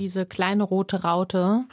[0.00, 1.64] diese kleine rote Raute,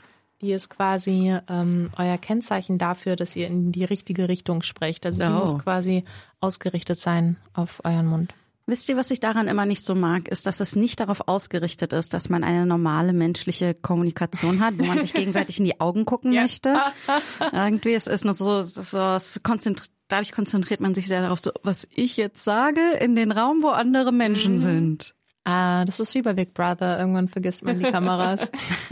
[0.42, 5.06] die ist quasi ähm, euer Kennzeichen dafür, dass ihr in die richtige Richtung sprecht.
[5.06, 5.40] Also die Oh.
[5.40, 6.04] muss quasi
[6.42, 8.36] ausgerichtet sein auf euren Mund.
[8.70, 11.94] Wisst ihr, was ich daran immer nicht so mag, ist, dass es nicht darauf ausgerichtet
[11.94, 16.04] ist, dass man eine normale menschliche Kommunikation hat, wo man sich gegenseitig in die Augen
[16.04, 16.78] gucken möchte.
[17.54, 21.52] Irgendwie, es ist nur so, so es konzentri dadurch konzentriert man sich sehr darauf, so,
[21.64, 25.16] was ich jetzt sage, in den Raum, wo andere Menschen sind.
[25.50, 27.00] Ah, das ist wie bei Big Brother.
[27.00, 28.52] Irgendwann vergisst man die Kameras.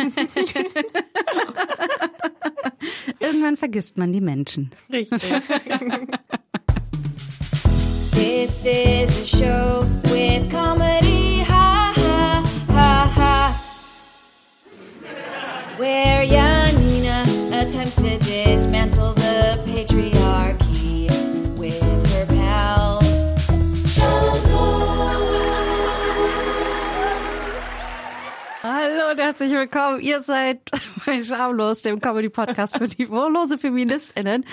[3.19, 4.71] Irgendwann vergisst man die Menschen.
[4.89, 5.21] Richtig.
[8.13, 13.53] This is a show with comedy, ha ha ha ha.
[15.77, 19.24] Where Janina attempts to dismantle the
[29.37, 29.99] herzlich willkommen.
[29.99, 30.61] Ihr seid
[31.05, 34.45] bei Schamlos, dem Comedy-Podcast für niveaulose FeministInnen.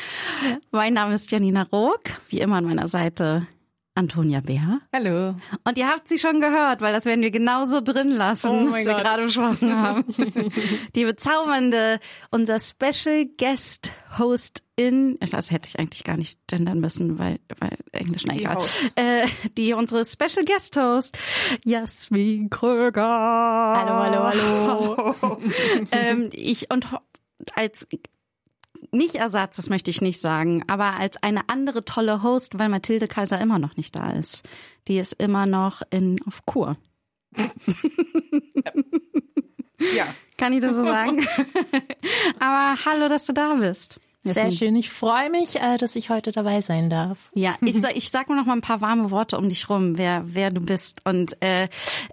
[0.72, 2.00] Mein Name ist Janina Rook.
[2.30, 3.46] Wie immer an meiner Seite
[3.94, 4.80] Antonia Bär.
[4.90, 5.36] Hallo.
[5.64, 8.86] Und ihr habt sie schon gehört, weil das werden wir genauso drin lassen, Oh was
[8.86, 10.04] wir gerade besprochen haben.
[10.94, 17.38] Die bezaubernde, unser Special Guest Hostin, das hätte ich eigentlich gar nicht gendern müssen, weil,
[17.58, 18.56] weil Englisch, na egal.
[18.56, 18.92] Host.
[18.96, 19.26] Äh,
[19.58, 21.18] die unsere Special Guest Host,
[21.64, 23.02] Jasmin Kröger.
[23.02, 25.38] Hallo, hallo, hallo.
[25.92, 26.88] ähm, ich und
[27.54, 27.86] als
[28.90, 33.08] nicht Ersatz, das möchte ich nicht sagen, aber als eine andere tolle Host, weil Mathilde
[33.08, 34.48] Kaiser immer noch nicht da ist.
[34.88, 36.76] Die ist immer noch in auf Kur.
[39.94, 40.06] Ja.
[40.36, 41.24] Kann ich das so sagen?
[42.40, 44.00] aber hallo, dass du da bist.
[44.24, 44.76] Sehr schön.
[44.76, 47.30] Ich freue mich, äh, dass ich heute dabei sein darf.
[47.34, 49.98] Ja, ich, sag- ich sag nur noch mal ein paar warme Worte um dich rum,
[49.98, 51.66] wer wer du bist und äh,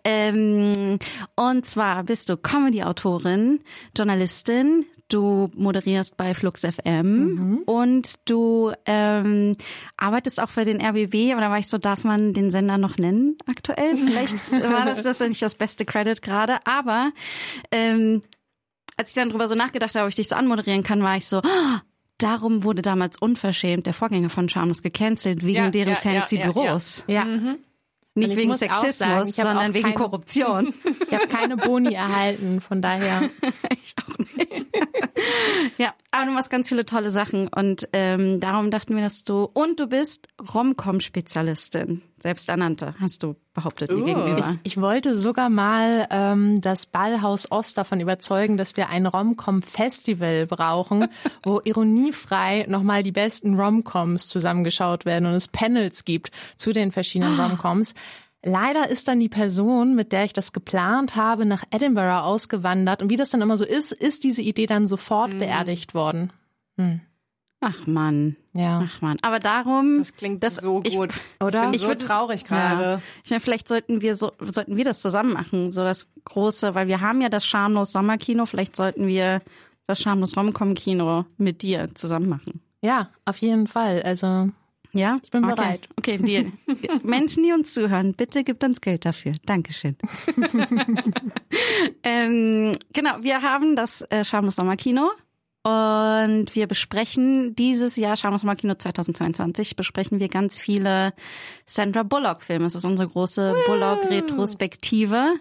[0.04, 0.98] ähm,
[1.36, 3.60] und zwar bist du Comedy-Autorin,
[3.96, 9.56] Journalistin, du moderierst bei Flux FM und du ähm,
[9.98, 11.32] arbeitest auch für den RBB.
[11.34, 13.96] Aber da war ich so, darf man den Sender noch nennen aktuell?
[13.96, 17.12] Vielleicht war das das nicht das beste Credit gerade, aber
[17.72, 18.22] ähm,
[18.98, 21.26] als ich dann drüber so nachgedacht habe, ob ich dich so anmoderieren kann, war ich
[21.28, 21.78] so, oh,
[22.20, 26.46] darum wurde damals unverschämt der Vorgänger von Schamlos gecancelt, wegen Ja, deren ja, fancy ja,
[26.52, 27.04] Büros.
[27.08, 27.26] Ja.
[27.26, 30.74] Nicht Und ich wegen Sexismus, sagen, sondern wegen keine- Korruption.
[31.08, 33.30] Ich habe keine Boni erhalten, von daher.
[33.82, 34.68] ich auch nicht.
[35.78, 39.44] ja, aber du machst ganz viele tolle Sachen und ähm, darum dachten wir, dass du
[39.54, 44.56] und du bist Rom-Com-Spezialistin, selbsternannte, hast du behauptet mir gegenüber.
[44.64, 51.08] Ich wollte sogar mal ähm, das Ballhaus Ost davon überzeugen, dass wir ein Rom-Com-Festival brauchen,
[51.44, 57.40] wo ironiefrei nochmal die besten Rom-Coms zusammengeschaut werden und es Panels gibt zu den verschiedenen
[57.40, 57.94] Rom-Coms.
[58.44, 63.02] Leider ist dann die Person, mit der ich das geplant habe, nach Edinburgh ausgewandert.
[63.02, 66.32] Und wie das dann immer so ist, ist diese Idee dann sofort beerdigt worden.
[67.62, 68.86] Ach Mann, Ja.
[68.88, 69.18] ach Mann.
[69.22, 71.12] Aber darum, Das klingt das- so ich- gut.
[71.44, 71.70] Oder?
[71.74, 72.48] Ich so würde- traurig Ja.
[72.48, 73.02] gerade.
[73.26, 76.88] Ich meine, vielleicht sollten wir so, sollten wir das zusammen machen, so das große, weil
[76.88, 79.42] wir haben ja das Schamlos Sommerkino, vielleicht sollten wir
[79.88, 82.62] das Schamlos Romcom Kino mit dir zusammen machen.
[82.82, 84.02] Ja, auf jeden Fall.
[84.04, 84.50] Also
[84.94, 85.20] Ja?
[85.24, 85.56] Ich bin okay.
[85.56, 85.90] bereit.
[85.98, 86.52] Okay, Deal.
[87.04, 89.34] Menschen, die uns zuhören, bitte gibt uns Geld dafür.
[89.46, 89.96] Dankeschön.
[92.04, 95.12] ähm, genau, wir haben das äh, Schamlos Sommerkino
[95.64, 101.14] und wir besprechen dieses Jahr Schamlos Sommerkino 2022 besprechen wir ganz viele
[101.66, 102.66] Sandra Bullock Filme.
[102.66, 105.36] Es ist unsere große Bullock Retrospektive.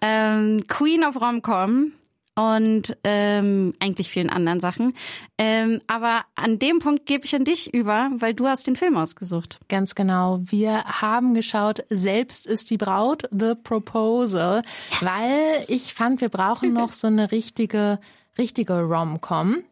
[0.00, 1.92] ähm, Queen of Romcom
[2.36, 4.92] und ähm, eigentlich vielen anderen Sachen.
[5.38, 8.96] Ähm, aber an dem Punkt gebe ich an dich über, weil du hast den Film
[8.96, 9.58] ausgesucht.
[9.68, 10.40] Ganz genau.
[10.44, 14.62] Wir haben geschaut, selbst ist die Braut, The Proposal,
[15.00, 17.98] weil ich fand, wir brauchen noch so eine richtige,
[18.38, 19.62] richtige Rom-Com.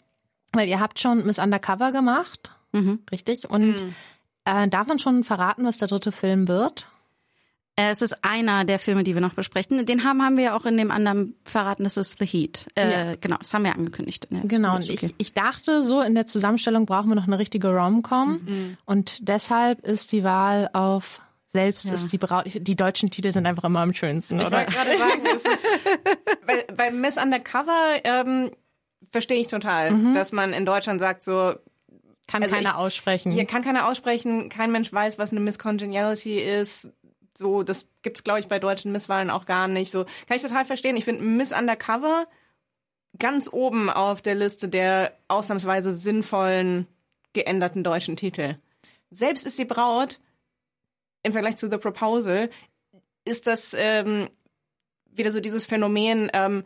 [0.53, 2.51] Weil ihr habt schon Miss Undercover gemacht,
[3.13, 3.51] richtig?
[3.51, 3.77] Und
[4.47, 6.87] äh, darf man schon verraten, was der dritte Film wird?
[7.77, 9.85] Äh, Es ist einer der Filme, die wir noch besprechen.
[9.87, 12.67] Den haben, haben wir ja auch in dem anderen verraten, das ist The Heat.
[12.77, 14.29] Äh, Genau, das haben wir angekündigt.
[14.31, 14.93] Genau, und okay.
[15.07, 18.77] ich, ich dachte so, in der Zusammenstellung brauchen wir noch eine richtige Rom-Com.
[18.85, 22.45] Und deshalb ist die Wahl auf Selbst ist die Braut.
[22.53, 24.59] Die deutschen Titel sind einfach immer am schönsten, Ich oder?
[24.59, 25.67] wollte gerade sagen, es ist,
[26.47, 28.51] weil, bei Miss Undercover ähm,
[29.13, 31.55] verstehe ich total, dass man in Deutschland sagt so,
[32.27, 33.31] Kann Also keiner ich- aussprechen.
[33.33, 36.89] hier kann keiner aussprechen, kein Mensch weiß, was eine Miss Congeniality ist.
[37.37, 39.93] So, das gibt's glaube ich bei deutschen Misswahlen auch gar nicht.
[39.93, 40.97] So kann ich total verstehen.
[40.97, 42.27] Ich finde Miss Undercover
[43.19, 46.87] ganz oben auf der Liste der ausnahmsweise sinnvollen
[47.33, 48.57] geänderten deutschen Titel.
[49.11, 50.21] Selbst ist die Braut
[51.23, 52.51] im Vergleich zu The Proposal
[53.25, 54.29] ist das ähm,
[55.11, 56.65] wieder so dieses Phänomen, ähm,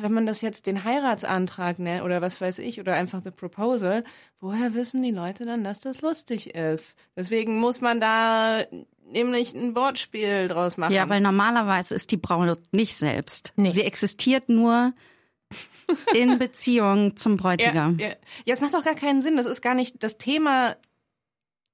[0.00, 4.04] wenn man das jetzt den Heiratsantrag nennt oder was weiß ich oder einfach the proposal,
[4.38, 6.98] woher wissen die Leute dann, dass das lustig ist?
[7.16, 8.64] Deswegen muss man da
[9.12, 10.92] nämlich ein Wortspiel draus machen.
[10.92, 13.52] Ja, weil normalerweise ist die Braut nicht selbst.
[13.56, 13.70] Nee.
[13.70, 14.92] Sie existiert nur
[16.14, 17.98] in Beziehung zum ja, Bräutigam.
[17.98, 18.08] ja.
[18.08, 19.36] ja, es macht doch gar keinen Sinn.
[19.36, 20.76] Das ist gar nicht das Thema.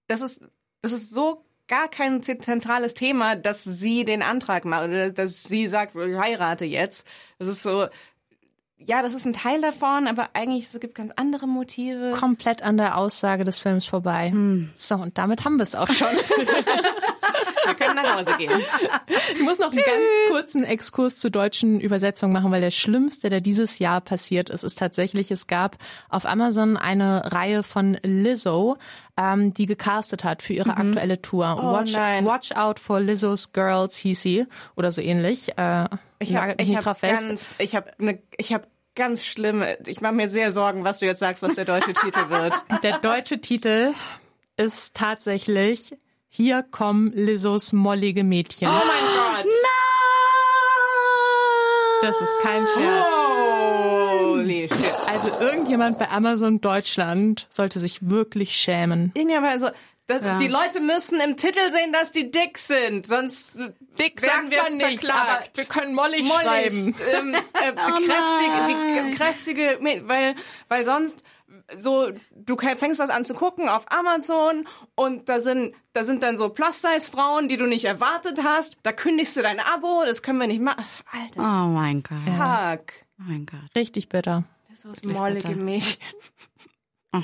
[0.07, 0.41] Das ist,
[0.83, 5.67] das ist so gar kein zentrales Thema, dass sie den Antrag macht oder dass sie
[5.67, 7.07] sagt, ich heirate jetzt.
[7.39, 7.87] Das ist so.
[8.81, 12.13] Ja, das ist ein Teil davon, aber eigentlich es gibt ganz andere Motive.
[12.13, 14.33] Komplett an der Aussage des Films vorbei.
[14.75, 16.07] So, und damit haben wir es auch schon.
[17.65, 18.53] Wir können nach Hause gehen.
[19.35, 23.41] Ich muss noch einen ganz kurzen Exkurs zur deutschen Übersetzung machen, weil der schlimmste, der
[23.41, 25.77] dieses Jahr passiert ist, ist tatsächlich, es gab
[26.09, 28.77] auf Amazon eine Reihe von Lizzo,
[29.17, 31.57] ähm, die gecastet hat für ihre aktuelle Tour.
[31.63, 32.25] watch, nein.
[32.25, 34.47] watch out for Lizzo's Girls, hieß sie,
[34.77, 35.57] oder so ähnlich.
[35.59, 35.87] Äh,
[36.19, 37.27] Ich habe ich hab drauf fest.
[37.29, 39.79] ganz, ich habe ne, ich habe ganz schlimme.
[39.87, 42.53] Ich mache mir sehr Sorgen, was du jetzt sagst, was der deutsche Titel wird.
[42.83, 43.93] Der deutsche Titel
[44.57, 45.95] ist tatsächlich
[46.31, 48.69] Hier kommen Lizzos mollige Mädchen.
[48.69, 49.53] Oh mein Gott!
[52.03, 53.13] Das ist kein Scherz.
[54.21, 54.93] Holy shit.
[55.09, 59.11] Also irgendjemand bei Amazon Deutschland sollte sich wirklich schämen.
[59.15, 59.71] Irgendjemand, also,
[60.07, 60.37] das, Ja.
[60.37, 63.57] die Leute müssen im Titel sehen, dass die dick sind, sonst
[63.99, 64.61] Dick werden wir
[64.91, 65.57] verklagt.
[65.57, 66.95] wir können mollig, Mollig, schreiben.
[67.13, 70.35] ähm, äh, kräftige, die kräftige, weil,
[70.69, 71.21] weil sonst
[71.79, 76.37] so, du fängst was an zu gucken auf Amazon und da sind, da sind dann
[76.37, 78.79] so Plus-Size-Frauen, die du nicht erwartet hast.
[78.83, 80.85] Da kündigst du dein Abo, das können wir nicht machen.
[81.11, 82.19] Alter, Oh mein Gott.
[82.27, 82.93] fuck.
[83.21, 83.61] Oh mein Gott.
[83.77, 84.45] Richtig bitter.
[84.71, 85.49] Das ist mollige.
[85.57, 85.99] Mädchen.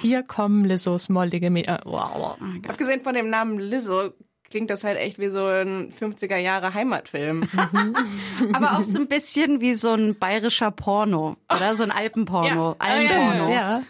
[0.01, 1.75] Hier kommen Lizzos mollige Mädchen.
[1.77, 2.39] Äh, Wow.
[2.69, 4.13] Abgesehen von dem Namen Lizzo
[4.55, 7.43] klingt das halt echt wie so ein 50er Jahre Heimatfilm.
[8.53, 12.77] Aber auch so ein bisschen wie so ein bayerischer Porno oder so ein Alpenporno.
[12.81, 12.87] Ja.
[12.87, 13.51] Alpenporno.
[13.53, 13.83] Ja.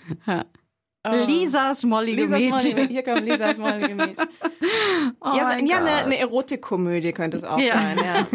[1.26, 2.70] Lisas mollige Lisas Mädchen.
[2.78, 4.26] mollige, hier kommt Lisas mollige Mädchen.
[5.20, 7.74] Oh ja, ja eine, eine Erotikkomödie könnte es auch Ja.
[7.74, 7.98] sein.
[8.02, 8.26] Ja.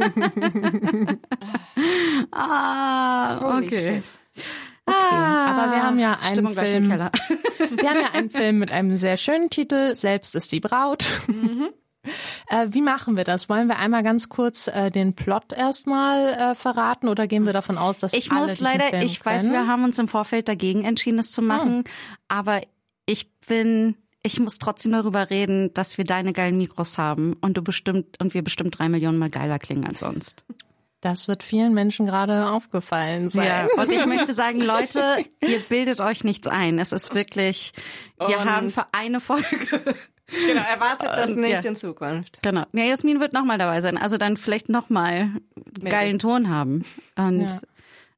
[2.31, 4.04] Ah, okay.
[4.86, 6.90] Aber wir haben ja einen Stimmung Film.
[6.90, 7.12] Keller.
[7.72, 9.96] Wir haben ja einen Film mit einem sehr schönen Titel.
[9.96, 11.06] Selbst ist die Braut.
[12.50, 13.50] Äh, wie machen wir das?
[13.50, 17.78] Wollen wir einmal ganz kurz äh, den Plot erstmal äh, verraten oder gehen wir davon
[17.78, 19.54] aus, dass Ich alle muss leider, Film ich weiß, kennen?
[19.54, 21.84] wir haben uns im Vorfeld dagegen entschieden, es zu machen,
[22.28, 22.62] aber
[23.06, 27.62] ich bin, ich muss trotzdem darüber reden, dass wir deine geilen Mikros haben und du
[27.62, 30.45] bestimmt und wir bestimmt drei Millionen mal geiler klingen als sonst.
[31.02, 33.48] Das wird vielen Menschen gerade aufgefallen sein.
[33.48, 35.02] Ja, und ich möchte sagen, Leute,
[35.40, 36.78] ihr bildet euch nichts ein.
[36.78, 37.72] Es ist wirklich,
[38.18, 39.95] wir Und- haben für eine Folge.
[40.48, 41.70] Genau, erwartet das nicht ja.
[41.70, 42.40] in Zukunft.
[42.42, 42.64] Genau.
[42.74, 43.98] Ja, Jasmin wird nochmal dabei sein.
[43.98, 45.31] Also dann vielleicht nochmal
[45.84, 46.84] geilen Ton haben.
[47.18, 47.60] Und, Ja.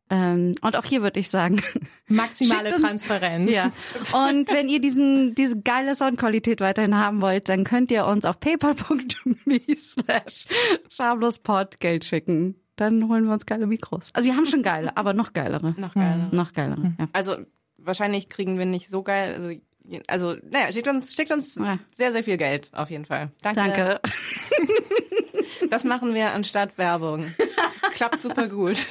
[0.09, 1.61] ähm, und auch hier würde ich sagen,
[2.07, 3.51] Maximale uns- Transparenz.
[3.53, 3.71] Ja.
[4.13, 8.39] Und wenn ihr diesen, diese geile Soundqualität weiterhin haben wollt, dann könnt ihr uns auf
[8.39, 10.45] paypal.me slash
[10.89, 12.55] schamlospod Geld schicken.
[12.75, 14.09] Dann holen wir uns geile Mikros.
[14.13, 15.75] Also wir haben schon geile, aber noch geilere.
[15.77, 16.29] Noch geiler.
[16.33, 17.07] Noch geilere, ja.
[17.13, 17.35] Also
[17.77, 19.35] wahrscheinlich kriegen wir nicht so geil.
[19.35, 19.61] Also,
[20.07, 21.79] also naja, schickt uns, schickt uns Ja.
[21.93, 23.31] sehr, sehr viel Geld auf jeden Fall.
[23.41, 23.61] Danke.
[23.61, 24.01] Danke.
[25.69, 27.33] Das machen wir anstatt Werbung.
[27.93, 28.87] Klappt super gut.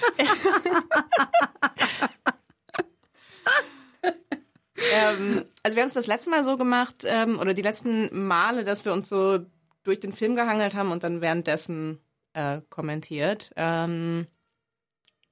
[4.95, 8.64] ähm, also wir haben es das letzte Mal so gemacht, ähm, oder die letzten Male,
[8.64, 9.41] dass wir uns so
[9.83, 12.00] durch den Film gehangelt haben und dann währenddessen
[12.33, 13.53] äh, kommentiert.
[13.57, 14.26] Ähm,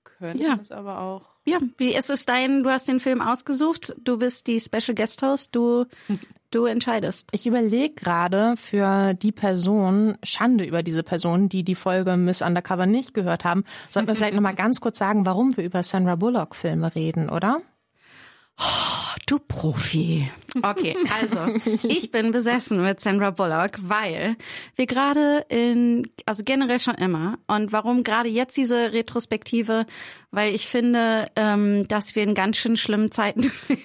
[0.05, 0.57] könnte Ja.
[0.57, 1.38] das aber auch.
[1.49, 5.23] Ja, wie ist es dein, du hast den Film ausgesucht, du bist die Special Guest
[5.23, 5.87] Host, du,
[6.51, 7.31] du entscheidest.
[7.33, 12.85] Ich überlege gerade für die Person, Schande über diese Person, die die Folge Miss Undercover
[12.85, 16.55] nicht gehört haben, sollten wir vielleicht nochmal ganz kurz sagen, warum wir über Sandra Bullock
[16.55, 17.63] Filme reden, oder?
[19.27, 20.31] Du Profi.
[20.63, 24.37] Okay, also ich bin besessen mit Sandra Bullock, weil
[24.75, 29.85] wir gerade in, also generell schon immer und warum gerade jetzt diese Retrospektive,
[30.31, 33.85] weil ich finde, ähm, dass wir in ganz schön schlimmen Zeiten leben.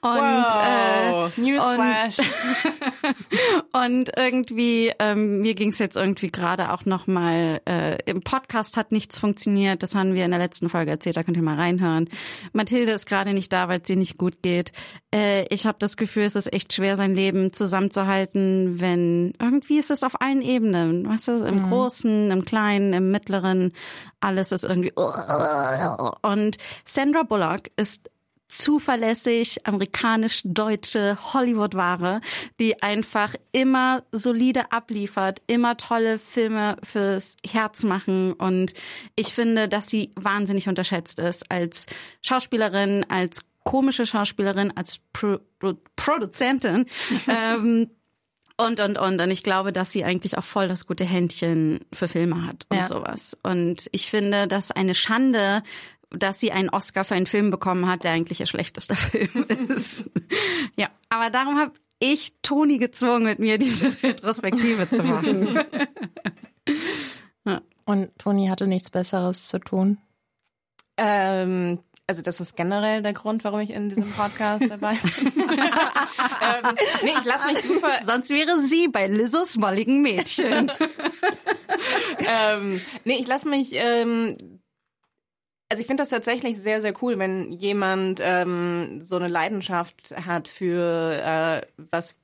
[0.00, 2.16] Und, äh, Newsflash.
[3.72, 8.90] und irgendwie, ähm, mir ging es jetzt irgendwie gerade auch nochmal, äh, im Podcast hat
[8.90, 12.08] nichts funktioniert, das haben wir in der letzten Folge erzählt, da könnt ihr mal reinhören.
[12.52, 14.72] Mathilde ist gerade nicht da, weil es ihr nicht gut geht.
[15.14, 19.92] Äh, ich habe das Gefühl, es ist echt schwer, sein Leben zusammenzuhalten, wenn irgendwie ist
[19.92, 23.72] es auf allen Ebenen, weißt du, im Großen, im Kleinen, im Mittleren,
[24.20, 24.92] alles ist irgendwie
[26.22, 28.10] und Sandra Bullock ist
[28.50, 32.20] zuverlässig amerikanisch-deutsche Hollywood-Ware,
[32.58, 38.32] die einfach immer solide abliefert, immer tolle Filme fürs Herz machen.
[38.32, 38.74] Und
[39.16, 41.86] ich finde, dass sie wahnsinnig unterschätzt ist als
[42.22, 46.86] Schauspielerin, als komische Schauspielerin, als Pro Pro Produzentin.
[47.28, 47.88] ähm,
[48.66, 49.20] und, und, und.
[49.20, 52.78] Und ich glaube, dass sie eigentlich auch voll das gute Händchen für Filme hat und
[52.78, 52.84] Ja.
[52.86, 53.36] sowas.
[53.42, 55.62] Und ich finde, das eine Schande,
[56.10, 60.10] dass sie einen Oscar für einen Film bekommen hat, der eigentlich ihr schlechtester Film ist.
[60.76, 65.58] ja, aber darum habe ich Toni gezwungen, mit mir diese Retrospektive zu machen.
[67.84, 69.98] Und Toni hatte nichts Besseres zu tun.
[70.96, 75.32] Ähm, also das ist generell der Grund, warum ich in diesem Podcast dabei bin.
[75.46, 76.74] ähm,
[77.04, 78.00] nee, ich lasse mich super.
[78.04, 80.72] Sonst wäre sie bei Lizos molligen Mädchen.
[82.18, 83.70] ähm, nee, ich lasse mich.
[83.74, 84.36] Ähm,
[85.68, 90.48] also ich finde das tatsächlich sehr, sehr cool, wenn jemand ähm, so eine Leidenschaft hat
[90.48, 92.16] für äh, was,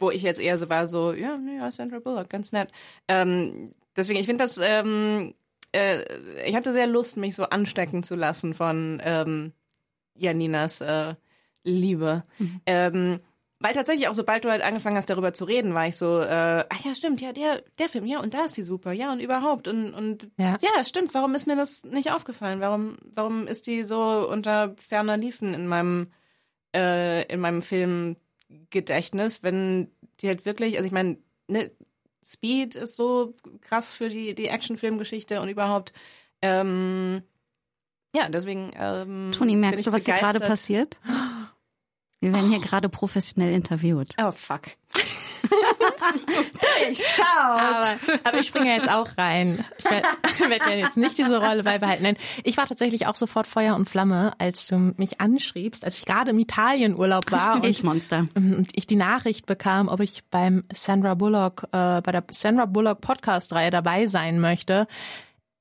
[0.00, 2.72] wo ich jetzt eher so war, so, ja, nee, ja, Sandra Bullock, ganz nett.
[3.06, 5.32] Ähm, deswegen, ich finde das, ähm,
[5.74, 6.04] äh,
[6.46, 9.52] ich hatte sehr Lust, mich so anstecken zu lassen von ähm,
[10.14, 11.14] Janinas äh,
[11.64, 12.22] Liebe.
[12.66, 13.20] Ähm,
[13.60, 16.64] weil tatsächlich auch, sobald du halt angefangen hast, darüber zu reden, war ich so, äh,
[16.68, 19.20] ach ja, stimmt, ja, der, der Film, ja, und da ist die super, ja, und
[19.20, 19.68] überhaupt.
[19.68, 20.58] Und, und Ja.
[20.60, 20.84] ja.
[20.84, 22.60] stimmt, warum ist mir das nicht aufgefallen?
[22.60, 26.12] Warum, warum ist die so unter ferner Liefen in meinem,
[26.76, 29.90] äh, in meinem Filmgedächtnis, wenn
[30.20, 31.16] die halt wirklich, also ich meine,
[31.48, 31.70] ne,
[32.24, 35.92] Speed ist so krass für die, die Actionfilmgeschichte und überhaupt,
[36.42, 37.22] ähm,
[38.14, 38.70] ja, deswegen.
[38.76, 41.00] Ähm, Toni, merkst du, was hier gerade passiert?
[42.20, 44.14] Wir werden hier gerade professionell interviewt.
[44.18, 44.62] Oh, fuck.
[47.36, 47.86] Aber,
[48.24, 49.64] aber ich springe jetzt auch rein.
[49.78, 50.06] Ich werde
[50.50, 52.02] werd ja jetzt nicht diese Rolle beibehalten.
[52.02, 56.06] Nein, ich war tatsächlich auch sofort Feuer und Flamme, als du mich anschriebst, als ich
[56.06, 58.26] gerade im Italienurlaub war und Ich Monster.
[58.34, 63.00] und ich die Nachricht bekam, ob ich beim Sandra Bullock, äh, bei der Sandra Bullock
[63.00, 64.86] Podcast-Reihe dabei sein möchte.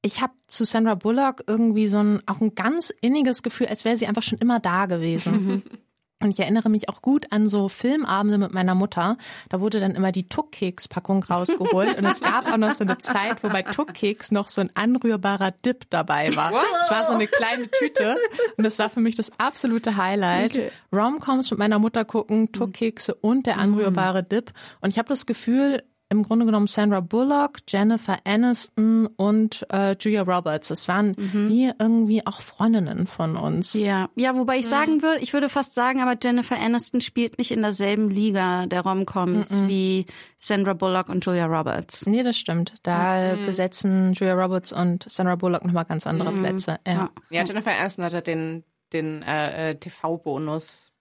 [0.01, 3.95] Ich habe zu Sandra Bullock irgendwie so ein auch ein ganz inniges Gefühl, als wäre
[3.95, 5.63] sie einfach schon immer da gewesen.
[6.23, 9.17] Und ich erinnere mich auch gut an so Filmabende mit meiner Mutter.
[9.49, 11.97] Da wurde dann immer die Tuckkeks-Packung rausgeholt.
[11.97, 15.51] Und es gab auch noch so eine Zeit, wo bei Tuckkeks noch so ein anrührbarer
[15.51, 16.53] Dip dabei war.
[16.81, 18.17] Es war so eine kleine Tüte.
[18.57, 20.71] Und das war für mich das absolute Highlight.
[20.93, 24.53] Romcoms mit meiner Mutter gucken, Tuckkekse und der anrührbare Dip.
[24.79, 30.21] Und ich habe das Gefühl, im Grunde genommen Sandra Bullock, Jennifer Aniston und äh, Julia
[30.21, 30.69] Roberts.
[30.69, 33.73] Das waren wie irgendwie auch Freundinnen von uns.
[33.73, 37.51] Ja, ja, wobei ich sagen würde, ich würde fast sagen, aber Jennifer Aniston spielt nicht
[37.51, 40.05] in derselben Liga der Romcoms wie
[40.37, 42.05] Sandra Bullock und Julia Roberts.
[42.05, 42.73] Nee, das stimmt.
[42.83, 46.79] Da besetzen Julia Roberts und Sandra Bullock nochmal ganz andere Plätze.
[46.87, 47.09] Ja.
[47.29, 50.93] Ja, Jennifer Aniston hatte den, den äh, äh, TV-Bonus.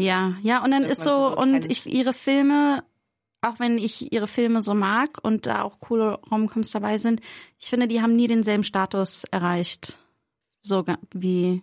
[0.00, 2.84] Ja, ja, und dann ist so, so und ich ihre Filme,
[3.40, 7.20] auch wenn ich ihre Filme so mag und da auch coole Romcoms dabei sind,
[7.58, 9.98] ich finde, die haben nie denselben Status erreicht.
[10.62, 11.62] So wie,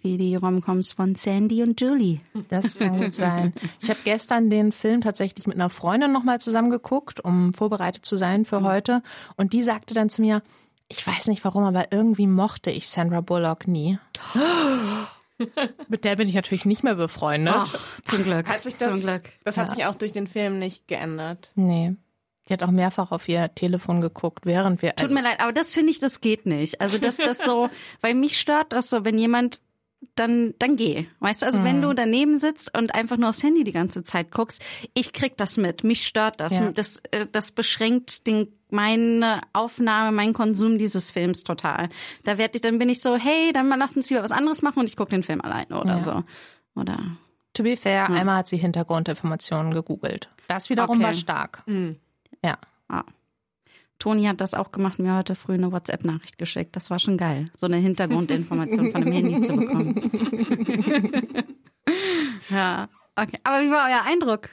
[0.00, 2.20] wie die Romcoms von Sandy und Julie.
[2.48, 3.54] Das kann gut sein.
[3.80, 8.44] Ich habe gestern den Film tatsächlich mit einer Freundin nochmal zusammengeguckt, um vorbereitet zu sein
[8.44, 9.02] für heute.
[9.36, 10.42] Und die sagte dann zu mir,
[10.88, 13.98] ich weiß nicht warum, aber irgendwie mochte ich Sandra Bullock nie.
[15.88, 17.54] Mit der bin ich natürlich nicht mehr befreundet.
[17.56, 18.48] Ach, zum Glück.
[18.48, 19.22] Hat sich das, zum Glück.
[19.44, 21.52] das hat sich auch durch den Film nicht geändert.
[21.54, 21.94] Nee.
[22.48, 24.90] Die hat auch mehrfach auf ihr Telefon geguckt, während wir.
[24.96, 26.80] Tut also, mir leid, aber das finde ich, das geht nicht.
[26.80, 27.68] Also das, das so,
[28.00, 29.60] weil mich stört das so, wenn jemand
[30.14, 31.06] dann, dann geh.
[31.20, 34.30] Weißt du, also wenn du daneben sitzt und einfach nur aufs Handy die ganze Zeit
[34.30, 34.62] guckst,
[34.94, 35.84] ich krieg das mit.
[35.84, 36.56] Mich stört das.
[36.56, 36.70] Ja.
[36.70, 41.88] Das, äh, das beschränkt den, meine Aufnahme, meinen Konsum dieses Films total.
[42.24, 44.62] Da werd ich, dann bin ich so, hey, dann mal lass uns lieber was anderes
[44.62, 46.00] machen und ich gucke den Film alleine oder Ja.
[46.00, 46.24] so.
[46.74, 46.98] Oder,
[47.54, 50.28] to be fair, einmal hat sie Hintergrundinformationen gegoogelt.
[50.48, 51.04] Das wiederum Okay.
[51.06, 51.62] war stark.
[52.44, 52.58] Ja.
[52.88, 53.04] ah.
[53.98, 56.76] Toni hat das auch gemacht, mir heute früh eine WhatsApp-Nachricht geschickt.
[56.76, 59.96] Das war schon geil, so eine Hintergrundinformation von einem Handy zu bekommen.
[62.50, 63.38] ja, okay.
[63.44, 64.50] Aber wie war euer Eindruck?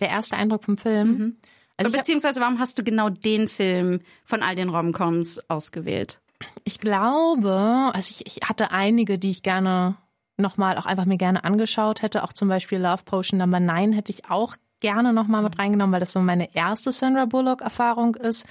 [0.00, 1.38] Der erste Eindruck vom Film.
[1.78, 6.20] Also hab, Beziehungsweise, warum hast du genau den Film von all den Romcoms ausgewählt?
[6.64, 9.96] ich glaube, also ich, ich hatte einige, die ich gerne
[10.36, 12.22] nochmal auch einfach mir gerne angeschaut hätte.
[12.24, 16.00] Auch zum Beispiel Love Potion Number 9 hätte ich auch gerne nochmal mit reingenommen, weil
[16.00, 18.44] das so meine erste Sandra Bullock-Erfahrung ist.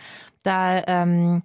[0.43, 1.43] Da, ähm,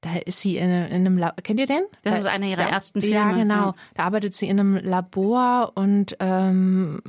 [0.00, 1.42] da ist sie in, in einem Labor.
[1.42, 1.82] Kennt ihr den?
[2.04, 3.54] Das Da- ist einer ihrer da- ersten Ja, Filme, genau.
[3.66, 3.74] ja.
[3.94, 7.02] Da arbeitet sie in einem Labor und ähm,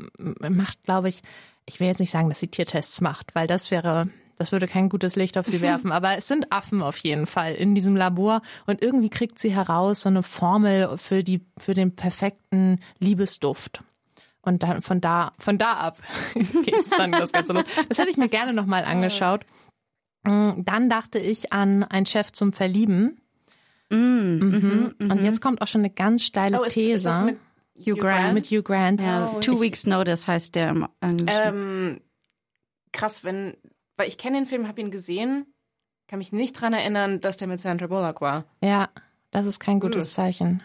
[0.49, 1.21] macht, glaube ich,
[1.65, 4.89] ich will jetzt nicht sagen, dass sie Tiertests macht, weil das wäre das würde kein
[4.89, 8.41] gutes Licht auf sie werfen, aber es sind Affen auf jeden Fall in diesem Labor
[8.65, 13.83] und irgendwie kriegt sie heraus so eine Formel für die für den perfekten Liebesduft.
[14.41, 16.01] Und dann von da von da ab
[16.65, 17.63] geht's dann das Ganze los.
[17.87, 19.45] Das hätte ich mir gerne noch mal angeschaut.
[20.23, 23.21] Mm, Dann dachte ich an ein Chef zum Verlieben.
[23.89, 24.95] Mhm.
[24.99, 27.21] Und jetzt kommt auch schon eine ganz steile Oh, ist, These ist das
[27.75, 28.33] mit Hugh Grant.
[28.33, 29.01] mit Hugh Grant.
[29.01, 31.27] Ja, Oh, Two ich- Weeks Notice heißt der im Englischen.
[31.43, 32.01] Ähm,
[32.91, 33.57] krass, wenn,
[33.97, 35.45] weil ich kenne den Film, habe ihn gesehen,
[36.07, 38.45] kann mich nicht dran erinnern, dass der mit Sandra Bullock war.
[38.61, 38.89] Ja,
[39.31, 40.11] das ist kein gutes Hm.
[40.11, 40.63] Zeichen.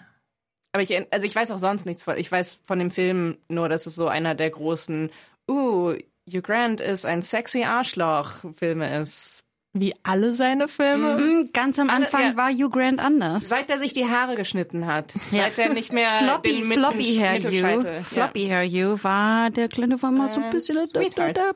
[0.72, 3.68] Aber ich, also ich weiß auch sonst nichts von, ich weiß von dem Film nur,
[3.70, 5.10] dass es so einer der großen,
[5.50, 5.94] uh,
[6.30, 9.44] Hugh Grant ist ein sexy Arschloch Filme ist.
[9.74, 11.18] Wie alle seine Filme.
[11.18, 12.36] Mm, Ganz am Alle- Anfang ja.
[12.36, 13.48] war Hugh Grant anders.
[13.48, 15.12] Seit er sich die Haare geschnitten hat.
[15.30, 15.50] Ja.
[15.50, 18.02] Seit er nicht mehr Floppy, den Floppy Hair Hugh.
[18.02, 20.86] Floppy Hair Hugh war der kleine war mal so ein Äh, bisschen.
[20.86, 21.36] Sweetheart.
[21.36, 21.48] Der,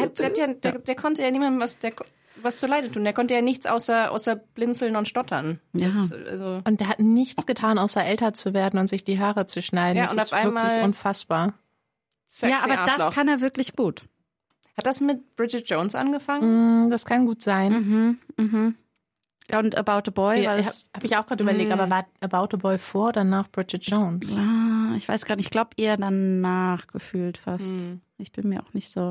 [0.00, 1.92] hat, der, hat ja, der, der konnte ja niemandem was, der,
[2.36, 3.04] was zuleide tun.
[3.04, 5.60] Der konnte ja nichts außer, außer blinzeln und stottern.
[5.74, 5.88] Ja.
[5.88, 9.46] Das, also, Und der hat nichts getan, außer älter zu werden und sich die Haare
[9.46, 9.98] zu schneiden.
[9.98, 11.54] Ja, das und ist auf einmal- wirklich unfassbar.
[12.28, 13.06] sexy Ja, aber Arschloch.
[13.06, 14.02] das kann er wirklich gut.
[14.76, 16.86] Hat das mit Bridget Jones angefangen?
[16.86, 17.72] Mm, Das kann gut sein.
[17.72, 18.74] Mhm, mhm.
[19.52, 22.58] Und About a Boy, Ja, habe hab ich auch gerade überlegt, aber war About a
[22.58, 24.36] Boy vor oder nach Bridget Jones?
[24.38, 27.74] ah, ich weiß gar nicht, ich glaube eher danach gefühlt fast.
[28.18, 29.10] Ich bin mir auch nicht so.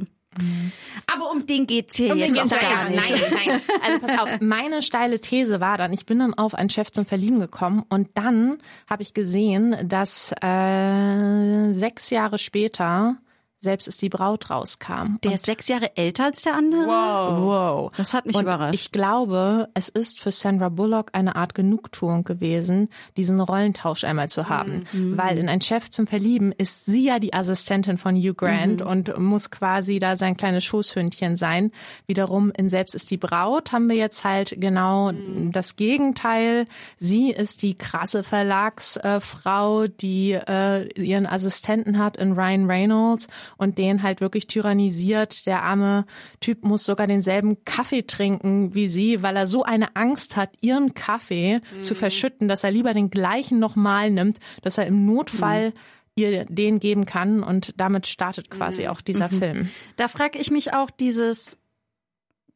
[1.14, 3.12] Aber um den geht's hier jetzt auch gar nicht.
[3.12, 3.62] Nein, nein.
[3.86, 7.06] Also pass auf, meine steile These war dann, ich bin dann auf einen Chef zum
[7.06, 8.58] Verlieben gekommen und dann
[8.90, 13.18] habe ich gesehen, dass äh, sechs Jahre später
[13.64, 15.18] selbst ist die Braut rauskam.
[15.24, 16.82] Der ist sechs Jahre älter als der andere.
[16.88, 17.42] Wow.
[17.44, 17.92] Wow.
[17.96, 18.74] Das hat mich und überrascht.
[18.74, 24.50] Ich glaube, es ist für Sandra Bullock eine Art Genugtuung gewesen, diesen Rollentausch einmal zu
[24.50, 24.84] haben.
[24.92, 25.16] Mhm.
[25.16, 28.88] Weil in ein Chef zum Verlieben ist sie ja die Assistentin von Hugh Grant Mhm.
[28.88, 31.72] und muss quasi da sein kleines Schoßhündchen sein.
[32.08, 35.52] Wiederum in Selbst ist die Braut haben wir jetzt halt genau Mhm.
[35.52, 36.66] das Gegenteil.
[36.98, 43.28] Sie ist die krasse Verlagsfrau, die äh, ihren Assistenten hat in Ryan Reynolds
[43.62, 45.46] und den halt wirklich tyrannisiert.
[45.46, 46.06] Der arme
[46.40, 50.96] Typ muss sogar denselben Kaffee trinken wie sie, weil er so eine Angst hat, ihren
[50.96, 55.74] Kaffee zu verschütten, dass er lieber den gleichen nochmal nimmt, dass er im Notfall
[56.16, 59.70] ihr den geben kann und damit startet quasi auch dieser Film.
[59.96, 61.60] Da frage ich mich auch dieses,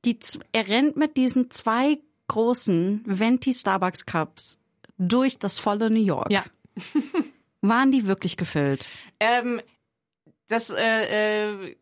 [0.03, 0.17] die,
[0.51, 4.57] er rennt mit diesen zwei großen Venti Starbucks Cups
[4.97, 6.31] durch das volle New York.
[6.31, 6.43] Ja.
[7.61, 8.87] Waren die wirklich gefüllt?
[9.19, 9.61] Ähm,
[10.47, 11.75] das äh, äh,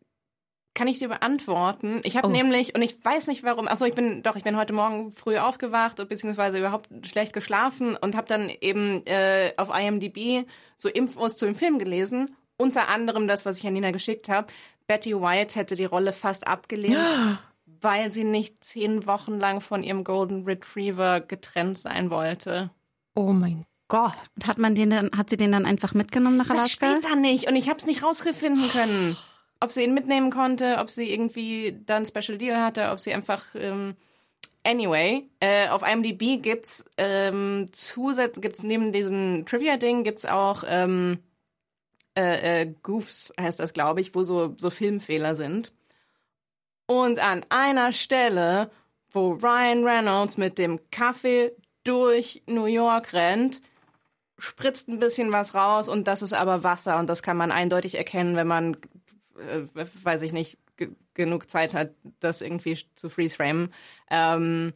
[0.74, 2.00] kann ich dir beantworten.
[2.02, 2.30] Ich habe Oh.
[2.30, 5.38] nämlich, und ich weiß nicht warum, achso, ich bin, doch, ich bin heute Morgen früh
[5.38, 10.46] aufgewacht, beziehungsweise überhaupt schlecht geschlafen und habe dann eben äh, auf IMDb
[10.76, 12.34] so Infos zu dem Film gelesen.
[12.56, 14.48] Unter anderem das, was ich an Nina geschickt habe.
[14.86, 16.98] Betty White hätte die Rolle fast abgelehnt,
[17.80, 22.70] weil sie nicht zehn Wochen lang von ihrem Golden Retriever getrennt sein wollte.
[23.14, 24.14] Oh mein Gott.
[24.36, 26.90] Und hat man den dann, hat sie den dann einfach mitgenommen nach Das Alaska?
[26.90, 29.16] steht da nicht und ich habe es nicht rausgefunden können.
[29.60, 33.42] Ob sie ihn mitnehmen konnte, ob sie irgendwie dann Special Deal hatte, ob sie einfach
[33.54, 33.96] ähm,
[34.66, 41.18] Anyway, äh, auf IMDb gibt's ähm, zusatz gibt's neben diesen Trivia Ding gibt's auch ähm,
[42.16, 45.72] äh, äh, Goofs heißt das, glaube ich, wo so so Filmfehler sind.
[46.86, 48.70] Und an einer Stelle,
[49.12, 51.52] wo Ryan Reynolds mit dem Kaffee
[51.84, 53.60] durch New York rennt,
[54.44, 57.96] spritzt ein bisschen was raus und das ist aber Wasser und das kann man eindeutig
[57.96, 58.76] erkennen, wenn man,
[59.38, 63.72] äh, weiß ich nicht, ge genug Zeit hat, das irgendwie zu freeze-framen.
[64.10, 64.72] Ähm,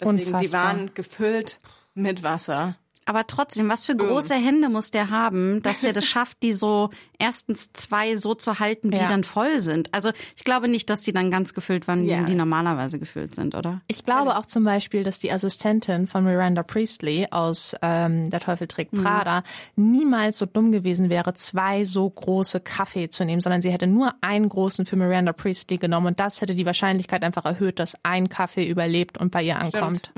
[0.00, 0.64] deswegen, die Unfassbar.
[0.64, 1.60] waren gefüllt
[1.94, 2.76] mit Wasser.
[3.06, 6.90] Aber trotzdem, was für große Hände muss der haben, dass er das schafft, die so
[7.18, 9.08] erstens zwei so zu halten, die Ja.
[9.08, 9.92] dann voll sind.
[9.92, 12.22] Also ich glaube nicht, dass die dann ganz gefüllt waren, wie Ja.
[12.24, 13.80] die normalerweise gefüllt sind, oder?
[13.88, 18.66] Ich glaube auch zum Beispiel, dass die Assistentin von Miranda Priestley aus ähm, Der Teufel
[18.66, 19.42] trägt Prada
[19.76, 24.14] niemals so dumm gewesen wäre, zwei so große Kaffee zu nehmen, sondern sie hätte nur
[24.20, 28.28] einen großen für Miranda Priestley genommen und das hätte die Wahrscheinlichkeit einfach erhöht, dass ein
[28.28, 30.10] Kaffee überlebt und bei ihr ankommt.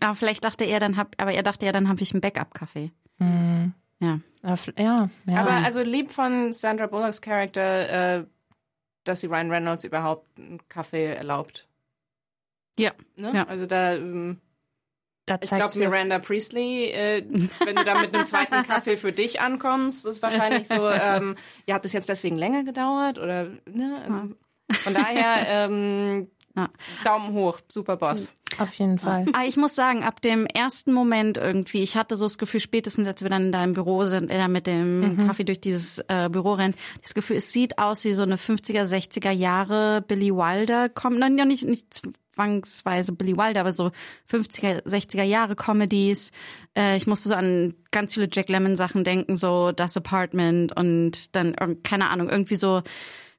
[0.00, 2.90] Aber vielleicht dachte er dann hab, aber er dachte ja, dann habe ich einen Backup-Kaffee.
[4.00, 4.20] Ja.
[4.42, 5.36] Aber f- Ja, ja.
[5.40, 8.24] Aber also lieb von Sandra Bullocks Charakter, äh,
[9.04, 11.66] dass sie Ryan Reynolds überhaupt einen Kaffee erlaubt.
[12.78, 12.90] Ja.
[13.16, 13.32] Ne?
[13.34, 13.44] Ja.
[13.46, 14.40] Also da, ähm,
[15.26, 17.24] da ich glaube, Miranda Priestley, äh,
[17.64, 21.36] wenn du da mit einem zweiten Kaffee für dich ankommst, ist wahrscheinlich so, ähm,
[21.66, 24.02] ja, hat das jetzt deswegen länger gedauert oder, ne?
[24.04, 24.34] Also,
[24.82, 26.68] von daher, ähm, Ja.
[27.02, 28.32] Daumen hoch, super Boss.
[28.58, 29.26] Auf jeden Fall.
[29.32, 33.08] Aber ich muss sagen, ab dem ersten Moment irgendwie, ich hatte so das Gefühl, spätestens
[33.08, 36.52] als wir dann da im Büro sind, er mit dem Kaffee durch dieses äh, Büro
[36.52, 41.20] rennt, das Gefühl, es sieht aus wie so eine 50er, 60er Jahre Billy Wilder, kommt
[41.20, 42.02] dann ja nicht, nicht
[42.34, 43.90] zwangsweise Billy Wilder, aber so
[44.30, 46.30] 50er, 60er Jahre Comedies.
[46.76, 51.34] Äh, ich musste so an ganz viele Jack Lemmon Sachen denken, so Das Apartment und
[51.36, 52.82] dann, keine Ahnung, irgendwie so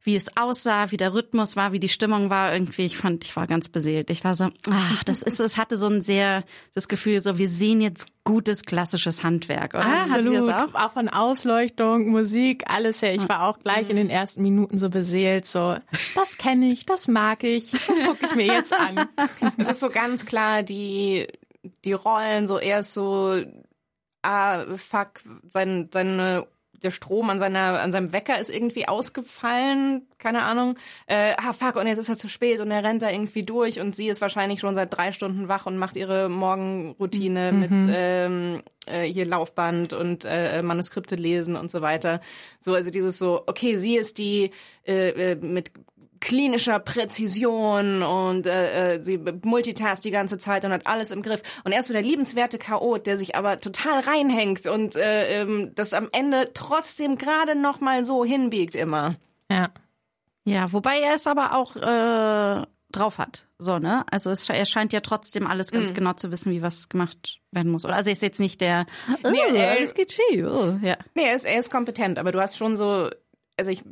[0.06, 3.36] wie es aussah, wie der Rhythmus war, wie die Stimmung war, irgendwie, ich fand, ich
[3.36, 4.12] war ganz beseelt.
[4.12, 6.44] Ich war so, ach, das ist, es hatte so ein sehr,
[6.76, 10.02] das Gefühl, so, wir sehen jetzt gutes klassisches Handwerk, oder?
[10.02, 10.48] Absolut.
[10.48, 10.76] das auch?
[10.76, 13.10] Auch von Ausleuchtung, Musik, alles ja.
[13.10, 15.76] Ich war auch gleich in den ersten Minuten so beseelt, so,
[16.13, 19.08] das kenne ich, das mag ich, das gucke ich mir jetzt an.
[19.58, 21.28] Es ist so ganz klar, die,
[21.84, 23.41] die Rollen, so er ist so,
[24.22, 26.46] ah, fuck, sein, seine,
[26.86, 30.76] der Strom an seiner, an seinem Wecker ist irgendwie ausgefallen, keine Ahnung.
[31.08, 33.80] Äh, ah, fuck, und jetzt ist er zu spät und er rennt da irgendwie durch
[33.80, 38.62] und sie ist wahrscheinlich schon seit drei Stunden wach und macht ihre Morgenroutine mit ähm,
[38.86, 42.21] äh, hier Laufband und äh, Manuskripte lesen und so weiter.
[42.60, 44.52] So, also dieses so, okay, sie ist die
[44.88, 45.71] äh, äh, mit
[46.25, 51.41] klinischer Präzision und äh, äh, sie multitask die ganze Zeit und hat alles im Griff.
[51.63, 55.71] Und er ist so der liebenswerte Chaot, der sich aber total reinhängt und äh, ähm,
[55.75, 59.15] das am Ende trotzdem gerade noch mal so hinbiegt immer.
[59.49, 59.69] Ja.
[60.45, 63.45] Ja, wobei er es aber auch äh, drauf hat.
[63.59, 64.03] So, ne?
[64.09, 67.71] Also es, er scheint ja trotzdem alles ganz genau zu wissen, wie was gemacht werden
[67.71, 67.85] muss.
[67.85, 68.85] Oder also er ist jetzt nicht der
[69.23, 70.45] oh, Nee, er- alles geht schief.
[70.47, 70.97] Oh, ja.
[71.13, 73.09] Nee, er ist, er ist kompetent, aber du hast schon so,
[73.57, 73.83] also ich,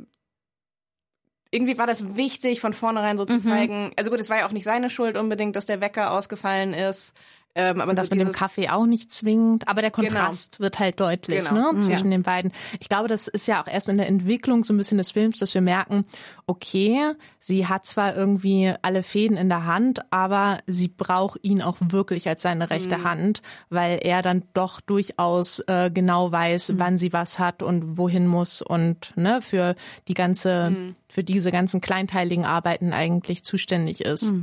[1.54, 3.92] irgendwie war das wichtig, von vornherein so zu zeigen.
[3.96, 7.14] Also gut, es war ja auch nicht seine Schuld unbedingt, dass der Wecker ausgefallen ist.
[7.56, 10.98] Ähm, aber Das so mit dem Kaffee auch nicht zwingend, aber der Kontrast wird halt
[10.98, 11.72] deutlich Genau.
[11.72, 12.52] ne, zwischen den beiden.
[12.80, 15.38] Ich glaube, das ist ja auch erst in der Entwicklung so ein bisschen des Films,
[15.38, 16.04] dass wir merken,
[16.46, 21.76] okay, sie hat zwar irgendwie alle Fäden in der Hand, aber sie braucht ihn auch
[21.80, 23.40] wirklich als seine rechte Hand,
[23.70, 28.62] weil er dann doch durchaus äh, genau weiß, wann sie was hat und wohin muss
[28.62, 29.74] und ne, für
[30.08, 30.74] die ganze,
[31.08, 34.34] für diese ganzen kleinteiligen Arbeiten eigentlich zuständig ist.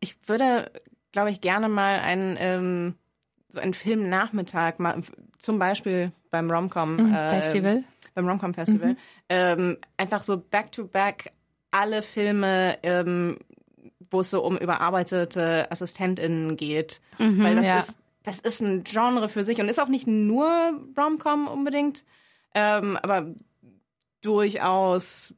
[0.00, 0.70] Ich würde,
[1.14, 2.94] glaube ich, gerne mal einen ähm,
[3.48, 5.00] so einen Filmnachmittag mal
[5.38, 7.84] zum Beispiel beim Romcom äh, Festival.
[8.14, 8.96] beim Romcom Festival
[9.28, 11.30] ähm, einfach so back to back
[11.70, 13.38] alle Filme ähm,
[14.10, 17.78] wo es so um überarbeitete AssistentInnen geht, weil das ja.
[17.78, 22.04] ist das ist ein Genre für sich und ist auch nicht nur Romcom unbedingt,
[22.54, 23.26] ähm, aber
[24.20, 25.34] durchaus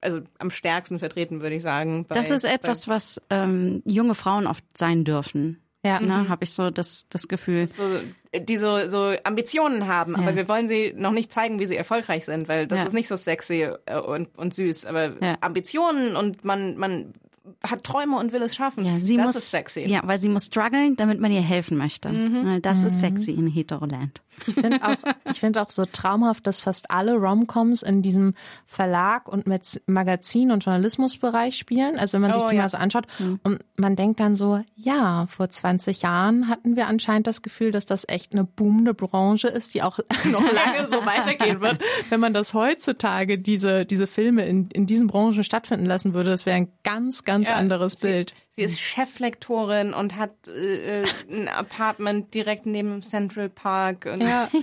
[0.00, 2.06] also am stärksten vertreten würde ich sagen.
[2.08, 5.60] Bei, Das ist etwas, was ähm, junge Frauen oft sein dürfen.
[5.84, 6.00] Ja.
[6.00, 7.66] Ne, habe ich so das, das Gefühl.
[7.68, 7.82] so,
[8.36, 10.36] die so, so Ambitionen haben, aber Ja.
[10.36, 12.84] wir wollen sie noch nicht zeigen, wie sie erfolgreich sind, weil das Ja.
[12.86, 14.86] ist nicht so sexy äh, und, und süß.
[14.86, 15.38] Aber Ja.
[15.40, 17.12] Ambitionen und man, man
[17.62, 18.84] hat Träume und will es schaffen.
[18.84, 19.82] Ja, sie das muss, ist sexy.
[19.84, 19.88] Mhm.
[19.88, 22.10] Ja, weil sie muss strugglen, damit man ihr helfen möchte.
[22.12, 24.20] Weil Das ist sexy in Heteroland.
[24.46, 24.96] Ich finde auch,
[25.30, 28.34] ich finde auch so traumhaft, dass fast alle Romcoms in diesem
[28.66, 31.98] Verlag und Mez- Magazin- und Journalismusbereich spielen.
[31.98, 32.62] Also wenn man sich Oh, die ja.
[32.62, 33.06] mal so anschaut
[33.42, 37.86] und man denkt dann so, ja, vor 20 Jahren hatten wir anscheinend das Gefühl, dass
[37.86, 41.78] das echt eine boomende Branche ist, die auch noch lange so weitergehen wird.
[42.10, 46.46] Wenn man das heutzutage, diese, diese Filme in, in diesen Branchen stattfinden lassen würde, das
[46.46, 48.34] wäre ein ganz, ganz Ja, anderes Bild.
[48.58, 54.06] Sie ist Cheflektorin und hat äh, äh, ein Apartment direkt neben Central Park.
[54.12, 54.48] Und Ja.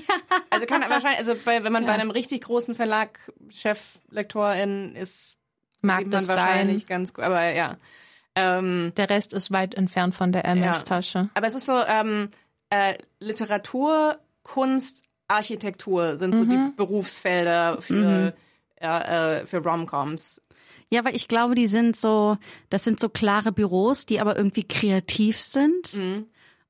[0.49, 5.37] Also kann wahrscheinlich, also bei, wenn man bei einem richtig großen Verlag Cheflektorin ist,
[5.81, 6.37] Mag sieht man das sein.
[6.37, 7.25] wahrscheinlich ganz gut.
[7.25, 7.77] Aber ja.
[8.35, 11.29] Ähm, Der Rest ist weit entfernt von der MS-Tasche.
[11.33, 12.27] Aber es ist so, ähm,
[12.69, 18.33] äh, Literatur, Kunst, Architektur sind so die Berufsfelder für,
[18.79, 20.41] äh, äh, für Romcoms.
[20.91, 22.37] Ja, weil ich glaube, die sind so,
[22.69, 25.99] das sind so klare Büros, die aber irgendwie kreativ sind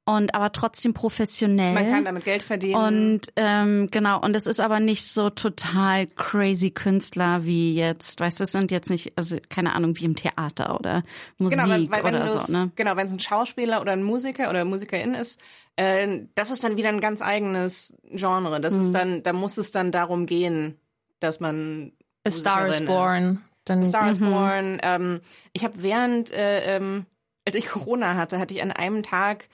[0.06, 1.74] und aber trotzdem professionell.
[1.74, 3.14] Man kann damit Geld verdienen.
[3.16, 8.40] und ähm, genau, und es ist aber nicht so total crazy Künstler wie jetzt, weißt
[8.40, 11.04] du, es sind jetzt nicht, also keine Ahnung, wie im Theater oder
[11.38, 12.72] Musik Genau, weil, weil wenn oder so, ne?
[12.76, 15.42] Genau, wenn es ein Schauspieler oder ein Musiker oder Musikerin ist,
[15.76, 18.62] äh, das ist dann wieder ein ganz eigenes Genre.
[18.62, 18.82] Das Mhm.
[18.82, 20.80] ist dann, da muss es dann darum gehen,
[21.20, 21.92] dass man
[22.26, 23.42] A Star is Born.
[23.66, 24.26] Dann, Star is Mhm.
[24.32, 24.78] Born.
[24.84, 25.20] Ähm,
[25.54, 27.06] ich habe während, äh, ähm,
[27.46, 29.48] als ich Corona hatte, hatte ich an einem Tag,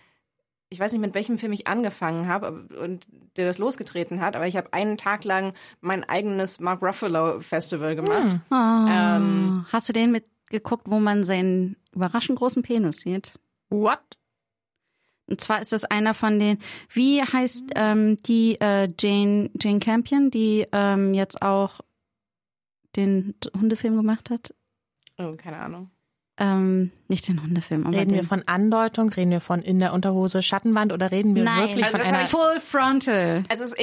[0.69, 4.47] ich weiß nicht, mit welchem Film ich angefangen habe und der das losgetreten hat, aber
[4.47, 8.37] ich habe einen Tag lang mein eigenes Mark Ruffalo Festival gemacht.
[8.49, 8.55] Oh,
[8.89, 13.33] Ähm, hast du den mitgeguckt, wo man seinen überraschend großen Penis sieht?
[13.69, 13.99] What?
[15.27, 16.57] Und zwar ist das einer von den,
[16.89, 21.79] wie heißt ähm, die äh, Jane, Jane Campion, die ähm, jetzt auch
[22.95, 24.53] den Hundefilm gemacht hat?
[25.17, 25.91] Oh, keine Ahnung.
[26.37, 28.17] Ähm, nicht den Hundefilm, aber Reden den.
[28.19, 31.85] wir von Andeutung, reden wir von in der Unterhose Schattenwand oder reden wir Nein, wirklich
[31.85, 33.43] also von einer Full Frontal.
[33.49, 33.75] Also, es,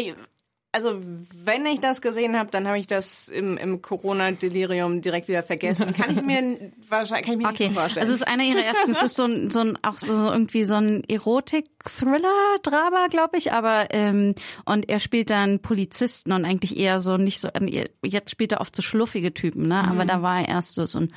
[0.71, 1.01] also
[1.45, 5.95] wenn ich das gesehen habe, dann habe ich das im, im Corona-Delirium direkt wieder vergessen.
[5.95, 8.05] Kann ich mir wahrscheinlich kann ich mir Okay, nicht so vorstellen.
[8.05, 10.31] also es ist einer ihrer ersten, es ist so ein, so ein auch so so
[10.31, 14.35] irgendwie so ein Erotik-Thriller-Drama, glaube ich, aber ähm,
[14.67, 17.49] und er spielt dann Polizisten und eigentlich eher so nicht so,
[18.05, 21.01] jetzt spielt er oft so schluffige Typen, ne, aber da war er erst so, so
[21.01, 21.13] ein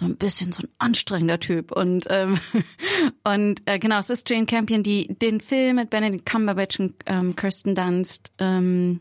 [0.00, 2.40] so ein bisschen so ein anstrengender Typ und ähm,
[3.24, 7.36] und äh, genau es ist Jane Campion die den Film mit Benedict Cumberbatch und ähm,
[7.36, 9.00] Kirsten Dunst ähm,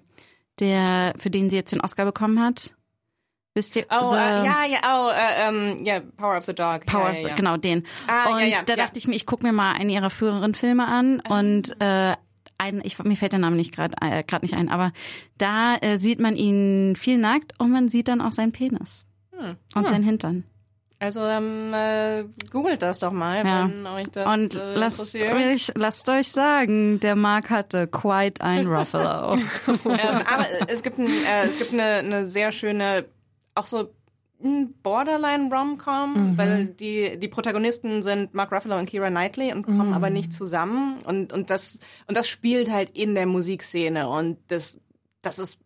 [0.60, 2.76] der für den sie jetzt den Oscar bekommen hat
[3.56, 6.86] wisst ihr oh, äh, ja, ja, oh, äh, ähm, ja, Power of the Dog.
[6.86, 7.36] Power, ja, ja, ja.
[7.36, 7.84] genau den.
[8.08, 11.20] Ah, und da dachte ich mir, ich gucke mir mal einen ihrer früheren Filme an
[11.28, 12.16] und äh,
[12.58, 14.94] ein, ich, mir fällt der Name nicht gerade äh, grad nicht ein, aber
[15.38, 19.08] da äh, sieht man ihn viel nackt und man sieht dann auch seinen Penis
[19.40, 19.56] Hm.
[19.74, 20.44] und seinen Hintern.
[21.02, 23.70] Also ähm, äh, googelt das doch mal, Ja.
[23.70, 25.34] wenn euch das Und äh, lasst interessiert.
[25.34, 29.36] euch, lasst euch sagen, der Mark hatte quite ein Ruffalo.
[29.68, 33.06] ähm, aber es gibt, ein, äh, es gibt eine, eine sehr schöne,
[33.56, 33.94] auch so
[34.44, 39.94] ein Borderline Rom-Com, weil die, die Protagonisten sind Mark Ruffalo und Kira Knightley und kommen
[39.94, 44.78] aber nicht zusammen und, und das, und das spielt halt in der Musikszene und das,
[45.22, 45.60] das ist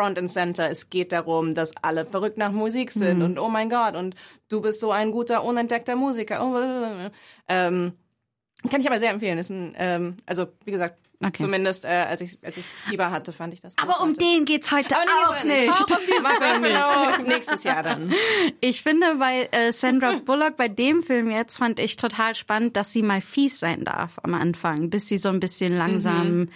[0.00, 0.70] Front and Center.
[0.70, 4.14] Es geht darum, dass alle verrückt nach Musik sind und oh mein Gott und
[4.48, 6.42] du bist so ein guter, unentdeckter Musiker.
[6.42, 7.10] Oh,
[7.48, 7.92] ähm,
[8.70, 9.36] kann ich aber sehr empfehlen.
[9.36, 11.42] Ist ein, ähm, also wie gesagt, Okay.
[11.42, 13.76] zumindest äh, als ich als ich Fieber hatte, fand ich das.
[13.76, 15.92] Aber um den geht's heute Aber auch nee, nicht.
[15.92, 17.28] Auch um nicht.
[17.28, 18.14] Nächstes Jahr dann.
[18.62, 22.94] Ich finde bei äh, Sandra Bullock bei dem Film jetzt fand ich total spannend, dass
[22.94, 26.48] sie mal fies sein darf am Anfang, bis sie so ein bisschen langsam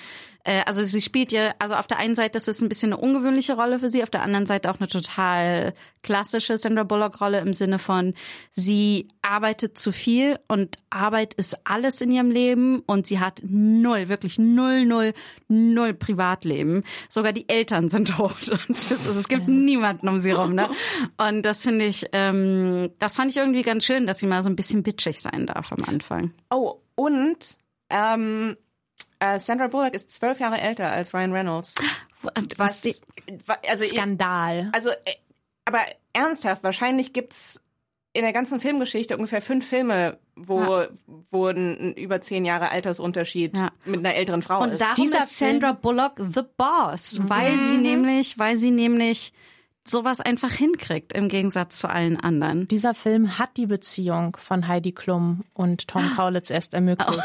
[0.45, 3.03] äh, also sie spielt ja, also auf der einen Seite ist es ein bisschen eine
[3.03, 7.55] ungewöhnliche Rolle für sie, auf der anderen Seite auch eine total klassische Sandra Bullock-Rolle im
[7.55, 8.13] Sinne von,
[8.51, 14.09] sie arbeitet zu viel und Arbeit ist alles in ihrem Leben und sie hat null,
[14.09, 15.15] wirklich null, null,
[15.49, 16.85] null Privatleben.
[17.09, 18.51] Sogar die Eltern sind tot.
[18.51, 20.55] Und es, ist- es gibt niemanden um sie rum.
[20.55, 20.69] Ne?
[21.17, 24.51] Und das finde ich, ähm, das fand ich irgendwie ganz schön, dass sie mal so
[24.51, 26.33] ein bisschen bitchig sein darf am Anfang.
[26.51, 27.57] Oh, und
[27.91, 28.57] ähm,
[29.35, 31.75] äh, Sandra Bullock ist zwölf Jahre älter als Ryan Reynolds.
[32.57, 32.81] Was?
[32.83, 32.95] die,
[33.69, 34.71] Also, ich- Skandal.
[34.73, 34.95] also äh,
[35.67, 35.81] aber
[36.13, 37.61] ernsthaft, wahrscheinlich gibt's
[38.13, 40.85] in der ganzen Filmgeschichte ungefähr fünf Filme, wo,
[41.31, 43.73] wo ein, ein über zehn Jahre Altersunterschied Ja.
[43.85, 44.81] mit einer älteren Frau Und ist.
[44.81, 49.33] darum Dieser ist Sandra Bullock the Boss, weil sie nämlich, weil sie nämlich
[49.87, 52.67] sowas einfach hinkriegt im Gegensatz zu allen anderen.
[52.69, 57.23] Dieser Film hat die Beziehung von Heidi Klum und Tom Kaulitz erst ermöglicht.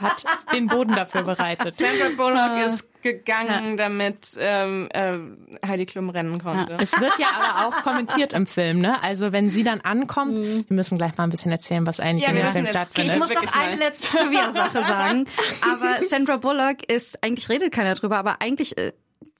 [0.00, 1.74] hat den Boden dafür bereitet.
[1.74, 5.18] Sandra Bullock ist gegangen, damit ähm, äh,
[5.66, 6.76] Heidi Klum rennen konnte.
[6.80, 9.02] Es wird ja aber auch kommentiert im Film, ne?
[9.02, 12.30] Also wenn sie dann ankommt, wir müssen gleich mal ein bisschen erzählen, was eigentlich Ja,
[12.30, 13.14] in dem Film stattfindet.
[13.14, 15.26] Ich muss noch eine letzte Trivia-Sache sagen.
[15.72, 18.92] Aber Sandra Bullock ist, eigentlich redet keiner drüber, aber eigentlich, äh,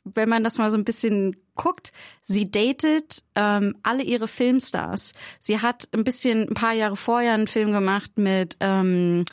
[0.04, 5.12] wenn man das mal so ein bisschen guckt, sie datet ähm, alle ihre Filmstars.
[5.38, 9.24] Sie hat ein bisschen, ein paar Jahre vorher einen Film gemacht mit ähm,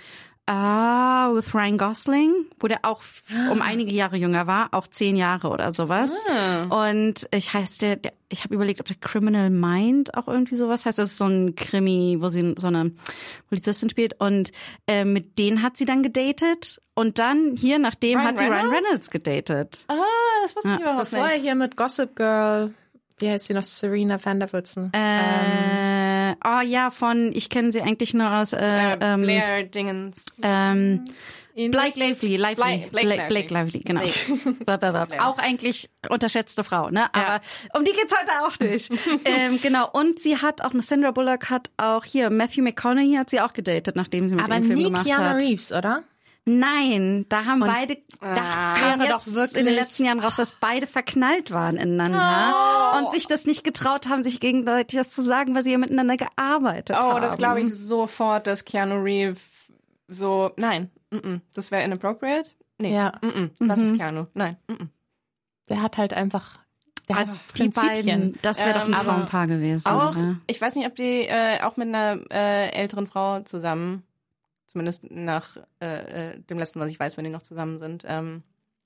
[0.50, 3.02] Ah, with Ryan Gosling, wo der auch
[3.52, 6.24] um einige Jahre jünger war, auch zehn Jahre oder sowas.
[6.70, 10.86] Und ich heißt der, der ich habe überlegt, ob der Criminal Mind auch irgendwie sowas
[10.86, 11.00] heißt.
[11.00, 12.92] Das ist so ein Krimi, wo sie so eine
[13.50, 14.20] Polizistin spielt.
[14.20, 14.52] Und
[14.86, 16.82] äh, mit denen hat sie dann gedatet.
[16.94, 18.86] Und dann hier, nachdem Ryan hat sie Ryan Reynolds?
[18.86, 19.86] Reynolds gedatet.
[19.88, 19.96] Ah,
[20.44, 21.42] das wusste ich überhaupt Bevor er nicht.
[21.42, 22.74] hier mit Gossip Girl,
[23.20, 24.92] wie heißt sie noch, Serena Van der Woodson.
[26.46, 30.24] Oh ja, von, ich kenne sie eigentlich nur aus äh, Äh, ähm, Blair Dingens.
[30.44, 31.06] ähm,
[31.56, 33.80] Blake Lively, Lively, Blake- Blake Blake, Blake Lively.
[33.88, 34.64] Lively, genau.
[34.66, 35.28] Blablabla.
[35.28, 37.06] Auch eigentlich unterschätzte Frau, ne?
[37.16, 37.42] Aber
[37.74, 38.92] um die geht's heute auch nicht.
[39.26, 39.90] ähm, genau.
[39.92, 43.54] Und sie hat auch, eine Sandra Bullock hat auch hier, Matthew McConaughey hat sie auch
[43.54, 45.42] gedatet, nachdem sie mit aber dem Film nie gemacht Keanu hat.
[45.42, 46.04] Reeves, oder?
[46.50, 50.54] Nein, da haben beide, das wäre wäre doch wirklich- in den letzten Jahren raus, dass
[50.54, 55.54] beide verknallt waren ineinander und sich das nicht getraut haben, sich gegenseitig das zu sagen,
[55.56, 57.18] weil sie ja miteinander gearbeitet haben.
[57.18, 59.42] Oh, das glaube ich sofort, dass Keanu Reeves
[60.08, 62.50] so, nein, mm -mm, das wäre inappropriate.
[62.78, 63.12] Nee, Ja.
[63.22, 64.28] mm -mm, das ist Keanu.
[64.34, 64.88] Nein, mm -mm.
[65.68, 66.60] Der hat halt einfach,
[67.10, 68.06] der hat Die Prinzipien.
[68.06, 69.86] beiden, das wäre doch ein Ähm, Traumpaar gewesen.
[69.86, 70.40] Auch, ne?
[70.48, 74.04] ich weiß nicht, ob die äh, auch mit einer äh, älteren Frau zusammen,
[74.68, 78.04] zumindest nach äh, äh, dem letzten, was ich weiß, wenn die noch zusammen sind.
[78.08, 78.44] Ähm,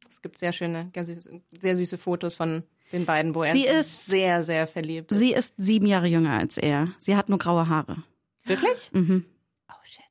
[0.09, 3.65] es gibt sehr schöne, sehr süße, sehr süße Fotos von den beiden, wo er Sie
[3.65, 5.17] ist- sehr, sehr verliebt ist.
[5.19, 6.87] Sie ist sieben Jahre jünger als er.
[6.97, 7.97] Sie hat nur graue Haare.
[8.45, 8.89] Wirklich?
[8.93, 9.25] Mhm.
[9.69, 10.03] Oh shit.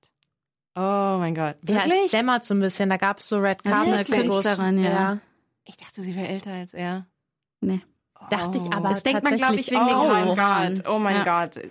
[0.76, 1.56] Oh mein Gott.
[1.68, 2.10] Ja, es Wirklich?
[2.12, 2.88] dämmert so ein bisschen.
[2.90, 4.06] Da gab es so Red Carpet.
[4.06, 5.18] Künstlerin, ja.
[5.64, 7.06] ich dachte, sie wäre älter als er.
[7.60, 7.80] Nee.
[8.30, 8.72] Dachte ich Oh.
[8.72, 10.06] aber Das denkt man, glaub ich, tatsächlich wegen den auch.
[10.08, 10.74] grauen Oh Haaren.
[10.76, 11.44] Gott, oh mein Ja.
[11.46, 11.62] Gott.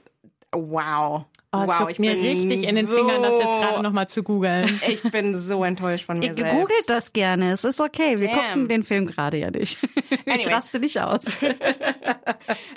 [0.53, 1.25] Wow.
[1.51, 3.81] Oh, es wow, juckt ich mir bin richtig in den so, Fingern, das jetzt gerade
[3.81, 4.79] nochmal zu googeln.
[4.87, 6.51] Ich bin so enttäuscht von mir Ihr selbst.
[6.53, 7.51] googelt das gerne.
[7.51, 8.19] Es ist okay.
[8.19, 8.39] Wir Damn.
[8.39, 9.79] gucken den Film gerade ja nicht.
[10.09, 10.53] Ich Anyway.
[10.53, 11.39] raste nicht aus.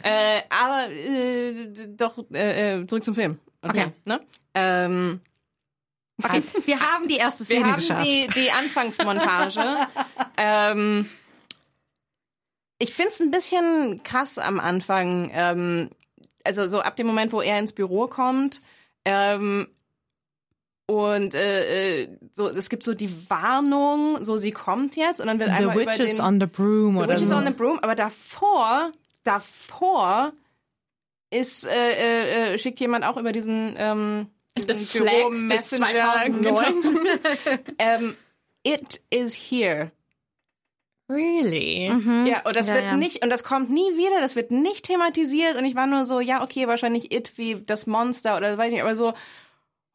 [0.03, 3.39] Äh, aber äh, doch äh, äh, zurück zum Film.
[3.63, 3.85] Okay.
[3.87, 3.93] Okay.
[4.05, 4.21] Ne?
[4.55, 5.21] Ähm,
[6.23, 8.05] Okay, wir haben die erste wir Szene haben geschafft.
[8.07, 9.61] die, die Anfangsmontage.
[10.37, 11.09] ähm,
[12.79, 15.31] ich find's ein bisschen krass am Anfang.
[15.33, 15.91] Ähm,
[16.45, 18.63] also so ab dem Moment, wo er ins Büro kommt.
[19.05, 19.69] Ähm,
[20.87, 25.39] und äh, äh, so, es gibt so die Warnung, so sie kommt jetzt und dann
[25.39, 27.37] wird The einmal Witch über is den, on the broom The oder Witch is so.
[27.37, 28.93] on the Broom, aber davor,
[29.25, 30.33] davor
[31.31, 34.27] ist, äh, äh, äh, schickt jemand auch über diesen, ähm,
[34.59, 35.87] diesen Slack Büro Messenger.
[35.87, 36.43] 2009.
[36.43, 36.61] Genau.
[37.79, 38.17] ähm,
[38.65, 39.93] it is here.
[41.13, 41.89] Really?
[42.29, 42.97] Ja, und das Ja, wird ja.
[42.97, 46.21] nicht, und das kommt nie wieder, das wird nicht thematisiert und ich war nur so,
[46.21, 49.13] ja, okay, wahrscheinlich it wie das Monster oder weiß ich nicht, aber so,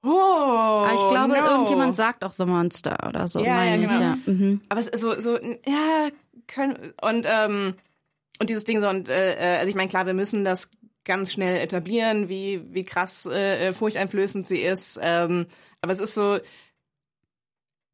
[0.03, 1.45] oh, Aber ich glaube, no.
[1.45, 4.01] irgendjemand sagt auch The Monster oder so, Ja, meine ja, ich, genau.
[4.01, 4.17] ja.
[4.25, 4.61] Mhm.
[4.69, 6.09] Aber es ist so, so, ja,
[6.47, 7.73] können, und, ähm,
[8.39, 10.69] und dieses Ding so, und, äh, äh, also ich meine, klar, wir müssen das
[11.03, 14.99] ganz schnell etablieren, wie, wie krass äh, äh, furchteinflößend sie ist.
[15.01, 15.47] Ähm,
[15.81, 16.41] aber es ist so, also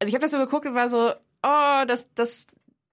[0.08, 2.46] ich habe das so geguckt und war so, oh, das, das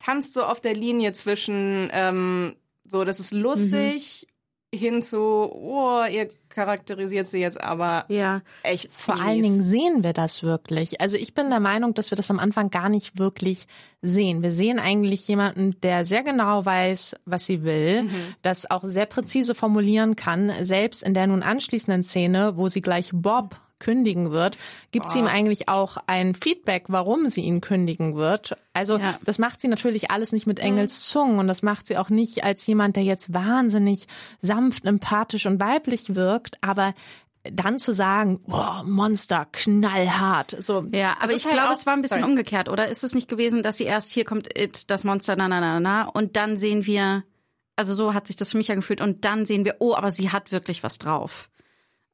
[0.04, 2.56] tanzt so auf der Linie zwischen, ähm,
[2.88, 4.28] so, das ist lustig,
[4.74, 8.42] hin zu, oh, ihr charakterisiert sie jetzt aber Ja.
[8.64, 9.26] echt Vor fies.
[9.26, 11.02] allen Dingen sehen wir das wirklich.
[11.02, 13.68] Also ich bin der Meinung, dass wir das am Anfang gar nicht wirklich
[14.02, 14.42] sehen.
[14.44, 18.10] Wir sehen eigentlich jemanden, der sehr genau weiß, was sie will,
[18.44, 20.52] das auch sehr präzise formulieren kann.
[20.62, 24.58] Selbst in der nun anschließenden Szene, wo sie gleich Bob kündigen wird,
[24.92, 28.56] gibt sie ihm eigentlich auch ein Feedback, warum sie ihn kündigen wird.
[28.74, 29.18] Also Ja.
[29.26, 32.46] das macht sie natürlich alles nicht mit Engels Zungen und das macht sie auch nicht
[32.46, 34.08] als jemand, der jetzt wahnsinnig
[34.40, 36.94] sanft, empathisch und weiblich wirkt, aber
[37.44, 40.86] dann zu sagen, boah, Monster, knallhart, so.
[40.92, 42.30] Ja, aber ich halt glaube, es war ein bisschen sorry.
[42.30, 42.88] umgekehrt, oder?
[42.88, 45.80] Ist es nicht gewesen, dass sie erst hier kommt It, das Monster, na, na, na,
[45.80, 47.24] na, und dann sehen wir,
[47.76, 50.30] also so hat sich das für mich angefühlt, und dann sehen wir, oh, aber sie
[50.32, 51.50] hat wirklich was drauf.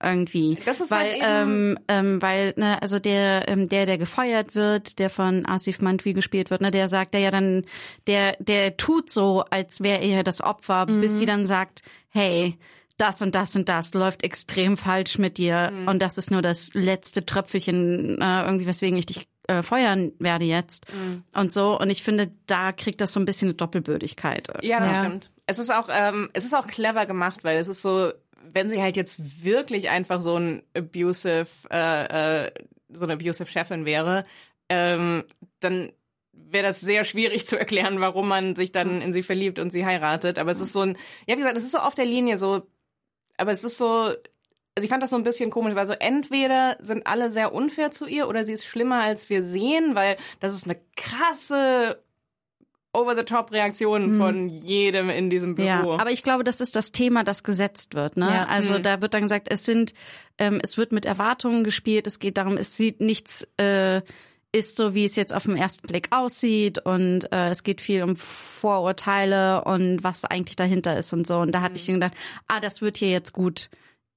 [0.03, 0.59] Irgendwie.
[0.65, 4.53] Das ist weil, halt eben- ähm, ähm, weil, ne, also der, ähm, der, der gefeuert
[4.53, 7.65] wird, der von Asif Mantwi gespielt wird, ne, der sagt, der ja dann,
[8.05, 12.57] der, der tut so, als wäre er das Opfer, bis sie dann sagt, hey,
[12.97, 16.71] das und das und das läuft extrem falsch mit dir und das ist nur das
[16.73, 20.85] letzte Tröpfelchen, äh, irgendwie, weswegen ich dich äh, feuern werde jetzt
[21.33, 21.79] und so.
[21.79, 24.47] Und ich finde, da kriegt das so ein bisschen eine Doppelbödigkeit.
[24.61, 24.99] Ja, das Ja.
[25.05, 25.31] stimmt.
[25.45, 28.11] Es ist auch, ähm, es ist auch clever gemacht, weil es ist so,
[28.53, 32.51] wenn sie halt jetzt wirklich einfach so ein abusive, äh, äh,
[32.89, 34.25] so eine abusive Chefin wäre,
[34.69, 35.23] ähm,
[35.59, 35.91] dann
[36.31, 39.85] wäre das sehr schwierig zu erklären, warum man sich dann in sie verliebt und sie
[39.85, 40.39] heiratet.
[40.39, 42.67] Aber es ist so ein, ja, wie gesagt, es ist so auf der Linie so,
[43.37, 44.13] aber es ist so,
[44.75, 47.91] also ich fand das so ein bisschen komisch, weil so entweder sind alle sehr unfair
[47.91, 52.01] zu ihr oder sie ist schlimmer als wir sehen, weil das ist eine krasse
[52.97, 55.67] Over-the-Top-Reaktion von jedem in diesem Büro.
[55.67, 58.17] Ja, aber ich glaube, das ist das Thema, das gesetzt wird.
[58.17, 58.25] Ne?
[58.25, 58.45] Ja.
[58.45, 59.93] Also da wird dann gesagt, es sind,
[60.37, 62.07] ähm, es wird mit Erwartungen gespielt.
[62.07, 64.01] Es geht darum, es sieht nichts, äh,
[64.51, 68.01] ist so, wie es jetzt auf den ersten Blick aussieht und äh, es geht viel
[68.01, 71.37] um Vorurteile und was eigentlich dahinter ist und so.
[71.39, 72.15] Und da hatte ich dann gedacht,
[72.47, 73.69] ah, das wird hier jetzt gut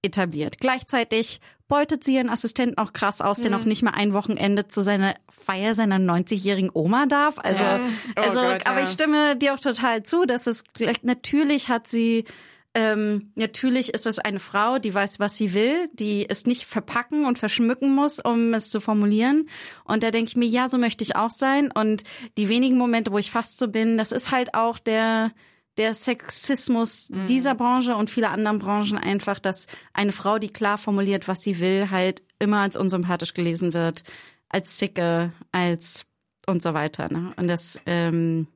[0.02, 0.58] etabliert.
[0.58, 1.40] Gleichzeitig
[1.70, 5.14] beutet sie ihren Assistenten auch krass aus, der noch nicht mal ein Wochenende zu seiner
[5.30, 7.38] Feier seiner 90-jährigen Oma darf.
[7.38, 7.80] Also, Ja.
[8.16, 8.84] Oh also, Gott, aber ja.
[8.84, 10.64] ich stimme dir auch total zu, dass es
[11.02, 12.24] natürlich hat sie
[12.72, 17.24] ähm, natürlich ist es eine Frau, die weiß, was sie will, die es nicht verpacken
[17.24, 19.48] und verschmücken muss, um es zu formulieren.
[19.84, 21.72] Und da denke ich mir, ja, so möchte ich auch sein.
[21.72, 22.04] Und
[22.38, 25.32] die wenigen Momente, wo ich fast so bin, das ist halt auch der
[25.76, 31.28] der Sexismus dieser Branche und vieler anderen Branchen einfach, dass eine Frau, die klar formuliert,
[31.28, 34.02] was sie will, halt immer als unsympathisch gelesen wird,
[34.48, 36.06] als Sicke, als
[36.46, 37.10] und so weiter.
[37.10, 37.32] Ne?
[37.36, 38.46] Und das ähm,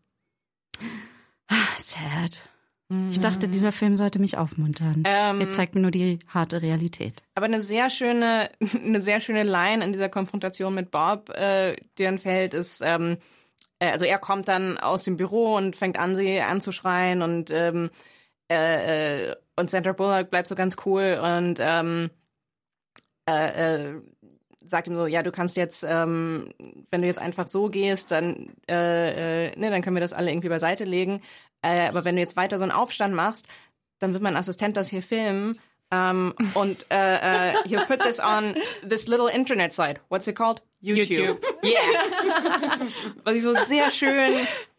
[1.48, 2.50] ah, sad.
[3.10, 5.02] Ich dachte, dieser Film sollte mich aufmuntern.
[5.06, 7.22] Ähm, Er zeigt mir nur die harte Realität.
[7.34, 12.04] Aber eine sehr schöne, eine sehr schöne Line in dieser Konfrontation mit Bob, äh, die
[12.04, 13.16] dann fällt, ist, ähm,
[13.78, 17.90] äh, also er kommt dann aus dem Büro und fängt an, sie anzuschreien und ähm,
[18.50, 22.10] äh, äh, und Sandra Bullock bleibt so ganz cool und ähm,
[23.28, 24.00] äh, äh,
[24.66, 26.50] sagt ihm so, ja, du kannst jetzt, ähm,
[26.90, 30.30] wenn du jetzt einfach so gehst, dann, äh, äh, ne, dann können wir das alle
[30.30, 31.22] irgendwie beiseite legen.
[31.62, 33.46] Äh, aber wenn du jetzt weiter so einen Aufstand machst,
[33.98, 35.58] dann wird mein Assistent das hier filmen.
[35.92, 38.56] Um, und äh, äh, he'll put this on
[38.88, 40.00] this little internet site.
[40.08, 40.62] What's it called?
[40.84, 41.40] YouTube.
[41.64, 42.86] Yeah.
[43.24, 44.34] Was ich so sehr schön,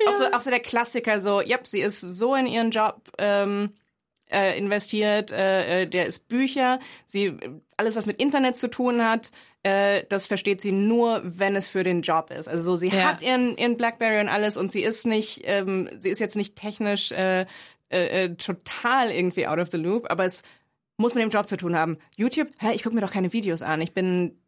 [0.08, 3.72] auch, so, auch so der Klassiker, so, yep, sie ist so in ihren Job ähm,
[4.32, 6.80] äh, investiert, äh, äh, der ist Bücher.
[7.08, 7.34] Sie
[7.78, 9.32] alles, was mit Internet zu tun hat,
[9.64, 12.48] äh, das versteht sie nur, wenn es für den Job ist.
[12.48, 13.04] Also so, sie Ja.
[13.06, 16.56] hat ihren, ihren BlackBerry und alles und sie ist nicht, ähm, sie ist jetzt nicht
[16.56, 17.46] technisch äh,
[17.92, 20.42] äh, äh, total irgendwie out of the loop, aber es
[20.98, 21.98] muss mit dem Job zu tun haben.
[22.16, 23.82] YouTube, hä, ich gucke mir doch keine Videos an.
[23.82, 24.40] Ich bin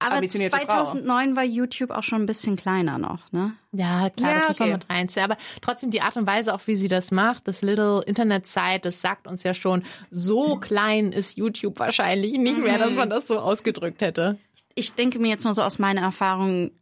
[0.00, 0.84] Aber ambitionierte Frau.
[0.84, 3.54] 2009 war YouTube auch schon ein bisschen kleiner noch, ne?
[3.72, 4.78] Ja, klar, Ja, das muss man okay.
[4.78, 5.24] mit reinziehen.
[5.24, 8.80] Aber trotzdem die Art und Weise, auch wie sie das macht, das Little Internet Site,
[8.82, 13.26] das sagt uns ja schon, so klein ist YouTube wahrscheinlich nicht mehr, dass man das
[13.26, 14.38] so ausgedrückt hätte.
[14.74, 16.72] Ich denke mir jetzt mal so aus meiner Erfahrung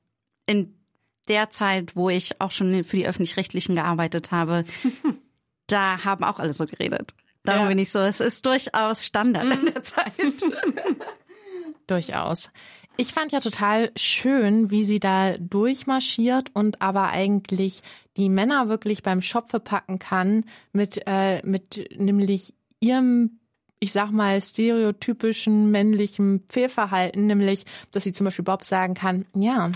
[0.47, 0.75] in
[1.29, 4.65] der Zeit, wo ich auch schon für die öffentlich-rechtlichen gearbeitet habe,
[5.69, 7.15] da haben auch alle so geredet.
[7.45, 7.69] Darum Ja.
[7.69, 10.13] bin ich so, es ist durchaus Standard in der Zeit.
[11.87, 12.51] Durchaus.
[12.97, 17.83] Ich fand ja total schön, wie sie da durchmarschiert und aber eigentlich
[18.17, 23.41] die Männer wirklich beim Schopfe packen kann mit, äh, mit nämlich ihrem,
[23.81, 29.73] ich sag mal, stereotypischen männlichen Fehlverhalten, nämlich, dass sie zum Beispiel Bob sagen kann, ja,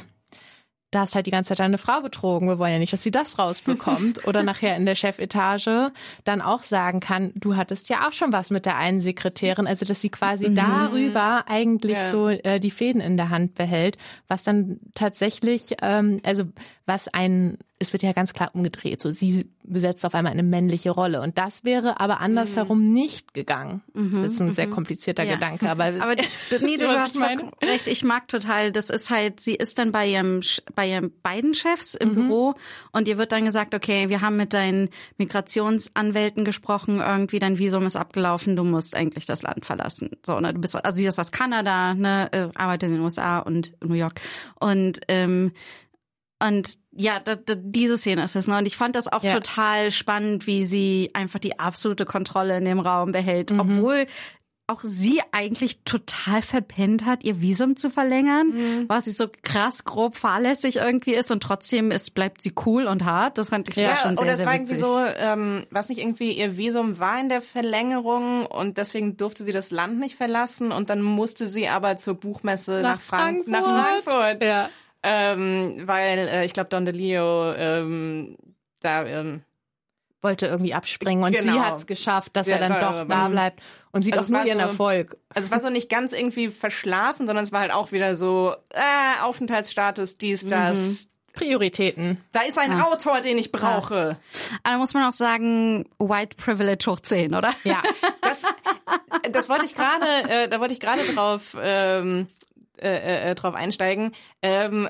[0.96, 2.48] da hast halt die ganze Zeit deine Frau betrogen.
[2.48, 4.24] Wir wollen ja nicht, dass sie das rausbekommt.
[4.26, 5.92] Oder nachher in der Chefetage
[6.24, 9.66] dann auch sagen kann, du hattest ja auch schon was mit der einen Sekretärin.
[9.66, 12.08] Also, dass sie quasi darüber eigentlich Ja.
[12.10, 16.44] so äh, die Fäden in der Hand behält, was dann tatsächlich, ähm, also
[16.86, 19.02] was ein, es wird ja ganz klar umgedreht.
[19.02, 21.20] So, sie besetzt auf einmal eine männliche Rolle.
[21.20, 23.82] Und das wäre aber andersherum nicht gegangen.
[23.92, 25.34] Das ist ein sehr komplizierter Ja.
[25.34, 26.24] Gedanke, aber, Aber du,
[26.64, 27.22] nee, du hast ich
[27.68, 27.88] recht.
[27.88, 30.40] Ich mag total, das ist halt, sie ist dann bei ihrem,
[30.74, 32.54] bei ihren beiden Chefs im Büro
[32.92, 37.84] und ihr wird dann gesagt, okay, wir haben mit deinen Migrationsanwälten gesprochen, irgendwie dein Visum
[37.84, 40.10] ist abgelaufen, du musst eigentlich das Land verlassen.
[40.24, 43.40] So, ne, du bist, also sie ist aus Kanada, ne, äh, arbeitet in den USA
[43.40, 44.20] und New York
[44.60, 45.52] und ähm,
[46.42, 48.46] und ja, da, da, diese Szene ist es.
[48.46, 48.58] Ne?
[48.58, 49.34] Und ich fand das auch Ja.
[49.34, 53.60] total spannend, wie sie einfach die absolute Kontrolle in dem Raum behält, Mhm.
[53.60, 54.06] obwohl
[54.68, 58.84] auch sie eigentlich total verpennt hat, ihr Visum zu verlängern, Mhm.
[58.88, 63.04] was sie so krass grob fahrlässig irgendwie ist und trotzdem ist, bleibt sie cool und
[63.04, 63.38] hart.
[63.38, 64.84] Das fand ich Ja, schon oder sehr, es sehr war irgendwie witzig.
[64.86, 69.52] so, ähm, was nicht irgendwie ihr Visum war in der Verlängerung und deswegen durfte sie
[69.52, 73.62] das Land nicht verlassen und dann musste sie aber zur Buchmesse nach, Nach Frank nach
[73.64, 74.04] Frankfurt.
[74.04, 74.42] Frankfurt.
[74.44, 74.68] ja.
[75.08, 78.36] Ähm, weil äh, ich glaube, Don DeLeo ähm,
[78.80, 79.42] da ähm,
[80.20, 81.52] wollte irgendwie abspringen und Genau.
[81.52, 83.60] sie hat es geschafft, dass Ja, er dann doch da war- bleibt
[83.92, 85.16] und sieht Also auch nur ihren so- Erfolg.
[85.32, 88.54] Also es war so nicht ganz irgendwie verschlafen, sondern es war halt auch wieder so
[88.70, 91.08] äh, Aufenthaltsstatus, dies, das.
[91.32, 92.18] Prioritäten.
[92.32, 94.16] Da ist ein Autor, den ich brauche.
[94.62, 97.52] Aber da muss man auch sagen, White Privilege hoch 10, oder?
[97.62, 97.82] Ja.
[98.22, 98.42] Das,
[99.32, 102.26] das wollte ich gerade, äh, da wollte ich gerade drauf, ähm,
[102.80, 104.12] äh, äh, drauf einsteigen.
[104.42, 104.88] Ähm,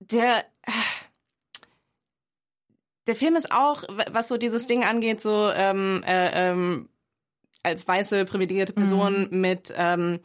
[0.00, 0.44] der
[3.06, 6.88] der Film ist auch, was so dieses Ding angeht, so ähm, äh, ähm,
[7.62, 10.20] als weiße privilegierte Person mit ähm,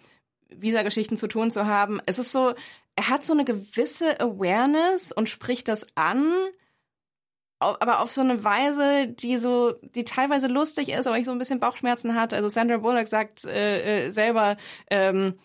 [0.50, 2.00] Visa-Geschichten zu tun zu haben.
[2.06, 2.54] Es ist so,
[2.96, 6.32] er hat so eine gewisse Awareness und spricht das an,
[7.60, 11.40] aber auf so eine Weise, die so, die teilweise lustig ist, aber ich so ein
[11.40, 12.34] bisschen Bauchschmerzen hat.
[12.34, 14.58] Also Sandra Bullock sagt äh, äh, selber,
[14.92, 15.40] ähm,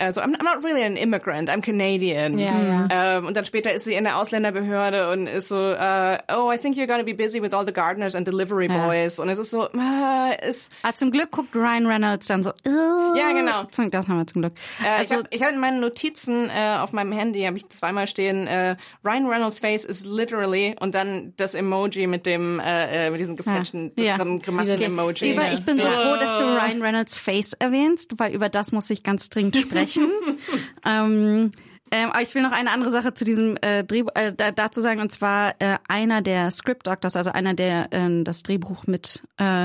[0.00, 2.38] also I'm, I'm not really an immigrant, I'm Canadian.
[2.38, 2.88] Ja, ja.
[3.18, 6.58] Ähm, und dann später ist sie in der Ausländerbehörde und ist so, äh, oh, I
[6.58, 8.86] think you're gonna be busy with all the gardeners and delivery Ja.
[8.86, 9.18] boys.
[9.18, 13.32] Und es ist so, äh, ist, Aber zum Glück guckt Ryan Reynolds dann so, Ja,
[13.32, 13.64] genau.
[13.70, 14.54] Zum, das haben wir zum Glück.
[14.84, 18.06] Äh, also, ich habe hab in meinen Notizen äh, auf meinem Handy habe ich zweimal
[18.06, 23.10] stehen äh, Ryan Reynolds Face is literally und dann das Emoji mit dem äh, äh,
[23.10, 24.16] mit diesen gefletschten das Ja.
[24.16, 25.38] Grimassen-Emoji.
[25.52, 29.02] Ich bin so froh, dass du Ryan Reynolds Face erwähnst, weil über das muss ich
[29.02, 29.89] ganz dringend sprechen.
[30.84, 31.50] ähm,
[31.92, 34.80] ähm, aber ich will noch eine andere Sache zu diesem äh, Drehbuch äh, da, dazu
[34.80, 39.22] sagen und zwar äh, einer der Script Doctors, also einer der äh, das Drehbuch mit
[39.38, 39.64] äh,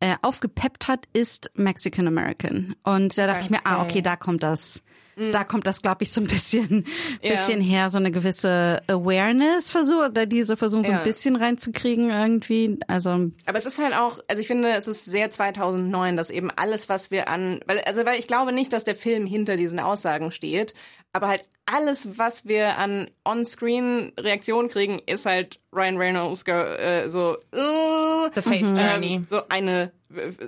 [0.00, 3.90] äh, aufgepeppt hat, ist Mexican American und da dachte ich mir, ah Okay.
[3.90, 4.82] okay, da kommt das.
[5.16, 6.86] Da kommt das, glaube ich, so ein bisschen,
[7.22, 7.34] Ja.
[7.34, 10.98] bisschen her, so eine gewisse Awareness versucht, oder diese versuchen so Ja.
[10.98, 12.78] ein bisschen reinzukriegen irgendwie.
[12.88, 13.10] Also
[13.44, 16.88] Aber es ist halt auch, also ich finde, es ist sehr 2009, dass eben alles,
[16.88, 20.30] was wir an, weil, also weil ich glaube nicht, dass der Film hinter diesen Aussagen
[20.32, 20.72] steht,
[21.12, 28.30] aber halt alles, was wir an On-Screen-Reaktionen kriegen, ist halt Ryan Reynolds äh, so, äh,
[28.34, 29.14] The Face Journey.
[29.14, 29.92] ähm, so eine,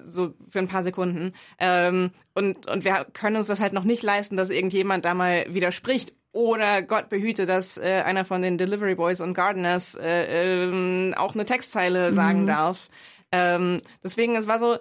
[0.04, 1.34] so für ein paar Sekunden.
[1.58, 5.46] Ähm, und, und wir können uns das halt noch nicht leisten, dass irgendjemand da mal
[5.52, 6.14] widerspricht.
[6.32, 11.34] Oder Gott behüte, dass äh, einer von den Delivery Boys und Gardeners äh, ähm, auch
[11.34, 12.88] eine Textzeile sagen darf.
[13.30, 14.78] Ähm, deswegen, es war so,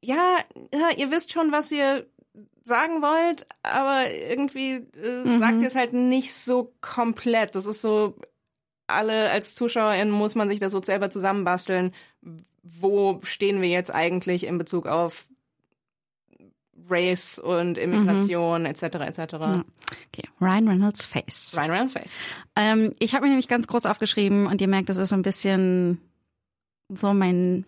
[0.00, 0.38] ja,
[0.72, 2.06] ja, ihr wisst schon, was ihr
[2.68, 7.54] sagen wollt, aber irgendwie äh, sagt ihr es halt nicht so komplett.
[7.54, 8.16] Das ist so,
[8.86, 11.92] alle als ZuschauerInnen muss man sich das so selber zusammenbasteln.
[12.62, 15.26] Wo stehen wir jetzt eigentlich in Bezug auf
[16.88, 18.82] Race und Immigration etc.
[18.82, 19.34] etc.
[19.34, 21.54] Okay, Ryan Reynolds Face.
[21.56, 22.16] Ryan Reynolds Face.
[22.56, 25.22] Ähm, ich habe mir nämlich ganz groß aufgeschrieben und ihr merkt, das ist so ein
[25.22, 26.00] bisschen
[26.88, 27.64] so mein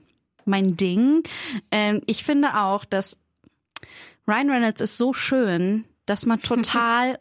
[0.47, 1.23] mein Ding.
[1.71, 3.20] Ähm, ich finde auch, dass
[4.31, 7.19] Ryan Reynolds ist so schön, dass man total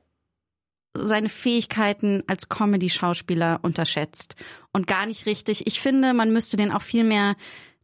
[0.93, 4.35] seine Fähigkeiten als Comedy-Schauspieler unterschätzt
[4.73, 5.67] und gar nicht richtig.
[5.67, 7.35] Ich finde, man müsste den auch viel mehr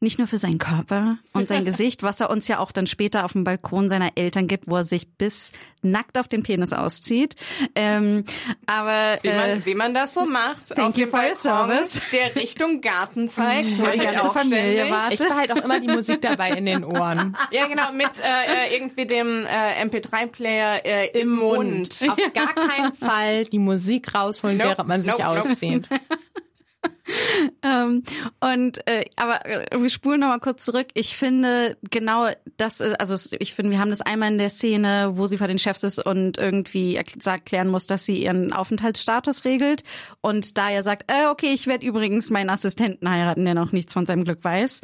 [0.06, 3.26] nicht nur für seinen Körper und sein Gesicht, was er uns ja auch dann später
[3.26, 5.51] auf dem Balkon seiner Eltern gibt, wo er sich bis
[5.82, 7.36] nackt auf den Penis auszieht.
[7.76, 8.24] Ähm,
[8.66, 11.36] aber Wie man, äh, wie man das so macht, thank auf you dem for your
[11.43, 12.01] Balkon, service.
[12.12, 15.20] der Richtung Garten zeigt, wo die ich ganze Familie wartet.
[15.20, 17.36] Ich behalte auch immer die Musik dabei in den Ohren.
[17.51, 21.97] Ja, genau, mit äh, äh, irgendwie dem äh, MP3-Player äh, im Mund.
[22.08, 25.82] Auf gar keinen Fall die Musik rausholen, Nope, während man sich nope, nope.
[27.62, 28.03] Ähm,
[28.41, 30.88] und äh, aber äh, wir spulen noch mal kurz zurück.
[30.93, 32.28] Ich finde genau
[32.58, 35.47] das, ist- also ich finde, wir haben das einmal in der Szene, wo sie vor
[35.47, 39.84] den Chefs ist und irgendwie erkl- erklären muss, dass sie ihren Aufenthaltsstatus regelt
[40.22, 43.93] und da er sagt, äh, okay, ich werde übrigens meinen Assistenten heiraten, der noch nichts
[43.93, 44.82] von seinem Glück weiß.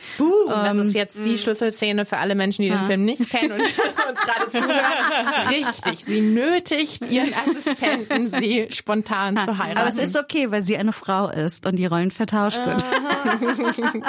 [0.47, 3.59] das ist jetzt die Schlüsselszene für alle Menschen, die den Film nicht kennen und
[4.09, 5.49] uns gerade zuhören.
[5.49, 9.77] Richtig, sie nötigt ihren Assistenten, sie spontan zu heiraten.
[9.77, 12.83] Aber es ist okay, weil sie eine Frau ist und die Rollen vertauscht sind.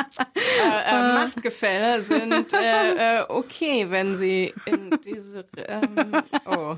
[0.86, 6.74] äh, Machtgefälle sind äh, äh, okay, wenn sie in diese ähm, oh.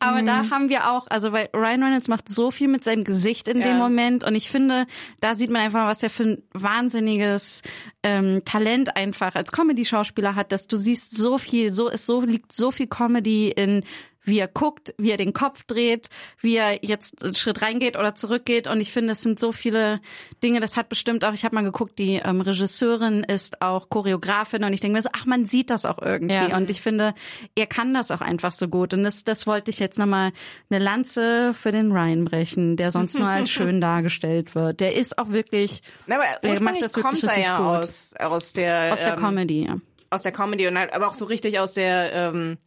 [0.00, 3.48] Aber da haben wir auch, also weil Ryan Reynolds macht so viel mit seinem Gesicht
[3.48, 3.78] in dem Ja.
[3.78, 4.86] Moment und ich finde,
[5.20, 7.62] da sieht man einfach, was er für ein wahnsinniges
[8.02, 12.52] ähm, Talent einfach als Comedy-Schauspieler hat, dass du siehst so viel, so ist so liegt
[12.52, 13.84] so viel Comedy in
[14.26, 16.08] wie er guckt, wie er den Kopf dreht,
[16.40, 18.66] wie er jetzt einen Schritt reingeht oder zurückgeht.
[18.66, 20.00] Und ich finde, es sind so viele
[20.42, 24.64] Dinge, das hat bestimmt auch, ich habe mal geguckt, die ähm, Regisseurin ist auch Choreografin
[24.64, 26.34] und ich denke mir so, ach, man sieht das auch irgendwie.
[26.34, 26.56] Ja.
[26.56, 27.14] Und ich finde,
[27.54, 28.92] er kann das auch einfach so gut.
[28.92, 30.32] Und das, das wollte ich jetzt nochmal
[30.68, 34.80] eine Lanze für den Ryan brechen, der sonst nur als schön dargestellt wird.
[34.80, 37.84] Der ist auch wirklich Na, aber Er macht das wirklich richtig ja gut.
[37.84, 39.66] aus aus der aus der ähm, Comedy.
[39.66, 39.76] Ja.
[40.10, 42.58] aus der Comedy und halt, aber auch so richtig aus der ähm,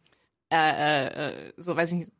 [0.52, 2.12] äh, äh, äh, so weiß ich nicht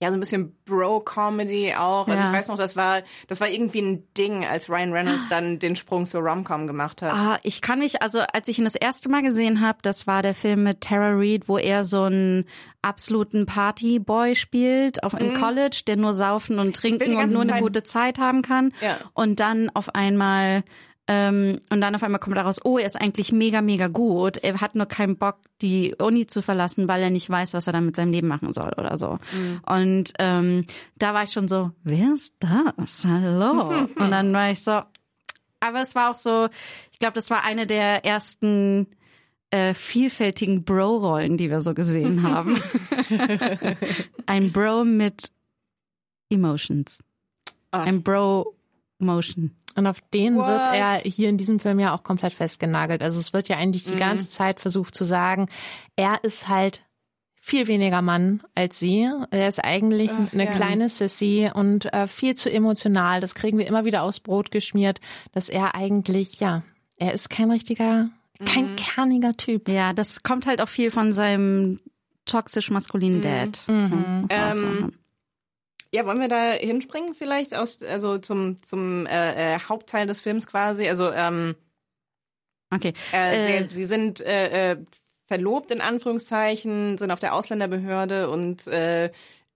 [0.00, 2.08] ja so ein bisschen Bro-Comedy auch.
[2.08, 2.26] Also Ja.
[2.26, 5.76] ich weiß noch, das war das war irgendwie ein Ding, als Ryan Reynolds dann den
[5.76, 7.12] Sprung zur Rom-Com gemacht hat.
[7.12, 10.20] Ah, ich kann mich, also als ich ihn das erste Mal gesehen habe, das war
[10.22, 12.44] der Film mit Tara Reid, wo er so einen
[12.82, 17.62] absoluten Partyboy spielt auf, im College, der nur saufen und trinken und nur eine Zeit-
[17.62, 18.72] gute Zeit haben kann.
[18.82, 18.98] Ja.
[19.14, 20.64] Und dann auf einmal
[21.06, 24.38] ähm, und dann auf einmal kommt daraus, oh, er ist eigentlich mega, mega gut.
[24.38, 27.74] Er hat nur keinen Bock, die Uni zu verlassen, weil er nicht weiß, was er
[27.74, 29.18] dann mit seinem Leben machen soll oder so.
[29.66, 30.64] Und ähm,
[30.96, 33.04] da war ich schon so, wer ist das?
[33.04, 33.86] Hallo.
[33.96, 34.80] und dann war ich so,
[35.60, 36.48] aber es war auch so,
[36.90, 38.86] ich glaube, das war eine der ersten
[39.50, 42.62] äh, vielfältigen Bro-Rollen, die wir so gesehen haben.
[44.26, 45.30] Ein Bro mit
[46.30, 47.04] Emotions.
[47.72, 47.82] Ah.
[47.82, 49.54] Ein Bro-Motion.
[49.76, 50.46] Und auf den What?
[50.46, 53.02] wird er hier in diesem Film ja auch komplett festgenagelt.
[53.02, 55.48] Also es wird ja eigentlich die ganze Zeit versucht zu sagen,
[55.96, 56.84] er ist halt
[57.44, 59.06] viel weniger Mann als sie.
[59.30, 60.50] Er ist eigentlich Ach, eine ja.
[60.50, 63.20] kleine Sissy und äh, viel zu emotional.
[63.20, 65.00] Das kriegen wir immer wieder aufs Brot geschmiert,
[65.32, 66.62] dass er eigentlich, ja,
[66.96, 68.08] er ist kein richtiger,
[68.46, 69.68] kein kerniger Typ.
[69.68, 71.80] Ja, das kommt halt auch viel von seinem
[72.24, 73.62] toxisch maskulinen Dad.
[73.66, 74.26] Mhm.
[74.30, 74.92] Ähm,
[75.94, 80.44] Ja, wollen wir da hinspringen vielleicht aus, also zum zum äh, äh, Hauptteil des Films
[80.48, 80.88] quasi.
[80.88, 81.54] Also ähm,
[82.74, 82.94] okay.
[83.12, 84.76] äh, Äh, sie, sie sind äh, äh,
[85.28, 88.66] verlobt in Anführungszeichen, sind auf der Ausländerbehörde und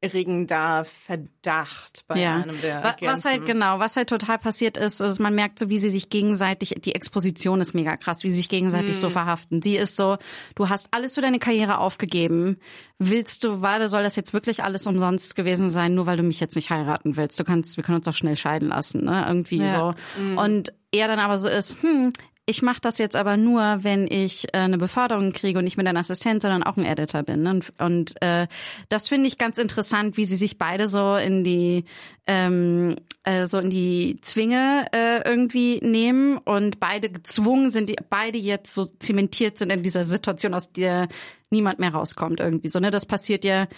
[0.01, 2.37] erregen da Verdacht bei ja.
[2.37, 3.47] einem der Wa- Was halt Agenten.
[3.55, 6.95] genau, was halt total passiert ist, ist, man merkt so, wie sie sich gegenseitig, die
[6.95, 9.01] Exposition ist mega krass, wie sie sich gegenseitig Mhm.
[9.01, 9.61] so verhaften.
[9.61, 10.17] Sie ist so,
[10.55, 12.59] du hast alles für deine Karriere aufgegeben.
[12.99, 16.39] Willst du, warte, soll das jetzt wirklich alles umsonst gewesen sein, nur weil du mich
[16.39, 17.39] jetzt nicht heiraten willst?
[17.41, 19.25] Du kannst, wir können uns doch schnell scheiden lassen, ne?
[19.27, 19.69] Irgendwie Ja.
[19.69, 19.95] so.
[20.41, 22.13] Und er dann aber so ist, hm,
[22.49, 25.87] ich mache das jetzt aber nur, wenn ich äh, eine Beförderung kriege und nicht mit
[25.87, 27.47] ein Assistent, sondern auch ein Editor bin.
[27.47, 28.47] Und, und äh,
[28.89, 31.85] das finde ich ganz interessant, wie sie sich beide so in die
[32.27, 38.39] ähm, äh, so in die Zwinge äh, irgendwie nehmen und beide gezwungen sind, die beide
[38.39, 41.09] jetzt so zementiert sind in dieser Situation, aus der
[41.51, 42.69] niemand mehr rauskommt irgendwie.
[42.69, 43.69] So ne, das passiert ja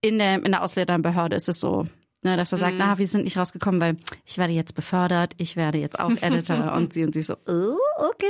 [0.00, 1.86] in der in der Ausländerbehörde ist es so
[2.24, 5.56] ne, dass er sagt, ah, wir sind nicht rausgekommen, weil ich werde jetzt befördert, ich
[5.56, 7.76] werde jetzt auch Editor und sie und sie so, oh,
[8.10, 8.24] okay.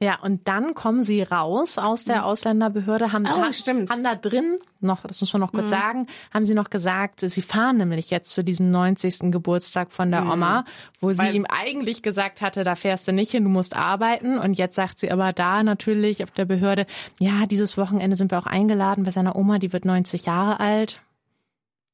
[0.00, 3.90] Ja, und dann kommen sie raus aus der Ausländerbehörde, haben, Oh, stimmt.
[3.90, 7.40] haben da drin noch, das muss man noch kurz sagen, haben sie noch gesagt, sie
[7.42, 9.30] fahren nämlich jetzt zu diesem 90.
[9.32, 10.64] Geburtstag von der Oma,
[11.00, 14.38] wo sie Weil- ihm eigentlich gesagt hatte, da fährst du nicht hin, du musst arbeiten.
[14.38, 16.86] Und jetzt sagt sie aber da natürlich auf der Behörde,
[17.18, 21.00] ja, dieses Wochenende sind wir auch eingeladen bei seiner Oma, die wird 90 Jahre alt.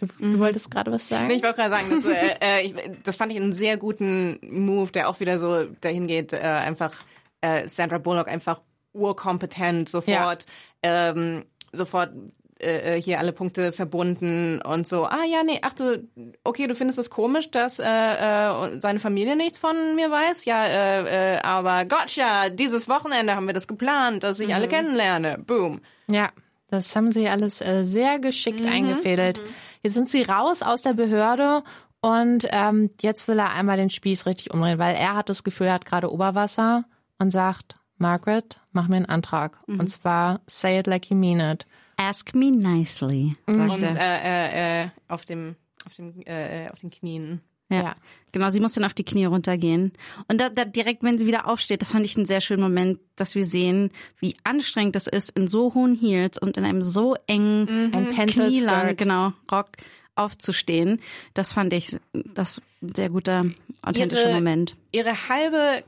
[0.01, 1.27] Du, du wolltest gerade was sagen?
[1.27, 2.75] Nee, ich wollte gerade sagen, das, äh, äh, ich,
[3.05, 6.95] das fand ich einen sehr guten Move, der auch wieder so dahin geht, äh, einfach
[7.43, 10.47] äh, Sandra Bullock einfach urkompetent, sofort,
[10.83, 12.13] ähm, sofort
[12.61, 16.09] äh, äh, hier alle Punkte verbunden und so, ah ja, nee, ach du,
[16.45, 20.45] okay, du findest es komisch, dass äh, äh, seine Familie nichts von mir weiß?
[20.47, 25.39] Ja, äh, äh, aber gotcha, dieses Wochenende haben wir das geplant, dass ich alle kennenlerne.
[25.39, 25.81] Boom.
[26.07, 26.31] Ja,
[26.69, 29.41] das haben sie alles äh, sehr geschickt eingefädelt.
[29.83, 31.63] Jetzt sind sie raus aus der Behörde
[32.01, 35.69] und ähm, jetzt will er einmal den Spieß richtig umdrehen, weil er hat das Gefühl,
[35.69, 36.85] er hat gerade Oberwasser
[37.19, 39.59] und sagt, Margaret, mach mir einen Antrag.
[39.67, 41.67] Und zwar, say it like you mean it.
[41.99, 43.97] Ask me nicely, sagt Und er.
[43.97, 45.57] äh, äh, äh, auf dem,
[45.87, 47.43] auf dem, äh, äh, auf den Knien.
[47.71, 47.83] Ja.
[47.83, 47.97] Ja.
[48.33, 49.93] Genau, sie muss dann auf die Knie runtergehen.
[50.29, 53.01] Und da, da direkt, wenn sie wieder aufsteht, das fand ich einen sehr schönen Moment,
[53.17, 53.91] dass wir sehen,
[54.21, 58.47] wie anstrengend es ist, in so hohen Heels und in einem so engen, Ein Pencil
[58.49, 59.71] knielang, genau, Rock
[60.15, 61.01] aufzustehen.
[61.35, 63.47] Das fand ich das ein sehr guter,
[63.83, 64.77] authentischer Ihre- Moment.
[64.93, 65.83] ihre halbe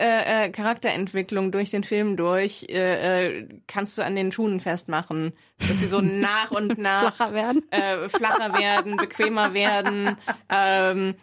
[0.00, 5.34] äh, äh, Charakterentwicklung durch den Film durch äh, äh, kannst du an den Schuhen festmachen,
[5.58, 7.70] dass sie so nach und nach Flacher werden.
[7.70, 10.16] äh, flacher werden, bequemer werden.
[10.48, 11.14] Ähm,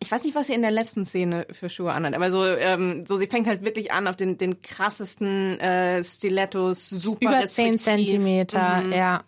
[0.00, 3.04] ich weiß nicht, was sie in der letzten Szene für Schuhe anhat, aber so, ähm,
[3.06, 7.74] so sie fängt halt wirklich an auf den, den krassesten äh, Stilettos, super Über 10
[7.74, 7.80] restriktiv.
[7.82, 9.24] Zentimeter, ja.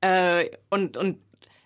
[0.00, 1.18] äh, und, und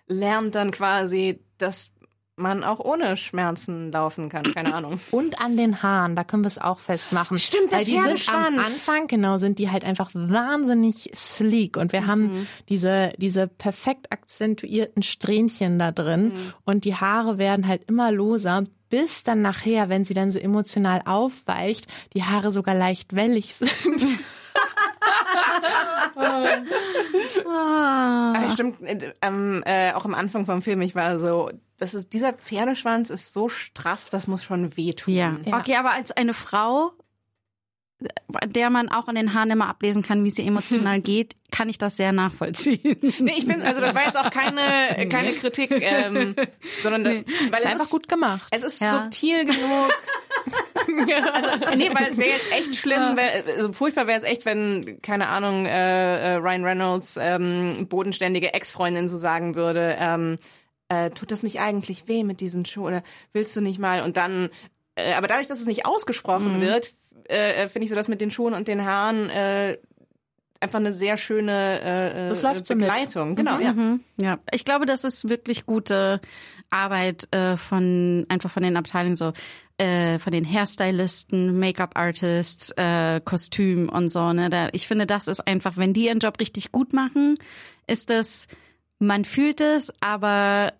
[0.07, 1.91] lernt dann quasi, dass
[2.37, 4.43] man auch ohne Schmerzen laufen kann.
[4.43, 4.99] Keine Ahnung.
[5.11, 7.37] Und an den Haaren, da können wir es auch festmachen.
[7.37, 8.59] Stimmt, der Weil die sind am.
[8.59, 11.77] Anfang, genau, sind die halt einfach wahnsinnig sleek.
[11.77, 16.33] Und wir haben diese, diese perfekt akzentuierten Strähnchen da drin.
[16.65, 21.01] Und die Haare werden halt immer loser, bis dann nachher, wenn sie dann so emotional
[21.05, 23.71] aufweicht, die Haare sogar leicht wellig sind.
[27.47, 32.13] Ah, stimmt, äh, ähm, äh, auch am Anfang vom Film, ich war so, das ist,
[32.13, 35.13] dieser Pferdeschwanz ist so straff, das muss schon wehtun.
[35.13, 35.37] Ja.
[35.45, 35.59] Ja.
[35.59, 36.91] Okay, aber als eine Frau,
[38.45, 41.77] der man auch an den Haaren immer ablesen kann, wie sie emotional geht, kann ich
[41.77, 42.97] das sehr nachvollziehen.
[43.19, 46.35] Nee, ich bin, also das war jetzt auch keine, keine Kritik, ähm,
[46.83, 48.47] sondern da, weil ist es einfach ist, gut gemacht.
[48.51, 49.03] Es ist Ja.
[49.03, 49.93] subtil genug.
[51.33, 55.01] also, nee, weil es wäre jetzt echt schlimm, wär, also furchtbar wäre es echt, wenn,
[55.01, 60.37] keine Ahnung, äh, äh, Ryan Reynolds ähm, bodenständige Ex-Freundin so sagen würde, ähm,
[60.89, 64.01] äh, tut das nicht eigentlich weh mit diesen Schuhen oder willst du nicht mal?
[64.01, 64.49] Und dann,
[64.95, 66.93] äh, aber dadurch, dass es nicht ausgesprochen wird,
[67.25, 69.77] äh, finde ich so das mit den Schuhen und den Haaren äh,
[70.59, 72.75] einfach eine sehr schöne äh, Das läuft so.
[72.75, 73.35] Begleitung.
[73.35, 73.73] Genau, ja.
[73.73, 74.01] Mhm.
[74.19, 76.21] Ja, ich glaube, das ist wirklich gute
[76.69, 79.33] Arbeit äh, von einfach von den Abteilungen so
[79.77, 84.31] äh, von den Hairstylisten, Make-up-Artists, äh, Kostüm und so.
[84.33, 87.37] Ne, da, ich finde, das ist einfach, wenn die ihren Job richtig gut machen,
[87.87, 88.47] ist das
[89.05, 90.73] man fühlt es, aber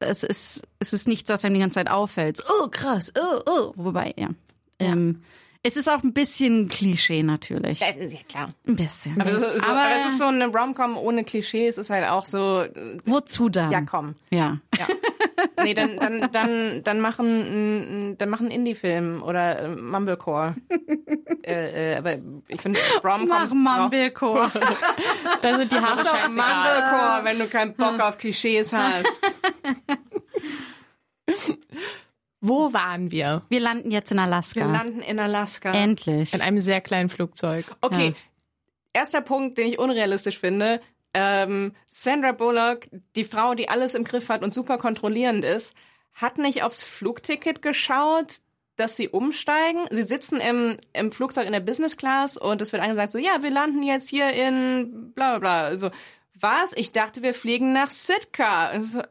[0.00, 2.38] es ist es ist nicht so, dass einem die ganze Zeit auffällt.
[2.38, 3.72] So, Oh krass, oh oh.
[3.76, 4.30] Wobei ja.
[4.78, 5.22] Ähm,
[5.62, 7.80] es ist auch ein bisschen Klischee natürlich.
[7.80, 7.88] Ja,
[8.28, 8.48] klar.
[8.66, 9.20] Ein bisschen.
[9.20, 12.08] Aber, es ist so, aber aber es ist so eine Rom-Com ohne Klischees, ist halt
[12.08, 13.70] auch so, äh, wozu dann?
[13.70, 14.14] ja komm.
[14.30, 14.58] Ja.
[14.78, 14.86] Ja.
[15.62, 20.54] Nee, dann, dann, dann, dann machen, dann machen Indie-Film oder äh, Mumblecore.
[21.42, 22.16] äh, äh, aber
[22.48, 24.50] ich finde, Rom-Coms Mumblecore.
[25.42, 26.28] Da sind die Haare Mach scheißegal.
[26.28, 29.20] Mumblecore, wenn du keinen Bock auf Klischees hast.
[32.40, 33.42] Wo waren wir?
[33.48, 34.60] Wir landen jetzt in Alaska.
[34.60, 35.72] Wir landen in Alaska.
[35.72, 36.32] Endlich.
[36.32, 37.66] In einem sehr kleinen Flugzeug.
[37.80, 38.14] Okay,
[38.92, 40.80] erster Punkt, den ich unrealistisch finde.
[41.12, 45.74] Ähm, Sandra Bullock, die Frau, die alles im Griff hat und super kontrollierend ist,
[46.14, 48.36] hat nicht aufs Flugticket geschaut,
[48.76, 49.86] dass sie umsteigen.
[49.90, 53.42] Sie sitzen im, im Flugzeug in der Business Class und es wird angesagt so, ja,
[53.42, 55.64] wir landen jetzt hier in bla bla bla.
[55.64, 55.90] Also,
[56.38, 56.72] was?
[56.74, 58.68] Ich dachte, wir fliegen nach Sitka.
[58.68, 59.02] Also,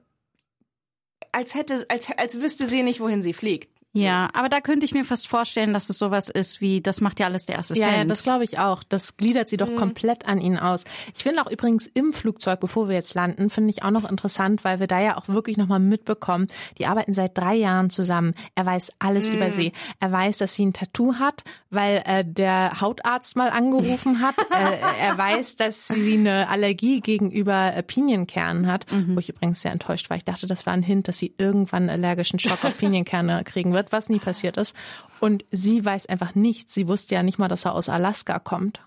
[1.32, 3.70] als hätte, als, als wüsste sie nicht, wohin sie fliegt.
[3.92, 7.20] Ja, aber da könnte ich mir fast vorstellen, dass es sowas ist wie, das macht
[7.20, 7.92] ja alles der Assistent.
[7.92, 8.84] Ja, ja das glaube ich auch.
[8.84, 10.84] Das gliedert sie doch komplett an ihn aus.
[11.16, 14.64] Ich finde auch übrigens im Flugzeug, bevor wir jetzt landen, finde ich auch noch interessant,
[14.64, 18.36] weil wir da ja auch wirklich nochmal mitbekommen, die arbeiten seit drei Jahren zusammen.
[18.54, 19.72] Er weiß alles über sie.
[20.00, 24.36] Er weiß, dass sie ein Tattoo hat, weil äh, der Hautarzt mal angerufen hat.
[24.52, 29.72] äh, er weiß, dass sie eine Allergie gegenüber äh, Pinienkernen hat, wo ich übrigens sehr
[29.72, 30.18] enttäuscht war.
[30.18, 33.74] Ich dachte, das war ein Hint, dass sie irgendwann einen allergischen Schock auf Pinienkerne kriegen
[33.74, 34.76] wird, was nie passiert ist.
[35.20, 36.74] Und sie weiß einfach nichts.
[36.74, 38.82] Sie wusste ja nicht mal, dass er aus Alaska kommt.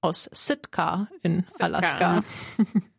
[0.00, 2.22] Aus Sitka in Alaska.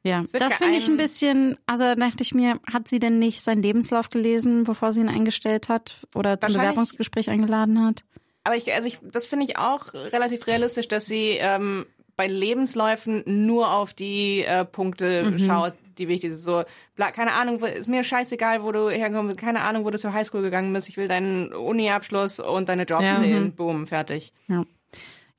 [0.05, 3.19] Ja, Circa das finde ich ein bisschen, also da dachte ich mir, hat sie denn
[3.19, 8.03] nicht seinen Lebenslauf gelesen, bevor sie ihn eingestellt hat oder zum Bewerbungsgespräch eingeladen hat?
[8.43, 11.85] Aber ich, also ich, das finde ich auch relativ realistisch, dass sie ähm,
[12.17, 16.41] bei Lebensläufen nur auf die äh, Punkte schaut, die wichtig sind.
[16.41, 16.63] So,
[16.95, 20.13] bla, keine Ahnung, ist mir scheißegal, wo du hergekommen bist, keine Ahnung, wo du zur
[20.13, 20.89] Highschool gegangen bist.
[20.89, 23.17] Ich will deinen Uni-Abschluss und deine Jobs Ja.
[23.17, 23.53] sehen.
[23.55, 24.33] Boom, fertig.
[24.47, 24.63] Ja.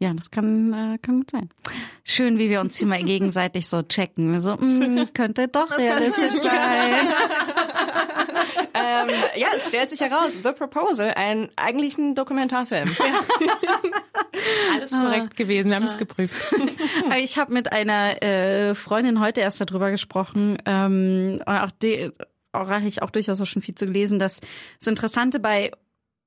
[0.00, 1.48] Ja, das kann, äh, kann gut sein.
[2.04, 4.40] Schön, wie wir uns hier mal gegenseitig so checken.
[4.40, 6.52] So, mh, könnte doch realistisch sein.
[8.74, 12.90] ähm, ja, es stellt sich heraus, The Proposal, ein eigentlich ein Dokumentarfilm.
[14.74, 15.70] Alles korrekt gewesen.
[15.70, 16.34] Wir haben es geprüft.
[17.18, 22.10] Ich habe mit einer äh, Freundin heute erst darüber gesprochen ähm, und auch die
[22.52, 24.40] auch habe ich auch durchaus auch schon viel zu gelesen, dass
[24.78, 25.72] das Interessante bei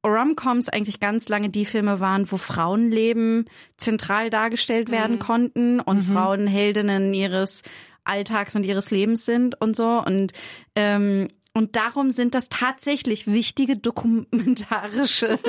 [0.06, 3.46] Romcoms eigentlich ganz lange die Filme waren, wo Frauenleben
[3.78, 7.64] zentral dargestellt werden konnten und Frauen Heldinnen ihres
[8.04, 10.02] Alltags und ihres Lebens sind und so.
[10.06, 10.34] Und
[10.76, 15.40] ähm, und darum sind das tatsächlich wichtige dokumentarische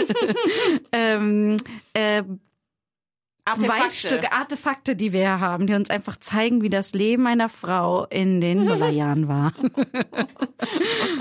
[0.93, 1.59] ähm,
[1.93, 2.23] äh,
[3.57, 8.07] Beweisstücke, Artefakte, die wir hier haben, die uns einfach zeigen, wie das Leben einer Frau
[8.07, 9.53] in den Nullerjahren war.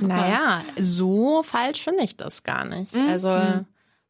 [0.02, 2.96] Naja, so falsch finde ich das gar nicht.
[2.96, 3.30] Also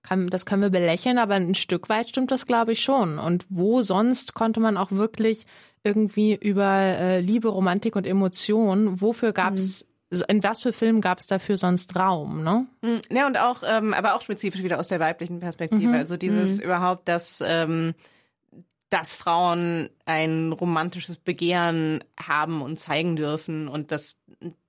[0.08, 3.20] kann, das können wir belächeln, aber ein Stück weit stimmt das, glaube ich, schon.
[3.20, 5.46] Und wo sonst konnte man auch wirklich
[5.84, 11.20] irgendwie über äh, Liebe, Romantik und Emotionen, wofür gab's, so in was für Filmen gab
[11.20, 12.66] es dafür sonst Raum, ne?
[13.12, 15.92] Ja, und auch, ähm, aber auch spezifisch wieder aus der weiblichen Perspektive.
[15.98, 17.94] Also dieses überhaupt, dass, ähm,
[18.90, 24.16] dass Frauen ein romantisches Begehren haben und zeigen dürfen und dass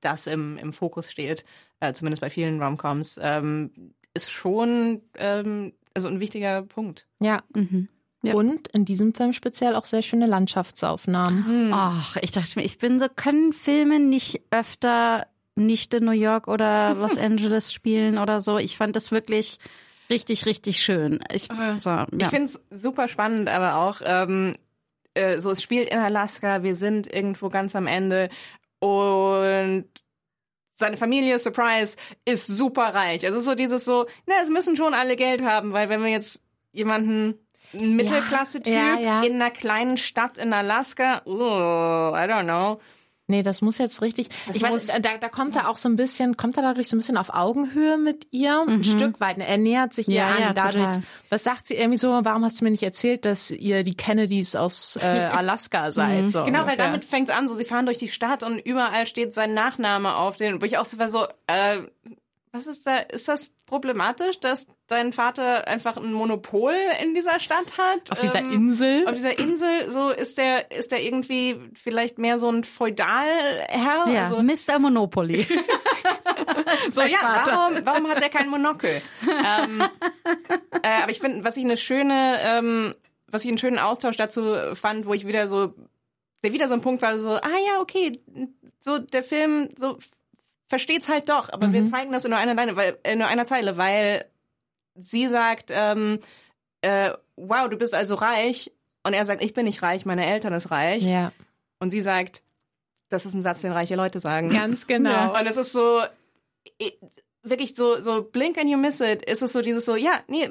[0.01, 1.45] das im, im Fokus steht,
[1.81, 7.07] äh, zumindest bei vielen Romcoms, ähm, ist schon ähm, also ein wichtiger Punkt.
[7.21, 7.43] Ja.
[8.23, 8.35] Ja.
[8.35, 11.71] Und in diesem Film speziell auch sehr schöne Landschaftsaufnahmen.
[11.73, 16.49] Ach, ich dachte mir, ich bin so, können Filme nicht öfter nicht in New York
[16.49, 18.59] oder Los Angeles spielen oder so?
[18.59, 19.59] Ich fand das wirklich
[20.11, 21.21] richtig, richtig schön.
[21.33, 21.49] Ich,
[21.79, 22.07] so, ja.
[22.17, 24.57] Ich finde es super spannend, aber auch ähm,
[25.15, 28.31] äh, so, es spielt in Alaska, wir sind irgendwo ganz am Ende
[28.81, 29.85] und
[30.75, 33.27] seine Familie, Surprise, ist super reich.
[33.27, 36.41] Also so dieses so, na, es müssen schon alle Geld haben, weil wenn wir jetzt
[36.73, 37.35] jemanden
[37.73, 39.23] einen Mittelklasse-Typ ja, ja.
[39.23, 41.33] in einer kleinen Stadt in Alaska, oh,
[42.15, 42.81] I don't know.
[43.31, 44.31] Nee, das muss jetzt richtig.
[44.55, 46.97] ich muss- weiß, da, da kommt er auch so ein bisschen, kommt er dadurch so
[46.97, 49.37] ein bisschen auf Augenhöhe mit ihr, ein Stück weit.
[49.37, 50.41] Er nähert sich ihr Ja, an.
[50.41, 51.03] ja, dadurch, total.
[51.29, 52.21] was sagt sie irgendwie so?
[52.23, 56.31] Warum hast du mir nicht erzählt, dass ihr die Kennedys aus äh, Alaska seid?
[56.31, 56.87] So Genau, weil ungefähr.
[56.87, 57.51] damit fängt's an.
[57.51, 60.79] So, sie fahren durch die Stadt und überall steht sein Nachname auf den, wo ich
[60.79, 61.81] auch so war so, äh,
[62.53, 67.79] was ist da, ist das problematisch, dass dein Vater einfach ein Monopol in dieser Stadt
[67.79, 68.11] hat?
[68.11, 69.07] auf dieser Ähm, Insel.
[69.07, 74.09] Auf dieser Insel, so ist der, ist der irgendwie vielleicht mehr so ein Feudalherr?
[74.13, 74.79] ja, Also, Mr.
[74.79, 75.47] Monopoly.
[76.91, 79.03] so, ja, warum, warum hat er kein Monokel?
[79.29, 79.83] ähm,
[80.83, 82.95] äh, aber ich finde, was ich eine schöne, ähm,
[83.31, 85.75] was ich einen schönen Austausch dazu fand, wo ich wieder so,
[86.43, 88.13] der wieder so ein Punkt war, so, ah ja, okay,
[88.81, 89.99] so der Film, so
[90.69, 93.47] versteht's halt doch, aber wir zeigen das in nur einer Leine, weil, in nur einer
[93.47, 94.25] Zeile, weil
[94.95, 96.21] sie sagt, ähm,
[96.83, 98.71] äh, wow, du bist also reich.
[99.05, 101.03] Und er sagt, ich bin nicht reich, meine Eltern ist reich.
[101.03, 101.33] Ja,
[101.79, 102.43] Und sie sagt,
[103.09, 104.51] das ist ein Satz, den reiche Leute sagen.
[104.51, 105.39] ganz genau.
[105.39, 106.03] Und es ist so,
[107.43, 109.25] wirklich so, so blink and you miss it.
[109.25, 110.51] Ist es so dieses so, ja, nee,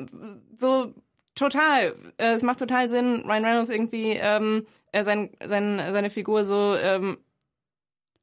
[0.56, 0.94] so
[1.36, 1.96] total.
[2.18, 6.76] Äh, Es macht total Sinn, Ryan Reynolds irgendwie, ähm, äh, sein, sein, seine Figur so,
[6.76, 7.18] ähm,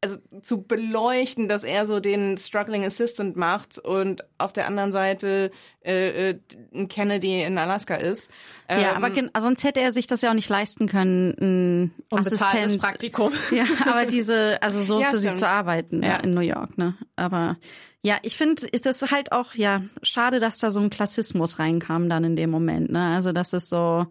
[0.05, 5.51] also zu beleuchten, dass er so den Struggling Assistant macht und auf der anderen Seite
[5.85, 6.39] äh, äh,
[6.75, 8.31] ein Kennedy in Alaska ist.
[8.71, 11.95] ja, Ähm, aber gen- sonst hätte er sich das ja auch nicht leisten können, ein
[12.11, 12.79] Assistent.
[12.79, 13.33] Praktikum.
[13.51, 15.39] Ja, aber diese, also so Ja, für sie stimmt.
[15.41, 16.11] zu arbeiten ja.
[16.11, 16.17] Ja.
[16.19, 16.95] in New York, ne?
[17.17, 17.57] Aber
[18.03, 22.09] ja, ich finde, ist das halt auch, ja, schade, dass da so ein Klassismus reinkam
[22.11, 23.15] dann in dem Moment, ne?
[23.15, 24.07] Also, dass es so,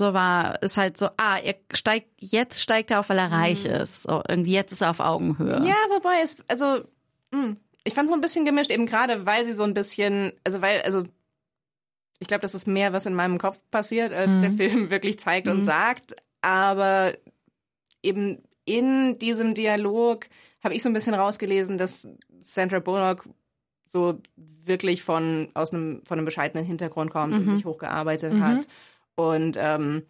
[0.00, 3.64] so war, ist halt so, ah, er steigt, jetzt steigt er auf, weil er reich
[3.64, 4.02] ist.
[4.02, 5.60] So, irgendwie jetzt ist er auf Augenhöhe.
[5.64, 6.82] Ja, wobei es, also,
[7.30, 10.60] mh, ich fand so ein bisschen gemischt, eben gerade weil sie so ein bisschen, also
[10.60, 11.04] weil, also
[12.18, 14.40] ich glaube, das ist mehr, was in meinem Kopf passiert, als Mhm.
[14.42, 16.14] der Film wirklich zeigt und sagt.
[16.42, 17.12] Aber
[18.02, 20.26] eben in diesem Dialog
[20.62, 22.08] habe ich so ein bisschen rausgelesen, dass
[22.42, 23.24] Sandra Bullock
[23.86, 28.68] so wirklich von aus einem von einem bescheidenen Hintergrund kommt und sich hochgearbeitet hat
[29.16, 30.04] und ähm,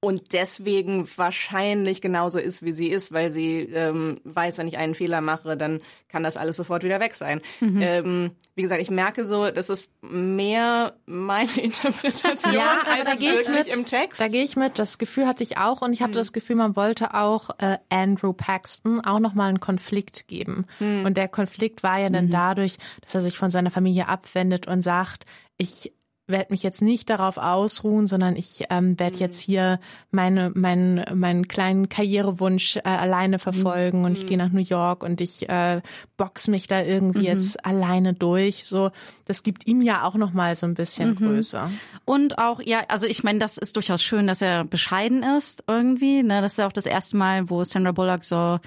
[0.00, 4.94] und deswegen wahrscheinlich genauso ist, wie sie ist, weil sie ähm, weiß, wenn ich einen
[4.94, 7.40] Fehler mache, dann kann das alles sofort wieder weg sein.
[7.60, 13.40] Ähm, wie gesagt, ich merke so, das ist mehr meine Interpretation Ja, als da gehe
[13.40, 13.74] ich wirklich mit.
[13.74, 14.20] im Text.
[14.20, 14.78] Da gehe ich mit.
[14.78, 18.32] Das Gefühl hatte ich auch und ich hatte das Gefühl, man wollte auch äh, Andrew
[18.32, 20.66] Paxton auch noch mal einen Konflikt geben.
[20.78, 24.82] Und der Konflikt war ja dann dadurch, dass er sich von seiner Familie abwendet und
[24.82, 25.92] sagt, ich
[26.28, 31.48] werde mich jetzt nicht darauf ausruhen, sondern ich ähm, werde jetzt hier meine meinen meinen
[31.48, 35.80] kleinen Karrierewunsch äh, alleine verfolgen und ich gehe nach New York und ich äh,
[36.16, 38.64] box mich da irgendwie jetzt alleine durch.
[38.66, 38.90] So,
[39.24, 41.70] das gibt ihm ja auch noch mal so ein bisschen Größe.
[42.04, 46.22] Und auch, ja, also ich meine, das ist durchaus schön, dass er bescheiden ist irgendwie.
[46.22, 46.42] Ne?
[46.42, 48.58] Das ist ja auch das erste Mal, wo Sandra Bullock so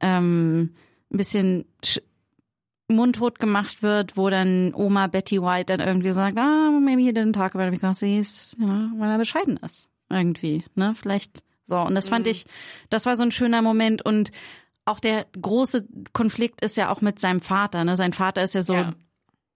[0.00, 0.74] ähm,
[1.12, 2.00] ein bisschen sch-
[2.92, 7.32] mundtot gemacht wird, wo dann Oma Betty White dann irgendwie sagt, ah, maybe he didn't
[7.32, 9.88] talk about it because he's, ja, weil er bescheiden ist.
[10.10, 10.94] Irgendwie, ne?
[11.00, 11.78] Vielleicht so.
[11.78, 12.44] Und das fand ich,
[12.90, 14.30] das war so ein schöner Moment und
[14.84, 17.96] auch der große Konflikt ist ja auch mit seinem Vater, ne?
[17.96, 18.92] Sein Vater ist ja so, Ja.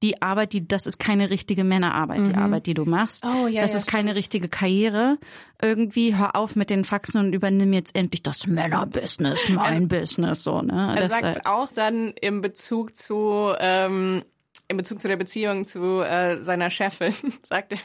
[0.03, 3.25] Die Arbeit, die, das ist keine richtige Männerarbeit, die Arbeit, die du machst.
[3.25, 5.19] Oh, ja, das ja, ist keine richtige Karriere.
[5.61, 10.61] Irgendwie hör auf mit den Faxen und übernimm jetzt endlich das Männerbusiness, mein Business, so,
[10.61, 10.95] ne?
[10.97, 14.23] Er Das, sagt äh, auch dann im Bezug zu ähm,
[14.69, 17.15] in Bezug zu der Beziehung zu äh, seiner Chefin,
[17.49, 17.79] sagt er,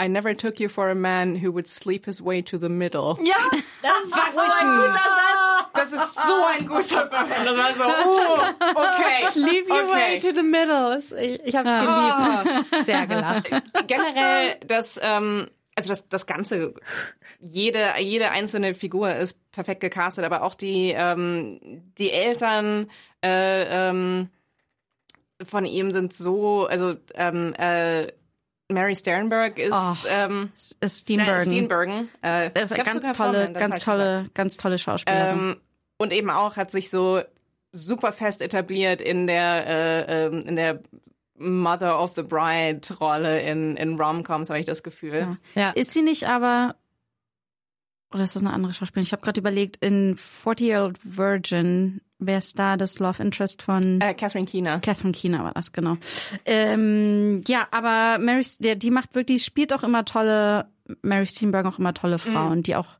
[0.00, 3.14] I never took you for a man who would sleep his way to the middle.
[3.24, 3.36] Ja,
[3.80, 5.41] Das war so ein guter Satz.
[5.74, 7.46] Das ist so ein guter Moment.
[7.46, 9.40] Das war so, uh, okay.
[9.40, 10.20] Leave your way okay.
[10.20, 10.98] to the middle.
[10.98, 12.84] Ich, ich habe es geliebt.
[12.84, 13.50] Sehr gelacht.
[13.86, 16.74] Generell, das, ähm, also das, das Ganze,
[17.40, 21.60] jede, jede einzelne Figur ist perfekt gecastet, aber auch die, ähm,
[21.98, 22.90] die Eltern
[23.24, 24.28] äh, ähm,
[25.42, 28.12] von ihm sind so, also ähm, äh,
[28.72, 31.44] Mary Sternberg ist Oh, ähm, Steenbergen.
[31.46, 32.08] Steenbergen.
[32.22, 35.38] Äh, Das ist eine ganz tolle, ganz tolle, ganz tolle Schauspielerin.
[35.38, 35.56] ähm,
[35.98, 37.20] und eben auch hat sich so
[37.70, 39.66] super fest etabliert in der
[40.08, 40.80] äh, ähm, in der
[41.38, 45.38] Mother of the Bride Rolle in in Romcoms habe ich das Gefühl.
[45.54, 45.70] Ja.
[45.70, 46.76] Ist sie nicht aber,
[48.12, 49.04] oder ist das eine andere Schauspielerin?
[49.04, 53.62] Ich habe gerade überlegt, in 40 Year Old Virgin, wer ist da das Love Interest
[53.62, 54.80] von Äh, Catherine Keener.
[54.80, 55.96] Catherine Keener war das, genau.
[56.44, 60.66] Ähm, ja, aber Mary, der, die macht wirklich, die spielt auch immer tolle,
[61.02, 62.98] Mary Steenburgen auch immer tolle Frauen, die auch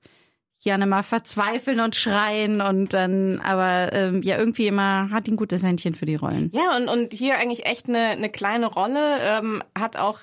[0.63, 5.37] gerne mal verzweifeln und schreien und dann, aber ähm, ja, irgendwie immer hat die ein
[5.37, 6.53] gutes Händchen für die Rollen.
[6.55, 10.21] Ja, und, und hier eigentlich echt eine, eine kleine Rolle, ähm, hat auch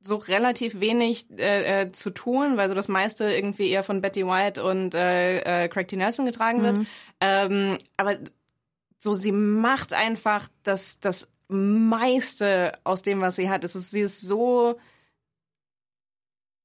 [0.00, 4.26] so relativ wenig äh, äh, zu tun, weil so das meiste irgendwie eher von Betty
[4.26, 5.96] White und äh, äh, Craig T.
[5.96, 6.86] Nelson getragen wird.
[7.20, 8.18] Ähm, aber
[8.98, 13.64] so sie macht einfach das, das meiste aus dem, was sie hat.
[13.64, 14.78] Es ist, sie ist so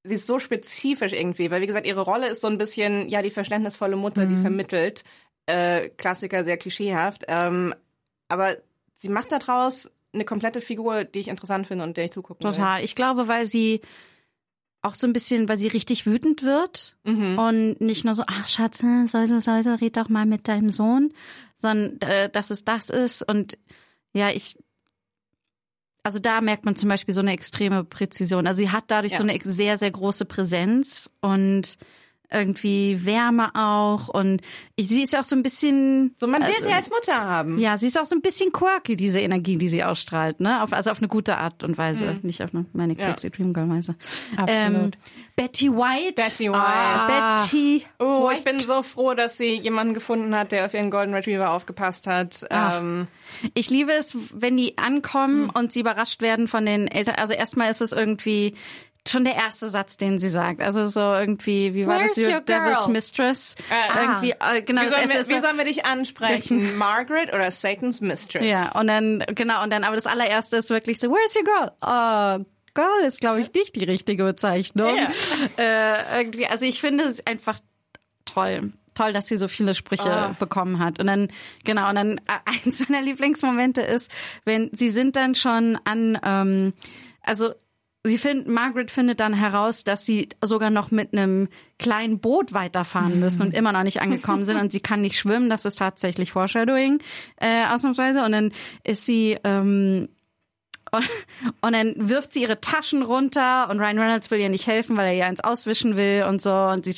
[0.04, 3.22] sie ist so spezifisch irgendwie, weil wie gesagt, ihre Rolle ist so ein bisschen, ja,
[3.22, 5.04] die verständnisvolle Mutter, die vermittelt.
[5.46, 7.24] Äh, Klassiker, sehr klischeehaft.
[7.28, 7.74] Ähm,
[8.28, 8.58] aber
[8.96, 12.52] sie macht daraus eine komplette Figur, die ich interessant finde und der ich zugucken will.
[12.52, 12.84] Total.
[12.84, 13.82] Ich glaube, weil sie
[14.82, 17.40] auch so ein bisschen, weil sie richtig wütend wird Mhm.
[17.40, 21.14] und nicht nur so, ach Schatz, ne, Säusel, Säusel, red doch mal mit deinem Sohn,
[21.56, 23.58] sondern äh, dass es das ist und
[24.14, 24.58] ja, ich
[26.06, 28.46] also da merkt man zum Beispiel so eine extreme Präzision.
[28.46, 29.20] Also sie hat dadurch Ja.
[29.20, 31.78] so eine sehr, sehr große Präsenz und
[32.34, 34.42] irgendwie Wärme auch und
[34.76, 37.16] ich, sie ist ja auch so ein bisschen So, man will also, sie als Mutter
[37.24, 37.60] haben.
[37.60, 40.64] ja, sie ist auch so ein bisschen quirky, diese Energie, die sie ausstrahlt, ne?
[40.64, 43.04] Auf, also auf eine gute Art und Weise, nicht auf eine Manic Mhm.
[43.04, 43.10] Ja.
[43.10, 43.96] Pixie Dream Girl Weise.
[44.36, 44.50] Absolut.
[44.56, 44.92] Ähm,
[45.36, 46.14] Betty White.
[46.16, 46.56] Betty White.
[46.56, 47.86] Ah, Betty.
[48.00, 48.44] Oh, ich White.
[48.50, 52.46] bin so froh, dass sie jemanden gefunden hat, der auf ihren Golden Retriever aufgepasst hat.
[52.50, 52.80] Ach.
[52.80, 53.08] Ähm,
[53.56, 55.50] Ich liebe es, wenn die ankommen Mhm.
[55.56, 57.16] und sie überrascht werden von den Eltern.
[57.18, 58.54] Also erstmal ist es irgendwie
[59.08, 60.62] schon der erste Satz, den sie sagt.
[60.62, 62.26] Also so irgendwie, wie war Where's das?
[62.26, 62.88] your Devil's?
[62.88, 63.56] Mistress.
[63.70, 64.02] Ah.
[64.02, 66.78] irgendwie, äh, genau, wie, sollen wir, wie so, sollen wir dich ansprechen?
[66.78, 68.46] Margaret oder Satan's Mistress?
[68.46, 71.72] Ja, und dann, genau, und dann, aber das allererste ist wirklich so, where's your girl?
[71.82, 72.46] Oh,
[72.76, 74.96] Girl ist, glaube ich, nicht die richtige Bezeichnung.
[74.96, 75.10] Ja.
[75.64, 77.60] Äh, irgendwie, also ich finde es einfach
[78.26, 78.74] toll.
[78.96, 80.36] Toll, dass sie so viele Sprüche Ah.
[80.40, 81.00] bekommen hat.
[81.00, 81.28] Und dann,
[81.66, 82.22] genau, und dann äh,
[82.66, 84.10] eins meiner Lieblingsmomente ist,
[84.46, 86.74] wenn sie sind dann schon an, ähm,
[87.22, 87.54] also
[88.06, 91.48] sie findet, Margaret findet dann heraus, dass sie sogar noch mit einem
[91.80, 95.50] kleinen Boot weiterfahren müssen und immer noch nicht angekommen sind und sie kann nicht schwimmen.
[95.50, 97.00] Das ist tatsächlich Foreshadowing
[97.38, 98.24] äh, ausnahmsweise.
[98.24, 98.52] Und dann
[98.84, 100.10] ist sie ähm,
[100.92, 101.10] und,
[101.62, 105.08] und dann wirft sie ihre Taschen runter und Ryan Reynolds will ihr nicht helfen, weil
[105.08, 106.94] er ihr eins auswischen will und so und sie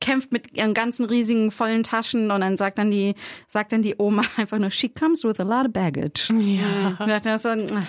[0.00, 3.14] kämpft mit ihren ganzen riesigen vollen Taschen und dann sagt dann die
[3.46, 6.28] sagt dann die Oma einfach nur she comes with a lot of baggage.
[6.32, 6.96] Ja.
[6.98, 7.86] Und so, ah,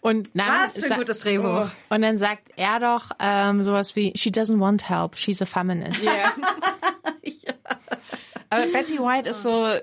[0.00, 1.68] Und na, Was für ein gutes Drehbuch.
[1.88, 6.08] Und dann sagt er doch ähm, sowas wie, she doesn't want help, she's a feminist.
[7.24, 7.54] Ja.
[8.50, 9.74] Aber Betty White ist so,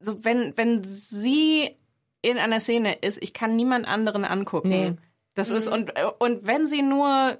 [0.00, 1.76] so wenn, wenn sie
[2.22, 4.68] in einer Szene ist, ich kann niemand anderen angucken.
[4.68, 4.94] Nee.
[5.34, 7.38] Das ist, und, und wenn sie nur,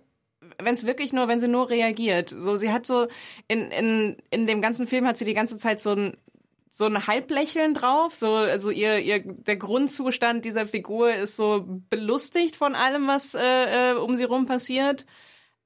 [0.60, 3.06] wenn es wirklich nur, wenn sie nur reagiert, so, sie hat so,
[3.48, 6.16] in, in, in dem ganzen Film hat sie die ganze Zeit so ein,
[6.70, 12.54] so ein Halblächeln drauf, so, also ihr, ihr, der Grundzustand dieser Figur ist so belustigt
[12.56, 15.06] von allem, was äh, äh, um sie rum passiert.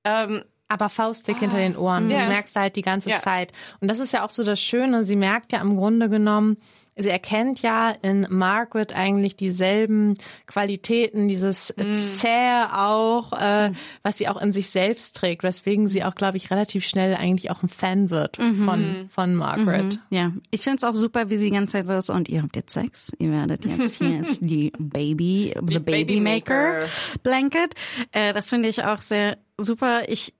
[0.04, 2.08] Ähm, Aber faustdick hinter den Ohren.
[2.08, 2.28] Das Ja.
[2.28, 3.16] merkst du halt die ganze Ja.
[3.16, 3.52] Zeit.
[3.80, 5.02] Und das ist ja auch so das Schöne.
[5.02, 6.58] Sie merkt ja im Grunde genommen,
[6.96, 10.14] sie erkennt ja in Margaret eigentlich dieselben
[10.46, 13.72] Qualitäten, dieses Zähe auch, äh,
[14.02, 17.50] was sie auch in sich selbst trägt, weswegen sie auch, glaube ich, relativ schnell eigentlich
[17.50, 19.98] auch ein Fan wird von, von Margaret.
[20.10, 22.56] Ja, ich find's auch super, wie sie die ganze Zeit so ist, und ihr habt
[22.56, 26.84] jetzt Sex, ihr werdet jetzt, hier ist die Baby, the Baby Maker.
[27.22, 27.74] Blanket.
[28.12, 30.08] Äh, das finde ich auch sehr super.
[30.08, 30.34] Ich,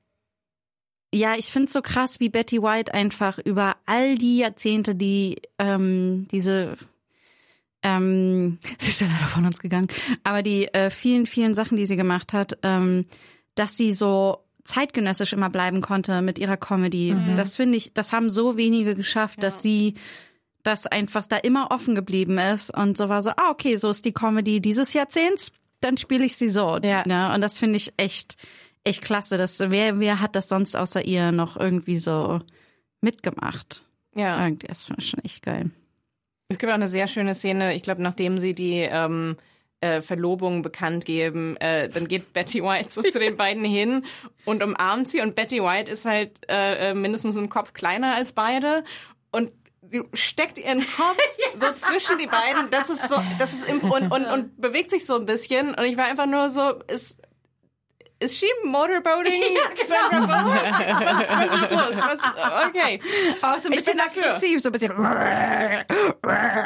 [1.13, 6.29] ja, ich find's so krass, wie Betty White einfach über all die Jahrzehnte, die ähm,
[6.31, 6.77] diese
[7.83, 9.89] ähm, sie ist ja leider von uns gegangen,
[10.23, 13.07] aber die äh, vielen, vielen Sachen, die sie gemacht hat, ähm,
[13.55, 17.17] dass sie so zeitgenössisch immer bleiben konnte mit ihrer Comedy.
[17.35, 19.95] Das finde ich, das haben so wenige geschafft, dass sie
[20.63, 24.05] das einfach da immer offen geblieben ist und so war so, ah, okay, so ist
[24.05, 25.51] die Comedy dieses Jahrzehnts,
[25.81, 26.79] dann spiele ich sie so.
[26.83, 27.07] Ja.
[27.07, 27.33] Ne?
[27.35, 28.37] Und das finde ich echt,
[28.85, 29.37] echt klasse.
[29.37, 32.41] Das, wer, wer hat das sonst außer ihr noch irgendwie so
[33.01, 33.85] mitgemacht?
[34.15, 34.45] ja.
[34.45, 35.71] Irgendwie, das schon echt geil.
[36.49, 39.37] Es gibt auch eine sehr schöne Szene, ich glaube, nachdem sie die ähm,
[39.81, 44.05] äh, Verlobung bekannt geben, äh, dann geht Betty White so zu den beiden hin
[44.45, 48.33] und umarmt sie und Betty White ist halt äh, äh, mindestens einen Kopf kleiner als
[48.33, 48.85] beide
[49.31, 49.53] und
[49.89, 51.19] sie steckt ihren Kopf
[51.55, 55.07] so zwischen die beiden, das ist so, das ist im, und, und, und bewegt sich
[55.07, 57.20] so ein bisschen und ich war einfach nur so, ist
[58.21, 59.57] ist she motorboating?
[59.87, 60.63] Sandra Bullock?
[61.01, 61.97] was, was ist los?
[61.97, 63.01] Was, okay.
[63.43, 64.93] Oh, so ein Ich bisschen aggressiv, so ein bisschen.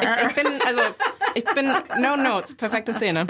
[0.01, 0.81] Ich, ich bin, also,
[1.33, 3.25] ich bin, no notes, perfekte Szene.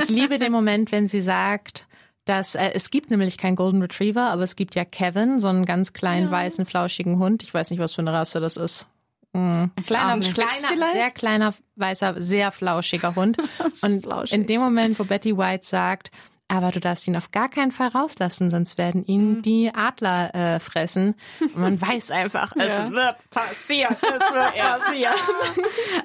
[0.00, 1.86] Ich liebe den Moment, wenn sie sagt,
[2.24, 5.64] dass äh, es gibt nämlich keinen Golden Retriever, aber es gibt ja Kevin, so einen
[5.64, 7.42] ganz kleinen weißen flauschigen Hund.
[7.42, 8.86] Ich weiß nicht, was für eine Rasse das ist.
[9.32, 9.70] Mhm.
[9.86, 10.92] Kleiner, auch kleiner, vielleicht?
[10.92, 13.38] sehr kleiner weißer, sehr flauschiger Hund.
[13.82, 14.32] Und flauschig.
[14.32, 16.10] in dem Moment, wo Betty White sagt,
[16.48, 20.60] aber du darfst ihn auf gar keinen Fall rauslassen, sonst werden ihn die Adler äh,
[20.60, 21.14] fressen.
[21.40, 25.14] Und man weiß einfach, es wird passieren, es wird passieren.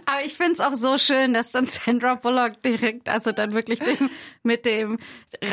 [0.06, 4.10] Aber ich find's auch so schön, dass dann Sandra Bullock direkt, also dann wirklich dem,
[4.44, 4.98] mit dem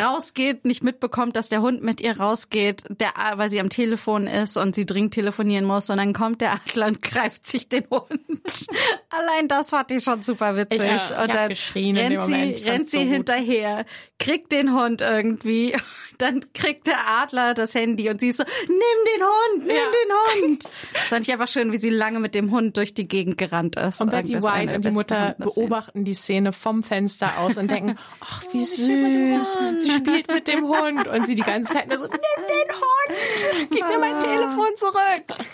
[0.01, 4.57] rausgeht, nicht mitbekommt, dass der Hund mit ihr rausgeht, der, weil sie am Telefon ist
[4.57, 8.09] und sie dringend telefonieren muss und dann kommt der Adler und greift sich den Hund.
[9.11, 10.81] Allein das fand ich schon super witzig.
[10.83, 13.85] Ich- ja, und dann geschrien rennt sie, rennt sie so hinterher,
[14.19, 15.77] kriegt den Hund irgendwie,
[16.19, 20.49] dann kriegt der Adler das Handy und sie ist so, nimm den Hund, nimm den
[20.49, 20.65] Hund.
[20.93, 23.77] Das fand ich einfach schön, wie sie lange mit dem Hund durch die Gegend gerannt
[23.77, 24.01] ist.
[24.01, 28.45] Und Betty White und die Mutter beobachten die Szene vom Fenster aus und denken, ach,
[28.53, 29.59] wie süß.
[29.79, 31.09] Sie spielt mit dem Hund.
[31.09, 35.47] Und sie die ganze Zeit nur so, nimm den Hund, gib mir mein Telefon zurück.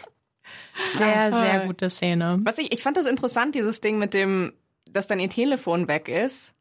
[0.92, 2.38] Sehr, sehr gute Szene.
[2.42, 4.52] Was ich, ich fand das interessant, dieses Ding mit dem,
[4.90, 6.54] dass dann ihr Telefon weg ist,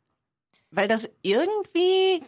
[0.72, 2.24] weil das irgendwie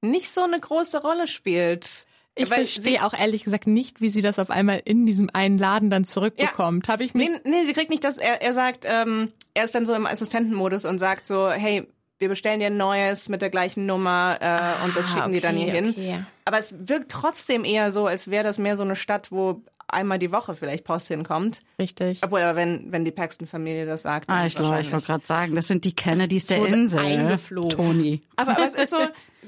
[0.00, 2.06] nicht so eine große Rolle spielt.
[2.34, 5.58] Ich weil verstehe auch ehrlich gesagt nicht, wie sie das auf einmal in diesem einen
[5.58, 6.88] Laden dann zurückbekommt.
[6.88, 9.74] Habe ich mich Nee, nee, sie kriegt nicht das, er, er sagt, ähm, er ist
[9.74, 11.88] dann so im Assistentenmodus und sagt so, hey,
[12.18, 15.56] wir bestellen dir ein neues mit der gleichen Nummer äh, und das schicken die dann
[15.56, 15.86] hier hin.
[15.86, 16.24] Ah, okay.
[16.44, 20.18] Aber es wirkt trotzdem eher so, als wäre das mehr so eine Stadt, wo einmal
[20.18, 21.62] die Woche vielleicht Post hinkommt.
[21.78, 22.20] Richtig.
[22.22, 25.54] Obwohl, aber wenn, wenn die Paxton-Familie das sagt, Ah, ich glaube, ich wollte gerade sagen,
[25.54, 26.98] das sind die Kennedys der Insel.
[26.98, 27.70] eingeflogen.
[27.70, 28.22] Toni.
[28.36, 28.98] Aber, aber es ist so,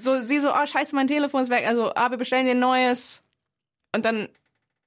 [0.01, 1.67] so, sie so, oh scheiße, mein Telefon ist weg.
[1.67, 3.23] Also, ah, wir bestellen dir ein neues.
[3.95, 4.29] Und dann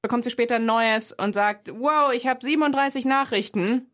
[0.01, 3.89] bekommt sie später ein neues und sagt, wow, ich habe 37 Nachrichten.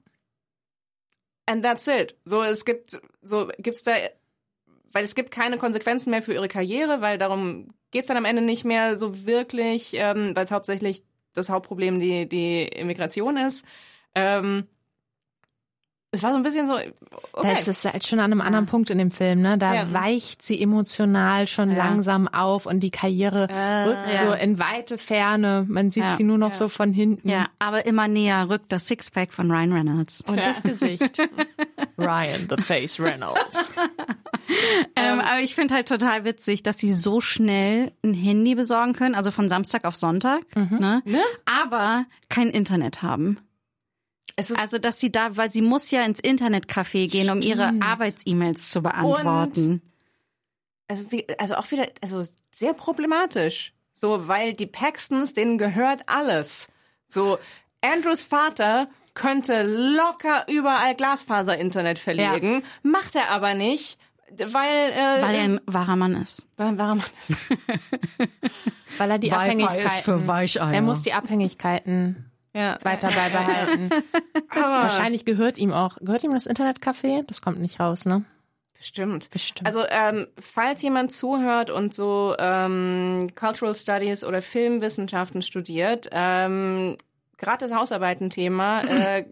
[1.49, 2.15] And that's it.
[2.25, 3.93] So, es gibt, so gibt's da,
[4.91, 8.43] weil es gibt keine Konsequenzen mehr für ihre Karriere, weil darum geht's dann am Ende
[8.43, 13.65] nicht mehr so wirklich, ähm, weil es hauptsächlich das Hauptproblem die, die Immigration ist.
[14.13, 14.67] Ähm,
[16.11, 16.83] es war so ein bisschen so, Da
[17.33, 17.53] okay.
[17.53, 19.57] ist es halt schon an einem anderen Punkt in dem Film, ne?
[19.57, 19.93] Da Ja.
[19.93, 23.43] weicht sie emotional schon langsam auf und die Karriere
[23.87, 25.65] rückt so in weite Ferne.
[25.67, 26.13] Man sieht Ja.
[26.13, 27.29] sie nur noch so von hinten.
[27.29, 30.21] Ja, aber immer näher rückt das Sixpack von Ryan Reynolds.
[30.27, 31.19] Und das Gesicht.
[31.97, 33.69] Ryan, the face Reynolds.
[34.95, 39.13] Ähm, aber ich finde halt total witzig, dass sie so schnell ein Handy besorgen können,
[39.13, 41.03] also von Samstag auf Sonntag, ne?
[41.45, 43.37] aber kein Internet haben.
[44.39, 47.73] Es ist Also, dass sie da, weil sie muss ja ins Internetcafé gehen, um ihre
[47.81, 49.81] Arbeits-E-Mails zu beantworten.
[50.87, 53.73] also, wie, also auch wieder, also sehr problematisch.
[53.93, 56.69] So, weil die Paxtons, denen gehört alles.
[57.07, 57.37] So,
[57.81, 63.99] Andrews Vater könnte locker überall Glasfaser-Internet verlegen, macht er aber nicht,
[64.37, 66.47] weil, äh, Weil er ein wahrer Mann ist.
[66.55, 67.01] weil, warum
[68.97, 70.27] Weil er die Abhängigkeiten.
[70.27, 70.73] Weicheier.
[70.73, 72.28] er muss die Abhängigkeiten
[72.59, 72.79] ja.
[72.83, 73.89] weiter beibehalten.
[74.53, 75.97] Wahrscheinlich gehört ihm auch.
[76.01, 77.23] Gehört ihm das Internetcafé?
[77.25, 78.25] Das kommt nicht raus, ne?
[78.77, 79.29] Bestimmt.
[79.29, 79.67] Bestimmt.
[79.67, 86.97] Also ähm, falls jemand zuhört und so ähm, Cultural Studies oder Filmwissenschaften studiert, ähm,
[87.37, 89.25] gratis Hausarbeiten-Thema, äh,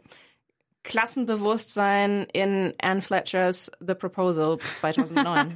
[0.83, 5.53] Klassenbewusstsein in Anne Fletchers The Proposal 2009.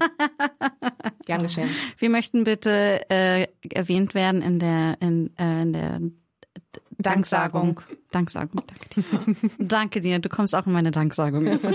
[1.26, 1.70] Gern geschehen.
[1.98, 6.02] Wir möchten bitte äh, erwähnt werden in der in, äh, in der
[7.02, 7.82] Danksagung.
[8.12, 8.62] Danksagung.
[8.68, 9.50] Danke dir.
[9.60, 10.20] Danke dir.
[10.20, 11.68] Du kommst auch in meine Danksagung jetzt.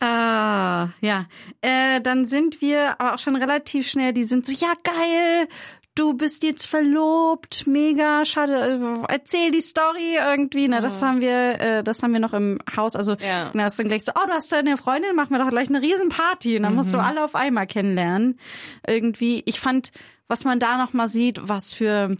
[0.00, 1.26] ah, ja.
[1.60, 5.48] Äh, dann sind wir aber auch schon relativ schnell, die sind so, ja, geil.
[5.96, 10.66] Du bist jetzt verlobt, mega, schade, äh, erzähl die Story irgendwie.
[10.66, 12.96] Na, das haben wir, äh, das haben wir noch im Haus.
[12.96, 13.50] Also, Ja.
[13.54, 15.80] na, das dann gleich so, oh, du hast deine Freundin, machen wir doch gleich eine
[15.80, 16.56] Riesenparty.
[16.56, 18.40] Und dann musst du alle auf einmal kennenlernen.
[18.86, 19.92] Irgendwie, ich fand,
[20.26, 22.16] was man da noch mal sieht, was für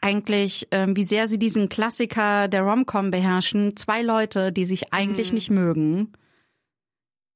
[0.00, 3.76] eigentlich, ähm, wie sehr sie diesen Klassiker der Romcom beherrschen.
[3.76, 6.12] Zwei Leute, die sich eigentlich nicht mögen,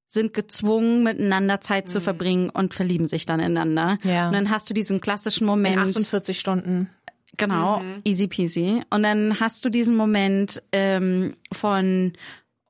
[0.08, 3.98] sind gezwungen, miteinander Zeit zu verbringen und verlieben sich dann ineinander.
[4.04, 4.28] Ja.
[4.28, 5.78] Und dann hast du diesen klassischen In Moment.
[5.78, 6.88] 48 Stunden.
[7.36, 8.82] Genau, easy peasy.
[8.90, 12.12] Und dann hast du diesen Moment ähm, von,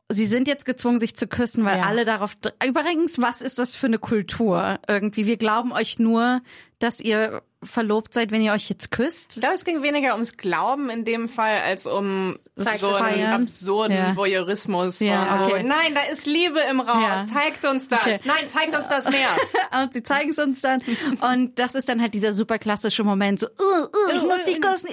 [0.09, 1.84] sie sind jetzt gezwungen, sich zu küssen, weil Ja.
[1.84, 2.34] alle darauf.
[2.66, 4.78] Übrigens, was ist das für eine Kultur?
[4.88, 6.40] Irgendwie, wir glauben euch nur,
[6.78, 9.33] dass ihr verlobt seid, wenn ihr euch jetzt küsst.
[9.35, 12.97] Ich glaube, es ging weniger ums Glauben in dem Fall, als um Zeigt so einen
[12.97, 13.43] feiern.
[13.43, 14.17] absurden Ja.
[14.17, 15.01] Voyeurismus.
[15.01, 15.62] Ja, von so, okay.
[15.65, 17.03] Nein, da ist Liebe im Raum.
[17.03, 17.25] Ja.
[17.33, 18.01] Zeigt uns das.
[18.01, 18.19] Okay.
[18.25, 19.29] Nein, zeigt uns das mehr.
[19.83, 20.81] Und sie zeigen es uns dann.
[21.21, 24.61] Und das ist dann halt dieser super klassische Moment, so, uh, uh, ich muss dich
[24.61, 24.89] küssen.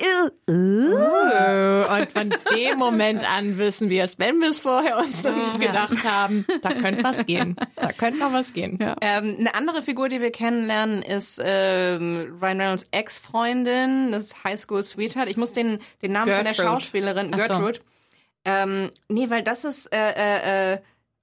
[0.48, 1.96] Uh, uh.
[1.96, 5.60] Und von dem Moment an wissen wir es, wenn wir es vorher uns noch nicht
[5.60, 7.56] gedacht haben, da könnte was gehen.
[7.76, 8.78] Da könnte noch was gehen.
[8.82, 8.96] Ja.
[9.02, 14.60] Ähm, eine andere Figur, die wir kennenlernen, ist ähm, Ryan Reynolds Ex-Freundin, das ist High
[14.60, 15.30] School Sweetheart.
[15.30, 16.68] Ich muss den, den Namen von der Gertrude.
[16.68, 17.48] Schauspielerin, Ach so.
[17.48, 17.80] Gertrude.
[18.46, 20.78] Ähm, nee, weil das ist äh, äh, äh,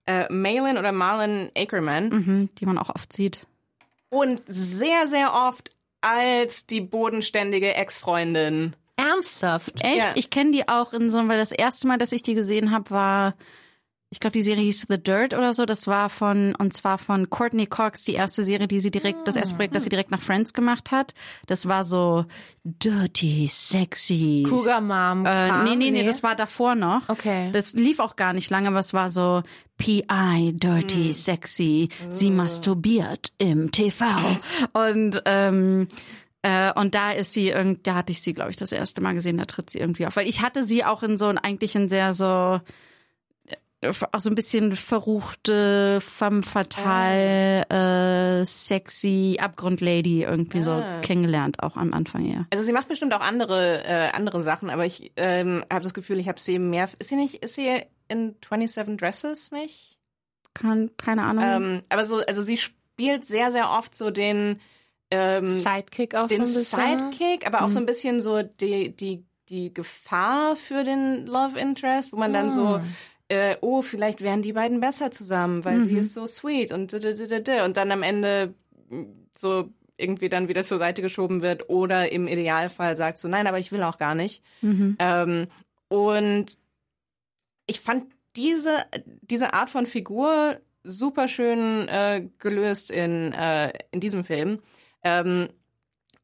[0.07, 2.09] äh, Malin oder Marlon Ackerman.
[2.09, 3.47] Mhm, die man auch oft sieht.
[4.11, 5.71] Und sehr, sehr oft
[6.01, 8.75] als die bodenständige Ex-Freundin.
[8.97, 9.83] Ernsthaft.
[9.83, 9.97] Echt?
[9.97, 10.13] Ja.
[10.15, 12.91] Ich kenne die auch in so, weil das erste Mal, dass ich die gesehen habe,
[12.91, 13.35] war,
[14.11, 15.67] ich glaube, die Serie hieß The Dirt oder so.
[15.67, 19.37] Das war von, und zwar von Courtney Cox, die erste Serie, die sie direkt, das
[19.37, 21.13] erste Projekt, das sie direkt nach Friends gemacht hat.
[21.47, 22.25] Das war so
[22.65, 24.47] dirty, sexy.
[24.49, 25.27] Cougar Mom.
[25.27, 27.09] Äh, nee, nee, nee, das war davor noch.
[27.09, 27.51] Okay.
[27.53, 29.43] Das lief auch gar nicht lange, aber es war so
[29.77, 34.07] PI, dirty, sexy, sie masturbiert im TV.
[34.73, 35.87] Und ähm,
[36.43, 39.13] äh, und da ist sie irgend, da hatte ich sie, glaube ich, das erste Mal
[39.13, 40.17] gesehen, da tritt sie irgendwie auf.
[40.17, 42.61] Weil ich hatte sie auch in so ein eigentlich in sehr so
[43.87, 51.95] auch so ein bisschen verruchte, femme fatale, äh, sexy Abgrundlady irgendwie so kennengelernt, auch am
[51.95, 52.47] Anfang, ja.
[52.53, 56.19] Also sie macht bestimmt auch andere äh, andere Sachen, aber ich ähm, habe das Gefühl,
[56.19, 56.89] ich habe sie mehr.
[56.99, 57.37] Ist sie nicht?
[57.37, 59.99] Ist sie in 27 Dresses nicht?
[60.55, 61.45] Kann, keine Ahnung.
[61.45, 64.61] Ähm, aber so, also sie spielt sehr, sehr oft so den
[65.13, 66.99] ähm, Sidekick auch den so ein bisschen.
[66.99, 72.13] Sidekick, aber auch so ein bisschen so die die die Gefahr für den Love Interest,
[72.13, 72.81] wo man dann so
[73.29, 77.77] äh, oh, vielleicht wären die beiden besser zusammen, weil sie ist so sweet und und
[77.77, 78.55] dann am Ende
[78.89, 79.07] mh,
[79.37, 79.69] so
[79.99, 83.73] irgendwie dann wieder zur Seite geschoben wird oder im Idealfall sagt so, nein, aber ich
[83.73, 84.43] will auch gar nicht.
[84.99, 85.49] Ähm,
[85.89, 86.57] und
[87.67, 88.07] ich fand
[88.37, 88.87] diese,
[89.23, 94.61] diese Art von Figur super schön äh, gelöst in, äh, in diesem Film.
[95.03, 95.49] Ähm,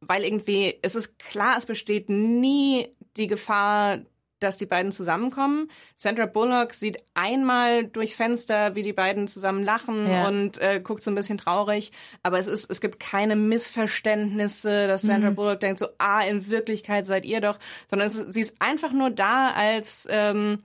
[0.00, 3.98] weil irgendwie, es ist klar, es besteht nie die Gefahr,
[4.44, 5.68] dass die beiden zusammenkommen.
[5.96, 10.28] Sandra Bullock sieht einmal durchs Fenster, wie die beiden zusammen lachen Ja.
[10.28, 11.90] und äh, guckt so ein bisschen traurig.
[12.22, 17.06] Aber es ist, es gibt keine Missverständnisse, dass Sandra Bullock denkt so, ah, in Wirklichkeit
[17.06, 17.58] seid ihr doch,
[17.90, 20.58] sondern es sie ist einfach nur da als ähm,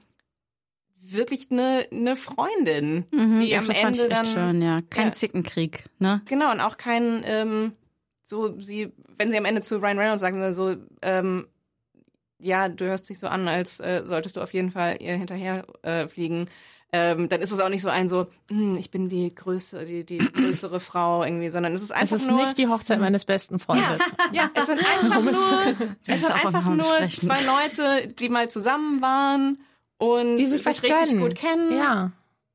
[1.02, 3.42] wirklich eine, eine Freundin, die Mhm.
[3.44, 4.80] ja, am das fand Ende ich echt dann schön, ja.
[4.90, 5.12] Kein Ja.
[5.14, 6.22] Zickenkrieg, ne?
[6.26, 7.74] Genau, und auch kein, ähm,
[8.26, 11.48] so, sie, wenn sie am Ende zu Ryan Reynolds sagen, so, ähm,
[12.40, 15.66] ja, du hörst dich so an, als äh, solltest du auf jeden Fall ihr hinterher
[15.84, 16.48] äh, fliegen.
[16.92, 20.04] Ähm, dann ist es auch nicht so ein so, hm, ich bin die größere, die,
[20.04, 22.42] die größere Frau irgendwie, sondern es ist Es einfach ist nur.
[22.44, 24.02] nicht die Hochzeit meines besten Freundes.
[24.32, 25.32] ja, es sind einfach nur,
[26.08, 29.60] es sind einfach nur zwei Leute, die mal zusammen waren
[30.00, 31.20] und Die sich was richtig gönnen.
[31.22, 32.12] gut kennen Ja.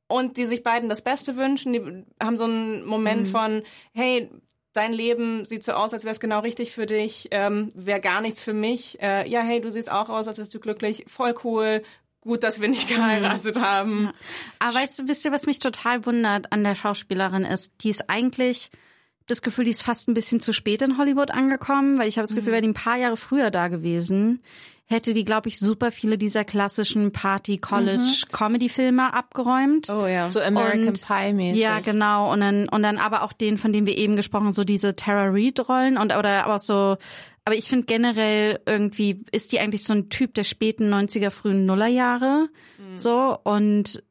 [0.09, 1.73] und die sich beiden das Beste wünschen.
[1.73, 3.63] Die haben so einen Moment von,
[3.93, 4.31] hey,
[4.75, 8.21] dein Leben sieht so aus, als wäre es genau richtig für dich, ähm, wäre gar
[8.21, 9.01] nichts für mich.
[9.01, 11.83] Äh, ja, hey, du siehst auch aus, als wärst du glücklich, voll cool.
[12.21, 14.11] Gut, dass wir nicht geheiratet haben.
[14.59, 17.73] Aber weißt du, wisst ihr, was mich total wundert an der Schauspielerin ist?
[17.83, 18.71] Die ist eigentlich
[19.27, 22.25] das Gefühl, die ist fast ein bisschen zu spät in Hollywood angekommen, weil ich habe
[22.25, 24.43] das Gefühl, wäre die ein paar Jahre früher da gewesen,
[24.87, 29.89] hätte die, glaube ich, super viele dieser klassischen Party-College-Comedy-Filme abgeräumt.
[29.91, 30.31] Oh ja.
[30.31, 31.63] So American Und- Pie mäßig.
[31.63, 32.33] Ja, genau.
[32.33, 34.95] Und dann, und dann aber auch den, von dem wir eben gesprochen haben, so diese
[34.95, 36.97] Tara Reid-Rollen und oder aber auch so.
[37.47, 41.67] Aber ich finde generell irgendwie ist die eigentlich so ein Typ der späten 90er, frühen
[41.67, 42.49] Nullerjahre.
[42.97, 44.03] So und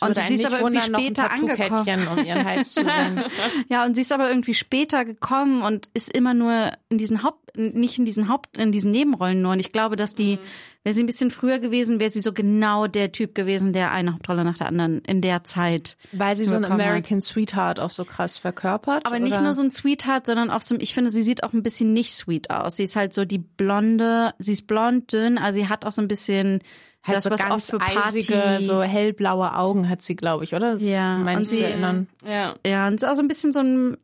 [0.00, 2.08] Und sie ist aber irgendwie später angekommen.
[2.08, 2.82] Um ihren Hals zu
[3.68, 7.56] ja, und sie ist aber irgendwie später gekommen und ist immer nur in diesen Haupt,
[7.56, 9.52] nicht in diesen Haupt, in diesen Nebenrollen nur.
[9.52, 10.38] Und ich glaube, dass die,
[10.84, 14.14] wäre sie ein bisschen früher gewesen, wäre sie so genau der Typ gewesen, der eine
[14.14, 15.96] Hauptrolle nach der anderen in der Zeit.
[16.12, 16.86] Weil sie so ein bekommen hat.
[16.88, 19.04] American Sweetheart auch so krass verkörpert.
[19.06, 19.42] Aber nicht oder?
[19.42, 22.14] nur so ein Sweetheart, sondern auch so, ich finde, sie sieht auch ein bisschen nicht
[22.14, 22.76] sweet aus.
[22.76, 26.00] Sie ist halt so die blonde, sie ist blond, dünn, also sie hat auch so
[26.00, 26.60] ein bisschen
[27.04, 30.44] halt das, so was ganz oft für Party, eisige, so hellblaue Augen hat sie, glaube
[30.44, 30.72] ich, oder?
[30.72, 32.08] Das Ja, meine und ich sie- zu erinnern.
[32.26, 32.54] Ja.
[32.66, 33.96] Ja, und ist auch so ein bisschen so ein,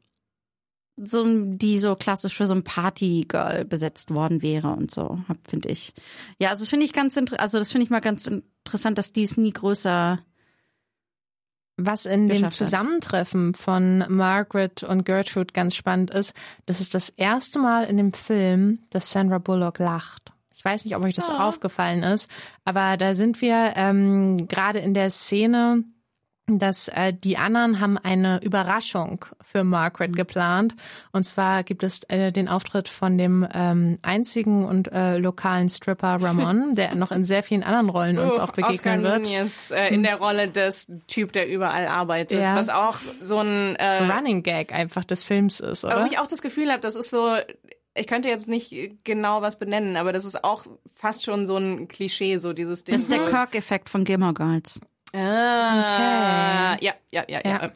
[0.96, 5.18] so die so klassisch für so ein Partygirl besetzt worden wäre und so,
[5.48, 5.92] finde ich.
[6.38, 9.24] Ja, also das finde ich ganz also das finde ich mal ganz interessant, dass die
[9.24, 10.20] es nie größer,
[11.76, 12.66] Was in dem geschafft hat.
[12.66, 16.34] Zusammentreffen von Margaret und Gertrude ganz spannend ist,
[16.66, 20.32] das ist das erste Mal in dem Film, dass Sandra Bullock lacht.
[20.54, 22.30] Ich weiß nicht, ob euch das aufgefallen ist,
[22.64, 25.84] aber da sind wir ähm, gerade in der Szene,
[26.46, 30.74] dass äh, die anderen haben eine Überraschung für Margaret geplant.
[31.10, 36.20] Und zwar gibt es äh, den Auftritt von dem ähm, einzigen und äh, lokalen Stripper
[36.20, 39.26] Ramon, der noch in sehr vielen anderen Rollen uns auch begegnen Oscar wird.
[39.26, 42.40] Nunez äh, in der Rolle des Typ, der überall arbeitet.
[42.40, 42.56] Ja.
[42.56, 46.04] Was auch so ein äh, Running Gag einfach des Films ist, Aber oder?
[46.04, 47.36] wo ich auch das Gefühl habe, das ist so,
[47.94, 50.64] ich könnte jetzt nicht genau was benennen, aber das ist auch
[50.94, 52.94] fast schon so ein Klischee, so dieses Ding.
[52.94, 54.80] das ist der so, Kirk-Effekt von Gilmore Girls.
[55.14, 57.60] Ah, ja, ja, ja, ja.
[57.62, 57.70] Ja.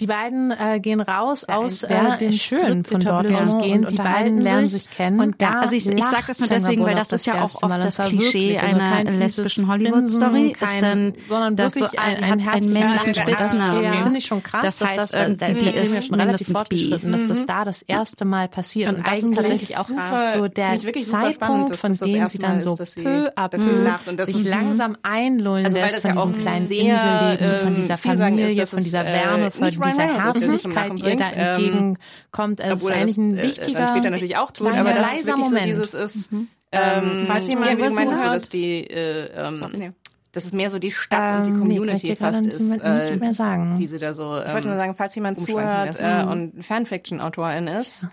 [0.00, 3.84] Die beiden äh, gehen raus aus wäre äh, dem schön Strip Etablissement gehen.
[3.84, 5.20] und die beiden lernen sich kennen.
[5.20, 7.42] Und ja, da also ich, ich lacht sag das nur deswegen, weil das ist ja
[7.42, 7.80] auch oft Mal.
[7.80, 12.72] das Klischee also einer lesbischen Hollywood-Story, ist dann, sondern dass wirklich so, ein, ein herzliches
[12.72, 13.14] männlichen.
[13.14, 13.84] Spitznamen.
[13.84, 15.94] Ja, finde ich schon krass, Das dass heißt, das, äh, äh, da ist die ist
[15.94, 18.92] ja schon relativ fortgeschritten, dass das da das erste Mal passiert.
[18.92, 19.88] Und, das eigentlich tatsächlich auch
[20.34, 23.62] so der Zeitpunkt, dass von das das dem sie dann so dass peu à dass
[23.62, 27.58] sie peu das sich langsam einlullen Also lässt das von ja auch diesem kleinen Inselleben,
[27.58, 30.98] von ähm, dieser Familie, dass von es, dieser Wärme, von dieser ist, sie zum Herzlichkeit,
[30.98, 32.60] die ihr da ähm, entgegenkommt.
[32.60, 35.12] Es ist eigentlich das, ein äh, wichtiger, dann später natürlich auch kleiner, aber das ist
[35.12, 35.64] leiser wirklich Moment.
[35.64, 36.30] so dieses ist,
[36.72, 39.92] ähm, falls ja, jemand wie was du meintest, so, dass die, äh, ähm, nee.
[40.32, 42.46] dass es mehr so die Stadt und die Ähm, nee, kann ich Community gerade fast
[42.46, 43.74] ist, nicht äh, mehr sagen.
[43.76, 46.02] die sie da so, ähm, Ich wollte nur sagen, falls jemand zuhört lässt.
[46.02, 48.06] äh, und Fanfiction-Autorin ist,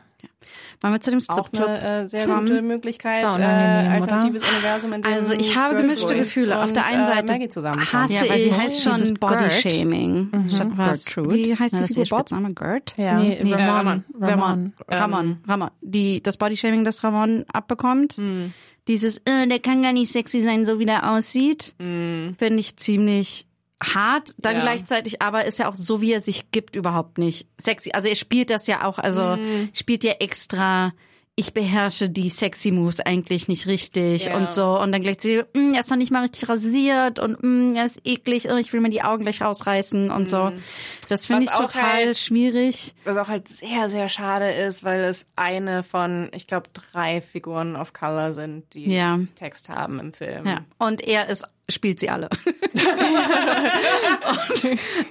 [0.82, 2.48] Wollen wir zu dem auch Stripclub eine äh, sehr kommen?
[2.48, 3.92] gute Möglichkeit, doch äh, unangenehm, oder?
[4.14, 6.62] alternatives Universum, in dem Also ich habe Gertrude gemischte Gefühle.
[6.64, 7.34] Auf der einen äh, Seite
[7.94, 9.20] hasse Ja, weil sie ich heißt schon dieses Gert.
[9.20, 10.50] Bodyshaming.
[10.54, 11.06] Statt was?
[11.06, 11.36] Gertrude.
[11.36, 12.20] Wie heißt Ja, die das ist Figur?
[12.20, 12.54] Spitzname?
[12.54, 12.94] Gert?
[12.98, 14.04] Ja, Nee, nee, Ramon.
[14.20, 14.22] Ramon.
[14.22, 14.74] Ramon.
[14.90, 15.38] Ramon.
[15.48, 15.70] Ramon.
[15.82, 18.20] Die, das Bodyshaming, das Ramon abbekommt.
[18.88, 23.47] Dieses, äh, der kann gar nicht sexy sein, so wie der aussieht, finde ich ziemlich
[23.84, 24.34] hart.
[24.38, 24.62] Dann Ja.
[24.62, 27.92] gleichzeitig aber ist ja auch so, wie er sich gibt, überhaupt nicht sexy.
[27.94, 29.38] Also er spielt das ja auch, also
[29.74, 30.94] spielt ja extra
[31.40, 34.38] ich beherrsche die sexy Moves eigentlich nicht richtig Ja.
[34.38, 34.80] und so.
[34.80, 37.86] Und dann gleich sie, "Mm, er ist noch nicht mal richtig rasiert und mm, er
[37.86, 40.52] ist eklig, oh, ich will mir die Augen gleich rausreißen und so.
[41.10, 42.96] Das finde ich total halt- schwierig.
[43.04, 47.76] Was auch halt sehr, sehr schade ist, weil es eine von, ich glaube, drei Figuren
[47.76, 49.20] of Color sind, die Ja.
[49.36, 50.44] Text haben im Film.
[50.48, 50.62] Ja.
[50.80, 52.30] Und er ist, spielt sie alle.
[52.74, 52.80] und,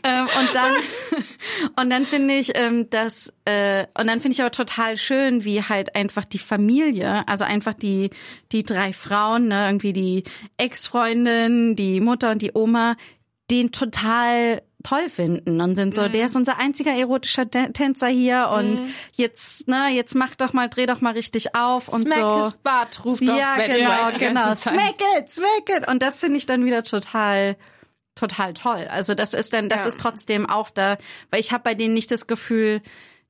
[0.03, 0.75] ähm, und dann,
[1.79, 5.63] und dann finde ich, ähm, dass, äh, und dann finde ich aber total schön, wie
[5.63, 8.11] halt einfach die Familie, also einfach die,
[8.53, 10.25] die drei Frauen, ne, irgendwie die
[10.57, 12.97] Ex-Freundin, die Mutter und die Oma,
[13.51, 18.51] den total toll finden und sind so, der ist unser einziger erotischer Tän- Tänzer hier
[18.57, 18.81] und
[19.15, 22.37] jetzt, ne, jetzt mach doch mal, dreh doch mal richtig auf und Smack so.
[22.39, 24.55] his butt, ruft ja, genau, genau.
[24.55, 25.89] Smack it, smack it.
[25.89, 27.57] Und das finde ich dann wieder total,
[28.15, 28.87] total toll.
[28.91, 29.89] Also das ist dann, das Ja.
[29.89, 30.99] ist trotzdem auch da,
[31.31, 32.81] weil ich habe bei denen nicht das Gefühl,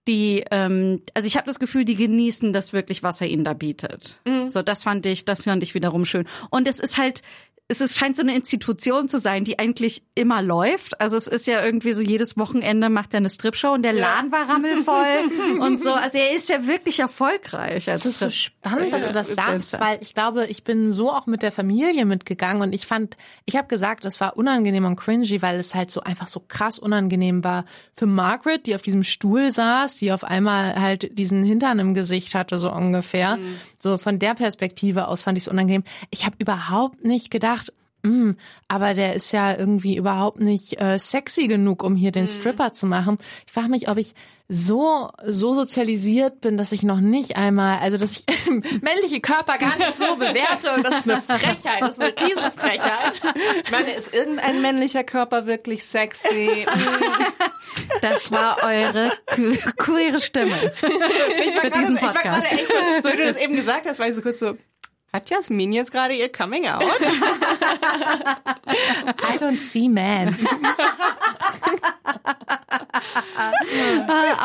[0.08, 3.54] die, ähm, also ich habe das Gefühl, die genießen das wirklich, was er ihnen da
[3.54, 4.20] bietet.
[4.48, 6.28] So, das fand ich, das fand ich wiederum schön.
[6.50, 7.22] Und es ist halt,
[7.68, 11.00] es ist, scheint so eine Institution zu sein, die eigentlich immer läuft.
[11.00, 14.30] Also es ist ja irgendwie so, jedes Wochenende macht er eine Stripshow und der Laden
[14.30, 15.92] war rammelvoll und so.
[15.92, 17.90] Also er ist ja wirklich erfolgreich.
[17.90, 21.10] Also Das ist so spannend, dass du das sagst, weil ich glaube, ich bin so
[21.10, 23.16] auch mit der Familie mitgegangen und ich fand,
[23.46, 26.78] ich habe gesagt, es war unangenehm und cringy, weil es halt so einfach so krass
[26.78, 27.64] unangenehm war
[27.94, 32.36] für Margaret, die auf diesem Stuhl saß, die auf einmal halt diesen Hintern im Gesicht
[32.36, 33.38] hatte, so ungefähr.
[33.78, 35.82] So von der Perspektive aus fand ich es unangenehm.
[36.10, 37.55] Ich habe überhaupt nicht gedacht,
[38.02, 38.30] "Mm,
[38.68, 42.86] aber der ist ja irgendwie überhaupt nicht äh, sexy genug, um hier den Stripper zu
[42.86, 43.18] machen.
[43.46, 44.14] Ich frage mich, ob ich
[44.48, 48.24] so so sozialisiert bin, dass ich noch nicht einmal, also dass ich
[48.80, 53.20] männliche Körper gar nicht so bewerte und das ist eine Frechheit, das ist eine Riesenfrechheit.
[53.64, 56.64] Ich meine, ist irgendein männlicher Körper wirklich sexy?
[58.00, 63.36] Das war eure que- queere Stimme Ich war gerade- echt so, so wie du das
[63.36, 64.56] eben gesagt hast, war ich so kurz so,
[65.12, 66.82] hat Jasmin jetzt gerade ihr Coming Out?
[68.16, 70.36] I don't see man.
[73.36, 73.52] Ah,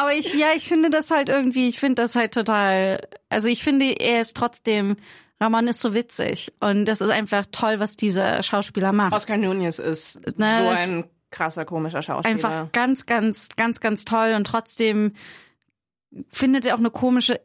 [0.01, 2.99] Aber ich, ja, ich finde das halt irgendwie, ich finde das halt total,
[3.29, 4.97] also ich finde, er ist trotzdem,
[5.39, 9.13] Ramon ist so witzig und das ist einfach toll, was dieser Schauspieler macht.
[9.13, 12.35] Oscar Nunez ist Na, so das- ein krasser, komischer Schauspieler.
[12.35, 15.13] Einfach ganz, ganz, ganz, ganz toll und trotzdem
[16.29, 17.39] findet er auch eine komische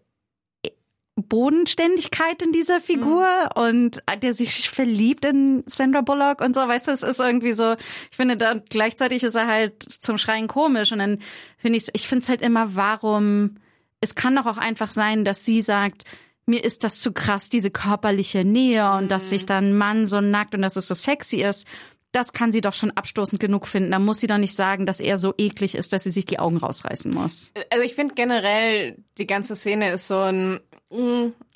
[1.16, 6.92] Bodenständigkeit in dieser Figur und der sich verliebt in Sandra Bullock und so, weißt du,
[6.92, 7.72] es ist irgendwie so,
[8.10, 11.18] ich finde da gleichzeitig ist er halt zum Schreien komisch und dann
[11.56, 13.56] finde ich ich finde es halt immer, warum,
[14.00, 16.04] es kann doch auch einfach sein, dass sie sagt,
[16.46, 20.20] mir ist das zu krass, diese körperliche Nähe und dass sich dann ein Mann so
[20.20, 21.66] nackt und dass es so sexy ist.
[22.12, 23.90] Das kann sie doch schon abstoßend genug finden.
[23.90, 26.38] Da muss sie doch nicht sagen, dass er so eklig ist, dass sie sich die
[26.38, 27.52] Augen rausreißen muss.
[27.70, 30.60] Also ich finde generell, die ganze Szene ist so ein,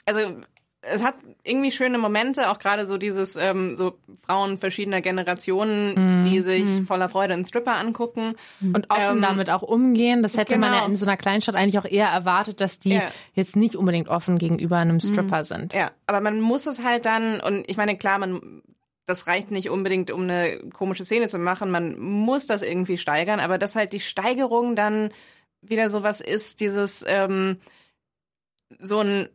[0.06, 0.20] also
[0.82, 6.40] es hat irgendwie schöne Momente, auch gerade so dieses, ähm, so Frauen verschiedener Generationen, die
[6.40, 8.34] sich voller Freude einen Stripper angucken.
[8.62, 10.22] Und offen Ähm, damit auch umgehen.
[10.22, 10.82] Das hätte man genau.
[10.82, 13.02] ja in so einer Kleinstadt eigentlich auch eher erwartet, dass die Ja.
[13.34, 15.74] jetzt nicht unbedingt offen gegenüber einem Stripper sind.
[15.74, 18.62] Ja, aber man muss es halt dann, und ich meine, klar, man,
[19.04, 21.70] das reicht nicht unbedingt, um eine komische Szene zu machen.
[21.70, 25.10] Man muss das irgendwie steigern, aber dass halt die Steigerung dann
[25.60, 27.58] wieder sowas ist, dieses, ähm,
[28.78, 29.28] so ein,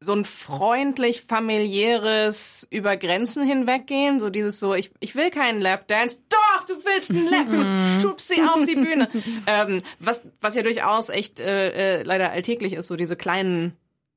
[0.00, 6.18] so ein freundlich familiäres über Grenzen hinweggehen, so dieses so, ich, ich will keinen Lapdance,
[6.28, 9.08] doch, du willst einen Lap, du schubst sie auf die Bühne.
[9.46, 13.76] ähm, was, was ja durchaus echt äh, äh, leider alltäglich ist, so diese kleinen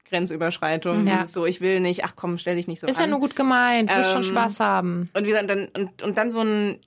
[0.10, 1.26] Grenzüberschreitungen, Ja.
[1.26, 3.04] so, ich will nicht, ach komm, stell dich nicht so Ist an.
[3.04, 5.10] ja nur gut gemeint, du wirst schon Ähm, Spaß haben.
[5.14, 6.80] Und wie gesagt, dann, und, und dann so ein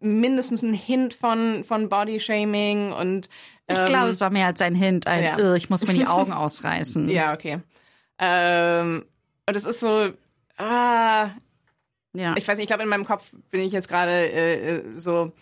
[0.00, 3.28] mindestens ein Hint von, von Bodyshaming und
[3.68, 5.06] Ich ähm, glaube, es war mehr als ein Hint.
[5.06, 5.36] Ein, ja.
[5.38, 7.08] "Ugh, ich muss mir die Augen ausreißen.
[7.08, 7.60] Ja, okay.
[8.18, 9.04] Ähm,
[9.48, 10.10] und es ist so,
[10.56, 11.30] ah,
[12.14, 12.34] ja.
[12.36, 15.32] ich weiß nicht, ich glaube, in meinem Kopf bin ich jetzt gerade äh, äh, so,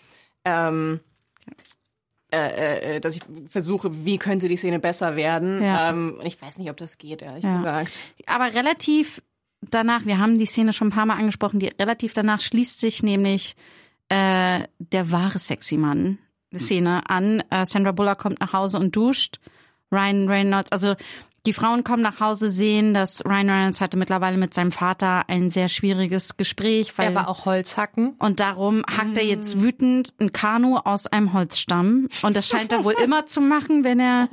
[0.45, 1.01] ähm,
[2.33, 5.63] äh, äh, dass ich versuche, wie könnte die Szene besser werden.
[5.63, 5.91] Ja.
[5.91, 7.59] Ähm, ich weiß nicht, ob das geht, ehrlich Ja.
[7.59, 8.01] gesagt.
[8.27, 9.23] Aber relativ
[9.71, 13.03] danach, wir haben die Szene schon ein paar Mal angesprochen, die relativ danach schließt sich
[13.03, 13.55] nämlich
[14.09, 16.19] äh, der wahre sexy Mann
[16.59, 17.43] Szene an.
[17.51, 19.39] Äh, Sandra Bullock kommt nach Hause und duscht.
[19.93, 20.95] Ryan Reynolds, also
[21.47, 25.51] die Frauen kommen nach Hause, sehen, dass Ryan Reynolds hatte mittlerweile mit seinem Vater ein
[25.51, 28.15] sehr schwieriges Gespräch, weil Er war auch Holzhacken.
[28.19, 32.09] und darum hackt er jetzt wütend ein Kanu aus einem Holzstamm.
[32.23, 34.29] Und das scheint er wohl immer zu machen, wenn er,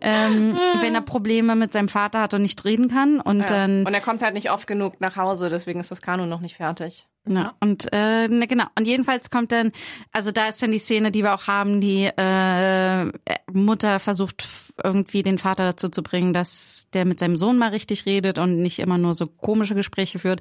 [0.00, 3.20] ähm, wenn er Probleme mit seinem Vater hat und nicht reden kann.
[3.20, 3.46] Und Ja.
[3.46, 6.40] dann, Und er kommt halt nicht oft genug nach Hause, deswegen ist das Kanu noch
[6.40, 7.06] nicht fertig.
[7.28, 8.66] ja, und äh, ne, genau.
[8.78, 9.72] Und jedenfalls kommt dann,
[10.12, 13.10] also da ist dann die Szene, die wir auch haben, die äh,
[13.52, 14.46] Mutter versucht
[14.82, 18.60] irgendwie den Vater dazu zu bringen, dass der mit seinem Sohn mal richtig redet und
[18.60, 20.40] nicht immer nur so komische Gespräche führt.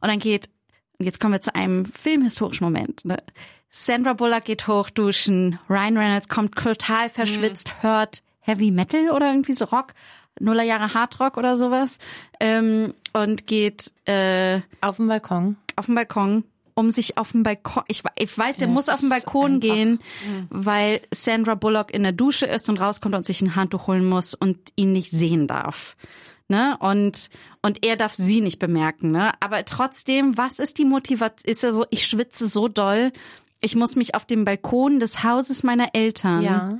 [0.00, 0.48] Und dann geht,
[0.98, 3.04] und jetzt kommen wir zu einem filmhistorischen Moment.
[3.04, 3.18] Ne?
[3.70, 9.64] Sandra Bullock geht hochduschen, Ryan Reynolds kommt total verschwitzt, hört Heavy Metal oder irgendwie so
[9.64, 9.94] Rock,
[10.40, 11.98] Nuller Jahre Hardrock oder sowas
[12.40, 15.56] ähm, und geht äh, Auf dem Balkon.
[15.76, 16.44] auf den Balkon,
[16.74, 19.98] um sich auf den Balkon, ich, ich weiß, er Ja, muss auf den Balkon gehen,
[20.50, 24.34] weil Sandra Bullock in der Dusche ist und rauskommt und sich ein Handtuch holen muss
[24.34, 25.96] und ihn nicht sehen darf.
[26.48, 26.76] Ne?
[26.80, 27.30] Und,
[27.62, 29.32] und er darf sie nicht bemerken, ne?
[29.40, 31.50] Aber trotzdem, was ist die Motivation?
[31.50, 33.12] Ist er so, ich schwitze so doll,
[33.60, 36.78] ich muss mich auf dem Balkon des Hauses meiner Eltern Ja.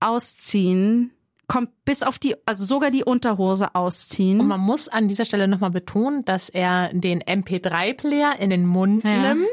[0.00, 1.12] ausziehen,
[1.50, 4.38] kommt bis auf die, also sogar die Unterhose ausziehen.
[4.38, 9.02] Und man muss an dieser Stelle nochmal betonen, dass er den MP3-Player in den Mund
[9.02, 9.34] Ja.
[9.34, 9.48] nimmt,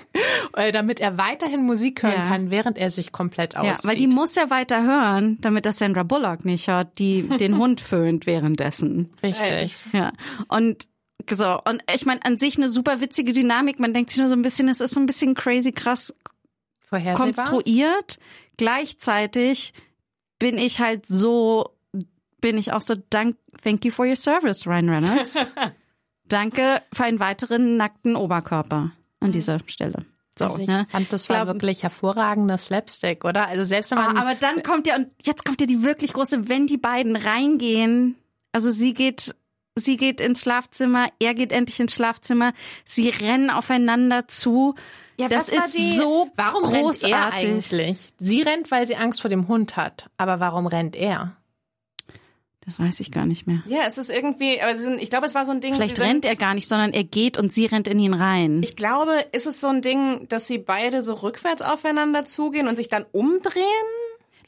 [0.56, 2.26] äh, damit er weiterhin Musik hören Ja.
[2.26, 3.88] kann, während er sich komplett ja, auszieht.
[3.88, 7.80] weil die muss ja weiter hören, damit das Sandra Bullock nicht hört, die den Hund
[7.80, 9.10] föhnt währenddessen.
[9.22, 9.76] Richtig.
[9.92, 10.14] Ja.
[10.48, 10.88] Und
[11.30, 13.78] so, und ich meine, an sich eine super witzige Dynamik.
[13.78, 16.12] Man denkt sich nur so ein bisschen, es ist so ein bisschen crazy krass
[16.90, 18.18] konstruiert.
[18.56, 19.74] Gleichzeitig
[20.38, 21.70] bin ich halt so,
[22.40, 25.36] bin ich auch so, dank, thank you for your service, Ryan Reynolds.
[26.28, 28.90] Danke für einen weiteren nackten Oberkörper
[29.20, 30.04] an dieser Stelle.
[30.38, 30.86] So, Also ich ne?
[30.90, 33.48] fand, das war glaub- wirklich hervorragender Slapstick, oder?
[33.48, 36.12] Also selbst wenn man Ah, aber dann kommt ja, und jetzt kommt ja die wirklich
[36.12, 38.16] große, wenn die beiden reingehen,
[38.52, 39.34] also sie geht,
[39.76, 42.52] sie geht ins Schlafzimmer, er geht endlich ins Schlafzimmer,
[42.84, 44.74] sie rennen aufeinander zu.
[45.18, 47.48] Ja, das ist die- so warum rennt er großartig.
[47.48, 48.08] eigentlich?
[48.18, 50.08] Sie rennt, weil sie Angst vor dem Hund hat.
[50.18, 51.36] Aber warum rennt er?
[52.64, 53.62] Das weiß ich gar nicht mehr.
[53.68, 55.74] Ja, es ist irgendwie, aber sind, ich glaube, es war so ein Ding.
[55.74, 58.60] Vielleicht rennt er gar nicht, sondern er geht und sie rennt in ihn rein.
[58.64, 62.74] Ich glaube, ist es so ein Ding, dass sie beide so rückwärts aufeinander zugehen und
[62.76, 63.62] sich dann umdrehen?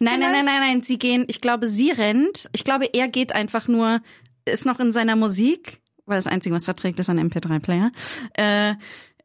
[0.00, 2.48] nein, nein, nein, nein, nein, sie gehen, ich glaube, sie rennt.
[2.52, 4.00] Ich glaube, er geht einfach nur,
[4.44, 7.90] ist noch in seiner Musik, weil das Einzige, was er trägt, ist ein MP3-Player.
[8.34, 8.74] Äh,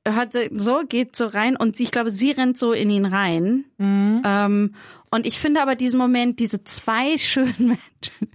[0.08, 3.66] hört so, geht so rein und ich glaube, sie rennt so in ihn rein.
[3.80, 4.76] Ähm,
[5.12, 8.32] und ich finde aber diesen Moment, diese zwei schönen Menschen,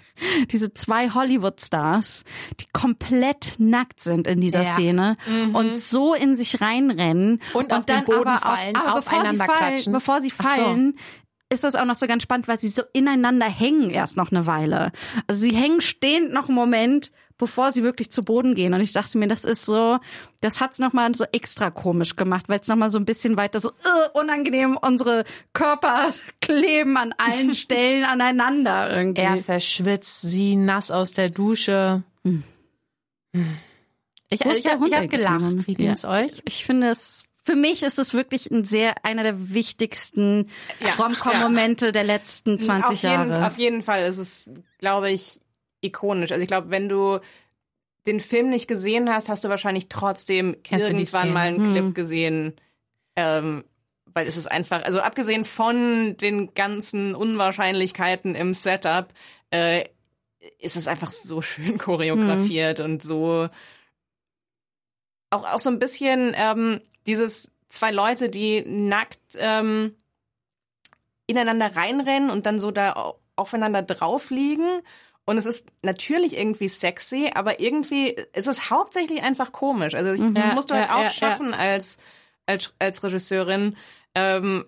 [0.51, 2.25] diese zwei Hollywood-Stars,
[2.61, 4.73] die komplett nackt sind in dieser Ja.
[4.73, 5.17] Szene
[5.53, 9.03] und so in sich reinrennen Und auf den dann Boden aber fallen, auch, aber bevor
[9.13, 9.93] sie aufeinander fallen, klatschen.
[9.93, 10.63] bevor sie Ach so.
[10.63, 10.99] fallen,
[11.51, 14.47] ist das auch noch so ganz spannend, weil sie so ineinander hängen erst noch eine
[14.47, 14.93] Weile.
[15.27, 18.75] Also sie hängen stehend noch einen Moment, bevor sie wirklich zu Boden gehen.
[18.75, 19.99] Und ich dachte mir, das ist so,
[20.41, 23.37] das hat's noch mal so extra komisch gemacht, weil es noch mal so ein bisschen
[23.37, 29.23] weiter so uh, unangenehm unsere Körper kleben an allen Stellen aneinander irgendwie.
[29.23, 32.03] Er verschwitzt, sie nass aus der Dusche.
[34.31, 35.67] Ich, Wo ich, hab- ich habe eigentlich gelacht.
[35.67, 35.93] Wie ging Ja.
[35.93, 36.43] es euch?
[36.45, 40.51] ich finde es für mich ist es wirklich ein sehr einer der wichtigsten
[40.81, 40.93] Ja.
[41.03, 43.47] Rom-Com-Momente der letzten 20 auf jeden, Jahre.
[43.47, 44.45] Auf jeden Fall ist es,
[44.81, 45.41] glaube ich,
[45.81, 46.33] ikonisch.
[46.33, 47.21] Also ich glaube, wenn du
[48.07, 51.73] den Film nicht gesehen hast, hast du wahrscheinlich trotzdem Kennst irgendwann mal einen Hm.
[51.73, 52.55] Clip gesehen.
[53.17, 53.65] Ähm,
[54.15, 59.13] weil es ist einfach, also abgesehen von den ganzen Unwahrscheinlichkeiten im Setup,
[59.51, 59.85] äh,
[60.59, 63.49] ist es einfach so schön choreografiert und so
[65.31, 69.95] auch, auch so ein bisschen ähm, dieses zwei Leute, die nackt ähm,
[71.27, 74.81] ineinander reinrennen und dann so da au- aufeinander drauf liegen.
[75.29, 79.95] Und es ist natürlich irgendwie sexy, aber irgendwie ist es hauptsächlich einfach komisch.
[79.95, 81.99] Also ich, das Ja, musst du halt ja, auch schaffen als,
[82.47, 83.77] als, als Regisseurin,
[84.15, 84.65] ähm,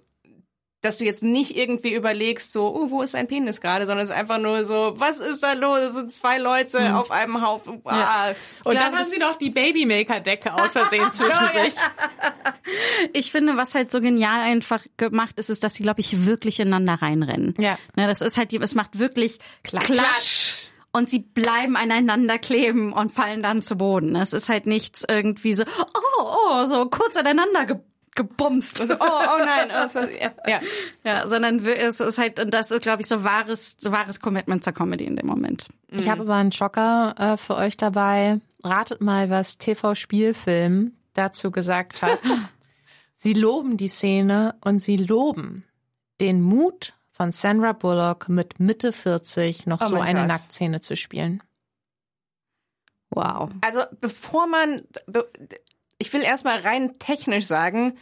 [0.82, 4.10] dass du jetzt nicht irgendwie überlegst, so, oh, wo ist sein Penis gerade, sondern es
[4.10, 5.78] ist einfach nur so, was ist da los?
[5.80, 7.82] Es sind zwei Leute auf einem Haufen.
[7.84, 8.28] Ah.
[8.64, 11.74] Und glaube, dann haben sie noch die Babymaker-Decke aus Versehen zwischen sich.
[13.12, 16.60] Ich finde, was halt so genial einfach gemacht ist, ist, dass sie, glaube ich, wirklich
[16.60, 17.54] ineinander reinrennen.
[17.58, 17.78] Ja.
[17.96, 20.68] Ne, das ist halt, die- es macht wirklich Klatsch.
[20.92, 24.16] Und sie bleiben aneinander kleben und fallen dann zu Boden.
[24.16, 25.62] Es ist halt nichts irgendwie so,
[25.94, 27.76] oh, oh, so kurz aneinander ge
[28.14, 28.80] gebumst.
[28.80, 29.68] Oh, oh nein.
[29.68, 30.60] Oh, das war, ja, ja.
[31.04, 34.64] Ja, sondern es ist halt, und das ist, glaube ich, so wahres, so wahres Commitment
[34.64, 35.68] zur Comedy in dem Moment.
[35.88, 38.40] Ich habe aber einen Schocker äh, für euch dabei.
[38.62, 42.20] Ratet mal, was TV-Spielfilm dazu gesagt hat.
[43.12, 45.64] sie loben die Szene und sie loben
[46.20, 50.28] den Mut von Sandra Bullock mit Mitte 40 noch Oh so eine Gott.
[50.28, 51.42] Nacktszene zu spielen.
[53.10, 53.50] Wow.
[53.62, 55.30] Also bevor man, be-
[56.00, 57.96] ich will erstmal rein technisch sagen,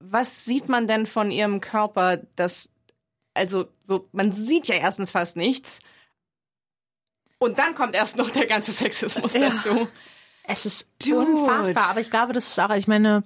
[0.00, 2.70] was sieht man denn von ihrem Körper, das,
[3.34, 5.80] also so, man sieht ja erstens fast nichts.
[7.38, 9.50] Und dann kommt erst noch der ganze Sexismus Ja.
[9.50, 9.86] dazu.
[10.44, 11.26] Es ist Dude.
[11.26, 13.22] unfassbar, aber ich glaube, das ist auch, ich meine,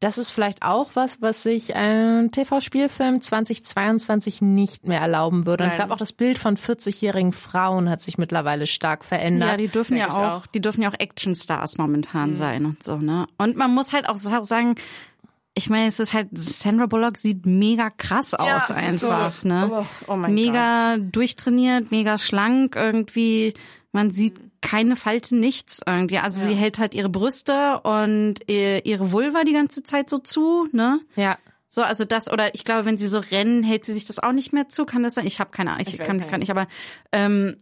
[0.00, 5.64] das ist vielleicht auch was, was sich ein TV-Spielfilm 2022 nicht mehr erlauben würde.
[5.64, 9.50] Und ich glaube auch das Bild von 40-jährigen Frauen hat sich mittlerweile stark verändert.
[9.50, 10.46] Ja, die dürfen ja Denke ich auch, auch.
[10.46, 13.26] die dürfen ja auch Actionstars momentan sein und so, ne?
[13.38, 14.76] Und man muss halt auch sa- sagen,
[15.54, 19.42] ich meine, es ist halt, Sandra Bullock sieht mega krass aus es ist so- einfach,
[19.42, 19.68] ne?
[19.72, 23.54] Oh, oh mein mega durchtrainiert, mega schlank irgendwie.
[23.90, 26.18] Man sieht keine Falte, nichts irgendwie.
[26.18, 30.68] Also sie hält halt ihre Brüste und ihr- ihre Vulva die ganze Zeit so zu,
[30.72, 31.00] ne?
[31.16, 31.38] ja.
[31.70, 34.32] So, also das, oder ich glaube, wenn sie so rennen, hält sie sich das auch
[34.32, 34.86] nicht mehr zu.
[34.86, 35.26] Kann das sein?
[35.26, 36.28] Ich habe keine Ahnung, ich, Ich kann, nicht.
[36.30, 36.66] kann nicht, aber
[37.12, 37.56] ähm,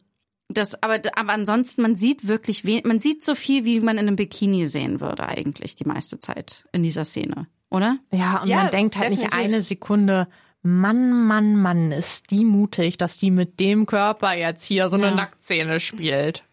[0.48, 4.06] das, aber, aber ansonsten, man sieht wirklich, we man sieht so viel, wie man in
[4.06, 7.48] einem Bikini sehen würde eigentlich die meiste Zeit in dieser Szene.
[7.68, 7.98] oder?
[8.12, 9.44] Ja, und Ja, man denkt halt nicht definitiv.
[9.44, 10.28] eine Sekunde,
[10.62, 15.06] Mann, Mann, Mann, ist die mutig, dass die mit dem Körper jetzt hier so eine
[15.06, 15.14] Ja.
[15.16, 16.44] Nacktszene spielt.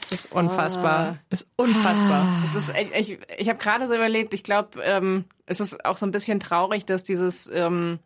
[0.00, 1.18] Das ist unfassbar.
[1.30, 2.26] Ist unfassbar.
[2.46, 5.96] Es ist, ich ich, ich habe gerade so überlegt, ich glaube, ähm, es ist auch
[5.96, 7.98] so ein bisschen traurig, dass dieses, ähm,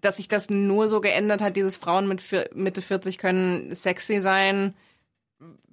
[0.00, 4.20] dass sich das nur so geändert hat, dieses Frauen mit vier, Mitte 40 können sexy
[4.20, 4.74] sein,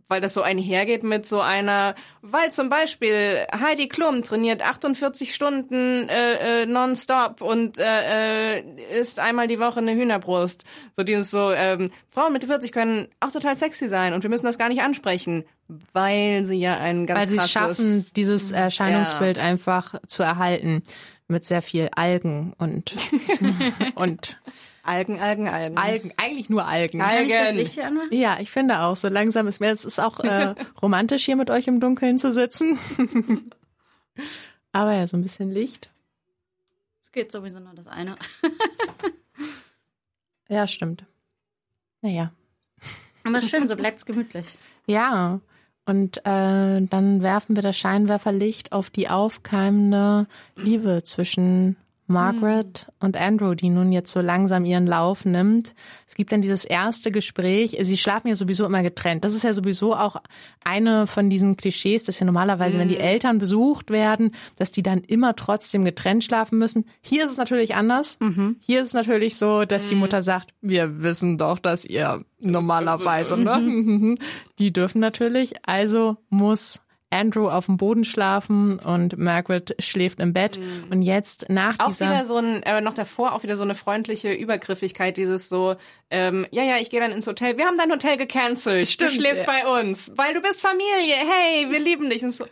[0.10, 6.10] weil das so einhergeht mit so einer, weil zum Beispiel Heidi Klum trainiert 48 Stunden
[6.10, 10.66] äh, äh, nonstop und äh, äh, isst einmal die Woche eine Hühnerbrust.
[10.96, 14.48] So dieses so, ähm, Frauen Mitte 40 können auch total sexy sein und wir müssen
[14.48, 15.46] das gar nicht ansprechen,
[15.94, 20.84] weil sie ja ein ganz Weil sie es schaffen, dieses Erscheinungsbild einfach zu erhalten.
[21.32, 22.92] Mit sehr viel Algen und,
[23.96, 24.38] und
[24.84, 25.78] Algen, Algen, Algen.
[25.78, 27.02] Algen, eigentlich nur Algen.
[27.02, 27.30] Algen.
[27.30, 28.10] Kann ich das Licht hier anmachen?
[28.12, 31.52] Ja, ich finde auch, so langsam ist mir, es ist auch äh, romantisch hier mit
[31.52, 32.80] euch im Dunkeln zu sitzen.
[34.72, 35.92] Aber ja, so ein bisschen Licht.
[37.04, 38.16] Es geht sowieso nur das eine.
[40.48, 41.06] Ja, stimmt.
[42.02, 42.32] Naja.
[43.24, 44.58] Aber schön, so bleibt's gemütlich.
[44.88, 45.40] Ja,
[45.90, 51.78] und äh, dann werfen wir das Scheinwerferlicht auf die aufkeimende Liebe zwischen
[52.10, 55.76] Margaret und Andrew, die nun jetzt so langsam ihren Lauf nimmt.
[56.08, 57.78] Es gibt dann dieses erste Gespräch.
[57.82, 59.24] Sie schlafen ja sowieso immer getrennt.
[59.24, 60.18] Das ist ja sowieso auch
[60.64, 65.02] eine von diesen Klischees, dass ja normalerweise, wenn die Eltern besucht werden, dass die dann
[65.02, 66.86] immer trotzdem getrennt schlafen müssen.
[67.02, 68.18] Hier ist es natürlich anders.
[68.60, 73.38] Hier ist es natürlich so, dass die Mutter sagt, wir wissen doch, dass ihr normalerweise,
[73.38, 74.16] ne?
[74.60, 75.54] Die dürfen natürlich.
[75.66, 76.82] Also muss
[77.12, 80.60] Andrew auf dem Boden schlafen und Margaret schläft im Bett.
[80.90, 83.76] Und jetzt nach Auch dieser wieder so ein, aber noch davor auch wieder so eine
[83.76, 85.76] freundliche Übergriffigkeit, dieses so,
[86.12, 87.58] ähm, ja, ja, ich gehe dann ins Hotel.
[87.58, 88.88] Wir haben dein Hotel gecancelt.
[88.88, 89.52] Stimmt, du schläfst ja.
[89.52, 91.16] bei uns, weil du bist Familie.
[91.16, 92.24] Hey, wir lieben dich.
[92.24, 92.46] Und so,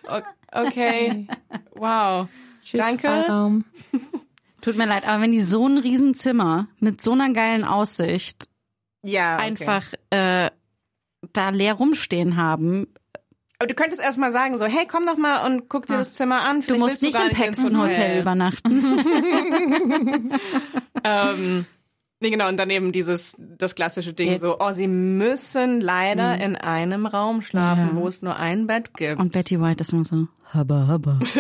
[0.51, 1.27] okay,
[1.75, 2.27] wow.
[2.63, 3.07] Tschüss, Danke.
[3.07, 3.65] Freiraum.
[4.61, 8.49] Tut mir leid, aber wenn die so ein Riesenzimmer mit so einer geilen Aussicht
[9.03, 9.45] Ja, okay.
[9.45, 10.49] einfach äh,
[11.31, 12.88] da leer rumstehen haben,
[13.59, 16.13] Aber du könntest erst mal sagen so, hey, komm doch mal und guck dir das
[16.13, 16.57] Zimmer an.
[16.57, 18.69] du Vielleicht musst du im nicht ins Paxton Hotel übernachten.
[21.03, 21.65] ähm,
[22.19, 24.38] nee, genau, und daneben dieses, das klassische Ding Ja.
[24.38, 27.95] so, oh, sie müssen leider in einem Raum schlafen, Ja.
[27.95, 29.19] wo es nur ein Bett gibt.
[29.19, 31.19] Und Betty White ist immer so, habba, habba.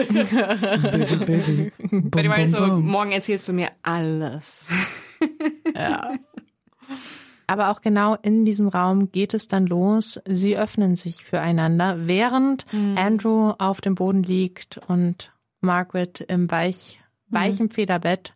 [0.91, 1.71] baby, baby.
[1.91, 4.69] Bum, Bei dir war bum, ich so, morgen erzählst du mir alles.
[7.47, 10.19] Aber auch genau in diesem Raum geht es dann los.
[10.27, 12.65] Sie öffnen sich füreinander, während
[12.97, 16.99] Andrew auf dem Boden liegt und Margaret im weich,
[17.29, 18.33] weichen Federbett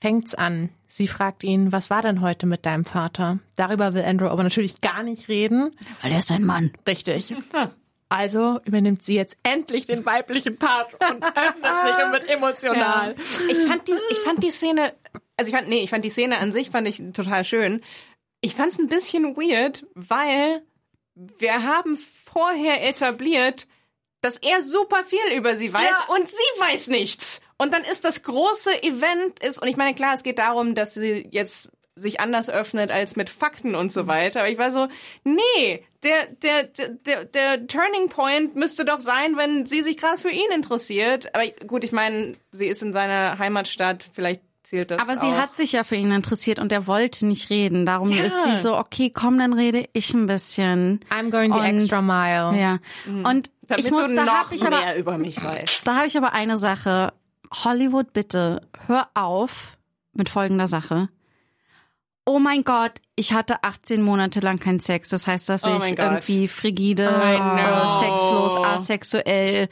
[0.00, 0.70] fängt's an.
[0.86, 3.38] Sie fragt ihn, was war denn heute mit deinem Vater?
[3.56, 5.76] Darüber will Andrew aber natürlich gar nicht reden.
[6.02, 6.72] Weil er ist ein Mann.
[6.86, 7.34] Richtig.
[8.08, 13.14] Also übernimmt sie jetzt endlich den weiblichen Part und öffnet sich und wird emotional.
[13.50, 14.92] Ich fand die, ich fand die Szene,
[15.36, 17.82] also ich fand, nee, ich fand die Szene an sich fand ich total schön.
[18.40, 20.62] Ich fand's ein bisschen weird, weil
[21.14, 23.66] wir haben vorher etabliert,
[24.22, 27.40] dass er super viel über sie weiß und sie weiß nichts.
[27.58, 30.94] Und dann ist das große Event ist, und ich meine, klar, es geht darum, dass
[30.94, 34.40] sie jetzt sich anders öffnet als mit Fakten und so weiter.
[34.40, 34.88] Aber ich war so,
[35.24, 40.22] nee, der, der, der, der, der Turning Point müsste doch sein, wenn sie sich krass
[40.22, 41.34] für ihn interessiert.
[41.34, 45.36] Aber gut, ich meine, sie ist in seiner Heimatstadt, vielleicht zählt das Aber sie auch.
[45.36, 47.84] hat sich ja für ihn interessiert und er wollte nicht reden.
[47.86, 48.22] Darum Ja.
[48.24, 51.00] ist sie so, okay, komm, dann rede ich ein bisschen.
[51.10, 52.58] I'm going the Und- extra mile.
[52.58, 52.78] Ja.
[53.06, 55.86] Und damit ich muss, du da noch habe ich aber mehr über mich weißt.
[55.86, 57.12] Da habe ich aber eine Sache.
[57.64, 59.76] Hollywood, bitte, hör auf
[60.12, 61.08] mit folgender Sache.
[62.26, 65.08] Oh mein Gott, ich hatte 18 Monate lang keinen Sex.
[65.08, 67.08] Das heißt, dass Oh ich irgendwie frigide,
[67.98, 69.68] sexlos, asexuell,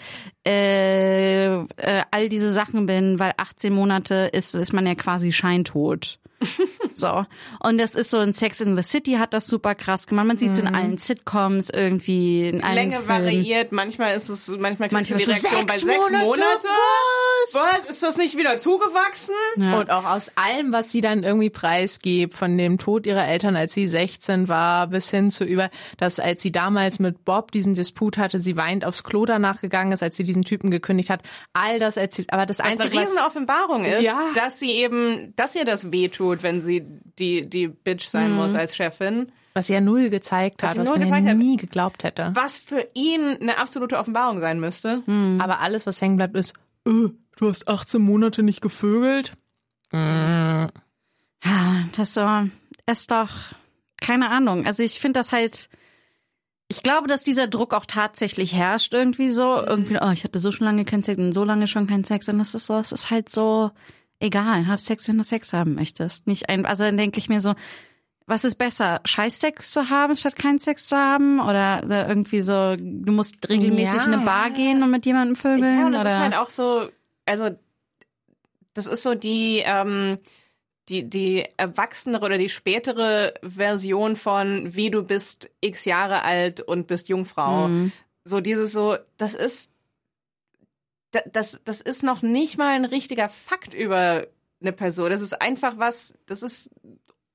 [0.46, 1.66] äh, äh,
[2.10, 6.18] all diese Sachen bin, weil 18 Monate ist, ist man ja quasi scheintot.
[6.94, 7.24] So.
[7.60, 10.26] Und das ist so in Sex in the City hat das super krass gemacht.
[10.26, 13.08] Man sieht es in allen Sitcoms irgendwie, in allen Länge Filmen.
[13.08, 16.42] variiert, manchmal ist es, manchmal kriegst Manchmal du die Reaktion bei sechs sechs Monate, Monate.
[16.68, 17.54] was?
[17.54, 17.90] Was?
[17.90, 19.34] Ist das nicht wieder zugewachsen?
[19.58, 19.78] Ja.
[19.78, 23.74] Und auch aus allem, was sie dann irgendwie preisgibt, von dem Tod ihrer Eltern, als
[23.74, 28.18] sie 16 war, bis hin zu über, dass als sie damals mit Bob diesen Disput
[28.18, 31.22] hatte, sie weint aufs Klo danach gegangen ist, als sie diesen Typen gekündigt hat.
[31.52, 32.32] All das erzählt.
[32.32, 34.18] Aber das Was eine Einzige, was, riesen Offenbarung ist, Ja.
[34.34, 36.84] dass sie eben, dass ihr das wehtut, wenn sie
[37.18, 39.32] die, die Bitch sein muss als Chefin.
[39.54, 41.38] was sie ja null gezeigt Was hat, sie was null man gezeigt ja hat.
[41.38, 42.30] nie geglaubt hätte.
[42.34, 45.02] Was für ihn eine absolute Offenbarung sein müsste.
[45.38, 46.54] Aber alles, was hängen bleibt, ist,
[46.86, 49.32] äh, du hast 18 Monate nicht gevögelt.
[49.92, 50.68] Ja,
[51.96, 52.26] das so,
[52.86, 53.30] ist doch,
[54.00, 54.66] keine Ahnung.
[54.66, 55.68] Also ich finde das halt,
[56.70, 59.56] Ich glaube, dass dieser Druck auch tatsächlich herrscht irgendwie so.
[59.64, 62.28] Irgendwie, oh, ich hatte so schon lange keinen Sex und so lange schon keinen Sex.
[62.28, 63.70] Und das ist so, es ist halt so
[64.20, 64.66] egal.
[64.66, 66.26] Hab Sex, wenn du Sex haben möchtest.
[66.26, 67.54] Nicht ein, also dann denke ich mir so,
[68.26, 71.40] was ist besser, Scheißsex zu haben, statt keinen Sex zu haben?
[71.40, 74.06] Oder irgendwie so, du musst regelmäßig Ja.
[74.06, 75.80] in eine Bar gehen und mit jemandem vögeln?
[75.80, 76.10] Ja, und das oder?
[76.10, 76.88] ist halt auch so,
[77.24, 77.50] also
[78.74, 80.18] das ist so die, ähm,
[80.88, 86.86] die, die erwachsenere oder die spätere Version von wie du bist x Jahre alt und
[86.86, 87.68] bist Jungfrau.
[87.68, 87.92] Mhm.
[88.24, 89.70] So dieses so, das ist,
[91.10, 94.26] das, das ist noch nicht mal ein richtiger Fakt über
[94.60, 95.10] eine Person.
[95.10, 96.70] Das ist einfach was, das ist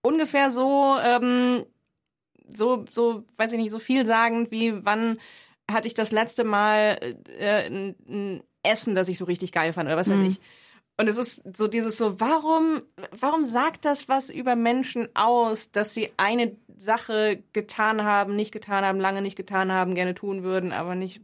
[0.02, 1.66] ungefähr so, ähm,
[2.54, 5.20] so, so, weiß ich nicht, so vielsagend wie wann
[5.72, 9.88] hatte ich das letzte Mal äh, ein, ein Essen, das ich so richtig geil fand
[9.88, 10.40] oder was weiß ich.
[10.98, 12.84] Und es ist so dieses so, warum,
[13.20, 18.86] warum sagt das was über Menschen aus, dass sie eine Sache getan haben, nicht getan
[18.86, 21.22] haben, lange nicht getan haben, gerne tun würden, aber nicht.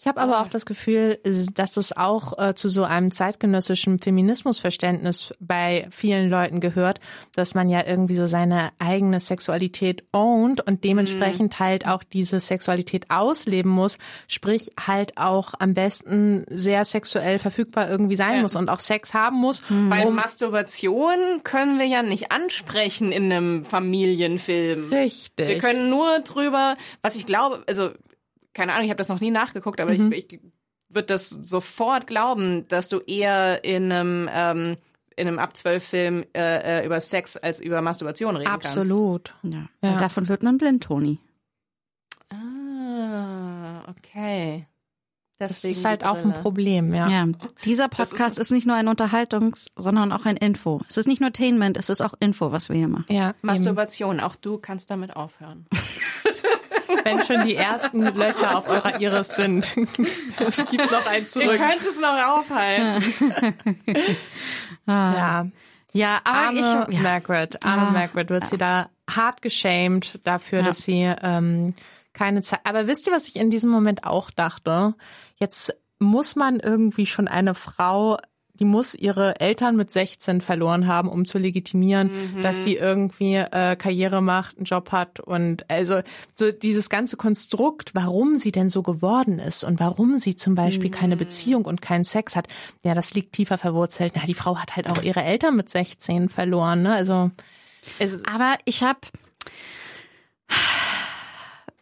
[0.00, 1.18] Ich habe aber auch das Gefühl,
[1.54, 7.00] dass es auch äh, zu so einem zeitgenössischen Feminismusverständnis bei vielen Leuten gehört,
[7.34, 13.10] dass man ja irgendwie so seine eigene Sexualität ownt und dementsprechend halt auch diese Sexualität
[13.10, 13.98] ausleben muss,
[14.28, 18.42] sprich halt auch am besten sehr sexuell verfügbar irgendwie sein Ja.
[18.42, 19.62] muss und auch Sex haben muss.
[19.68, 24.92] Weil um Masturbation können wir ja nicht ansprechen in einem Familienfilm.
[24.92, 25.48] Richtig.
[25.48, 27.90] Wir können nur drüber, was ich glaube, also
[28.54, 30.12] keine Ahnung, ich habe das noch nie nachgeguckt, aber Mhm.
[30.12, 30.40] ich, ich
[30.88, 34.76] würde das sofort glauben, dass du eher in einem ähm,
[35.16, 39.34] in einem ab zwölf Film äh, äh, über Sex als über Masturbation reden Absolut.
[39.42, 39.68] Ja.
[39.82, 39.96] Ja.
[39.96, 41.18] Davon wird man blind, Toni.
[42.30, 42.42] kannst.
[42.42, 44.66] Ah, okay.
[45.38, 46.32] Das Deswegen ist die halt auch ein.
[46.32, 47.08] Problem, ja.
[47.08, 47.26] Ja,
[47.64, 50.80] dieser Podcast ist, nicht nur ein Unterhaltungs-, sondern auch ein Info.
[50.88, 53.04] Es ist nicht nur Tainment, es ist auch Info, was wir hier machen.
[53.08, 53.38] Ja, eben.
[53.42, 55.66] Masturbation, auch du kannst damit aufhören.
[57.04, 59.74] wenn schon die ersten Löcher auf eurer Iris sind.
[60.46, 61.58] es gibt noch ein Ihr zurück.
[61.58, 63.04] könnt es noch aufhalten.
[64.86, 65.46] Ja,
[65.92, 67.00] Ja, aber arme ich, ja.
[67.00, 70.64] Margaret, arme Ah, Margaret wird sie da hart geschämt dafür, Ja.
[70.66, 71.74] dass sie ähm,
[72.12, 72.60] keine Zeit.
[72.64, 74.94] Aber wisst ihr, was ich in diesem Moment auch dachte?
[75.36, 78.18] Jetzt muss man irgendwie schon eine Frau,
[78.58, 82.10] die muss ihre Eltern mit 16 verloren haben, um zu legitimieren,
[82.42, 86.00] dass die irgendwie äh, Karriere macht, einen Job hat und also
[86.34, 90.90] so dieses ganze Konstrukt, warum sie denn so geworden ist und warum sie zum Beispiel
[90.90, 92.48] keine Beziehung und keinen Sex hat,
[92.84, 94.14] ja, das liegt tiefer verwurzelt.
[94.16, 96.94] Na, die Frau hat halt auch ihre Eltern mit 16 verloren, ne?
[96.94, 97.30] Also
[98.28, 99.00] Aber ich habe,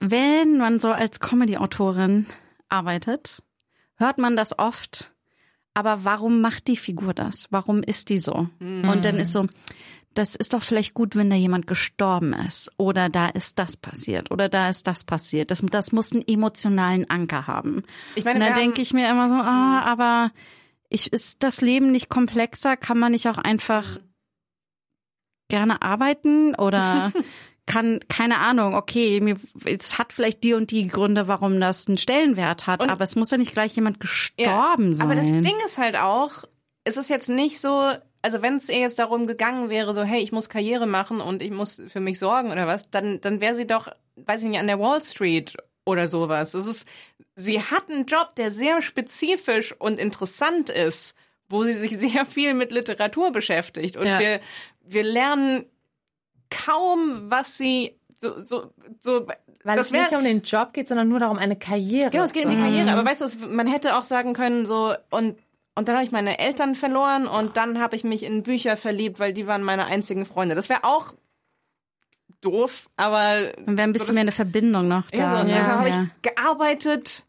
[0.00, 2.26] wenn man so als Comedy-Autorin
[2.68, 3.42] arbeitet,
[3.96, 5.12] hört man das oft.
[5.76, 7.48] Aber warum macht die Figur das?
[7.50, 8.48] Warum ist die so?
[8.60, 9.46] Und dann ist so,
[10.14, 14.30] das ist doch vielleicht gut, wenn da jemand gestorben ist oder da ist das passiert
[14.30, 15.50] oder da ist das passiert.
[15.50, 17.82] Das, das muss einen emotionalen Anker haben.
[18.14, 20.32] Ich meine, Und da denke ich mir immer so, ah, aber
[20.88, 22.78] ich, ist das Leben nicht komplexer?
[22.78, 23.98] Kann man nicht auch einfach
[25.48, 27.12] gerne arbeiten oder
[27.66, 31.98] kann, keine Ahnung, okay, mir, es hat vielleicht die und die Gründe, warum das einen
[31.98, 35.06] Stellenwert hat, Und- aber es muss ja nicht gleich jemand gestorben sein.
[35.06, 36.44] Aber das Ding ist halt auch,
[36.84, 37.90] es ist jetzt nicht so,
[38.22, 41.42] also wenn es ihr jetzt darum gegangen wäre, so, hey, ich muss Karriere machen und
[41.42, 44.60] ich muss für mich sorgen oder was, dann, dann wäre sie doch, weiß ich nicht,
[44.60, 46.54] an der Wall Street oder sowas.
[46.54, 46.88] Es ist,
[47.34, 51.14] sie hat einen Job, der sehr spezifisch und interessant ist,
[51.48, 53.96] wo sie sich sehr viel mit Literatur beschäftigt.
[53.96, 54.18] Und Ja.
[54.18, 54.40] wir,
[54.84, 55.64] wir lernen
[56.50, 58.70] kaum, was sie so, so,
[59.00, 59.26] so
[59.64, 62.10] weil das es wär- nicht um den Job geht, sondern nur darum, eine Karriere.
[62.10, 62.60] Genau, es geht zu um die.
[62.60, 62.90] Karriere.
[62.92, 65.36] Aber weißt du, man hätte auch sagen können, so, und,
[65.74, 69.18] und dann habe ich meine Eltern verloren und dann habe ich mich in Bücher verliebt,
[69.18, 70.54] weil die waren meine einzigen Freunde.
[70.54, 71.12] Das wäre auch
[72.40, 75.18] doof, aber Dann wäre ein bisschen mehr eine Verbindung noch da.
[75.18, 76.02] ja, so, und ja, deshalb habe ja.
[76.04, 77.24] ich gearbeitet,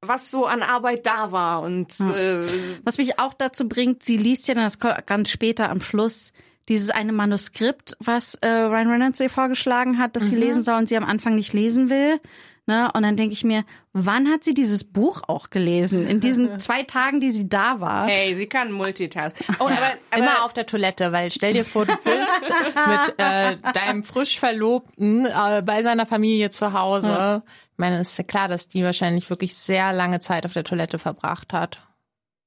[0.00, 1.62] was so an Arbeit da war.
[1.62, 2.44] Und äh,
[2.84, 6.32] Was mich auch dazu bringt, sie liest ja dann das ganz später am Schluss
[6.68, 10.88] dieses eine Manuskript, was äh, Ryan Reynolds ihr vorgeschlagen hat, dass sie lesen soll und
[10.88, 12.20] sie am Anfang nicht lesen will.
[12.68, 12.90] Ne?
[12.92, 13.64] Und dann denke ich mir,
[13.94, 16.06] wann hat sie dieses Buch auch gelesen?
[16.06, 18.06] In diesen zwei Tagen, die sie da war.
[18.06, 19.34] hey, sie kann Multitask.
[19.58, 19.72] Oh, aber,
[20.10, 22.52] aber, Immer auf der Toilette, weil stell dir vor, du bist
[22.86, 27.42] mit äh, deinem frisch Verlobten äh, bei seiner Familie zu Hause.
[27.72, 30.64] Ich meine, es ist ja klar, dass die wahrscheinlich wirklich sehr lange Zeit auf der
[30.64, 31.80] Toilette verbracht hat,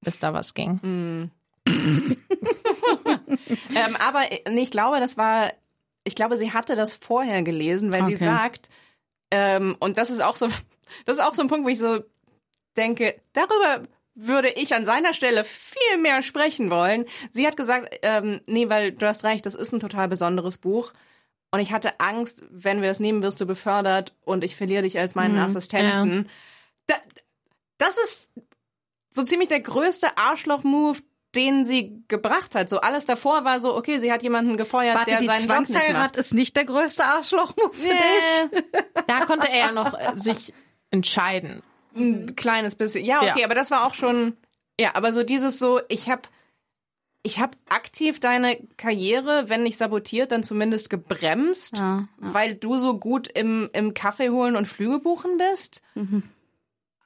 [0.01, 1.31] bis da was ging.
[3.75, 5.51] Ähm, aber äh, nee, ich glaube, das war,
[6.03, 8.25] ich glaube, sie hatte das vorher gelesen, weil sie Okay.
[8.25, 8.69] sagt,
[9.31, 10.47] ähm, und das ist auch so,
[11.05, 12.03] das ist auch so ein Punkt, wo ich so
[12.77, 13.83] denke, darüber
[14.13, 17.05] würde ich an seiner Stelle viel mehr sprechen wollen.
[17.31, 20.91] Sie hat gesagt, ähm, nee, weil du hast recht, das ist ein total besonderes Buch.
[21.51, 24.97] Und ich hatte Angst, wenn wir das nehmen, wirst du befördert und ich verliere dich
[24.99, 26.29] als meinen Assistenten.
[26.87, 26.95] Da,
[27.77, 28.29] das ist
[29.09, 30.99] so ziemlich der größte Arschloch-Move,
[31.35, 32.67] den sie gebracht hat.
[32.69, 35.59] So alles davor war so, okay, sie hat jemanden gefeuert, Warte, der die seinen Job
[35.59, 36.15] nicht Zwangsheirat macht.
[36.17, 38.61] ist nicht der größte Arschloch-Move für dich.
[39.07, 40.53] Da konnte er ja noch äh, sich
[40.89, 41.63] entscheiden.
[41.95, 43.05] Ein kleines bisschen.
[43.05, 43.45] Ja, okay, Ja.
[43.45, 44.35] aber das war auch schon.
[44.79, 46.21] Ja, aber so dieses so, ich habe
[47.23, 52.97] ich hab aktiv deine Karriere, wenn nicht sabotiert, dann zumindest gebremst, Ja, weil du so
[52.97, 55.81] gut im, im Kaffee holen und Flüge buchen bist.
[55.95, 56.23] Mhm.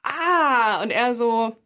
[0.02, 1.56] Ah, und er so,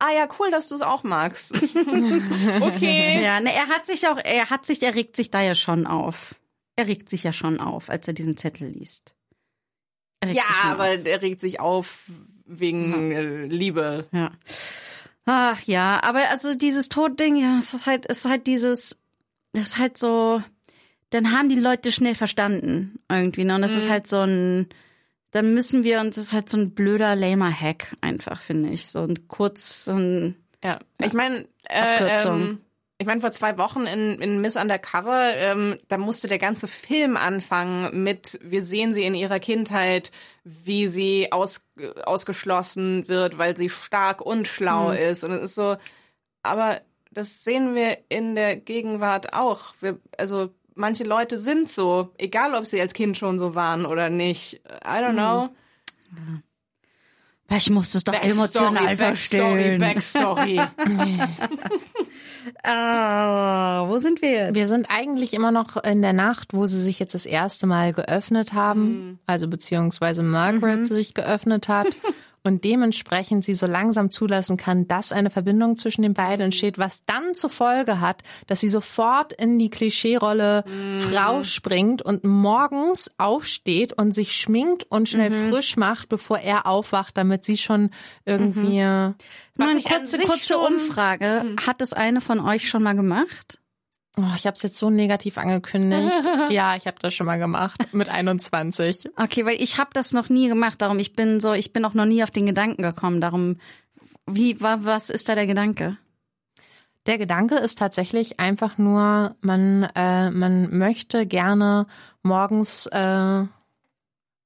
[0.00, 1.52] ah ja, cool, dass du es auch magst.
[2.60, 3.22] okay.
[3.22, 5.86] Ja, ne, er hat sich auch, er hat sich, er regt sich da ja schon
[5.86, 6.34] auf.
[6.76, 9.14] Er regt sich ja schon auf, als er diesen Zettel liest.
[10.20, 10.98] Er Ja, aber auf.
[11.06, 12.04] er regt sich auf
[12.46, 14.06] wegen äh, Liebe.
[14.12, 14.32] Ja.
[15.26, 18.98] Ach ja, aber also dieses Todding, ja, es ist halt, es ist halt dieses,
[19.52, 20.42] es ist halt so,
[21.10, 23.54] dann haben die Leute schnell verstanden irgendwie, ne?
[23.54, 23.90] Und es ist Mhm.
[23.90, 24.68] halt so ein,
[25.30, 28.86] dann müssen wir uns, es ist halt so ein blöder, lamer Hack einfach, finde ich.
[28.86, 32.60] So ein kurz, so ein, Ja, ich meine, äh, ähm,
[32.98, 37.16] ich meine, vor zwei Wochen in, in Miss Undercover, ähm, da musste der ganze Film
[37.16, 40.12] anfangen mit, wir sehen sie in ihrer Kindheit,
[40.44, 41.64] wie sie aus,
[42.04, 45.24] ausgeschlossen wird, weil sie stark und schlau ist.
[45.24, 45.76] Und es ist so,
[46.42, 49.74] aber das sehen wir in der Gegenwart auch.
[49.80, 50.50] Wir, also
[50.80, 54.54] manche Leute sind so, egal ob sie als Kind schon so waren oder nicht.
[54.84, 55.50] I don't know.
[57.54, 59.78] ich muss es doch emotional Backstory, verstehen.
[59.78, 60.60] Backstory.
[62.62, 64.54] Ah, wo sind wir jetzt?
[64.54, 67.92] Wir sind eigentlich immer noch in der Nacht, wo sie sich jetzt das erste Mal
[67.92, 71.88] geöffnet haben, also beziehungsweise Margaret sich geöffnet hat
[72.42, 77.04] und dementsprechend sie so langsam zulassen kann, dass eine Verbindung zwischen den beiden entsteht, was
[77.04, 80.64] dann zur Folge hat, dass sie sofort in die Klischeerolle
[81.00, 87.16] Frau springt und morgens aufsteht und sich schminkt und schnell frisch macht, bevor er aufwacht,
[87.16, 87.90] damit sie schon
[88.24, 91.56] irgendwie Nur eine ich an kurze, kurze Umfrage.
[91.66, 93.59] Hat es eine von euch schon mal gemacht?
[94.22, 96.14] Oh, ich habe es jetzt so negativ angekündigt.
[96.50, 99.08] ja, ich habe das schon mal gemacht mit 21.
[99.16, 100.82] Okay, weil ich habe das noch nie gemacht.
[100.82, 103.20] Darum, ich bin so, ich bin auch noch nie auf den Gedanken gekommen.
[103.20, 103.56] Darum,
[104.26, 105.96] wie, wa, was ist da der Gedanke?
[107.06, 111.86] Der Gedanke ist tatsächlich einfach nur, man, äh, man möchte gerne
[112.22, 113.44] morgens äh,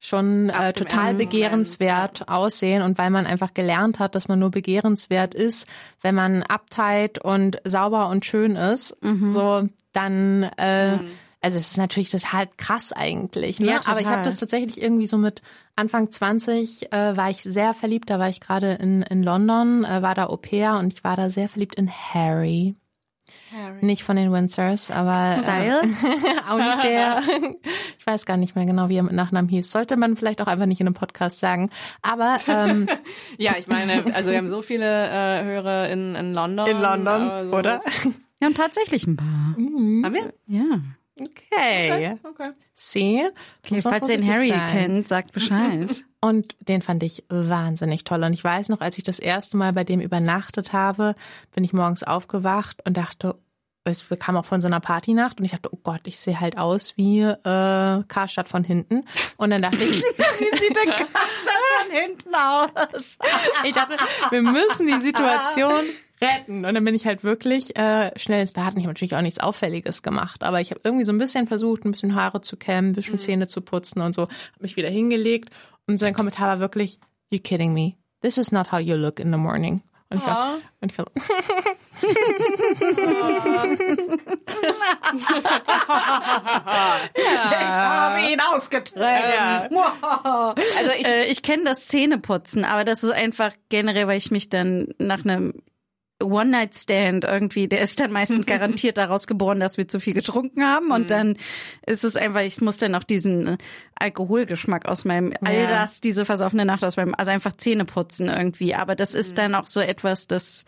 [0.04, 5.34] schon äh, total begehrenswert aussehen und weil man einfach gelernt hat, dass man nur begehrenswert
[5.34, 5.66] ist,
[6.02, 8.96] wenn man uptight und sauber und schön ist,
[9.32, 10.98] so dann äh,
[11.40, 13.68] also es ist natürlich total krass eigentlich, ne?
[13.68, 15.42] Ja, aber ich habe das tatsächlich irgendwie so mit
[15.76, 20.02] Anfang 20 äh, war ich sehr verliebt, da war ich gerade in in London, äh,
[20.02, 22.76] war da Au pair und ich war da sehr verliebt in Harry.
[23.80, 25.82] Nicht von den Windsors, aber Style?
[25.82, 25.86] Äh,
[26.50, 27.22] auch nicht der.
[27.98, 29.70] Ich weiß gar nicht mehr genau, wie er mit Nachnamen hieß.
[29.70, 31.70] Sollte man vielleicht auch einfach nicht in einem Podcast sagen.
[32.02, 32.86] Aber ähm,
[33.38, 36.66] Ja, ich meine, also wir haben so viele äh, Hörer in, in London.
[37.16, 37.50] aber so-
[38.40, 39.54] Wir haben tatsächlich ein paar.
[39.56, 40.34] Haben wir?
[40.46, 40.80] Ja.
[41.18, 42.16] Okay.
[42.24, 42.50] Okay.
[42.74, 43.22] See?
[43.62, 44.70] Okay, Muss man falls ihr den Harry sein.
[44.72, 46.04] kennt, sagt Bescheid.
[46.20, 48.24] Und den fand ich wahnsinnig toll.
[48.24, 51.14] Und ich weiß noch, als ich das erste Mal bei dem übernachtet habe,
[51.54, 53.36] bin ich morgens aufgewacht und dachte,
[53.84, 56.56] es kam auch von so einer Partynacht und ich dachte, oh Gott, ich sehe halt
[56.56, 59.04] aus wie äh, Karstadt von hinten.
[59.36, 60.02] Und dann dachte ich,
[60.38, 61.10] Wie sieht der Kasten
[61.82, 63.18] von hinten aus?
[63.64, 63.96] ich dachte,
[64.30, 65.84] wir müssen die Situation
[66.24, 66.64] retten.
[66.64, 68.74] Und dann bin ich halt wirklich äh, schnell ins Bad.
[68.74, 71.46] Und ich habe natürlich auch nichts Auffälliges gemacht, aber ich habe irgendwie so ein bisschen
[71.46, 74.22] versucht, ein bisschen Haare zu kämmen, ein bisschen Zähne zu putzen und so.
[74.22, 75.50] Hab mich wieder hingelegt
[75.86, 76.98] und sein Kommentar war wirklich,
[77.30, 77.94] you kidding me?
[78.22, 79.82] This is not how you look in the morning.
[80.10, 81.12] Und ich war, und ich war so,
[87.24, 89.76] habe ihn ausgetragen.
[90.54, 94.48] Also ich, Äh, ich kenne das Zähneputzen, aber das ist einfach generell, weil ich mich
[94.48, 95.54] dann nach einem
[96.22, 100.90] One-Night-Stand irgendwie, der ist dann meistens garantiert daraus geboren, dass wir zu viel getrunken haben.
[100.90, 101.36] Und dann
[101.86, 103.56] ist es einfach, ich muss dann auch diesen äh,
[103.98, 105.66] Alkoholgeschmack aus meinem, all Ja.
[105.68, 109.54] das, diese versoffene Nacht aus meinem, also einfach Zähne putzen irgendwie, aber das ist dann
[109.54, 110.64] auch so etwas, das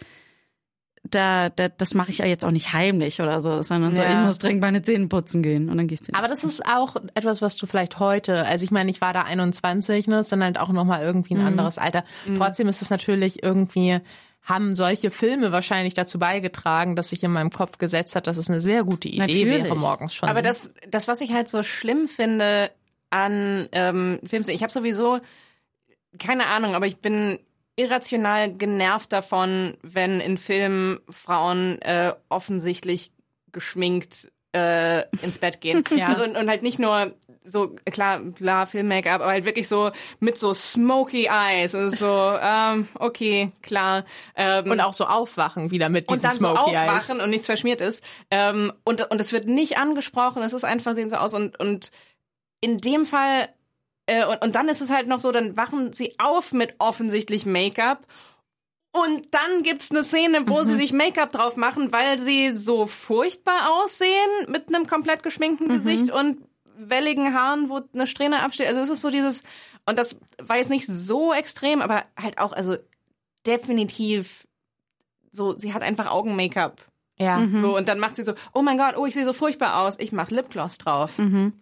[1.08, 4.10] da, da das mache ich ja jetzt auch nicht heimlich oder so, sondern so, Ja.
[4.12, 6.96] ich muss dringend meine Zähne putzen gehen und dann gehe ich Aber das ist auch
[7.14, 10.42] etwas, was du vielleicht heute, also ich meine, ich war da 21, ne, ist dann
[10.42, 12.02] halt auch nochmal irgendwie ein anderes Alter.
[12.36, 14.00] Trotzdem ist es natürlich irgendwie,
[14.46, 18.48] haben solche Filme wahrscheinlich dazu beigetragen, dass sich in meinem Kopf gesetzt hat, dass es
[18.48, 19.64] eine sehr gute Idee Natürlich.
[19.64, 20.28] wäre, morgens schon.
[20.28, 22.70] aber das, das, was ich halt so schlimm finde
[23.10, 25.18] an ähm, Films, ich habe sowieso
[26.18, 27.40] keine Ahnung, aber ich bin
[27.74, 33.10] irrational genervt davon, wenn in Filmen Frauen äh, offensichtlich
[33.52, 35.84] geschminkt äh, ins Bett gehen.
[35.96, 36.08] Ja.
[36.08, 37.14] Also, und, und halt nicht nur
[37.44, 41.74] so, klar, bla, Film-Make-up, aber halt wirklich so mit so smoky eyes.
[41.74, 44.04] Also so, ähm, okay, klar.
[44.34, 46.90] Ähm, Und auch so aufwachen wieder mit diesen und dann so Smoky Eyes.
[46.90, 48.02] aufwachen und nichts verschmiert ist.
[48.30, 51.34] Ähm, und, und es wird nicht angesprochen, es ist einfach, sehen so aus.
[51.34, 51.92] Und, und
[52.60, 53.48] in dem Fall,
[54.06, 57.46] äh, und, und dann ist es halt noch so, dann wachen sie auf mit offensichtlich
[57.46, 58.06] Make-up.
[59.04, 63.70] Und dann gibt's eine Szene, wo sie sich Make-up drauf machen, weil sie so furchtbar
[63.70, 66.38] aussehen mit einem komplett geschminkten Gesicht und
[66.78, 68.68] welligen Haaren, wo eine Strähne absteht.
[68.68, 69.42] Also es ist so dieses,
[69.84, 72.76] und das war jetzt nicht so extrem, aber halt auch, also
[73.46, 74.46] definitiv
[75.32, 76.80] so, sie hat einfach Augen-Make-up.
[77.18, 77.46] Ja.
[77.60, 79.98] So, und dann macht sie so, oh mein Gott, oh, ich sehe so furchtbar aus,
[79.98, 81.18] ich mach Lipgloss drauf.
[81.18, 81.54] Mhm.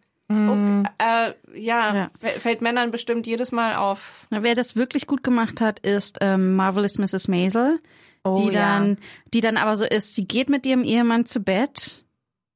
[0.46, 2.10] Okay, äh, ja, Ja.
[2.18, 4.26] fällt Männern bestimmt jedes Mal auf.
[4.30, 7.28] Na, wer das wirklich gut gemacht hat, ist ähm, Marvelous Mrs.
[7.28, 7.78] Maisel,
[8.24, 8.78] Oh, die ja.
[8.78, 8.98] dann,
[9.32, 12.04] die dann aber so ist, sie geht mit ihrem Ehemann zu Bett,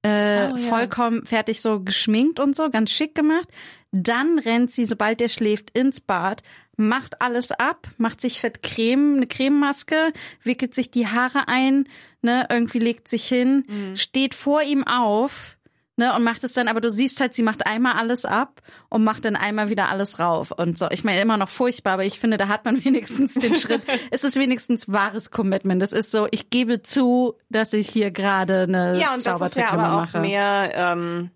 [0.03, 0.69] äh, Oh, ja.
[0.69, 3.49] vollkommen fertig so geschminkt und so, ganz schick gemacht.
[3.91, 6.43] Dann rennt sie, sobald der schläft, ins Bad,
[6.77, 10.13] macht alles ab, macht sich fett Creme, eine Crememaske,
[10.45, 11.89] wickelt sich die Haare ein,
[12.23, 13.97] ne, irgendwie legt sich hin, Mhm.
[13.97, 15.57] steht vor ihm auf,
[15.99, 19.05] ne, und macht es dann, aber du siehst halt, sie macht einmal alles ab und
[19.05, 20.89] macht dann einmal wieder alles rauf und so.
[20.91, 23.83] Ich meine, immer noch furchtbar, aber ich finde, da hat man wenigstens den Schritt.
[24.11, 25.83] Es ist wenigstens wahres Commitment.
[25.83, 29.57] Es ist so, ich gebe zu, dass ich hier gerade eine Ja, und das ist
[29.57, 31.31] ja aber auch mehr, ähm,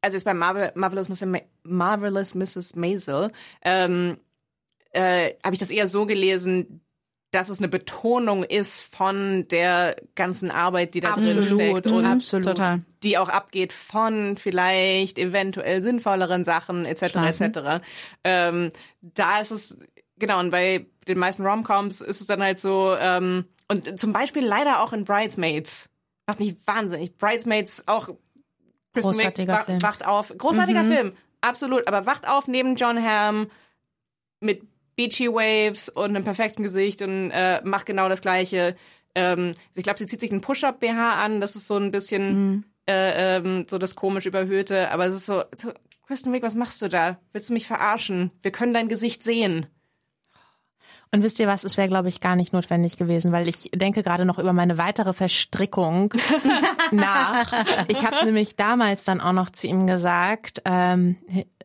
[0.00, 1.08] also jetzt bei Marvel, Marvelous,
[1.62, 2.76] Marvelous Mrs.
[2.76, 3.30] Maisel,
[3.64, 4.18] ähm,
[4.90, 6.82] äh, habe ich das eher so gelesen,
[7.32, 11.46] dass es eine Betonung ist von der ganzen Arbeit, die da drin Absolut,
[11.82, 12.44] steckt und absolut.
[12.46, 12.80] Total.
[13.02, 17.08] die auch abgeht von vielleicht eventuell sinnvolleren Sachen etc.
[17.10, 17.42] Schlafen.
[17.54, 17.84] etc.
[18.22, 19.76] Ähm, da ist es
[20.18, 24.44] genau und bei den meisten Romcoms ist es dann halt so ähm, und zum Beispiel
[24.44, 25.88] leider auch in Bridesmaids
[26.26, 27.16] macht mich wahnsinnig.
[27.16, 28.10] Bridesmaids auch
[28.92, 29.82] Kristen Großartiger wa- Film.
[29.82, 33.50] wacht auf, großartiger Film, absolut, aber wacht auf neben John Hamm
[34.40, 34.62] mit
[34.96, 38.76] Beachy Waves und einem perfekten Gesicht und äh, macht genau das gleiche.
[39.14, 42.64] Ähm, ich glaube, sie zieht sich einen Push-Up BH an, das ist so ein bisschen
[42.88, 45.72] äh, ähm, so das komisch überhöhte, aber es ist so, so
[46.06, 47.18] Kristen Wiig, was machst du da?
[47.32, 48.32] Willst du mich verarschen?
[48.42, 49.66] Wir können dein Gesicht sehen.
[51.14, 54.02] Und wisst ihr was, es wäre, glaube ich, gar nicht notwendig gewesen, weil ich denke
[54.02, 56.14] gerade noch über meine weitere Verstrickung
[56.90, 57.52] nach.
[57.88, 61.16] Ich habe nämlich damals dann auch noch zu ihm gesagt, ähm,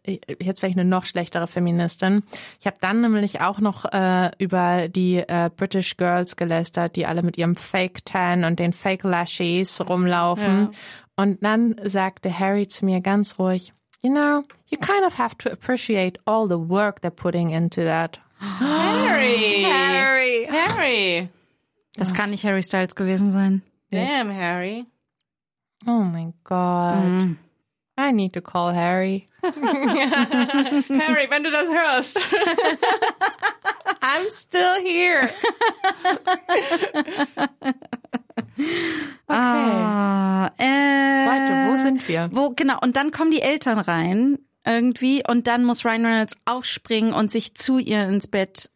[0.08, 2.24] jetzt wäre ich eine noch schlechtere Feministin.
[2.60, 7.24] Ich habe dann nämlich auch noch äh, über die äh, British Girls gelästert, die alle
[7.24, 10.70] mit ihrem Fake Tan und den Fake Lashes rumlaufen.
[11.16, 15.50] Und dann sagte Harry zu mir ganz ruhig, you know, you kind of have to
[15.50, 18.20] appreciate all the work they're putting into that.
[18.40, 19.64] Harry!
[19.64, 20.48] Harry.
[20.50, 21.30] Harry!
[21.96, 23.64] Das kann nicht Harry Styles gewesen sein.
[23.92, 24.86] Damn, Harry.
[25.88, 27.38] Oh my God.
[27.98, 29.26] I need to call Harry.
[31.02, 32.20] Harry, wenn du das hörst.
[34.02, 35.30] I'm still here.
[39.28, 40.64] Ah, äh,
[41.28, 42.30] Warte, wo sind wir?
[42.32, 47.14] Wo, genau, und dann kommen die Eltern rein irgendwie und dann muss Ryan Reynolds aufspringen
[47.14, 48.72] und sich zu ihr ins Bett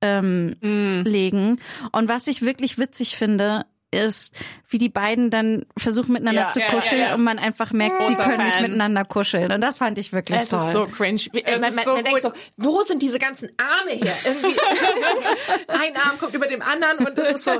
[0.00, 1.60] ähm, legen.
[1.92, 4.34] Und was ich wirklich witzig finde, ist,
[4.68, 7.14] wie die beiden dann versuchen miteinander Ja, zu kuscheln ja, ja.
[7.14, 8.62] und man einfach merkt, sie Großer können nicht Fan.
[8.62, 9.52] miteinander kuscheln.
[9.52, 10.60] Und das fand ich wirklich Es toll.
[10.66, 11.20] ist so cringe.
[11.44, 14.14] Es man man, so man denkt so, wo sind diese ganzen Arme her?
[14.24, 14.56] Irgendwie
[15.68, 17.52] ein Arm kommt über dem anderen und es ist so,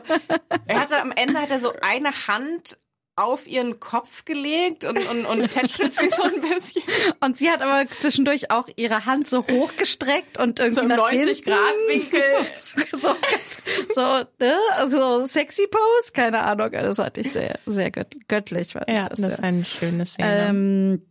[0.67, 2.79] Er hat am Ende hat er so eine Hand
[3.15, 6.83] auf ihren Kopf gelegt und, und, und tätschelt sie so ein bisschen.
[7.21, 10.97] Und sie hat aber zwischendurch auch ihre Hand so hochgestreckt und irgendwie So im nach
[10.97, 11.51] 90 hinten.
[11.51, 12.23] Grad Winkel.
[12.99, 13.15] so,
[13.95, 14.57] so, ne?
[14.89, 16.73] so sexy Pose, keine Ahnung.
[16.73, 18.73] Das hatte ich sehr, sehr gött göttlich.
[18.73, 20.47] Fand ja, ich das, das, war eine schöne Szene.
[20.49, 21.03] Ähm,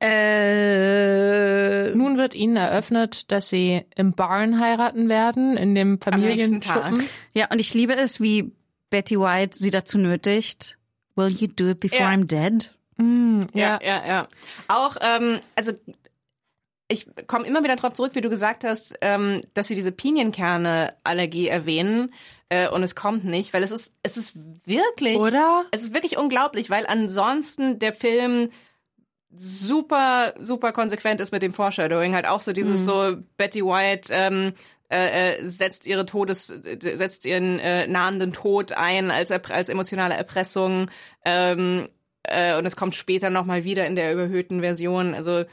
[0.00, 6.00] äh, Nun wird ihnen eröffnet, dass sie im Barn heiraten werden, in dem.
[6.00, 7.02] Familienschuppen.
[7.34, 8.52] ja, und ich liebe es, wie
[8.90, 10.77] Betty White sie dazu nötigt.
[11.18, 12.10] Will you do it before Ja.
[12.10, 12.72] I'm dead?
[12.96, 14.28] Mm, Ja, ja, ja.
[14.68, 15.72] Auch, ähm, also
[16.86, 21.48] ich komme immer wieder drauf zurück, wie du gesagt hast, ähm, dass sie diese Pinienkerne-Allergie
[21.48, 22.14] erwähnen
[22.48, 24.32] äh, und es kommt nicht, weil es ist, es ist
[24.64, 25.64] wirklich, Oder?
[25.72, 28.50] es ist wirklich unglaublich, weil ansonsten der Film
[29.34, 32.14] super, super konsequent ist mit dem Foreshadowing.
[32.14, 34.52] Halt auch so dieses so Betty White ähm,
[34.90, 40.90] äh, äh, setzt ihre Todes, setzt ihren äh, nahenden Tod ein als als emotionale Erpressung.
[41.24, 41.88] Ähm,
[42.22, 45.14] äh, und es kommt später nochmal wieder in der überhöhten Version.
[45.14, 45.44] Also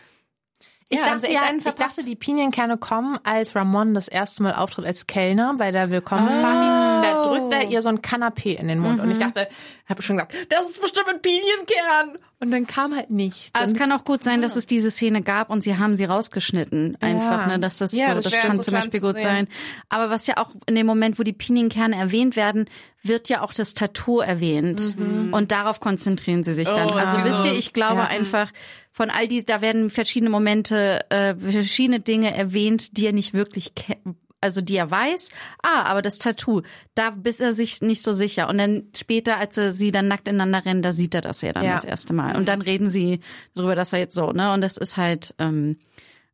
[0.90, 4.86] Ich, Ja, dachte, ja, ich dachte, die Pinienkerne kommen, als Ramon das erste Mal auftritt
[4.86, 7.08] als Kellner bei der Willkommensparty.
[7.08, 9.00] da drückt er ihr so ein Kanapé in den Mund.
[9.00, 9.48] Und ich dachte,
[9.90, 12.20] habe schon gesagt, das ist bestimmt ein Pinienkern.
[12.40, 13.50] Und dann kam halt nichts.
[13.54, 15.96] Aber es Und kann auch gut sein, dass es diese Szene gab und sie haben
[15.96, 16.98] sie rausgeschnitten.
[17.02, 17.58] Einfach, ne?
[17.58, 19.48] Dass das, Ja, so, das das, kann zum Beispiel gut sein.
[19.90, 22.66] Aber was ja auch in dem Moment, wo die Pinienkerne erwähnt werden,
[23.02, 24.96] wird ja auch das Tattoo erwähnt.
[25.32, 26.92] Und darauf konzentrieren sie sich dann.
[26.92, 28.08] Oh, also wisst ihr, ich glaube Ja.
[28.08, 28.52] einfach,
[28.96, 33.76] von all die, da werden verschiedene Momente, äh, verschiedene Dinge erwähnt, die er nicht wirklich
[33.76, 34.16] kennt.
[34.40, 35.30] Also die er weiß,
[35.64, 36.62] ah, aber das Tattoo,
[36.94, 38.48] da bist er sich nicht so sicher.
[38.48, 41.52] Und dann später, als er sie dann nackt ineinander rennen, da sieht er das ja
[41.52, 41.74] dann Ja.
[41.74, 42.38] das erste Mal.
[42.38, 43.20] Und dann reden sie
[43.54, 44.54] darüber, dass er jetzt so, ne?
[44.54, 45.78] Und das ist halt, ähm,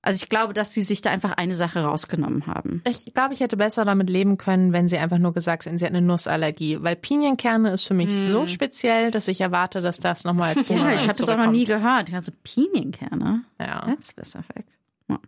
[0.02, 2.82] also ich glaube, dass sie sich da einfach eine Sache rausgenommen haben.
[2.88, 5.86] Ich glaube, ich hätte besser damit leben können, wenn sie einfach nur gesagt hätten, sie
[5.86, 6.80] hat eine Nussallergie.
[6.82, 10.76] Weil Pinienkerne ist für mich so speziell, dass ich erwarte, dass das nochmal als Ja,
[10.76, 12.14] Bumerang ich habe das auch noch nie gehört.
[12.14, 13.44] Also Pinienkerne.
[13.60, 13.86] Ja.
[13.86, 14.65] That's specific.
[15.07, 15.19] Ja.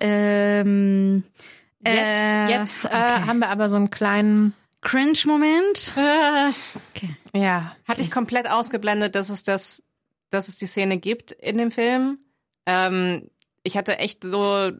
[0.00, 1.24] Ähm,
[1.84, 3.26] Jetzt, äh, jetzt äh, okay.
[3.26, 5.94] haben wir aber so einen kleinen, Cringe-Moment.
[6.94, 7.16] Okay.
[7.34, 9.82] ja, Hatte ich komplett ausgeblendet, dass es das,
[10.30, 12.18] dass es die Szene gibt in dem Film.
[12.66, 13.30] Ähm,
[13.62, 14.70] ich hatte echt so,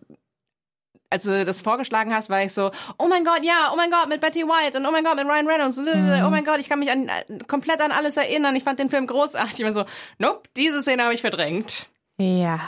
[1.10, 4.08] als du das vorgeschlagen hast, war ich so, oh mein Gott, ja, oh mein Gott,
[4.08, 6.68] mit Betty White und oh mein Gott, mit Ryan Reynolds, und, oh mein Gott, ich
[6.68, 7.10] kann mich an,
[7.46, 8.56] komplett an alles erinnern.
[8.56, 9.58] Ich fand den Film großartig.
[9.58, 9.84] Ich war so,
[10.18, 11.88] nope, diese Szene habe ich verdrängt.
[12.18, 12.60] Ja.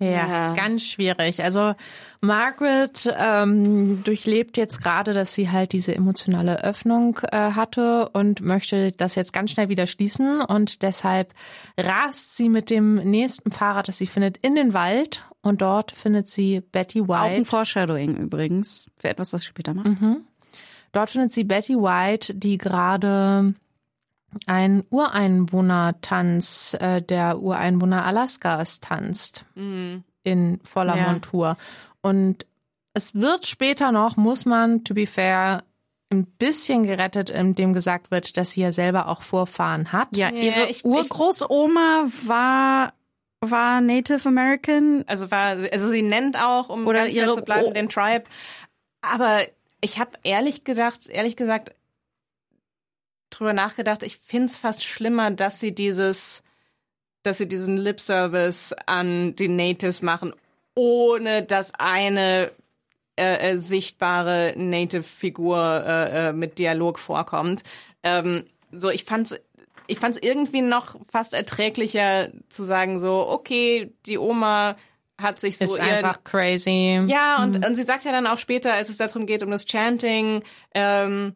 [0.00, 0.54] Ja, Ja.
[0.54, 1.44] ganz schwierig.
[1.44, 1.74] Also
[2.20, 8.90] Margaret ähm, durchlebt jetzt gerade, dass sie halt diese emotionale Öffnung äh, hatte und möchte
[8.90, 11.32] das jetzt ganz schnell wieder schließen und deshalb
[11.78, 16.28] rast sie mit dem nächsten Fahrrad, das sie findet, in den Wald und dort findet
[16.28, 17.44] sie Betty Auch ein White.
[17.44, 18.86] Foreshadowing übrigens.
[19.00, 20.16] Für etwas, was ich später mache.
[20.92, 23.54] Dort findet sie Betty White, die gerade
[24.46, 29.46] einen Ureinwohnertanz äh, der Ureinwohner Alaskas tanzt.
[30.26, 31.10] in voller Ja.
[31.12, 31.56] Montur.
[32.00, 32.46] Und
[32.94, 35.62] es wird später noch, muss man, to be fair,
[36.10, 40.16] ein bisschen gerettet, indem gesagt wird, dass sie ja selber auch Vorfahren hat.
[40.16, 42.92] Ja, Ja, ihre ich- Urgroßoma war,
[43.50, 45.04] war Native American.
[45.06, 48.24] Also war, also sie nennt auch, um Oder ganz ihre zu bleiben, O- den Tribe.
[49.02, 49.42] Aber
[49.80, 51.74] ich habe ehrlich gedacht, ehrlich gesagt,
[53.30, 56.42] drüber nachgedacht, ich find's fast schlimmer, dass sie dieses,
[57.22, 60.32] dass sie diesen Lip Service an die Natives machen,
[60.74, 62.50] ohne dass eine
[63.16, 67.62] äh, äh, sichtbare Native-Figur äh, äh, mit Dialog vorkommt.
[68.02, 69.38] Ähm, so, ich fand's
[69.86, 74.76] ich fand's irgendwie noch fast erträglicher zu sagen so, okay, die Oma
[75.20, 77.00] hat sich so Ist einfach crazy.
[77.06, 79.64] ja, und, und sie sagt ja dann auch später, als es darum geht, um das
[79.64, 80.42] Chanting,
[80.74, 81.34] ähm,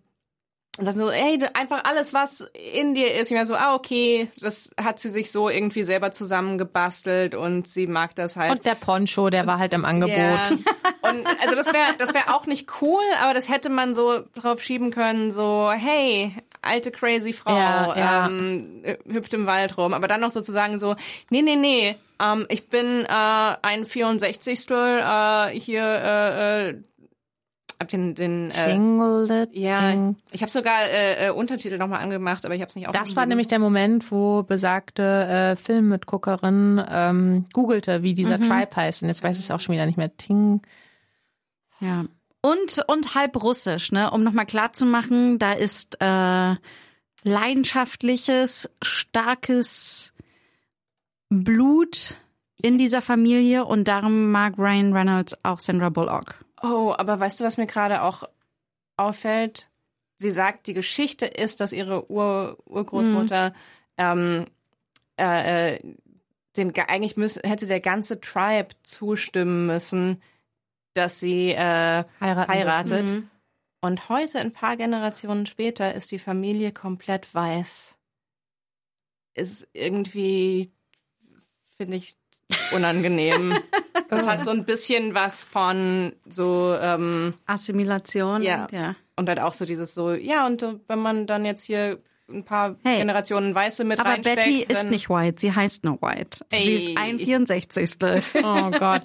[0.84, 3.30] sagt so, ey, einfach alles, was in dir ist.
[3.30, 7.86] Ich meine so, ah, okay, das hat sie sich so irgendwie selber zusammengebastelt und sie
[7.86, 8.52] mag das halt.
[8.52, 10.16] Und der Poncho, der war halt im Angebot.
[10.16, 10.50] Ja.
[11.00, 14.60] Und also das wäre das wäre auch nicht cool, aber das hätte man so drauf
[14.60, 18.26] schieben können, so hey, alte crazy Frau Ja, ja.
[18.26, 20.96] Ähm, äh, hüpft im Wald rum, aber dann noch sozusagen so,
[21.30, 24.70] nee, nee, nee, ähm, ich bin äh, ein 64.
[24.70, 26.74] Äh, hier äh, äh,
[27.80, 30.16] hab den den äh, Tingle, ja, ting.
[30.32, 33.02] ich habe sogar äh, äh, Untertitel nochmal angemacht, aber ich habe es nicht Das war
[33.02, 33.28] aufgeschrieben.
[33.28, 39.02] nämlich der Moment, wo besagte äh, Filmmitguckerin ähm, googelte, wie dieser Tribe heißt.
[39.02, 40.16] Und jetzt weiß ich es auch schon wieder nicht mehr.
[40.16, 40.60] Ting.
[41.80, 42.04] Ja.
[42.40, 44.10] Und, und halb russisch, ne?
[44.10, 46.56] Um nochmal klar zu machen, da ist äh,
[47.22, 50.12] leidenschaftliches, starkes
[51.28, 52.16] Blut
[52.60, 56.44] in dieser Familie und darum mag Ryan Reynolds auch Sandra Bullock.
[56.62, 58.24] Oh, aber weißt du, was mir gerade auch
[58.96, 59.70] auffällt?
[60.18, 63.54] Sie sagt, die Geschichte ist, dass ihre Ur Urgroßmutter
[63.96, 64.46] ähm,
[65.18, 65.80] äh, äh,
[66.56, 70.20] den ge- eigentlich müssen, hätte der ganze Tribe zustimmen müssen,
[70.94, 73.24] dass sie äh, Heiraten heiratet.
[73.80, 77.96] Und heute, ein paar Generationen später, ist die Familie komplett weiß.
[79.34, 80.72] Ist irgendwie,
[81.76, 82.16] finde ich,
[82.74, 83.54] unangenehm.
[84.10, 88.42] Es hat so ein bisschen was von so, ähm, Assimilation.
[88.42, 88.66] Ja.
[88.72, 88.96] ja.
[89.16, 91.98] und halt auch so dieses so, ja, und äh, wenn man dann jetzt hier
[92.30, 92.98] ein paar Hey.
[92.98, 96.44] Generationen Weiße mit Aber reinsteckt, Betty ist nicht white, sie heißt nur white.
[96.50, 96.74] Sie Ey.
[96.74, 97.90] ist ein 64.
[98.44, 99.02] Oh Gott.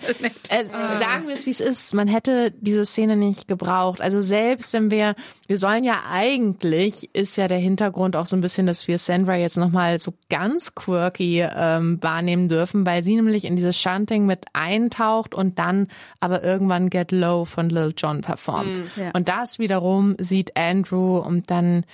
[0.49, 1.93] äh, sagen wir es, wie es ist.
[1.93, 4.01] Man hätte diese Szene nicht gebraucht.
[4.01, 5.15] Also selbst wenn wir,
[5.47, 9.35] wir sollen ja eigentlich, ist ja der Hintergrund auch so ein bisschen, dass wir Sandra
[9.35, 14.45] jetzt nochmal so ganz quirky ähm, wahrnehmen dürfen, weil sie nämlich in dieses Chanting mit
[14.53, 15.87] eintaucht und dann
[16.19, 18.81] aber irgendwann Get Low von Lil Jon performt.
[18.95, 19.11] Ja.
[19.13, 21.85] Und das wiederum sieht Andrew und dann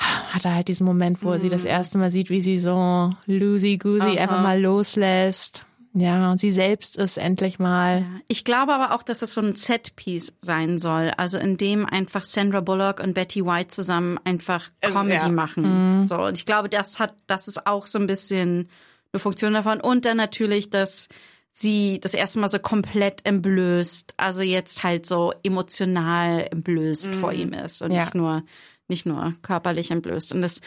[0.00, 3.10] hat er halt diesen Moment, wo er sie das erste Mal sieht, wie sie so
[3.26, 5.64] loosey-goosey einfach mal loslässt.
[5.92, 8.06] Ja, sie selbst ist endlich mal.
[8.28, 11.12] Ich glaube aber auch, dass es so ein Set-Piece sein soll.
[11.16, 15.28] Also in dem einfach Sandra Bullock und Betty White zusammen einfach Also, Comedy ja.
[15.28, 16.06] machen.
[16.06, 18.68] So, und ich glaube, das hat, das ist auch so ein bisschen
[19.12, 19.80] eine Funktion davon.
[19.80, 21.08] Und dann natürlich, dass
[21.50, 27.52] sie das erste Mal so komplett entblößt, also jetzt halt so emotional entblößt vor ihm
[27.52, 28.02] ist und Ja.
[28.04, 28.44] nicht nur,
[28.90, 30.34] nicht nur körperlich entblößt.
[30.34, 30.60] Und das,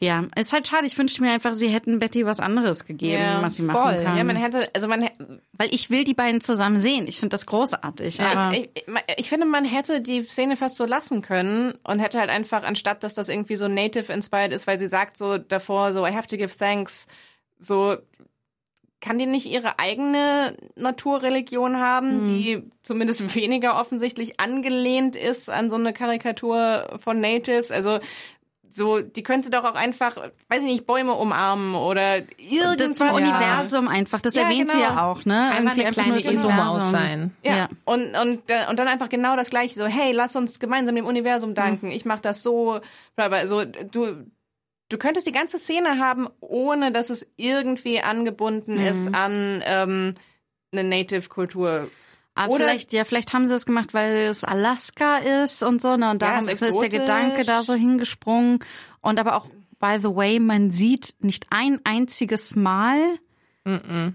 [0.00, 0.84] ja, ist halt schade.
[0.86, 3.72] Ich wünschte mir einfach, sie hätten Betty was anderes gegeben, Ja, was sie voll.
[3.74, 4.16] machen kann.
[4.16, 5.08] Ja, man hätte, also man,
[5.52, 7.06] Weil ich will die beiden zusammen sehen.
[7.06, 8.18] Ich finde das großartig.
[8.18, 8.84] Ja, ich, ich,
[9.16, 13.04] ich finde, man hätte die Szene fast so lassen können und hätte halt einfach, anstatt
[13.04, 16.26] dass das irgendwie so native inspired ist, weil sie sagt so davor so, I have
[16.26, 17.06] to give thanks,
[17.60, 17.96] so,
[19.02, 25.76] kann die nicht ihre eigene Naturreligion haben, die zumindest weniger offensichtlich angelehnt ist an so
[25.76, 27.70] eine Karikatur von Natives?
[27.70, 27.98] Also,
[28.74, 32.96] so, die könnte doch auch einfach, weiß ich nicht, Bäume umarmen oder das irgendwas.
[32.96, 33.12] zum Ja.
[33.12, 34.22] Universum einfach.
[34.22, 34.88] Das Ja, erwähnt sie genau.
[34.94, 35.34] ja auch, ne?
[35.50, 36.90] Einfach Irgendwie eine einfach kleine Isommaus Universum.
[36.90, 37.36] sein.
[37.42, 37.56] Ja.
[37.56, 37.68] Ja.
[37.84, 39.78] Und, und, äh, und dann einfach genau das Gleiche.
[39.78, 41.90] So, hey, lass uns gemeinsam dem Universum danken.
[41.90, 42.80] Ich mach das so.
[43.14, 43.46] bla, bla.
[43.46, 44.24] So, du,
[44.92, 50.14] du könntest die ganze Szene haben, ohne dass es irgendwie angebunden ist an ähm,
[50.72, 51.88] eine Native-Kultur.
[52.34, 55.96] Aber Oder- vielleicht, ja, vielleicht haben sie es gemacht, weil es Alaska ist und so,
[55.96, 56.10] ne?
[56.10, 56.88] Und Ja, darum es ist, ist der.
[56.88, 58.60] Gedanke da so hingesprungen.
[59.00, 59.46] Und aber auch,
[59.80, 62.98] by the way, man sieht nicht ein einziges Mal
[63.64, 63.70] äh,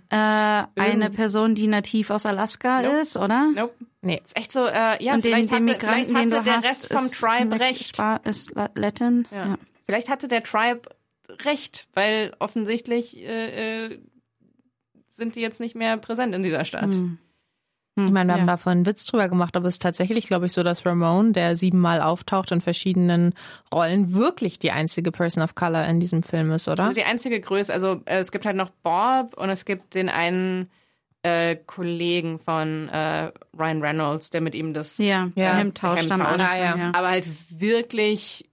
[0.10, 2.98] eine Person, die nativ aus Alaska Nope.
[2.98, 3.52] ist, oder?
[3.56, 3.74] Nope.
[4.02, 4.22] Nee.
[4.24, 7.06] Ist echt so, äh, ja, Und den, den Migranten, den du der hast, Rest vom
[7.06, 7.98] ist Tribe recht.
[8.24, 9.28] Ist La- Latin.
[9.32, 9.46] Ja.
[9.48, 9.58] Ja.
[9.88, 10.82] Vielleicht hatte der Tribe
[11.46, 14.00] recht, weil offensichtlich äh, äh,
[15.10, 16.94] sind die jetzt nicht mehr präsent in dieser Stadt.
[16.94, 17.18] Hm.
[18.00, 18.42] Ich meine, wir Ja.
[18.42, 21.34] haben davon einen Witz drüber gemacht, aber es ist tatsächlich, glaube ich, so, dass Ramon,
[21.34, 23.34] der siebenmal auftaucht in verschiedenen
[23.74, 26.84] Rollen, wirklich die einzige Person of Color in diesem Film ist, oder?
[26.84, 30.10] Also die einzige Größe, also äh, es gibt halt noch Bob und es gibt den
[30.10, 30.70] einen
[31.24, 35.56] äh, Kollegen von äh, Ryan Reynolds, der mit ihm das, Ja, Ja.
[35.56, 36.22] Hemd tauscht Hemd tauscht.
[36.34, 36.48] Anfang.
[36.48, 36.78] Ah, ja.
[36.78, 36.92] ja.
[36.94, 38.47] aber halt wirklich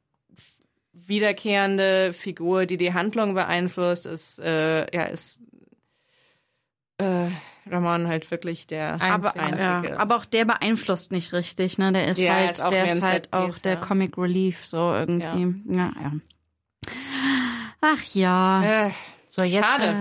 [1.07, 5.41] wiederkehrende Figur, die die Handlung beeinflusst, ist äh, ja ist
[6.99, 7.29] äh,
[7.69, 9.95] Ramon halt wirklich der Aber- einzige.
[9.95, 11.93] Ja, aber auch der beeinflusst nicht richtig, ne?
[11.93, 13.81] Der ist Ja, halt, ist auch der ist halt auch der ja.
[13.81, 15.75] Comic Relief, so irgendwie.
[15.75, 16.13] Ja, ja.
[17.81, 18.87] Ach ja.
[18.87, 18.91] äh,
[19.27, 19.95] So, jetzt, Schade.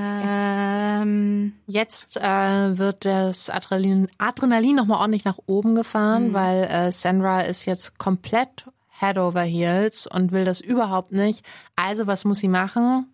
[1.03, 7.41] Ähm, jetzt äh, wird das Adrenalin, Adrenalin nochmal ordentlich nach oben gefahren, weil äh, Sandra
[7.41, 8.67] ist jetzt komplett
[9.03, 11.45] head over heels und will das überhaupt nicht.
[11.75, 13.07] Also, was muss sie machen?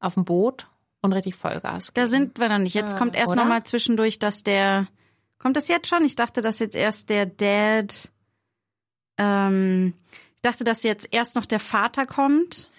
[0.00, 0.66] Auf dem Boot
[1.02, 1.92] und richtig Vollgas.
[1.94, 2.10] da geben.
[2.10, 2.74] sind wir noch nicht.
[2.74, 3.42] Jetzt kommt erst oder?
[3.42, 4.86] noch mal zwischendurch, dass der
[5.38, 6.04] kommt das jetzt schon?
[6.04, 8.08] Ich dachte, dass jetzt erst der Dad.
[9.18, 9.94] Ähm,
[10.36, 12.70] ich dachte, dass jetzt erst noch der Vater kommt.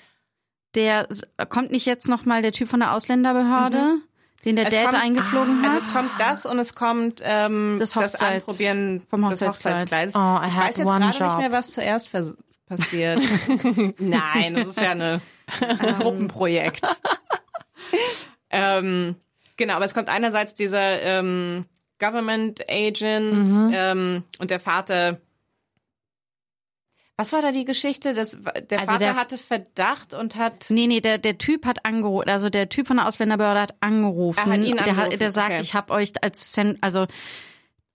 [0.75, 1.07] Der
[1.49, 3.95] kommt nicht jetzt noch mal der Typ von der Ausländerbehörde,
[4.43, 5.69] den der Es Dad kommt- eingeflogen hat.
[5.71, 10.11] Also es kommt das und es kommt ähm, Das das, Hochzeits- Anprobieren vom Hochzeitskleid.
[10.15, 11.27] Oh, I ich weiß jetzt gerade job.
[11.27, 13.21] nicht mehr, was zuerst vers- passiert.
[13.99, 15.21] Nein, das ist ja eine,
[15.59, 16.81] ein Gruppenprojekt.
[18.49, 19.15] ähm,
[19.57, 21.65] genau, aber es kommt einerseits dieser ähm,
[21.99, 23.71] Government Agent Mhm.
[23.73, 25.19] ähm, und der Vater.
[27.17, 28.13] Was war da die Geschichte?
[28.13, 28.31] Das,
[28.69, 30.65] der Also Vater der- hatte Verdacht und hat.
[30.69, 34.39] Nee, nee, der, der Typ hat angerufen, also der Typ von der Ausländerbehörde hat angerufen.
[34.51, 35.61] Er hat ihn der, angerufen, der sagt, okay.
[35.61, 37.07] ich habe euch als also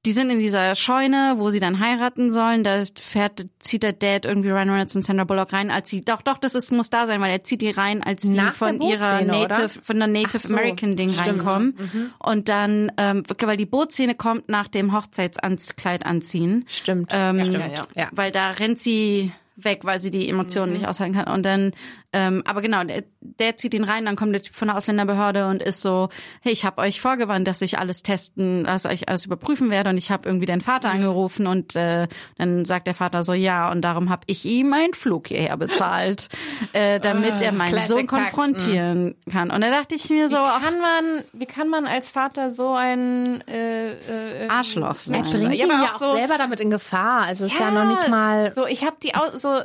[0.07, 2.65] die sind in dieser Scheune, wo sie dann heiraten sollen.
[2.65, 6.23] Da fährt, zieht der Dad irgendwie Ryan Reynolds und Sandra Bullock rein, als sie, doch,
[6.23, 8.79] doch, das ist, muss da sein, weil er zieht die rein, als die Nach von
[8.79, 9.59] der ihrer Bootszene, oder?
[9.59, 11.29] Native, von der Native so, American Ding stimmt.
[11.29, 12.13] reinkommen.
[12.19, 16.65] Und dann, ähm, weil die Bootszene kommt nach dem Hochzeitskleid anziehen.
[16.67, 17.11] Stimmt.
[17.13, 17.83] Ähm, Ja, ja.
[17.95, 18.09] Ja.
[18.13, 21.33] Weil da rennt sie weg, weil sie die Emotionen nicht aushalten kann.
[21.33, 21.73] Und dann,
[22.13, 25.47] ähm, aber genau, der, der zieht ihn rein, dann kommt der Typ von der Ausländerbehörde
[25.47, 26.09] und ist so,
[26.43, 29.97] hey, ich habe euch vorgewarnt, dass ich alles testen, dass ich alles überprüfen werde und
[29.97, 33.83] ich habe irgendwie deinen Vater angerufen und äh, dann sagt der Vater so, ja, und
[33.83, 36.29] darum habe ich ihm einen Flug hierher bezahlt,
[36.73, 39.51] äh, damit er meinen Classic Sohn konfrontieren kann.
[39.51, 42.75] Und da dachte ich mir so, Wie kann man, wie kann man als Vater so
[42.75, 45.23] ein äh, äh, Arschloch sein.
[45.25, 47.23] Er bringt Ja, ihn aber ja auch auch so- selber damit in Gefahr.
[47.23, 48.53] Also es ist ja noch nicht mal.
[48.53, 49.61] So, ich habe die Au so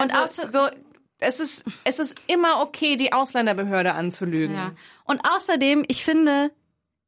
[0.00, 0.68] und also, so.
[1.20, 4.54] Es ist, es ist immer okay, die Ausländerbehörde anzulügen.
[4.54, 4.72] Ja.
[5.04, 6.52] Und außerdem, ich finde,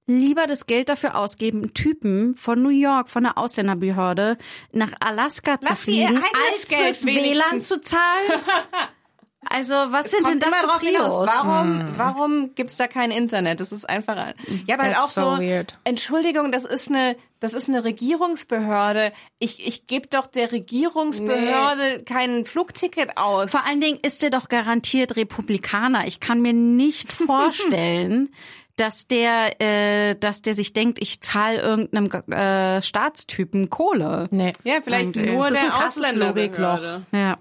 [0.07, 4.37] lieber das Geld dafür ausgeben, Typen von New York, von der Ausländerbehörde,
[4.73, 7.47] nach Alaska Lass zu fliegen, als Geld fürs wenigstens.
[7.51, 8.41] WLAN zu zahlen.
[9.49, 10.87] Also, was sind denn das immer für.
[10.87, 11.13] Prios?
[11.27, 13.59] Warum, warum gibt's da kein Internet?
[13.61, 14.35] Das ist einfach, ein-
[14.67, 15.79] ja, aber halt auch so, so weird.
[15.85, 19.13] Entschuldigung, das ist eine, das ist eine Regierungsbehörde.
[19.39, 23.51] Ich, ich gebe doch der Regierungsbehörde kein Flugticket aus.
[23.51, 26.07] Vor allen Dingen ist er doch garantiert Republikaner.
[26.07, 28.29] Ich kann mir nicht vorstellen,
[28.77, 34.29] dass der, äh, dass der sich denkt, ich zahle irgendeinem äh, Staatstypen Kohle.
[34.31, 34.53] Nee.
[34.65, 36.17] Ja, vielleicht Und, äh, nur das ist der.
[36.29, 36.81] Logikloch.
[37.13, 37.39] Ja.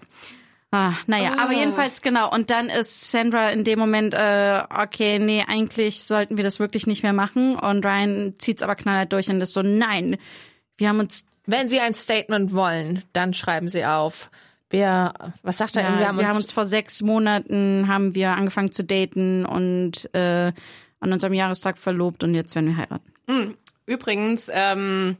[0.71, 2.31] Ah, naja, aber jedenfalls genau.
[2.31, 6.85] Und dann ist Sandra in dem Moment, äh, okay, nee, eigentlich sollten wir das wirklich
[6.85, 7.55] nicht mehr machen.
[7.55, 10.17] Und Ryan zieht's aber knallhart durch und ist so, nein,
[10.77, 14.29] wir haben uns, Wenn Sie ein Statement wollen, dann schreiben Sie auf.
[14.69, 15.81] Wir, was sagt er?
[15.81, 20.51] ja, wir haben uns, vor sechs Monaten haben wir angefangen zu daten und äh,
[20.99, 23.57] an unserem Jahrestag verlobt und jetzt werden wir heiraten.
[23.87, 25.17] Übrigens, ähm,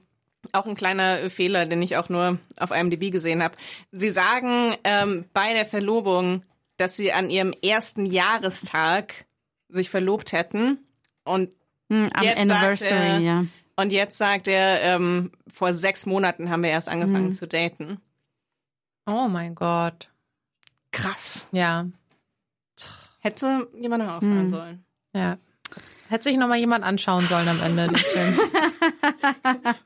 [0.54, 3.56] auch ein kleiner Fehler, den ich auch nur auf IMDb gesehen habe.
[3.92, 6.44] Sie sagen ähm, bei der Verlobung,
[6.78, 9.26] dass sie an ihrem ersten Jahrestag
[9.70, 10.80] sich verlobt hätten.
[11.24, 11.52] Und
[11.92, 13.46] Hm, am Jetzt Anniversary, sagt er- ja.
[13.76, 17.34] Und jetzt sagt er, ähm, vor sechs Monaten haben wir erst angefangen Mhm.
[17.34, 18.00] zu daten.
[19.08, 20.10] oh mein Gott.
[20.92, 21.48] Krass.
[21.52, 21.88] Ja,
[23.22, 24.50] Hätte jemand noch auffallen Mhm.
[24.50, 24.86] sollen.
[25.14, 25.38] ja.
[26.10, 28.40] Hätte sich noch mal jemand anschauen sollen am Ende den Film.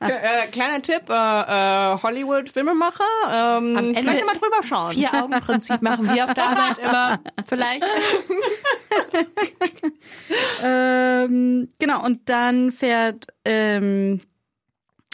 [0.00, 4.92] äh, kleiner Tipp, äh, äh, Hollywood-Filmemacher, ähm, Am Ende- vielleicht mal drüber schauen.
[4.92, 7.20] Vier-Augen-Prinzip machen wir auf der Arbeit immer.
[7.46, 7.84] Vielleicht.
[10.62, 14.20] Ähm, genau, und dann fährt, ähm,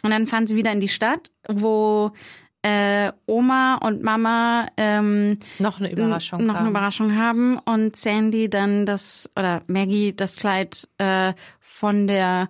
[0.02, 2.12] und dann fahren sie wieder in die Stadt, wo
[2.62, 6.44] äh, Oma und Mama ähm, Noch eine Überraschung.
[6.44, 6.70] noch eine haben.
[6.70, 12.48] Überraschung haben und Sandy dann das, oder Maggie das Kleid äh, von der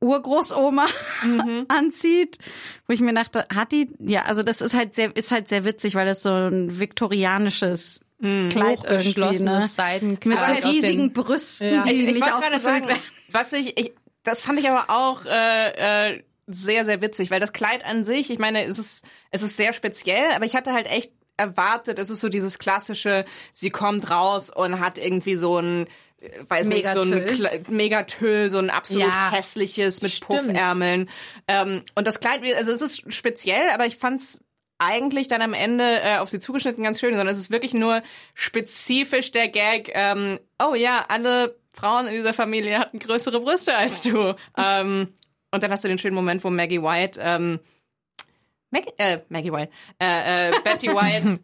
[0.00, 0.86] Urgroßoma
[1.68, 2.38] anzieht,
[2.86, 5.64] wo ich mir dachte, hat die, ja, also das ist halt sehr, ist halt sehr
[5.64, 9.60] witzig, weil das so ein viktorianisches Kleid irgendwie, ne?
[9.62, 11.82] Seidenkleid Mit so riesigen Brüsten, Ja.
[11.82, 13.00] die ich, ich nicht ausgefüllt sagen, werden.
[13.30, 13.92] was ich, ich,
[14.22, 18.30] das fand ich aber auch äh, äh, sehr, sehr witzig, weil das Kleid an sich,
[18.30, 22.08] ich meine, es ist, es ist sehr speziell, aber ich hatte halt echt erwartet, es
[22.10, 25.86] ist so dieses klassische, sie kommt raus und hat irgendwie so ein
[26.18, 27.26] äh, weiß nicht, so ein.
[27.26, 29.30] Kle- Megatüll, so ein absolut Ja.
[29.32, 30.46] hässliches mit Stimmt.
[30.46, 31.10] Puffärmeln.
[31.46, 34.40] Ähm, und das Kleid, also es ist speziell, aber ich fand's
[34.78, 38.02] eigentlich dann am Ende äh, auf sie zugeschnitten ganz schön, sondern es ist wirklich nur
[38.34, 44.02] spezifisch der Gag, ähm, oh ja, alle Frauen in dieser Familie hatten größere Brüste als
[44.02, 44.34] du.
[44.56, 45.12] ähm,
[45.56, 47.58] und dann hast du den schönen Moment, wo Maggie White, ähm,
[48.70, 51.40] Maggie, äh, Maggie White, äh, äh, Betty White,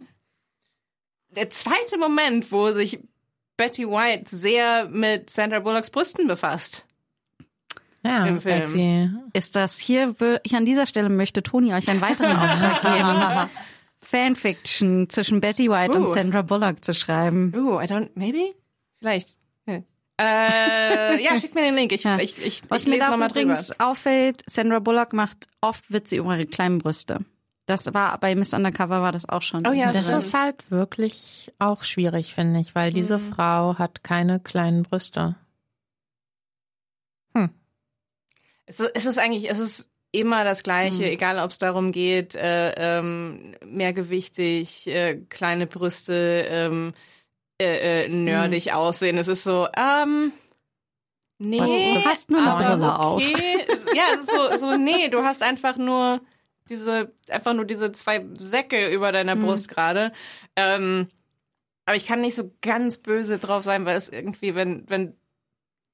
[1.30, 3.01] der zweite Moment, wo sich
[3.56, 6.86] Betty White sehr mit Sandra Bullocks Brüsten befasst.
[8.05, 8.66] Ja, im Film.
[8.66, 13.51] sie Ist das hier, ich an dieser Stelle möchte Toni euch einen weiteren Auftrag geben.
[14.01, 16.09] Fanfiction zwischen Betty White und Uh.
[16.09, 17.52] Sandra Bullock zu schreiben.
[17.56, 18.55] Ooh, I don't, maybe?
[18.98, 19.36] Vielleicht.
[20.20, 20.26] Hm.
[20.26, 21.93] Äh, ja, schick mir den Link.
[21.93, 22.18] Ich, Ja.
[22.18, 23.43] ich, ich, Was ich mir da nochmal drüber.
[23.43, 27.24] übrigens auffällt, Sandra Bullock macht oft Witze über ihre kleinen Brüste.
[27.66, 29.66] Das war bei Miss Undercover war das auch schon.
[29.66, 30.18] Oh ja, Das drin.
[30.18, 35.36] ist halt wirklich auch schwierig, finde ich, weil diese Frau hat keine kleinen Brüste.
[38.66, 41.09] Es ist, es ist eigentlich, es ist immer das Gleiche, Mhm.
[41.09, 46.93] egal ob es darum geht, äh, ähm, mehrgewichtig, äh, kleine Brüste, ähm,
[47.62, 48.72] äh, äh, nerdig Mhm.
[48.72, 49.18] aussehen.
[49.18, 50.32] Es ist so, ähm,
[51.39, 53.22] nee, Du hast nur eine Brille auf.
[53.22, 53.66] okay.
[53.94, 56.20] Ja, so, so, nee, du hast einfach nur
[56.70, 59.40] diese, einfach nur diese zwei Säcke über deiner Mhm.
[59.40, 60.12] Brust gerade.
[60.56, 61.09] Ähm,
[61.84, 65.16] aber ich kann nicht so ganz böse drauf sein, weil es irgendwie, wenn, wenn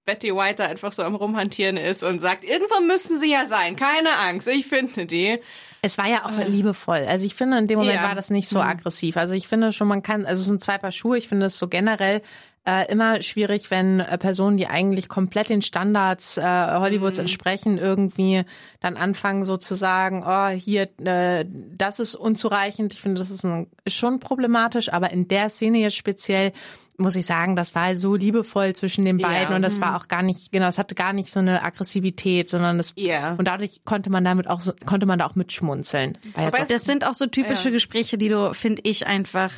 [0.05, 3.75] Betty White da einfach so am Rumhantieren ist und sagt, irgendwo müssen sie ja sein,
[3.77, 5.41] keine Angst, ich finde die.
[5.83, 7.05] Es war ja auch liebevoll.
[7.09, 8.03] Also ich finde, in dem Moment Ja.
[8.09, 9.17] war das nicht so aggressiv.
[9.17, 11.17] Also ich finde schon, man kann, also es sind zwei Paar Schuhe.
[11.19, 12.21] Ich finde es so generell
[12.69, 18.43] äh, immer schwierig, wenn äh, Personen, die eigentlich komplett den Standards äh, Hollywoods entsprechen, irgendwie
[18.81, 22.93] dann anfangen so zu sagen, oh, hier, äh, das ist unzureichend.
[22.93, 26.53] Ich finde, das ist, ein, ist schon problematisch, aber in der Szene jetzt speziell
[27.01, 30.23] muss ich sagen, das war so liebevoll zwischen den beiden und das war auch gar
[30.23, 33.37] nicht, genau, es hatte gar nicht so eine Aggressivität, sondern das Ja.
[33.39, 36.19] und dadurch konnte man damit auch so, konnte man da auch mitschmunzeln.
[36.35, 37.71] Auch- Das sind auch so typische Ja.
[37.71, 39.53] Gespräche, die du, finde ich, einfach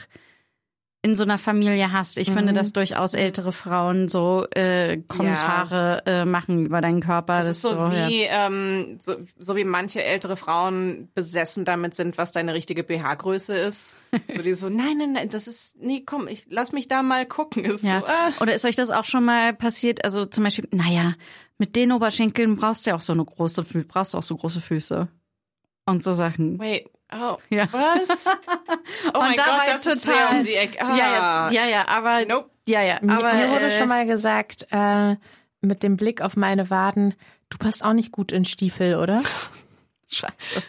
[1.02, 2.18] in so einer Familie hast.
[2.18, 7.38] Ich finde, dass durchaus ältere Frauen so äh, Kommentare äh, machen über deinen Körper.
[7.38, 8.08] Das ist so ja.
[8.08, 13.54] wie, ähm, so, so wie manche ältere Frauen besessen damit sind, was deine richtige BH-Größe
[13.54, 13.96] ist.
[14.36, 17.26] So die so, nein, nein, nein, das ist, nee, komm, ich lass mich da mal
[17.26, 17.64] gucken.
[17.64, 18.00] Ist Ja.
[18.00, 18.30] so, ah.
[18.40, 20.04] Oder ist euch das auch schon mal passiert?
[20.04, 21.14] Also zum Beispiel, naja,
[21.58, 24.60] mit den Oberschenkeln brauchst du ja auch so eine große, brauchst du auch so große
[24.60, 25.08] Füße.
[25.86, 26.58] Und so Sachen.
[26.58, 27.66] Wait, oh, Ja.
[27.72, 28.26] was?
[29.14, 30.80] Oh mein da Gott, war das ich ist sehr um die Ecke.
[30.84, 30.96] Ah.
[30.96, 32.50] Ja, ja, ja, ja, aber, Nope.
[32.66, 35.16] ja, ja, Mir- aber, mir wurde äh, schon mal gesagt, äh,
[35.60, 37.14] mit dem Blick auf meine Waden,
[37.48, 39.22] du passt auch nicht gut in Stiefel, oder?
[40.08, 40.62] Scheiße.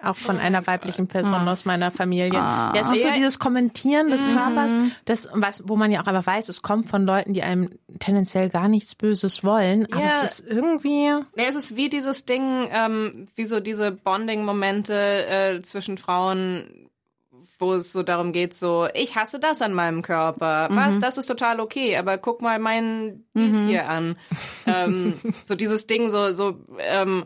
[0.00, 2.38] Auch von einer weiblichen Person aus meiner Familie.
[2.40, 2.72] Ah.
[2.72, 4.32] Ja, es ist so dieses Kommentieren des Mhm.
[4.36, 4.76] Körpers,
[5.06, 8.48] das, was, wo man ja auch einfach weiß, es kommt von Leuten, die einem tendenziell
[8.48, 9.92] gar nichts Böses wollen.
[9.92, 10.10] Aber Ja.
[10.22, 15.62] es ist irgendwie, Nee, es ist wie dieses Ding, ähm, wie so diese Bonding-Momente äh,
[15.62, 16.88] zwischen Frauen,
[17.58, 20.68] wo es so darum geht, so, ich hasse das an meinem Körper.
[20.70, 21.00] Was?
[21.00, 24.16] Das ist total okay, aber guck mal meinen dies hier an.
[24.64, 25.14] ähm,
[25.44, 27.24] so dieses Ding, so, so, ähm,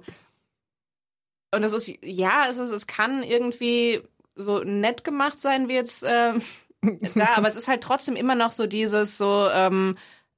[1.55, 4.01] und es ist, ja, es ist, es kann irgendwie
[4.35, 6.43] so nett gemacht sein, wie jetzt ähm,
[7.15, 9.97] da, aber es ist halt trotzdem immer noch so dieses so, ähm,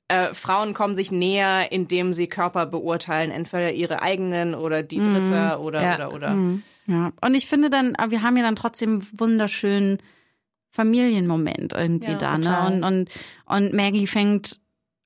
[0.09, 5.61] äh, Frauen kommen sich näher, indem sie Körper beurteilen, entweder ihre eigenen oder die Dritter
[5.61, 5.95] oder Ja.
[5.95, 6.39] oder oder.
[6.87, 9.99] Ja, und ich finde dann, wir haben ja dann trotzdem einen wunderschönen
[10.73, 12.45] Familienmoment irgendwie Ja, da, ne?
[12.45, 12.73] total.
[12.73, 13.11] Und, und,
[13.47, 14.61] und Maggie fängt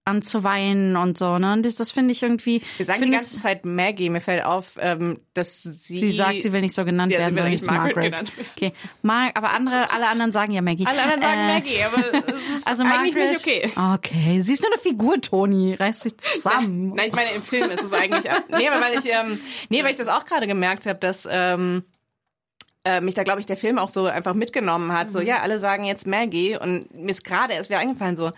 [0.09, 1.53] an zu weinen und so, ne?
[1.53, 2.63] Und das, das finde ich irgendwie.
[2.77, 4.11] Wir sagen die ganze es- Zeit Maggie.
[4.11, 7.37] Mir fällt auf, ähm, dass sie Sie sagt, sie will nicht so genannt Ja, werden,
[7.37, 8.33] sondern nicht Margaret Margaret.
[8.57, 8.73] Okay,
[9.03, 10.87] Mar aber andere, alle anderen sagen ja Maggie.
[10.87, 13.95] Alle anderen sagen Äh, Maggie, aber es ist Also eigentlich Margaret, nicht okay.
[13.95, 15.75] Okay, sie ist nur eine Figur, Toni.
[15.75, 16.93] Reiß dich zusammen.
[16.97, 18.25] Nein, ich meine im Film ist es eigentlich.
[18.25, 21.85] nee, weil ich ähm, nee, weil ich das auch gerade gemerkt habe, dass ähm,
[22.85, 25.09] äh, mich da glaube ich der Film auch so einfach mitgenommen hat.
[25.09, 25.13] Mhm.
[25.13, 28.33] So ja, alle sagen jetzt Maggie und mir ist gerade erst wieder eingefallen so,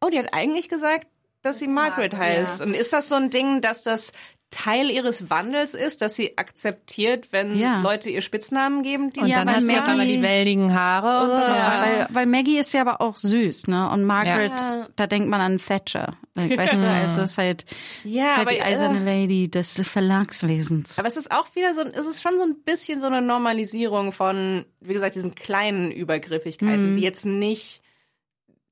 [0.00, 1.06] oh, die hat eigentlich gesagt,
[1.44, 2.60] dass sie Margaret heißt.
[2.62, 4.12] Und ist das so ein Ding, dass das
[4.50, 7.80] Teil ihres Wandels ist, dass sie akzeptiert, wenn Ja.
[7.80, 9.10] Leute ihr Spitznamen geben?
[9.10, 11.24] Die und Ja, dann hat sie auf einmal die welligen Haare.
[11.24, 13.90] Und dann Ja, weil, weil Maggie ist ja aber auch süß, ne?
[13.90, 14.86] Und Margaret, Ja.
[14.94, 16.16] da denkt man an Thatcher.
[16.36, 17.64] Weißt du, es ist halt,
[18.04, 20.98] Ja, ist halt aber, die äh, eiserne Lady des Verlagswesens.
[20.98, 23.22] Aber es ist auch wieder so, ein- es ist schon so ein bisschen so eine
[23.22, 27.82] Normalisierung von, wie gesagt, diesen kleinen Übergriffigkeiten, die jetzt nicht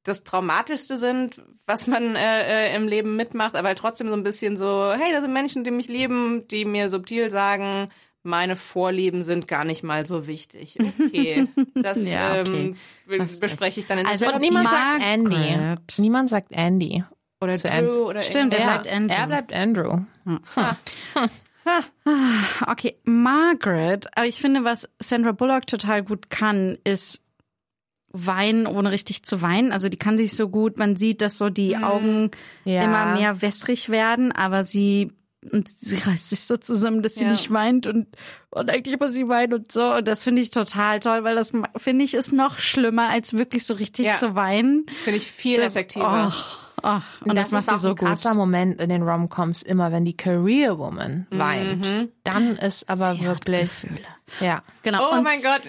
[0.05, 4.23] das Traumatischste sind, was man äh, äh, im Leben mitmacht, aber halt trotzdem so ein
[4.25, 7.89] bisschen so, hey, da sind Menschen, die mich lieben, die mir subtil sagen,
[8.25, 10.79] meine Vorlieben sind gar nicht mal so wichtig.
[11.01, 12.75] Okay, das Ja, okay.
[12.75, 12.77] ähm,
[13.07, 14.49] be- bespreche ich dann in Also der Therapie.
[14.49, 15.77] niemand sagt Andy.
[15.99, 17.05] Niemand sagt Andy.
[17.41, 19.15] oder zu Drew oder Stimmt, er bleibt Andrew.
[19.17, 19.99] er bleibt Andrew.
[22.67, 27.23] Okay, Margaret, aber ich finde, was Sandra Bullock total gut kann, ist
[28.13, 29.73] weinen, ohne richtig zu weinen.
[29.73, 32.31] Also die kann sich so gut, man sieht, dass so die Augen
[32.65, 32.83] Ja.
[32.83, 35.13] immer mehr wässrig werden, aber sie
[35.51, 37.31] und sie reißt sich so zusammen, dass sie Ja.
[37.31, 38.07] nicht weint und,
[38.51, 39.95] und eigentlich aber sie weint und so.
[39.95, 43.67] Und das finde ich total toll, weil das finde ich ist noch schlimmer, als wirklich
[43.67, 44.19] so richtig Ja.
[44.19, 44.87] zu weinen.
[45.03, 46.33] Finde ich viel Das- effektiver.
[46.85, 47.01] Oh, oh.
[47.29, 48.39] Und das, ist macht sie auch so ein krasser gut.
[48.39, 52.11] Moment in den Rom-Coms immer, wenn die Career Woman weint.
[52.23, 53.71] Dann ist aber Sie wirklich,
[54.41, 54.63] ja.
[54.85, 55.09] Genau.
[55.11, 55.63] Oh und mein Gott.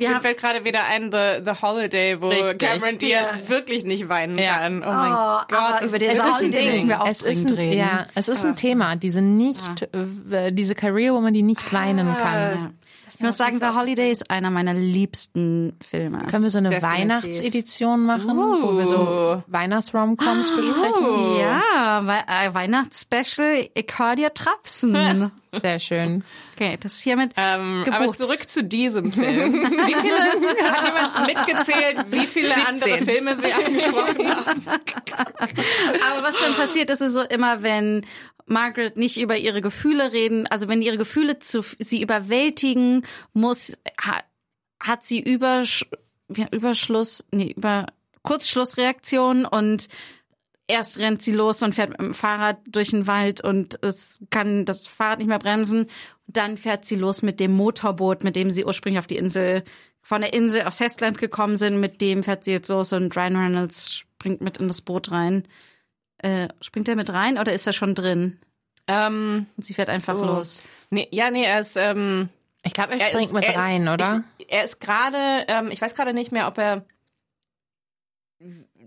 [0.00, 2.58] Wir Mir haben- fällt gerade wieder ein The, The Holiday, wo Richtig.
[2.58, 4.58] Cameron Diaz wirklich nicht weinen Ja.
[4.58, 4.82] kann.
[4.82, 5.52] Oh mein Oh, Gott.
[5.58, 6.70] aber das über den es Es ist ein Holiday Ding.
[6.72, 7.78] müssen wir auch es ist ein, reden.
[7.78, 8.96] ja, es ist ein Thema.
[8.96, 9.82] Diese nicht,
[10.30, 12.74] äh, diese Career Woman, die nicht weinen kann.
[13.20, 16.24] Ich muss sagen, The Holiday ist einer meiner liebsten Filme.
[16.30, 16.98] Können wir so eine Definitiv.
[17.00, 21.04] Weihnachtsedition machen, wo wir so Weihnachts-Romcoms besprechen?
[21.04, 21.38] Oh.
[21.38, 23.68] Ja, We äh, Weihnachtsspecial,
[24.16, 25.30] dir trapsen.
[25.52, 26.24] Sehr schön.
[26.54, 28.18] Okay, das ist hiermit Ähm, aber gebucht.
[28.18, 29.52] zurück zu diesem Film.
[29.70, 34.62] Wie viele, hat jemand mitgezählt, wie viele andere Filme wir angesprochen haben?
[36.10, 38.06] Aber was dann passiert ist, ist so immer, wenn
[38.50, 44.22] Margaret nicht über ihre Gefühle reden, also wenn ihre Gefühle zu, sie überwältigen, muss, ha,
[44.80, 45.86] hat sie Übersch,
[46.28, 47.86] wie- Überschluss, nee, über
[48.22, 49.88] Kurzschlussreaktion und
[50.66, 54.64] erst rennt sie los und fährt mit dem Fahrrad durch den Wald und es kann
[54.64, 55.86] das Fahrrad nicht mehr bremsen.
[56.26, 59.64] Dann fährt sie los mit dem Motorboot, mit dem sie ursprünglich auf die Insel,
[60.02, 61.80] von der Insel aufs Festland gekommen sind.
[61.80, 65.44] Mit dem fährt sie jetzt los und Ryan Reynolds springt mit in das Boot rein.
[66.22, 68.38] Äh, springt er mit rein oder ist er schon drin?
[68.86, 70.24] Ähm, sie fährt einfach Oh.
[70.24, 70.62] los.
[70.90, 72.28] nee, ja, nee, er ist, ähm,
[72.62, 74.24] Ich glaube, er er springt ist, mit er rein, ist, oder?
[74.38, 75.18] Ich, er ist gerade,
[75.48, 76.84] ähm, ich weiß gerade nicht mehr, ob er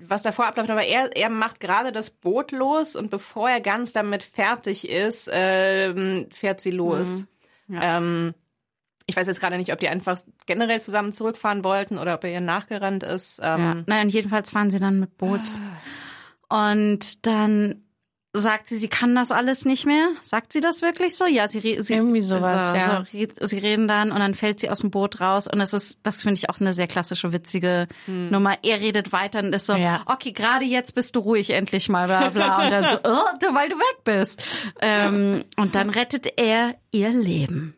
[0.01, 3.93] was davor abläuft, aber er, er macht gerade das Boot los und bevor er ganz
[3.93, 7.25] damit fertig ist, ähm, fährt sie los.
[7.67, 7.75] Mhm.
[7.75, 7.97] Ja.
[7.97, 8.33] Ähm,
[9.05, 12.31] ich weiß jetzt gerade nicht, ob die einfach generell zusammen zurückfahren wollten oder ob er
[12.31, 13.39] ihr nachgerannt ist.
[13.39, 13.55] Ja.
[13.73, 15.41] Ähm, Naja, und jedenfalls fahren sie dann mit Boot.
[16.53, 17.83] Und dann
[18.35, 20.09] sagt sie, sie kann das alles nicht mehr.
[20.21, 21.25] Sagt sie das wirklich so?
[21.25, 23.05] Ja, sie, sie Irgendwie sowas, so, ja.
[23.11, 25.99] So, sie reden dann und dann fällt sie aus dem Boot raus und das ist,
[26.03, 28.57] das finde ich auch eine sehr klassische, witzige Nummer.
[28.63, 30.01] Er redet weiter und ist so, Ja.
[30.07, 32.63] okay, gerade jetzt bist du ruhig endlich mal, bla bla.
[32.65, 34.43] Und dann so, oh, weil du weg bist.
[34.81, 37.75] Ähm, und dann rettet er ihr Leben.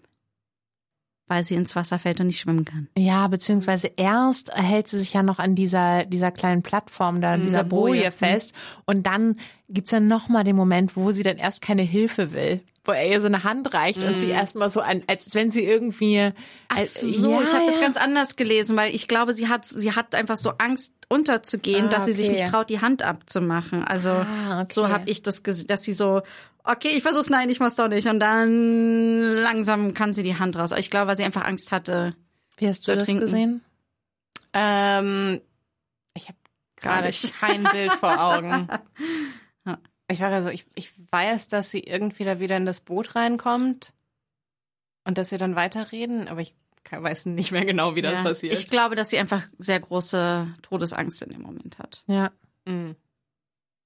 [1.27, 2.87] Weil sie ins Wasser fällt und nicht schwimmen kann.
[2.95, 7.63] Ja, beziehungsweise erst hält sie sich ja noch an dieser, dieser kleinen Plattform da, dieser
[7.63, 7.95] Boje.
[7.95, 8.53] Boje fest.
[8.85, 9.37] Und dann
[9.69, 12.61] gibt's ja noch mal den Moment, wo sie dann erst keine Hilfe will.
[12.87, 14.17] wo er ihr so eine Hand reicht und Mhm.
[14.19, 16.31] sie erstmal so an, als wenn sie irgendwie.
[16.67, 17.81] Ach als- so, ja, ich habe das ja.
[17.81, 21.89] ganz anders gelesen, weil ich glaube, sie hat sie hat einfach so Angst unterzugehen, Ah,
[21.89, 22.41] dass sie sich okay.
[22.41, 23.83] nicht traut, die Hand abzumachen.
[23.83, 24.71] Also Ah, okay.
[24.71, 26.21] so habe ich das gesehen, dass sie so
[26.63, 30.55] okay, ich versuch's, nein, ich mach's doch nicht und dann langsam kann sie die Hand
[30.55, 30.71] raus.
[30.71, 32.13] Aber ich glaube, weil sie einfach Angst hatte.
[32.57, 33.21] Wie hast du das trinken.
[33.21, 33.61] gesehen?
[34.53, 35.41] Ähm,
[36.13, 36.37] ich habe
[36.81, 37.39] Gar gerade nicht.
[37.39, 38.67] kein Bild vor Augen.
[40.09, 40.13] Ja.
[40.13, 43.93] Ich war also, ich, ich weiß, dass sie irgendwie da wieder in das Boot reinkommt
[45.03, 48.23] und dass sie dann weiterreden, aber ich kann- weiß nicht mehr genau, wie das Ja.
[48.23, 48.53] passiert.
[48.53, 52.03] Ich glaube, dass sie einfach sehr große Todesangst in dem Moment hat.
[52.07, 52.31] Ja.
[52.65, 52.95] Mhm.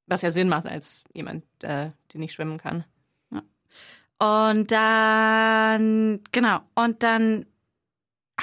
[0.07, 2.83] Was ja Sinn macht als jemand, äh, der nicht schwimmen kann.
[4.21, 7.45] Und dann, genau, und dann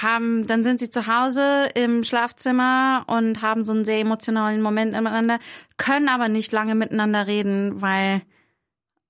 [0.00, 4.92] haben, dann sind sie zu Hause im Schlafzimmer und haben so einen sehr emotionalen Moment
[4.92, 5.38] miteinander,
[5.76, 8.22] können aber nicht lange miteinander reden, weil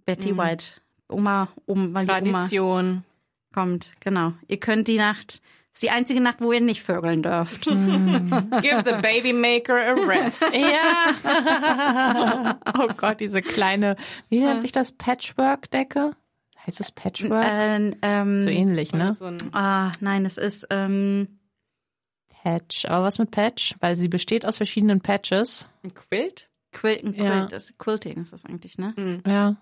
[0.04, 0.38] Betty Mhm.
[0.38, 0.64] White,
[1.08, 3.04] Oma, um, weil die Oma Tradition.
[3.54, 4.32] kommt, genau.
[4.48, 5.40] Ihr könnt die Nacht,
[5.72, 7.64] ist die einzige Nacht, wo ihr nicht vögeln dürft.
[7.66, 10.44] Give the baby maker a rest.
[10.54, 12.58] Ja.
[12.78, 13.96] oh Gott, diese kleine,
[14.28, 14.92] wie nennt sich das?
[14.92, 16.12] Patchwork-Decke?
[16.66, 17.44] Heißt es Patchwork?
[17.44, 19.14] äh, ähm, so ähnlich, ne?
[19.14, 21.38] So ein Ah, nein, es ist, ähm,
[22.42, 22.86] Patch.
[22.86, 23.74] Aber was mit Patch?
[23.80, 25.68] Weil sie besteht aus verschiedenen Patches.
[25.84, 26.48] ein Quilt?
[26.72, 27.46] Quilten, Quilt, Ja.
[27.46, 28.92] das Quilting ist das eigentlich, ne?
[28.96, 29.22] Mhm.
[29.26, 29.56] Ja.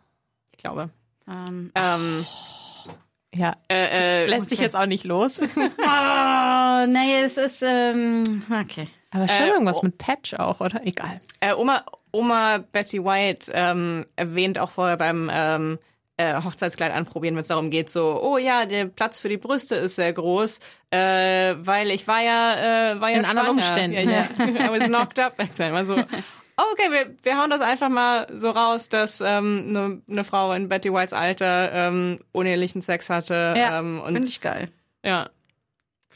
[0.53, 0.91] Ich glaube.
[1.29, 2.27] Ähm, Ähm,
[3.35, 3.57] Ja.
[3.69, 5.41] äh, äh, Lässt dich jetzt auch nicht los.
[5.87, 8.89] oh, nee, es ist, ähm, okay.
[9.11, 9.87] Aber schon Äh, irgendwas oh.
[9.87, 10.85] mit Patch auch, oder?
[10.87, 11.21] Egal.
[11.41, 15.79] Äh, Oma, Oma Betty White ähm, erwähnt auch vorher beim ähm,
[16.17, 19.75] äh, Hochzeitskleid anprobieren, wenn es darum geht, so, oh ja, der Platz für die Brüste
[19.75, 20.61] ist sehr groß,
[20.91, 23.51] äh, weil ich war ja, äh, war ja In anderen.
[23.51, 24.09] Umständen.
[24.09, 24.39] Ja, ja.
[24.39, 25.75] I was knocked up back then.
[25.75, 30.53] Also, okay, wir, wir hauen das einfach mal so raus, dass ähm, eine ne Frau
[30.53, 33.55] in Betty Whites Alter ähm, unehelichen Sex hatte.
[33.57, 34.71] Ja, ähm, Finde ich geil.
[35.05, 35.31] ja.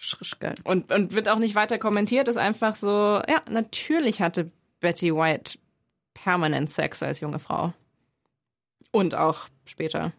[0.00, 0.54] Frisch geil.
[0.62, 5.58] Und, und wird auch nicht weiter kommentiert, ist einfach so, ja, natürlich hatte Betty White
[6.14, 7.72] permanent Sex als junge Frau.
[8.92, 10.12] Und auch später.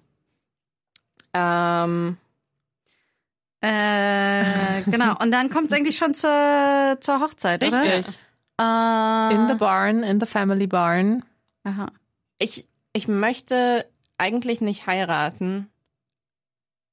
[1.34, 2.18] Ähm,
[3.62, 5.16] Äh, genau.
[5.22, 7.78] Und dann kommt es eigentlich schon zur, zur Hochzeit, oder?
[7.84, 8.18] Richtig.
[8.60, 11.24] Äh, In the barn, in the family barn.
[11.64, 11.92] aha.
[12.38, 13.86] ich, ich möchte
[14.18, 15.70] eigentlich nicht heiraten,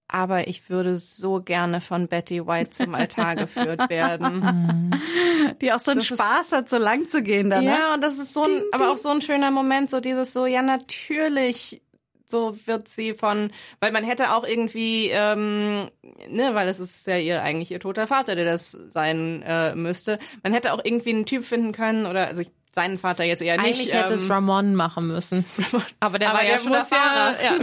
[0.08, 4.92] aber ich würde so gerne von Betty White zum Altar geführt werden.
[5.60, 7.70] Die auch so einen Das ist- Spaß hat, so lang zu gehen dann, ne?
[7.70, 10.46] Ja, und das ist so ein, aber auch so ein schöner Moment, so dieses so,
[10.46, 11.80] ja, natürlich,
[12.26, 13.50] so wird sie von,
[13.80, 15.90] weil man hätte auch irgendwie, ähm,
[16.28, 20.18] ne, weil es ist ja ihr eigentlich ihr toter Vater, der das sein äh, müsste.
[20.42, 23.56] Man hätte auch irgendwie einen Typ finden können oder, also ich, seinen Vater jetzt eher
[23.56, 23.80] nicht.
[23.80, 25.44] Eigentlich hätte es ähm, Ramon machen müssen.
[26.00, 27.42] Aber der aber war ja der schon der muss ja, Fahrer.
[27.42, 27.54] ja.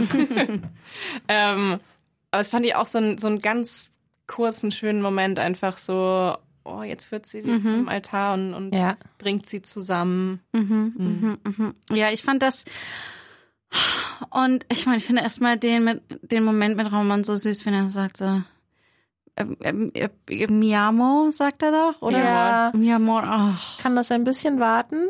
[1.28, 1.80] ähm,
[2.30, 3.90] aber es fand ich auch so, ein, so einen ganz
[4.26, 8.96] kurzen, schönen Moment, einfach so, oh, jetzt führt sie die zum Altar und, und Ja.
[9.18, 10.40] bringt sie zusammen.
[10.52, 11.74] Mhm, mhm, mhm.
[11.92, 12.64] Ja, ich fand das.
[14.30, 17.74] Und ich meine, ich finde erstmal den, mit, den Moment mit Roman so süß, wenn
[17.74, 18.42] er sagt so.
[19.36, 22.18] Ähm, ähm, äh, Miamo, sagt er doch, oder?
[22.18, 22.72] Ja.
[22.74, 23.78] Miamo, ach.
[23.78, 25.08] Kann das ein bisschen warten?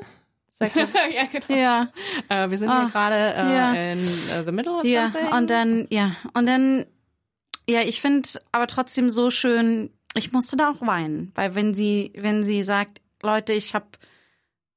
[0.50, 0.84] Sagt er,
[1.14, 1.60] ja, genau.
[1.60, 1.88] Ja,
[2.28, 3.74] Äh, wir sind Ah, hier gerade äh, ja.
[3.74, 5.10] in uh, the middle of ja.
[5.10, 5.32] something.
[5.32, 6.12] Und dann, ja.
[6.32, 6.86] Und dann,
[7.68, 11.32] ja, ich finde aber trotzdem so schön, ich musste da auch weinen.
[11.34, 13.86] Weil wenn sie, wenn sie sagt, Leute, ich habe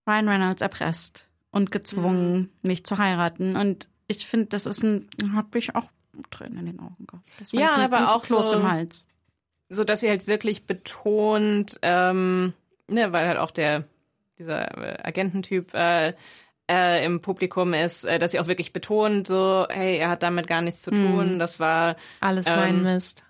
[0.07, 1.26] Ryan Reynolds erpresst
[1.57, 3.55] und gezwungen, mich zu heiraten.
[3.57, 5.89] Und ich finde, das ist ein, hat mich auch
[6.31, 7.25] Tränen in den Augen gehabt.
[7.51, 9.05] Ja, aber auch Kloß so- im Hals.
[9.69, 12.53] so dass sie halt wirklich betont, ähm,
[12.88, 13.84] ne, weil halt auch der
[14.39, 16.13] dieser äh, Agententyp äh,
[16.69, 20.47] äh, im Publikum ist, äh, dass sie auch wirklich betont, so, hey, er hat damit
[20.47, 21.39] gar nichts zu tun.
[21.39, 23.23] Das war alles mein Ähm, Mist.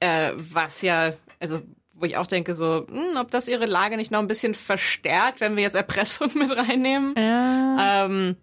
[0.00, 1.62] äh, was ja, also
[1.98, 5.40] wo ich auch denke, so, hm, ob das ihre Lage nicht noch ein bisschen verstärkt,
[5.40, 7.14] wenn wir jetzt Erpressung mit reinnehmen.
[7.16, 8.04] Ja.
[8.06, 8.36] Ähm,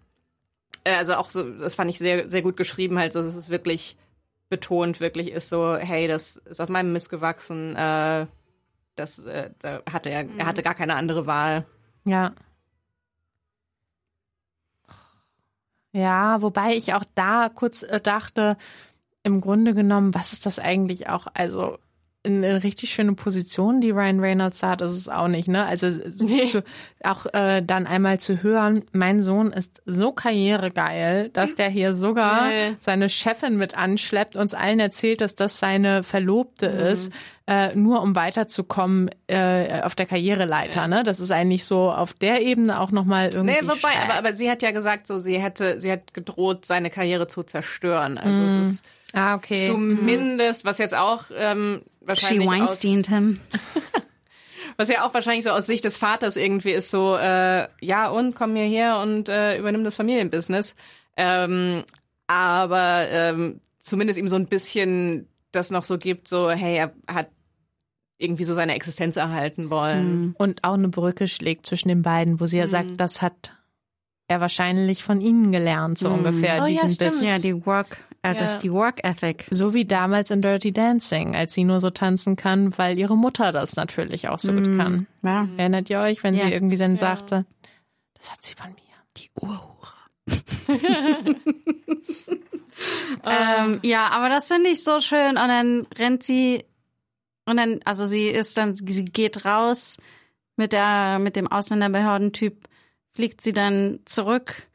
[0.84, 3.48] äh, also auch so, das fand ich sehr, sehr gut geschrieben, halt, so, dass es
[3.48, 3.96] wirklich
[4.48, 8.26] betont wirklich ist so, hey, das ist auf meinem Mist gewachsen, äh,
[8.94, 11.66] das, äh, da hatte er, er hatte gar keine andere Wahl.
[12.04, 12.32] Ja.
[15.92, 18.56] Ja, wobei ich auch da kurz äh, dachte,
[19.22, 21.26] im Grunde genommen, was ist das eigentlich auch?
[21.34, 21.78] Also
[22.26, 25.64] eine richtig schöne Position, die Ryan Reynolds da hat, ist es auch nicht, ne?
[25.64, 26.62] Also zu,
[27.04, 32.48] auch äh, dann einmal zu hören, mein Sohn ist so karrieregeil, dass der hier sogar
[32.48, 32.76] Nee.
[32.80, 37.12] seine Chefin mit anschleppt, uns allen erzählt, dass das seine Verlobte ist.
[37.48, 40.88] äh, nur um weiterzukommen äh, auf der Karriereleiter.
[40.88, 41.04] Ne?
[41.04, 43.54] Das ist eigentlich so auf der Ebene auch nochmal irgendwie.
[43.62, 46.90] Nee, wobei, aber, aber sie hat ja gesagt, so sie hätte, sie hat gedroht, seine
[46.90, 48.18] Karriere zu zerstören.
[48.18, 48.84] Also es ist
[49.16, 49.66] ah, okay.
[49.66, 53.40] zumindest, was jetzt auch ähm, She wahrscheinlich aus, Weinsteined him.
[54.76, 58.34] was ja auch wahrscheinlich so aus Sicht des Vaters irgendwie ist so, äh, ja und
[58.34, 60.74] komm mir her und äh, übernimm das Familienbusiness.
[61.16, 61.84] Ähm,
[62.26, 67.30] aber ähm, zumindest ihm so ein bisschen das noch so gibt, so hey, er hat
[68.18, 70.34] irgendwie so seine Existenz erhalten wollen.
[70.38, 73.52] Und auch eine Brücke schlägt zwischen den beiden, wo sie ja sagt, das hat
[74.28, 77.10] er wahrscheinlich von ihnen gelernt, so ungefähr, Oh ja, diesen stimmt.
[77.12, 77.26] Biss.
[77.26, 77.98] Ja, die Work,
[78.32, 78.58] äh, das Ja.
[78.58, 79.46] die Work Ethic.
[79.50, 83.52] So wie damals in Dirty Dancing, als sie nur so tanzen kann, weil ihre Mutter
[83.52, 85.06] das natürlich auch so gut kann.
[85.22, 85.48] Ja.
[85.56, 86.46] Erinnert ihr euch, wenn Ja.
[86.46, 87.44] sie irgendwie dann sagte,
[88.14, 88.76] das hat sie von mir.
[89.16, 89.66] Die Urhure.
[93.26, 95.30] ähm, ja, aber das finde ich so schön.
[95.30, 96.64] Und dann rennt sie
[97.46, 99.98] und dann, also sie ist dann, sie geht raus
[100.56, 102.68] mit der, mit dem Ausländerbehördentyp,
[103.14, 104.66] fliegt sie dann zurück.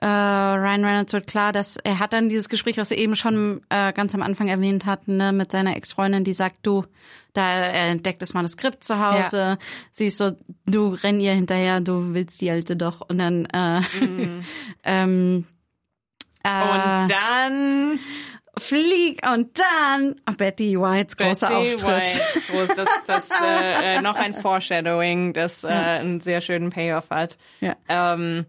[0.00, 3.60] Äh, Ryan Reynolds wird klar, dass er hat dann dieses Gespräch, was er eben schon
[3.68, 6.86] äh, ganz am Anfang erwähnt hat, ne, mit seiner Ex-Freundin, die sagt, du,
[7.34, 9.58] da er entdeckt das Manuskript zu Hause,
[9.92, 10.32] sie ist so,
[10.64, 13.02] du renn ihr hinterher, du willst die alte doch.
[13.08, 13.82] Und dann äh,
[14.84, 15.46] ähm,
[16.44, 17.98] äh, Und dann
[18.56, 21.86] Flieg und dann Betty Whites großer Betty Auftritt.
[21.86, 27.10] White, groß, das, das äh, äh, noch ein Foreshadowing, das äh, einen sehr schönen Payoff
[27.10, 27.36] hat.
[27.60, 27.76] Ja.
[27.88, 28.46] Ähm,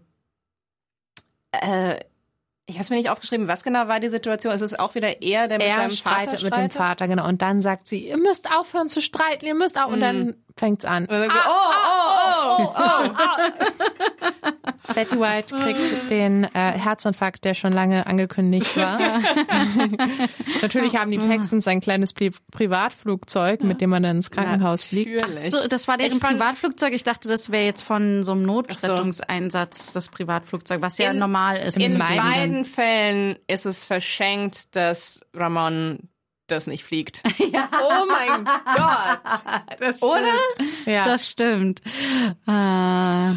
[1.52, 2.00] äh,
[2.66, 4.52] ich habe es mir nicht aufgeschrieben, was genau war die Situation?
[4.52, 7.26] Es ist auch wieder er, der mit Er seinem Vater streitet mit dem Vater, genau.
[7.26, 9.88] Und dann sagt sie, ihr müsst aufhören zu streiten, ihr müsst auch.
[9.88, 11.02] Und dann fängt's an.
[11.04, 11.52] Und dann so, oh,
[12.58, 14.68] oh, oh, oh.
[14.94, 18.98] Betty White kriegt den äh, Herzinfarkt, der schon lange angekündigt war.
[20.62, 25.14] Natürlich haben die Paxtons ein kleines Pri Privatflugzeug, mit dem man dann ins Krankenhaus fliegt.
[25.20, 25.50] Natürlich.
[25.50, 26.92] So, das war deren Ich Privatflugzeug.
[26.94, 31.56] Ich dachte, das wäre jetzt von so einem Notrettungseinsatz das Privatflugzeug, was ja In- normal
[31.58, 31.78] ist.
[31.78, 32.16] In beiden.
[32.18, 36.08] beiden Fällen ist es verschenkt, dass Ramon
[36.48, 37.22] das nicht fliegt.
[37.84, 40.02] Oh mein Gott.
[40.02, 40.32] Oder?
[40.86, 41.80] Ja, Das stimmt.
[42.46, 43.32] Äh,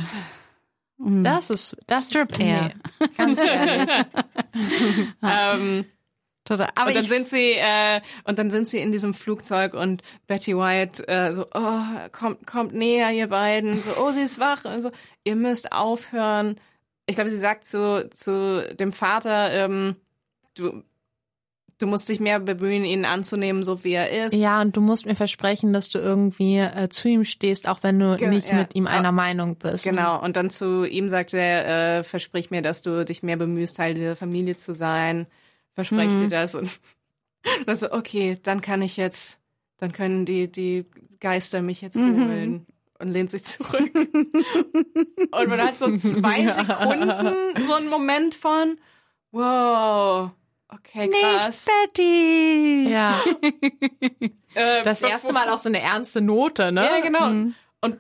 [1.06, 2.72] das ist das Strip ist, Air.
[3.00, 3.90] nee, ganz ehrlich.
[5.22, 5.86] ähm,
[6.44, 6.70] total.
[6.76, 10.58] Aber und dann sind sie äh, und dann sind sie in diesem Flugzeug und Betty
[10.58, 14.82] White äh, so oh kommt kommt näher ihr beiden so oh sie ist wach und
[14.82, 14.92] so
[15.24, 16.60] ihr müsst aufhören
[17.06, 19.96] ich glaube sie sagt zu zu dem Vater ähm,
[20.56, 20.84] du
[21.78, 25.06] du musst dich mehr bemühen ihn anzunehmen so wie er ist Ja, und du musst
[25.06, 28.56] mir versprechen, dass du irgendwie äh, zu ihm stehst, auch wenn du Ge- nicht ja.
[28.56, 29.12] mit ihm einer Ah.
[29.12, 29.84] Meinung bist.
[29.84, 33.76] Genau, und dann zu ihm sagt er, äh, versprich mir, dass du dich mehr bemühst,
[33.78, 35.28] Teil dieser Familie zu sein.
[35.74, 36.20] Versprech Mhm.
[36.22, 36.56] dir das.
[36.56, 36.70] Und
[37.66, 39.40] dann so, okay, dann kann ich jetzt,
[39.78, 40.86] dann können die, die
[41.20, 42.16] Geister mich jetzt Mhm.
[42.30, 42.66] holen.
[42.98, 43.92] Und lehnt sich zurück.
[43.94, 47.36] und man hat so zwei Sekunden
[47.68, 48.78] so einen Moment von,
[49.32, 50.05] wow,
[51.10, 51.66] okay, krass.
[51.66, 52.90] nicht Betty.
[52.90, 53.20] Ja,
[54.56, 56.86] Äh, das erste Mal auch so eine ernste Note, ne?
[56.86, 57.52] Ja, genau.
[57.82, 58.00] Und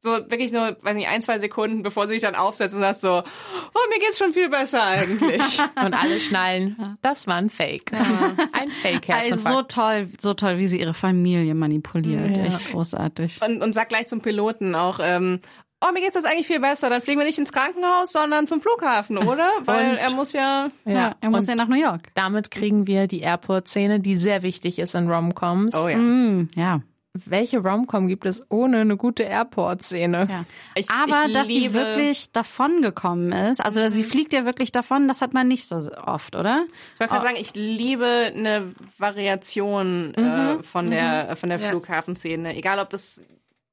[0.00, 3.00] so wirklich nur, weiß nicht, ein, zwei Sekunden, bevor sie sich dann aufsetzt und sagt
[3.00, 5.42] so, oh, mir geht's schon viel besser eigentlich.
[5.84, 7.92] Und alle schnallen, das war ein Fake.
[7.92, 12.36] Ein fake Also so toll, so toll, wie sie ihre Familie manipuliert.
[12.36, 12.44] Ja.
[12.44, 13.42] Echt großartig.
[13.42, 15.40] und, und sagt gleich zum Piloten auch, ähm,
[15.84, 16.90] oh, mir geht's jetzt eigentlich viel besser.
[16.90, 19.48] Dann fliegen wir nicht ins Krankenhaus, sondern zum Flughafen, oder?
[19.64, 22.02] Weil Und- er muss ja, ja, er muss ja nach New York.
[22.14, 25.74] damit kriegen wir die Airport-Szene, die sehr wichtig ist in Romcoms.
[25.76, 25.96] oh ja.
[25.98, 26.80] Mm, ja.
[27.24, 30.28] Welche Romcom gibt es ohne eine gute Airport-Szene?
[30.30, 30.44] ja.
[30.76, 35.08] Ich- Aber ich dass sie wirklich davon gekommen ist, also sie fliegt ja wirklich davon,
[35.08, 35.76] das hat man nicht so
[36.06, 36.64] oft, oder?
[36.94, 38.06] Ich wollte gerade sagen, ich liebe
[38.36, 41.70] eine Variation äh, von der von der Ja.
[41.70, 42.54] Flughafenszene.
[42.56, 43.24] Egal, ob es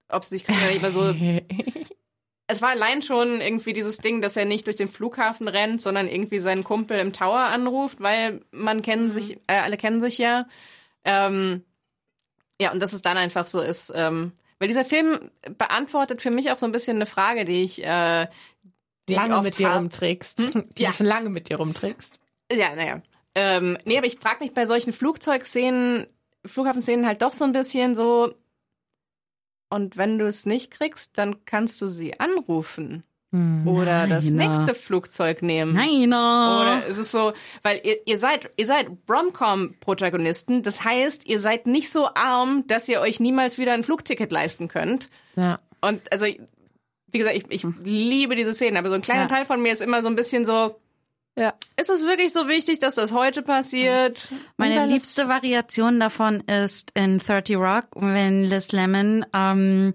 [0.10, 1.14] ob es sich gerade über so
[2.48, 6.08] es war allein schon irgendwie dieses Ding, dass er nicht durch den Flughafen rennt, sondern
[6.08, 10.48] irgendwie seinen Kumpel im Tower anruft, weil man kennen sich, äh, alle kennen sich ja.
[11.04, 11.64] Ähm,
[12.62, 13.92] ja, und dass es dann einfach so ist.
[13.96, 17.84] Ähm, weil dieser Film beantwortet für mich auch so ein bisschen eine Frage, die ich,
[17.84, 18.28] äh,
[19.10, 19.78] die ich lange oft mit dir hab.
[19.78, 20.40] rumträgst.
[20.40, 20.92] Die Ja.
[20.92, 22.20] du schon lange mit dir rumträgst.
[22.52, 23.02] Ja, naja.
[23.34, 26.08] Ähm, nee, aber ich frage mich bei solchen Flugzeugszenen,
[26.46, 28.34] Flughafenszenen halt doch so ein bisschen so.
[29.76, 33.04] Und wenn du es nicht kriegst, dann kannst du sie anrufen.
[33.66, 34.58] Oder das Nein, na.
[34.58, 35.74] nächste Flugzeug nehmen.
[35.74, 40.64] Nein, Oder es ist so, weil ihr, ihr seid, ihr seid Bromcom-Protagonisten.
[40.64, 44.70] Das heißt, ihr seid nicht so arm, dass ihr euch niemals wieder ein Flugticket leisten
[44.70, 45.10] könnt.
[45.36, 45.60] Ja.
[45.82, 49.28] Und also, wie gesagt, ich, ich liebe diese Szenen, aber so ein kleiner Ja.
[49.28, 50.80] Teil von mir ist immer so ein bisschen so,
[51.36, 51.54] Ja.
[51.78, 54.28] Ist es wirklich so wichtig, dass das heute passiert?
[54.56, 59.94] Meine liebste Variation davon ist in 30 Rock, wenn Liz Lemon ähm,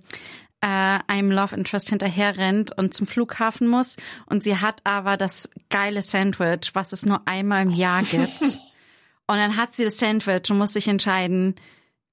[0.60, 3.96] äh, einem Love Interest hinterher rennt und zum Flughafen muss
[4.26, 8.42] und sie hat aber das geile Sandwich, was es nur einmal im Jahr gibt.
[8.42, 11.54] und dann hat sie das Sandwich und muss sich entscheiden,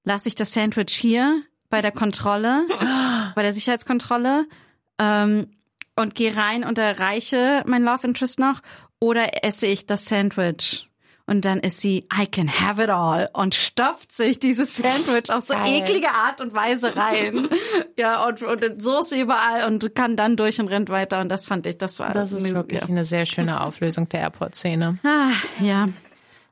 [0.04, 2.66] lasse ich das Sandwich hier bei der Kontrolle,
[3.34, 4.46] bei der Sicherheitskontrolle
[4.98, 5.48] ähm,
[5.96, 8.62] und gehe rein und erreiche mein Love Interest noch
[9.00, 10.84] oder esse ich das Sandwich?
[11.26, 15.44] Und dann ist sie, I can have it all und stopft sich dieses Sandwich auf
[15.44, 15.82] so Geil.
[15.82, 17.50] eklige Art und Weise rein.
[17.98, 21.20] ja, und, und Soße überall und kann dann durch und rennt weiter.
[21.20, 22.86] Und das fand ich, das war Das ist eine- wirklich Ja.
[22.88, 24.98] eine sehr schöne Auflösung der Airport-Szene.
[25.04, 25.88] Ah, ja.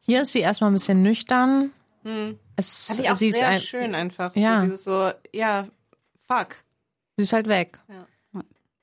[0.03, 1.73] Hier ist sie erstmal ein bisschen nüchtern.
[2.05, 2.39] Es, Hm.
[2.59, 4.37] Fand ich auch sie, ist sehr ein, schön einfach.
[4.37, 4.61] Ja.
[4.61, 5.67] So dieses so, ja,
[6.29, 6.57] fuck.
[7.17, 7.81] sie ist halt weg.
[7.89, 8.43] Ja.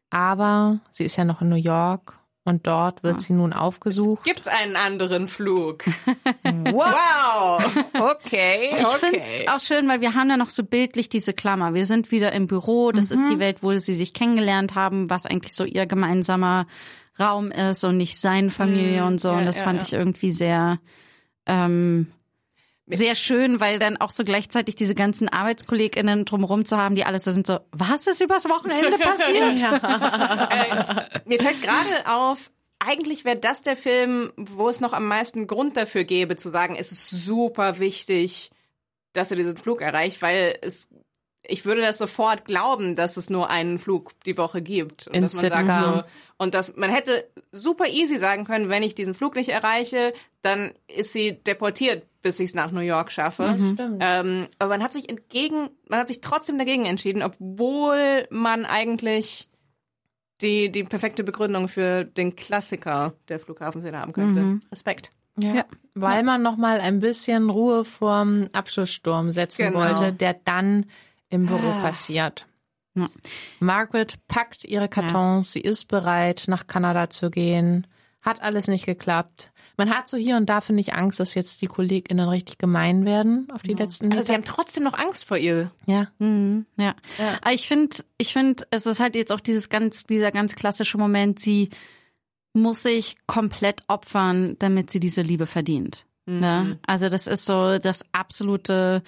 [0.10, 4.26] Aber sie ist ja noch in New York und dort wird sie nun aufgesucht.
[4.26, 5.86] Gibt's einen anderen Flug?
[6.44, 7.64] wow.
[7.94, 8.70] Okay.
[8.78, 8.98] Ich okay.
[9.00, 11.74] finde es auch schön, weil wir haben ja noch so bildlich diese Klammer.
[11.74, 15.26] Wir sind wieder im Büro, das ist die Welt, wo sie sich kennengelernt haben, was
[15.26, 16.68] eigentlich so ihr gemeinsamer
[17.20, 19.30] Raum ist und nicht seine Familie und so.
[19.30, 19.88] ja, und das ja, fand ja.
[19.88, 20.80] ich irgendwie sehr,
[21.46, 22.08] ähm,
[22.88, 27.24] sehr schön, weil dann auch so gleichzeitig diese ganzen ArbeitskollegInnen drumherum zu haben, die alles
[27.24, 29.64] da sind so, was ist übers Wochenende passiert?
[30.52, 35.48] äh, mir fällt gerade auf, eigentlich wäre das der Film, wo es noch am meisten
[35.48, 38.52] Grund dafür gäbe, zu sagen, es ist super wichtig,
[39.14, 40.90] dass er diesen Flug erreicht, weil es
[41.46, 45.08] ich würde das sofort glauben, dass es nur einen Flug die Woche gibt.
[45.08, 46.04] Und In dass man sagt so,
[46.38, 50.74] und dass man hätte super easy sagen können, wenn ich diesen Flug nicht erreiche, dann
[50.88, 53.56] ist sie deportiert, bis ich es nach New York schaffe.
[53.74, 54.02] Stimmt.
[54.06, 59.50] Ähm, aber man hat sich entgegen, man hat sich trotzdem dagegen entschieden, obwohl man eigentlich
[60.42, 64.60] die, die perfekte Begründung für den Klassiker der Flughafenszene haben könnte.
[64.72, 65.12] Respekt.
[65.42, 65.54] Ja.
[65.56, 65.66] Ja.
[65.94, 69.80] Weil man noch mal ein bisschen Ruhe vorm Abschlusssturm setzen Genau.
[69.80, 70.86] wollte, der dann
[71.34, 72.48] im Büro passiert.
[72.96, 73.10] Ja.
[73.60, 77.88] Margaret packt ihre Kartons, sie ist bereit, nach Kanada zu gehen.
[78.22, 79.52] Hat alles nicht geklappt.
[79.76, 83.04] Man hat so hier und da, finde ich, Angst, dass jetzt die KollegInnen richtig gemein
[83.04, 84.26] werden auf die letzten Aber Meter.
[84.28, 85.72] sie haben trotzdem noch Angst vor ihr.
[85.88, 86.08] ja.
[86.20, 86.96] Mhm, ja.
[87.42, 90.98] Aber ich finde, ich finde, es ist halt jetzt auch dieses ganz, dieser ganz klassische
[90.98, 91.70] Moment, sie
[92.54, 96.06] muss sich komplett opfern, damit sie diese Liebe verdient.
[96.26, 96.80] Ne?
[96.88, 99.04] Also das ist so das absolute,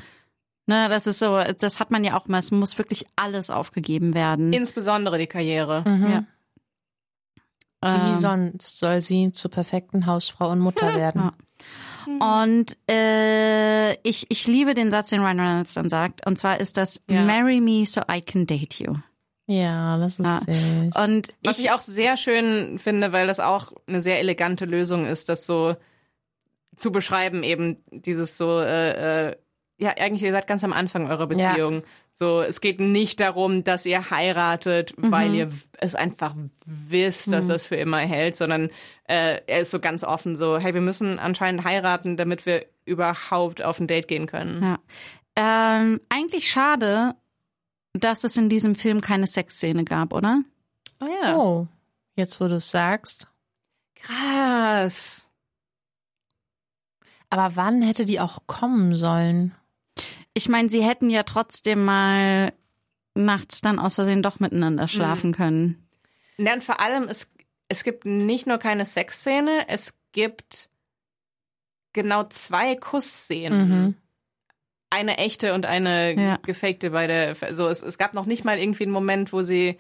[0.68, 4.14] ne, das ist so, das hat man ja auch mal, es muss wirklich alles aufgegeben
[4.14, 4.54] werden.
[4.54, 5.84] Insbesondere die Karriere.
[5.88, 6.10] Mhm.
[6.12, 6.24] Ja.
[7.82, 11.22] Wie Ähm, sonst soll sie zur perfekten Hausfrau und Mutter werden?
[11.22, 12.44] Ja.
[12.46, 16.26] Und äh, ich, ich liebe den Satz, den Ryan Reynolds dann sagt.
[16.26, 17.22] Und zwar ist das Ja.
[17.24, 18.96] Marry me so I can date you.
[19.48, 20.40] Ja, das ist Ja.
[20.42, 20.96] süß.
[20.96, 25.30] Und Was ich auch sehr schön finde, weil das auch eine sehr elegante Lösung ist,
[25.30, 25.76] das so
[26.78, 29.36] zu beschreiben, eben dieses so, äh, äh,
[29.78, 31.50] ja, eigentlich, ihr seid ganz am Anfang eurer Ja.
[31.50, 31.84] Beziehung.
[32.14, 35.50] So, es geht nicht darum, dass ihr heiratet, weil ihr
[35.80, 36.34] es einfach
[36.66, 38.70] wisst, dass das für immer hält, sondern
[39.10, 43.62] äh, er ist so ganz offen so, hey, wir müssen anscheinend heiraten, damit wir überhaupt
[43.62, 44.64] auf ein Date gehen können.
[44.64, 44.80] Ja.
[45.36, 47.16] Ähm, eigentlich schade,
[47.92, 50.40] dass es in diesem Film keine Sexszene gab, oder?
[51.02, 51.36] Oh ja.
[51.36, 51.68] oh,
[52.16, 53.28] jetzt wo du es sagst.
[53.96, 55.30] Krass.
[57.30, 59.54] Aber wann hätte die auch kommen sollen?
[60.38, 62.54] Ich meine, sie hätten ja trotzdem mal
[63.16, 65.88] nachts dann aus Versehen doch miteinander schlafen können.
[66.38, 67.32] Ja, und vor allem, es,
[67.70, 70.70] es gibt nicht nur keine Sexszene, es gibt
[71.94, 73.70] genau zwei Kussszenen.
[73.70, 73.96] Mhm.
[74.90, 76.38] Eine echte und eine Ja.
[76.44, 77.36] gefakte bei der.
[77.52, 79.80] So, es, es gab noch nicht mal irgendwie einen Moment, wo sie,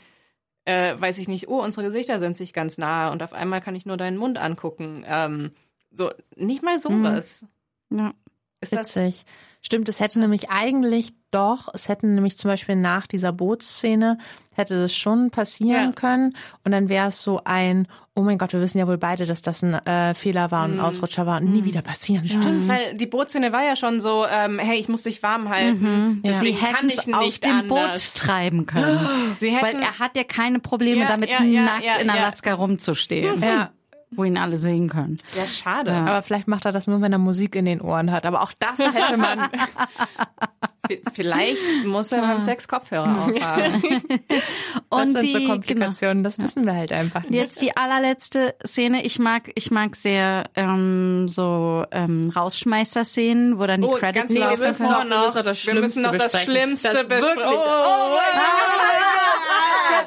[0.63, 3.75] äh, weiß ich nicht, oh, unsere Gesichter sind sich ganz nah und auf einmal kann
[3.75, 5.03] ich nur deinen Mund angucken.
[5.05, 5.51] Ähm,
[5.91, 7.45] so, nicht mal sowas.
[7.89, 8.13] Ja.
[8.61, 9.25] Ist Witzig.
[9.61, 14.19] Stimmt, es hätte nämlich eigentlich doch, es hätten nämlich zum Beispiel nach dieser Bootsszene,
[14.53, 15.91] hätte das schon passieren Ja.
[15.91, 19.25] können und dann wäre es so ein, oh mein Gott, wir wissen ja wohl beide,
[19.25, 22.25] dass das ein äh, Fehler war und ein Ausrutscher war und nie wieder passieren.
[22.25, 26.21] Stimmt, weil die Bootszene war ja schon so, ähm, hey, ich muss dich warm halten.
[26.23, 28.99] Sie Deswegen kann hätten es auf nicht dem Boot treiben können.
[29.39, 32.07] Sie hätten, Weil er hat ja keine Probleme Ja, damit, ja, ja, nackt ja, in
[32.07, 32.13] ja.
[32.13, 33.71] Alaska rumzustehen, Ja,
[34.11, 35.17] wo ihn alle sehen können.
[35.35, 35.91] ja, schade.
[35.91, 36.05] Ja.
[36.05, 38.25] aber vielleicht macht er das nur, wenn er Musik in den Ohren hat.
[38.25, 39.49] Aber auch das hätte man.
[41.13, 43.81] Vielleicht muss er beim Sex Kopfhörer aufhaben.
[44.29, 45.51] Das Und sind die, so genau.
[45.53, 47.33] Komplikationen, das wissen wir halt einfach nicht.
[47.33, 49.03] Jetzt die allerletzte Szene.
[49.03, 54.39] Ich mag, ich mag sehr ähm, so ähm, Rausschmeißer-Szenen, wo dann die Oh, Credits nee,
[54.39, 57.07] wir laufen noch, wir müssen noch das wir müssen noch das Schlimmste Schlimmste besprechen.
[57.09, 57.35] besprechen.
[57.35, 58.17] Das wirklich- Oh, oh,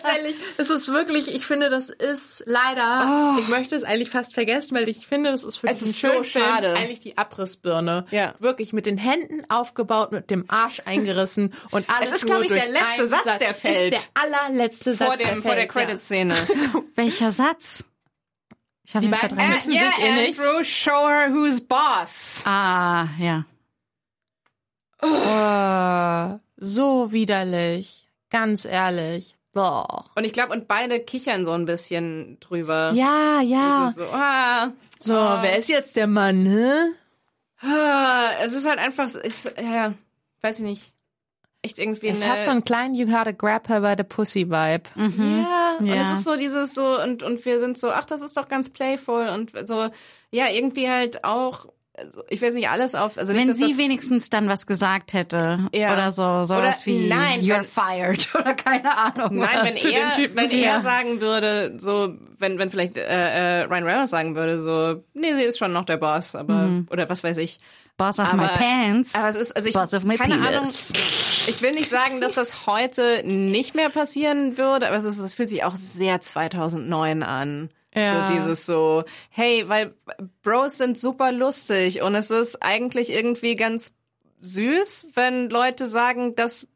[0.05, 4.77] ehrlich, es ist wirklich, ich finde, das ist leider, ich möchte es eigentlich fast vergessen,
[4.77, 6.75] weil ich finde, das ist für Es diesen ist so schönen Film schade.
[6.75, 8.07] eigentlich die Abrissbirne.
[8.11, 8.35] Ja.
[8.39, 12.51] Wirklich mit den Händen aufgebaut, mit dem Arsch eingerissen und alles Es ist, nur glaub
[12.53, 13.95] ich, der letzte einen Satz, der Es fällt.
[13.95, 15.83] ist der allerletzte vor, Satz, dem, der vor der fällt, ja.
[15.87, 16.35] Credit-Szene.
[16.95, 17.85] Welcher Satz?
[18.85, 19.55] Ich habe Die ihn beiden verdrängt.
[19.55, 20.39] müssen sich eh nicht.
[20.41, 22.43] Andrew, show her who's boss.
[22.47, 23.45] Ah, ja.
[25.03, 28.09] Oh, so widerlich.
[28.31, 29.37] Ganz ehrlich.
[29.53, 30.05] Boah.
[30.15, 32.93] Und ich glaube, und beide kichern so ein bisschen drüber.
[32.95, 33.93] Ja, ja.
[33.97, 36.47] So, ah, So, wer ist jetzt der Mann,
[37.61, 39.95] ah, es ist halt einfach, ist, ja,
[40.43, 40.93] weiß ich nicht.
[41.63, 44.85] Echt irgendwie Es hat so einen kleinen You gotta grab her by the pussy Vibe.
[44.95, 46.13] Ja, und Ja.
[46.13, 48.69] es ist so dieses so und und wir sind so, ach, das ist doch ganz
[48.69, 49.89] playful und so,
[50.31, 51.67] ja, irgendwie halt auch,
[51.99, 55.13] also, ich weiß nicht alles auf, also nicht, Wenn dass sie wenigstens dann was gesagt
[55.13, 55.69] hätte.
[55.75, 55.93] Ja.
[55.93, 59.37] Oder so, sowas Oder- wie nein, You're wenn- fired oder keine Ahnung.
[59.39, 60.75] Nein, wenn er, wenn Ja.
[60.77, 65.35] er sagen würde, so, wenn, wenn vielleicht äh, äh, Ryan Reynolds sagen würde, so, nee,
[65.35, 67.59] sie ist schon noch der Boss, aber, oder was weiß ich.
[67.97, 69.15] Boss of my Aber- pants.
[69.17, 70.93] Aber es ist, also ich, Boss of my keine penis.
[70.93, 71.03] Ahnung,
[71.49, 75.35] ich will nicht sagen, dass das heute nicht mehr passieren würde, aber es, ist, es
[75.35, 77.71] fühlt sich auch sehr 2009 an.
[77.99, 78.27] Ja.
[78.27, 79.95] So dieses so, hey, weil
[80.43, 83.93] Bros sind super lustig und es ist eigentlich irgendwie ganz
[84.41, 86.67] süß, wenn Leute sagen, dass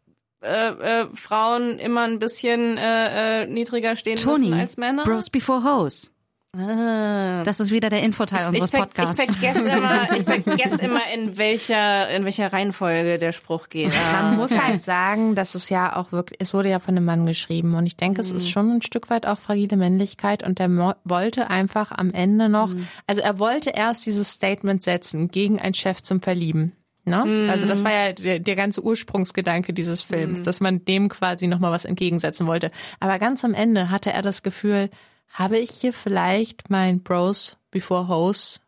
[0.42, 5.04] äh, äh, Frauen immer ein bisschen äh, äh, niedriger stehen Tony, müssen als Männer.
[5.04, 6.12] Bros before hoes.
[6.54, 7.42] Ah.
[7.44, 9.18] Das ist wieder der Infoteil unseres ver- Podcasts.
[9.18, 13.90] Ich vergesse immer, ich vergesse immer in welcher, in welcher Reihenfolge der Spruch geht.
[13.92, 14.22] Ah.
[14.24, 17.24] Man muss halt sagen, dass es ja auch wirklich, es wurde ja von einem Mann
[17.24, 20.68] geschrieben und ich denke, es ist schon ein Stück weit auch fragile Männlichkeit und der
[20.68, 22.70] mo- wollte einfach am Ende noch,
[23.06, 26.72] also er wollte erst dieses Statement setzen gegen einen Chef zum Verlieben.
[27.04, 27.48] Ne?
[27.50, 31.72] Also das war ja der, der ganze Ursprungsgedanke dieses Films, dass man dem quasi nochmal
[31.72, 32.70] was entgegensetzen wollte.
[33.00, 34.88] Aber ganz am Ende hatte er das Gefühl,
[35.32, 38.60] habe ich hier vielleicht mein Bros before Hoes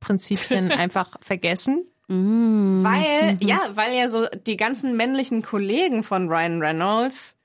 [0.00, 1.86] Prinzipien einfach vergessen?
[2.08, 7.36] Weil, ja, weil ja so die ganzen männlichen Kollegen von Ryan Reynolds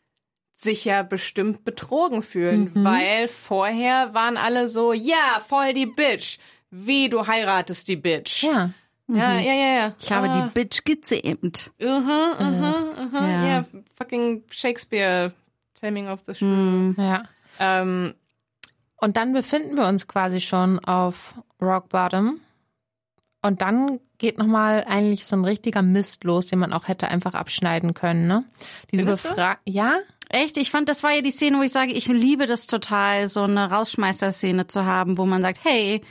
[0.55, 6.37] sich ja bestimmt betrogen fühlen, weil vorher waren alle so, ja, voll die Bitch.
[6.69, 8.43] Wie du heiratest die Bitch.
[8.43, 8.71] Ja.
[9.07, 9.95] Ja, ja, ja, ja.
[9.99, 11.71] Ich habe ah, die Bitch gezähmt.
[11.81, 13.47] aha, aha, aha, Ja.
[13.47, 13.65] ja.
[13.97, 15.33] fucking Shakespeare,
[15.73, 16.93] Taming of the Shrew.
[16.97, 17.23] Ja.
[17.59, 18.13] Ähm,
[19.01, 22.39] Und dann befinden wir uns quasi schon auf Rock Bottom.
[23.41, 27.33] Und dann geht nochmal eigentlich so ein richtiger Mist los, den man auch hätte einfach
[27.33, 28.45] abschneiden können, ne?
[28.91, 29.07] Diese?
[29.07, 29.57] Befragung.
[29.65, 29.97] Ja?
[30.29, 30.55] Echt?
[30.57, 33.41] Ich fand, das war ja die Szene, wo ich sage, ich liebe das total, so
[33.41, 36.01] eine Rausschmeißer-Szene zu haben, wo man sagt, hey,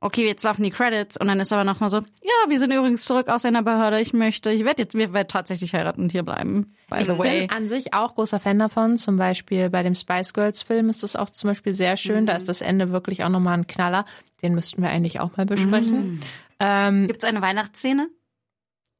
[0.00, 3.04] okay, jetzt laufen die Credits und dann ist aber nochmal so, ja, wir sind übrigens
[3.04, 6.22] zurück aus einer Behörde, ich möchte, ich werde jetzt, wir werden tatsächlich heiraten und hier
[6.22, 7.40] bleiben, by the Ich way.
[7.46, 8.96] bin an sich auch großer Fan davon.
[8.96, 12.24] Zum Beispiel bei dem Spice Girls Film ist das auch zum Beispiel sehr schön.
[12.26, 14.04] Da ist das Ende wirklich auch nochmal ein Knaller.
[14.42, 16.20] Den müssten wir eigentlich auch mal besprechen.
[16.58, 18.08] Ähm, Gibt's eine Weihnachtsszene?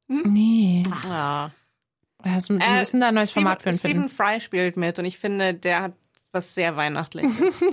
[0.07, 0.83] nee.
[1.07, 1.51] ja.
[2.23, 4.09] Also, wir müssen da ein neues Äh, Format für Stephen finden.
[4.09, 5.93] Fry spielt mit und ich finde, der hat
[6.31, 7.63] was sehr Weihnachtliches.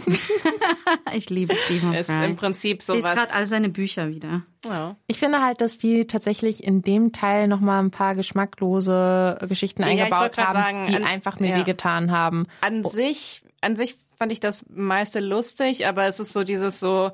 [1.14, 2.24] Ich liebe Stephen ist Fry.
[2.26, 3.02] im Prinzip sowas.
[3.02, 4.42] gerade all seine Bücher wieder.
[4.64, 4.96] Ja.
[5.06, 9.88] Ich finde halt, dass die tatsächlich in dem Teil nochmal ein paar geschmacklose Geschichten Ja,
[9.88, 11.56] ich eingebaut haben, sagen, die an- einfach mir ja.
[11.58, 12.46] wehgetan haben.
[12.60, 17.10] An sich, an sich fand ich das meiste lustig, aber es ist so dieses so,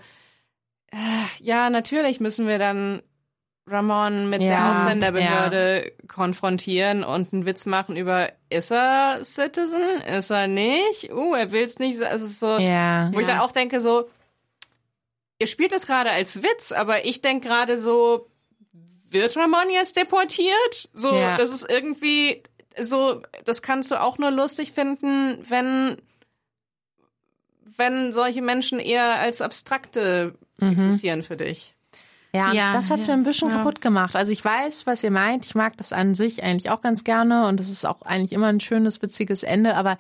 [0.91, 0.97] äh,
[1.43, 3.03] ja, natürlich müssen wir dann
[3.67, 10.02] Ramon mit der Ja, Ausländerbehörde konfrontieren und einen Witz machen über, ist er Citizen?
[10.02, 11.10] Ist er nicht?
[11.12, 11.99] Uh, er will's nicht.
[12.01, 13.10] Es ist so, Ja.
[13.12, 14.09] wo ich dann auch denke so,
[15.39, 18.28] ihr spielt das gerade als Witz, aber ich denke gerade so,
[19.09, 20.89] wird Ramon jetzt deportiert?
[20.93, 21.36] So, Ja.
[21.39, 22.43] das ist irgendwie
[22.78, 25.97] so, das kannst du auch nur lustig finden, wenn
[27.76, 31.74] wenn solche Menschen eher als abstrakte existieren für dich.
[32.35, 33.57] Ja, Ja, das hat's ja, mir ein bisschen ja.
[33.57, 34.17] kaputt gemacht.
[34.17, 35.47] Also ich weiß, was ihr meint.
[35.47, 38.49] Ich mag das an sich eigentlich auch ganz gerne und es ist auch eigentlich immer
[38.49, 39.77] ein schönes, witziges Ende.
[39.77, 39.99] Aber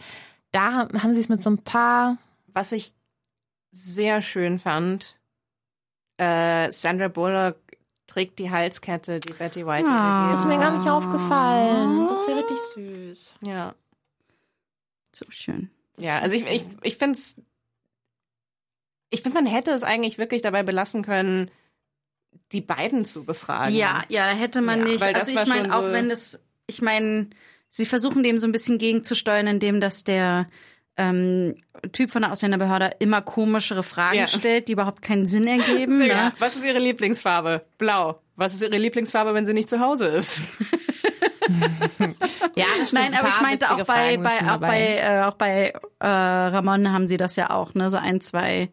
[0.50, 2.18] da haben sie es mit so ein paar.
[2.52, 2.94] Was ich
[3.70, 5.16] sehr schön fand,
[6.16, 7.56] äh, Sandra Bullock
[8.06, 10.30] trägt die Halskette, die Betty White ihr Ah.
[10.30, 12.06] Das ist mir gar nicht aufgefallen.
[12.08, 13.36] Das ist ja richtig süß.
[13.40, 13.48] hat.
[13.48, 13.74] Ja.
[15.12, 15.70] So schön.
[15.98, 17.36] Ja, also ich, ich, ich finde es.
[19.10, 21.50] Ich finde, man hätte es eigentlich wirklich dabei belassen können,
[22.52, 23.74] die beiden zu befragen.
[23.74, 25.02] Ja, ja, da hätte man Ja, nicht.
[25.02, 27.28] Also ich meine, auch so- wenn das, ich meine,
[27.70, 30.48] sie versuchen dem so ein bisschen gegenzusteuern, indem dass der
[30.96, 31.56] ähm,
[31.90, 34.26] Typ von der Ausländerbehörde immer komischere Fragen Ja.
[34.28, 35.98] stellt, die überhaupt keinen Sinn ergeben.
[35.98, 36.32] Sehr Ne?
[36.38, 37.64] Was ist Ihre Lieblingsfarbe?
[37.78, 38.20] Blau.
[38.36, 40.42] Was ist Ihre Lieblingsfarbe, wenn sie nicht zu Hause ist?
[42.56, 42.64] Ja.
[42.92, 46.90] Nein, Ein aber ich meinte auch bei, bei, auch bei, äh, auch bei äh, Ramon
[46.92, 47.90] haben sie das ja auch, ne?
[47.90, 48.70] So ein, zwei,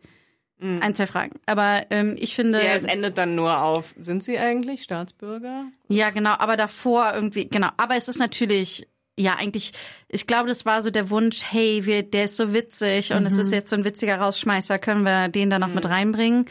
[0.61, 1.39] ein, zwei Fragen.
[1.45, 2.63] Aber ähm, ich finde.
[2.63, 5.65] Ja, es endet dann nur auf, sind sie eigentlich Staatsbürger?
[5.87, 7.69] Ja, genau, aber davor irgendwie, genau.
[7.77, 9.73] Aber es ist natürlich, ja, eigentlich,
[10.07, 13.37] ich glaube, das war so der Wunsch, hey, wir, der ist so witzig und es
[13.37, 16.45] ist jetzt so ein witziger Rausschmeißer, können wir den da noch mit reinbringen?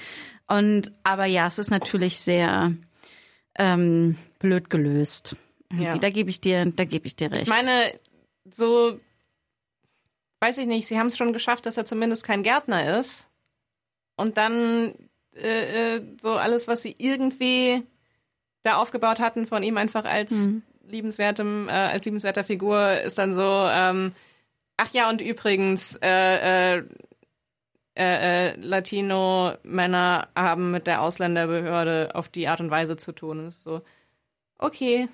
[0.48, 2.74] Und, aber ja, es ist natürlich sehr
[3.56, 5.36] ähm, blöd gelöst.
[5.72, 5.96] Ja.
[5.96, 7.44] Da gebe ich dir, da gebe ich dir recht.
[7.44, 7.92] Ich meine,
[8.50, 8.98] so,
[10.40, 13.29] weiß ich nicht, sie haben es schon geschafft, dass er zumindest kein Gärtner ist.
[14.20, 14.94] Und dann
[15.34, 17.82] äh, äh, so alles, was sie irgendwie
[18.62, 20.32] da aufgebaut hatten von ihm einfach als
[20.86, 24.12] liebenswertem, äh, als liebenswerter Figur, ist dann so, ähm,
[24.76, 26.82] ach ja, und übrigens, äh, äh,
[27.96, 33.40] äh, Latino-Männer haben mit der Ausländerbehörde auf die Art und Weise zu tun.
[33.40, 33.82] Und es ist so,
[34.58, 35.08] okay,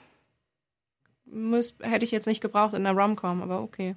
[1.26, 3.94] müß, hätte ich jetzt nicht gebraucht in der Rom-Com, aber okay.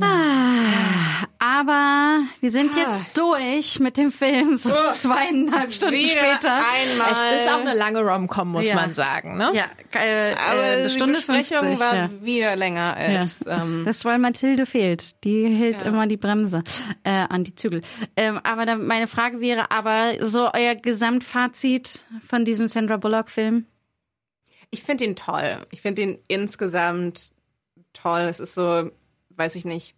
[0.00, 6.54] Ah, aber wir sind jetzt durch mit dem Film, so zweieinhalb Stunden Wieder später.
[6.54, 7.34] einmal.
[7.36, 8.74] Es ist auch eine lange Rom-Com, muss Ja.
[8.76, 9.50] man sagen, ne?
[9.52, 9.64] Ja,
[10.00, 11.80] äh, aber äh, eine die Stunde Besprechung 50.
[11.80, 12.10] war ja.
[12.22, 13.44] wieder länger als.
[13.46, 15.22] Ähm, Das ist, weil Mathilde fehlt.
[15.24, 15.88] Die hält Ja.
[15.88, 16.62] immer die Bremse
[17.02, 17.82] äh, an die Zügel.
[18.16, 23.66] Ähm, aber dann meine Frage wäre aber so euer Gesamtfazit von diesem Sandra Bullock-Film.
[24.70, 25.58] ich finde ihn toll.
[25.70, 27.30] Ich finde ihn insgesamt
[27.92, 28.22] toll.
[28.22, 28.90] Es ist so,
[29.30, 29.94] weiß ich nicht.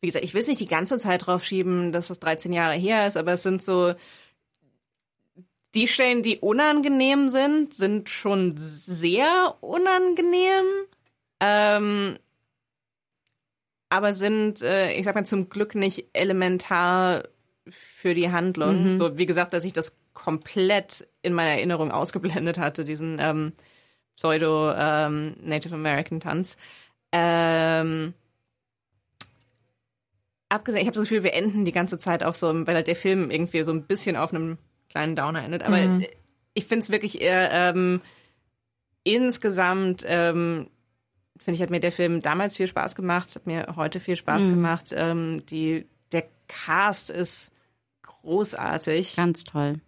[0.00, 2.74] Wie gesagt, ich will es nicht die ganze Zeit drauf schieben, dass das 13 Jahre
[2.74, 3.94] her ist, aber es sind so
[5.74, 10.64] die Stellen, die unangenehm sind, sind schon sehr unangenehm.
[11.40, 12.18] Ähm,
[13.88, 17.24] aber sind, äh, ich sag mal, zum Glück nicht elementar
[17.68, 18.96] für die Handlung.
[18.96, 23.52] So, wie gesagt, dass ich das komplett in meiner Erinnerung ausgeblendet hatte, diesen ähm,
[24.16, 26.56] Pseudo-Native American Tanz.
[27.12, 28.14] Ähm,
[30.50, 32.86] abgesehen, ich habe so Gefühl, wir enden die ganze Zeit auf so einem, weil halt
[32.86, 34.58] der Film irgendwie so ein bisschen auf einem
[34.90, 35.62] kleinen Downer endet.
[35.62, 36.04] Aber Mhm.
[36.52, 38.02] ich finde es wirklich eher ähm,
[39.04, 40.68] insgesamt, ähm,
[41.38, 44.44] finde ich, hat mir der Film damals viel Spaß gemacht, hat mir heute viel Spaß
[44.44, 44.50] Mhm.
[44.50, 44.86] gemacht.
[44.92, 47.52] Ähm, die, der Cast ist
[48.02, 49.16] großartig.
[49.16, 49.80] Ganz toll.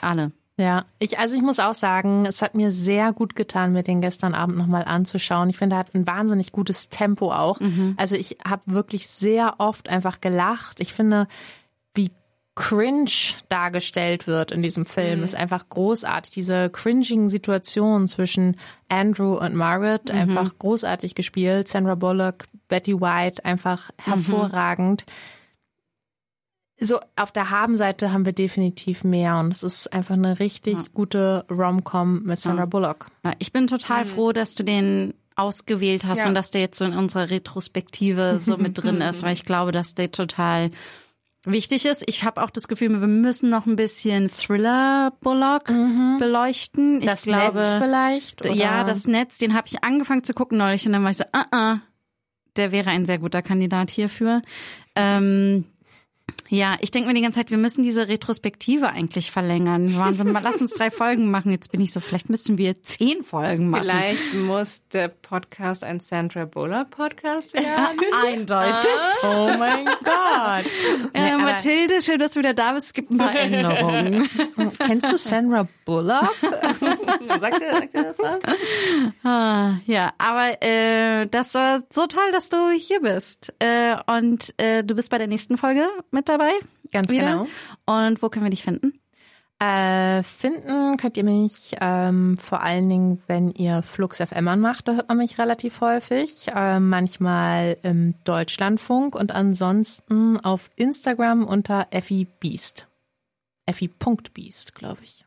[0.00, 0.32] Alle.
[0.62, 4.00] Ja, ich, also ich muss auch sagen, es hat mir sehr gut getan, mir den
[4.00, 5.50] gestern Abend nochmal anzuschauen.
[5.50, 7.58] Ich finde, er hat ein wahnsinnig gutes Tempo auch.
[7.96, 10.78] Also ich habe wirklich sehr oft einfach gelacht.
[10.78, 11.26] Ich finde,
[11.96, 12.12] wie
[12.54, 13.10] cringe
[13.48, 16.32] dargestellt wird in diesem Film, ist einfach großartig.
[16.32, 18.56] Diese cringigen Situationen zwischen
[18.88, 21.66] Andrew und Margaret, einfach großartig gespielt.
[21.66, 25.06] Sandra Bullock, Betty White, einfach hervorragend
[26.82, 31.44] so auf der Habenseite haben wir definitiv mehr und es ist einfach eine richtig gute
[31.50, 33.06] Rom-Com mit Sandra Bullock.
[33.24, 36.26] Ja, Ich bin total froh, dass du den ausgewählt hast Ja.
[36.28, 39.72] und dass der jetzt so in unserer Retrospektive so mit drin ist, weil ich glaube,
[39.72, 40.70] dass der total
[41.44, 42.04] wichtig ist.
[42.06, 45.64] Ich habe auch das Gefühl, wir müssen noch ein bisschen Thriller Bullock
[46.18, 46.98] beleuchten.
[47.00, 48.42] Ich Das glaube, Netz vielleicht?
[48.44, 48.54] Oder?
[48.54, 51.24] ja, das Netz, den habe ich angefangen zu gucken neulich und dann war ich so,
[51.32, 51.78] ah, ah,
[52.56, 54.42] der wäre ein sehr guter Kandidat hierfür.
[54.94, 55.64] Ähm,
[56.52, 59.90] ja, ich denke mir die ganze Zeit, wir müssen diese Retrospektive eigentlich verlängern.
[59.94, 61.50] Mal, lass uns drei Folgen machen.
[61.50, 63.84] Jetzt bin ich so, vielleicht müssen wir zehn Folgen machen.
[63.84, 67.98] Vielleicht muss der Podcast ein Sandra Bullock Podcast werden.
[68.26, 68.90] Eindeutig.
[69.34, 70.70] Oh mein Gott.
[71.14, 72.88] Äh, Mathilde, schön, dass du wieder da bist.
[72.88, 74.28] Es gibt ein paar Änderungen.
[74.78, 76.36] Kennst du Sandra Bullock?
[77.40, 78.40] sagt, sagt er das was?
[79.24, 83.54] Ah, ja, aber äh, das war so toll, dass du hier bist.
[83.58, 86.41] Äh, und äh, du bist bei der nächsten Folge mit dabei.
[86.92, 87.24] Ganz wieder.
[87.24, 87.46] genau.
[87.86, 88.98] Und wo können wir dich finden?
[89.62, 94.94] Äh, finden könnt ihr mich ähm, vor allen Dingen, wenn ihr Flux FM anmacht, da
[94.94, 96.48] hört man mich relativ häufig.
[96.48, 102.88] Äh, manchmal im Deutschlandfunk und ansonsten auf Instagram unter Effi Beast.
[103.66, 105.24] Effi.beast, glaube ich.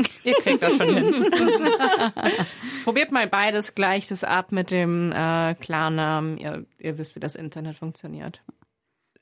[0.24, 1.30] Ihr kriegt das schon hin.
[2.84, 6.38] Probiert mal beides gleich das ab mit dem äh, Klarnamen.
[6.38, 8.42] Ihr, ihr wisst, wie das Internet funktioniert.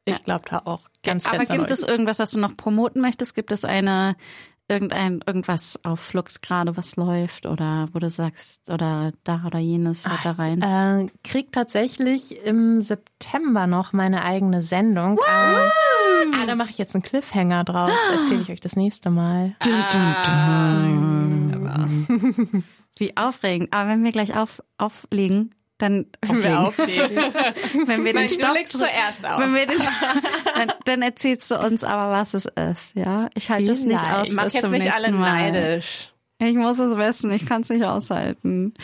[0.07, 1.79] Ich glaube da auch ganz Aber fest an gibt euch.
[1.79, 3.35] es irgendwas, was du noch promoten möchtest?
[3.35, 4.17] Gibt es eine
[4.69, 10.09] irgendein irgendwas auf Flux gerade, was läuft oder wo du sagst oder da oder jenes
[10.09, 10.63] hört da rein?
[10.63, 15.19] Äh, krieg tatsächlich im September noch meine eigene Sendung.
[15.19, 17.93] Äh, ah, da mache ich jetzt einen Cliffhanger draus.
[18.13, 19.55] Erzähle ich euch das nächste Mal.
[22.99, 23.73] Wie aufregend.
[23.73, 27.17] Aber wenn wir gleich auf, auflegen, dann wir auflegen.
[27.87, 29.41] wenn wir den Nein, du Stopp drücken- zuerst auf.
[29.41, 29.79] Wenn wir den,
[30.55, 33.29] dann, dann erzählst du uns aber, was es ist, ja?
[33.35, 35.53] Ich halte es nicht aus Mach bis jetzt nicht alle Mal.
[35.53, 36.13] neidisch.
[36.39, 38.75] Ich muss es wissen, ich kann es nicht aushalten.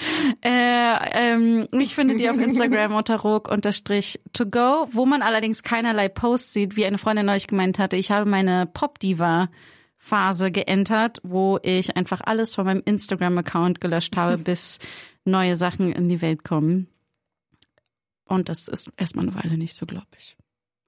[0.43, 5.63] Äh, ähm, ich finde die auf Instagram unter rog unterstrich to go, wo man allerdings
[5.63, 7.97] keinerlei Posts sieht, wie eine Freundin neulich gemeint hatte.
[7.99, 9.51] Ich habe meine Pop-Diva
[10.05, 14.81] Phase geentert, wo ich einfach alles von meinem Instagram-Account gelöscht habe, bis
[15.25, 16.89] neue Sachen in die Welt kommen.
[18.25, 20.37] Und das ist erstmal eine Weile nicht so, glaube ich.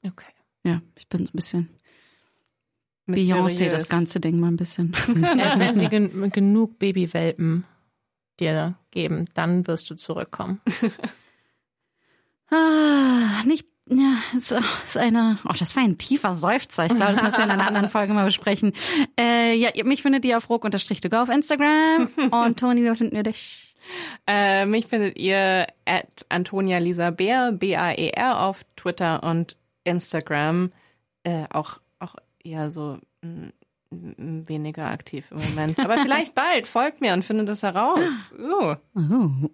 [0.05, 0.26] Okay.
[0.65, 1.68] Ja, ich bin so ein bisschen
[3.07, 4.93] Beyoncé, das ganze Ding mal ein bisschen.
[5.39, 7.65] Erst wenn sie gen genug Babywelpen
[8.41, 10.60] dir geben, dann wirst du zurückkommen.
[12.51, 16.87] Ah, nicht, ja, es ist eine, oh, das war ein tiefer Seufzer.
[16.87, 18.73] Ich glaube, das müssen wir in einer anderen Folge mal besprechen.
[19.21, 22.09] Äh, ja, mich findet ihr auf ruck unterstrich to go auf Instagram.
[22.31, 23.77] Und Toni, wo finden wir dich?
[24.27, 30.73] Äh, mich findet ihr at Antonia Lisa Bär, B-A-E-R auf Twitter und Instagram.
[31.23, 33.49] Äh, auch, auch eher so mm,
[34.17, 35.79] weniger aktiv im Moment.
[35.79, 36.67] Aber vielleicht bald.
[36.67, 38.35] Folgt mir und findet das heraus.
[38.39, 38.75] Uh.
[38.97, 39.01] Oh,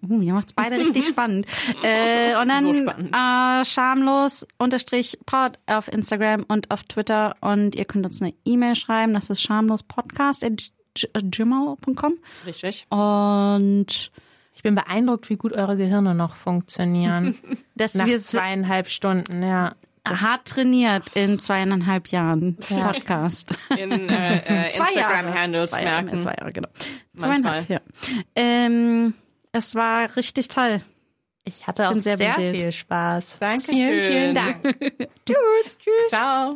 [0.09, 1.45] uh, ihr macht's beide richtig spannend.
[1.83, 3.15] Äh, und dann So spannend.
[3.15, 7.35] Äh, schamlos unterstrich pod auf Instagram und auf Twitter.
[7.41, 9.13] Und ihr könnt uns eine E-Mail schreiben.
[9.13, 10.71] Das ist schamlospodcast at
[11.13, 12.13] gmail.com.
[12.45, 12.85] Richtig.
[12.89, 14.11] Und
[14.53, 17.37] Ich bin beeindruckt, wie gut eure Gehirne noch funktionieren.
[17.75, 19.73] dass Nach zweieinhalb Stunden, ja.
[20.05, 23.51] Hart trainiert in zweieinhalb Jahren Podcast.
[23.77, 25.13] In äh, äh, Zwei Jahre.
[25.13, 26.21] Instagram-Handles Zwei Jahre, merken.
[26.21, 26.69] zwei Jahre, genau.
[27.13, 27.65] Manchmal.
[27.65, 27.81] Zweieinhalb, ja.
[28.35, 29.13] Ähm,
[29.51, 30.81] es war richtig toll.
[31.43, 33.39] Ich hatte auch sehr sehr, viel Spaß.
[33.39, 34.35] Danke Vielen, vielen.
[34.35, 34.61] Dank.
[35.25, 35.77] Tschüss.
[35.79, 36.09] Tschüss.
[36.09, 36.55] Ciao.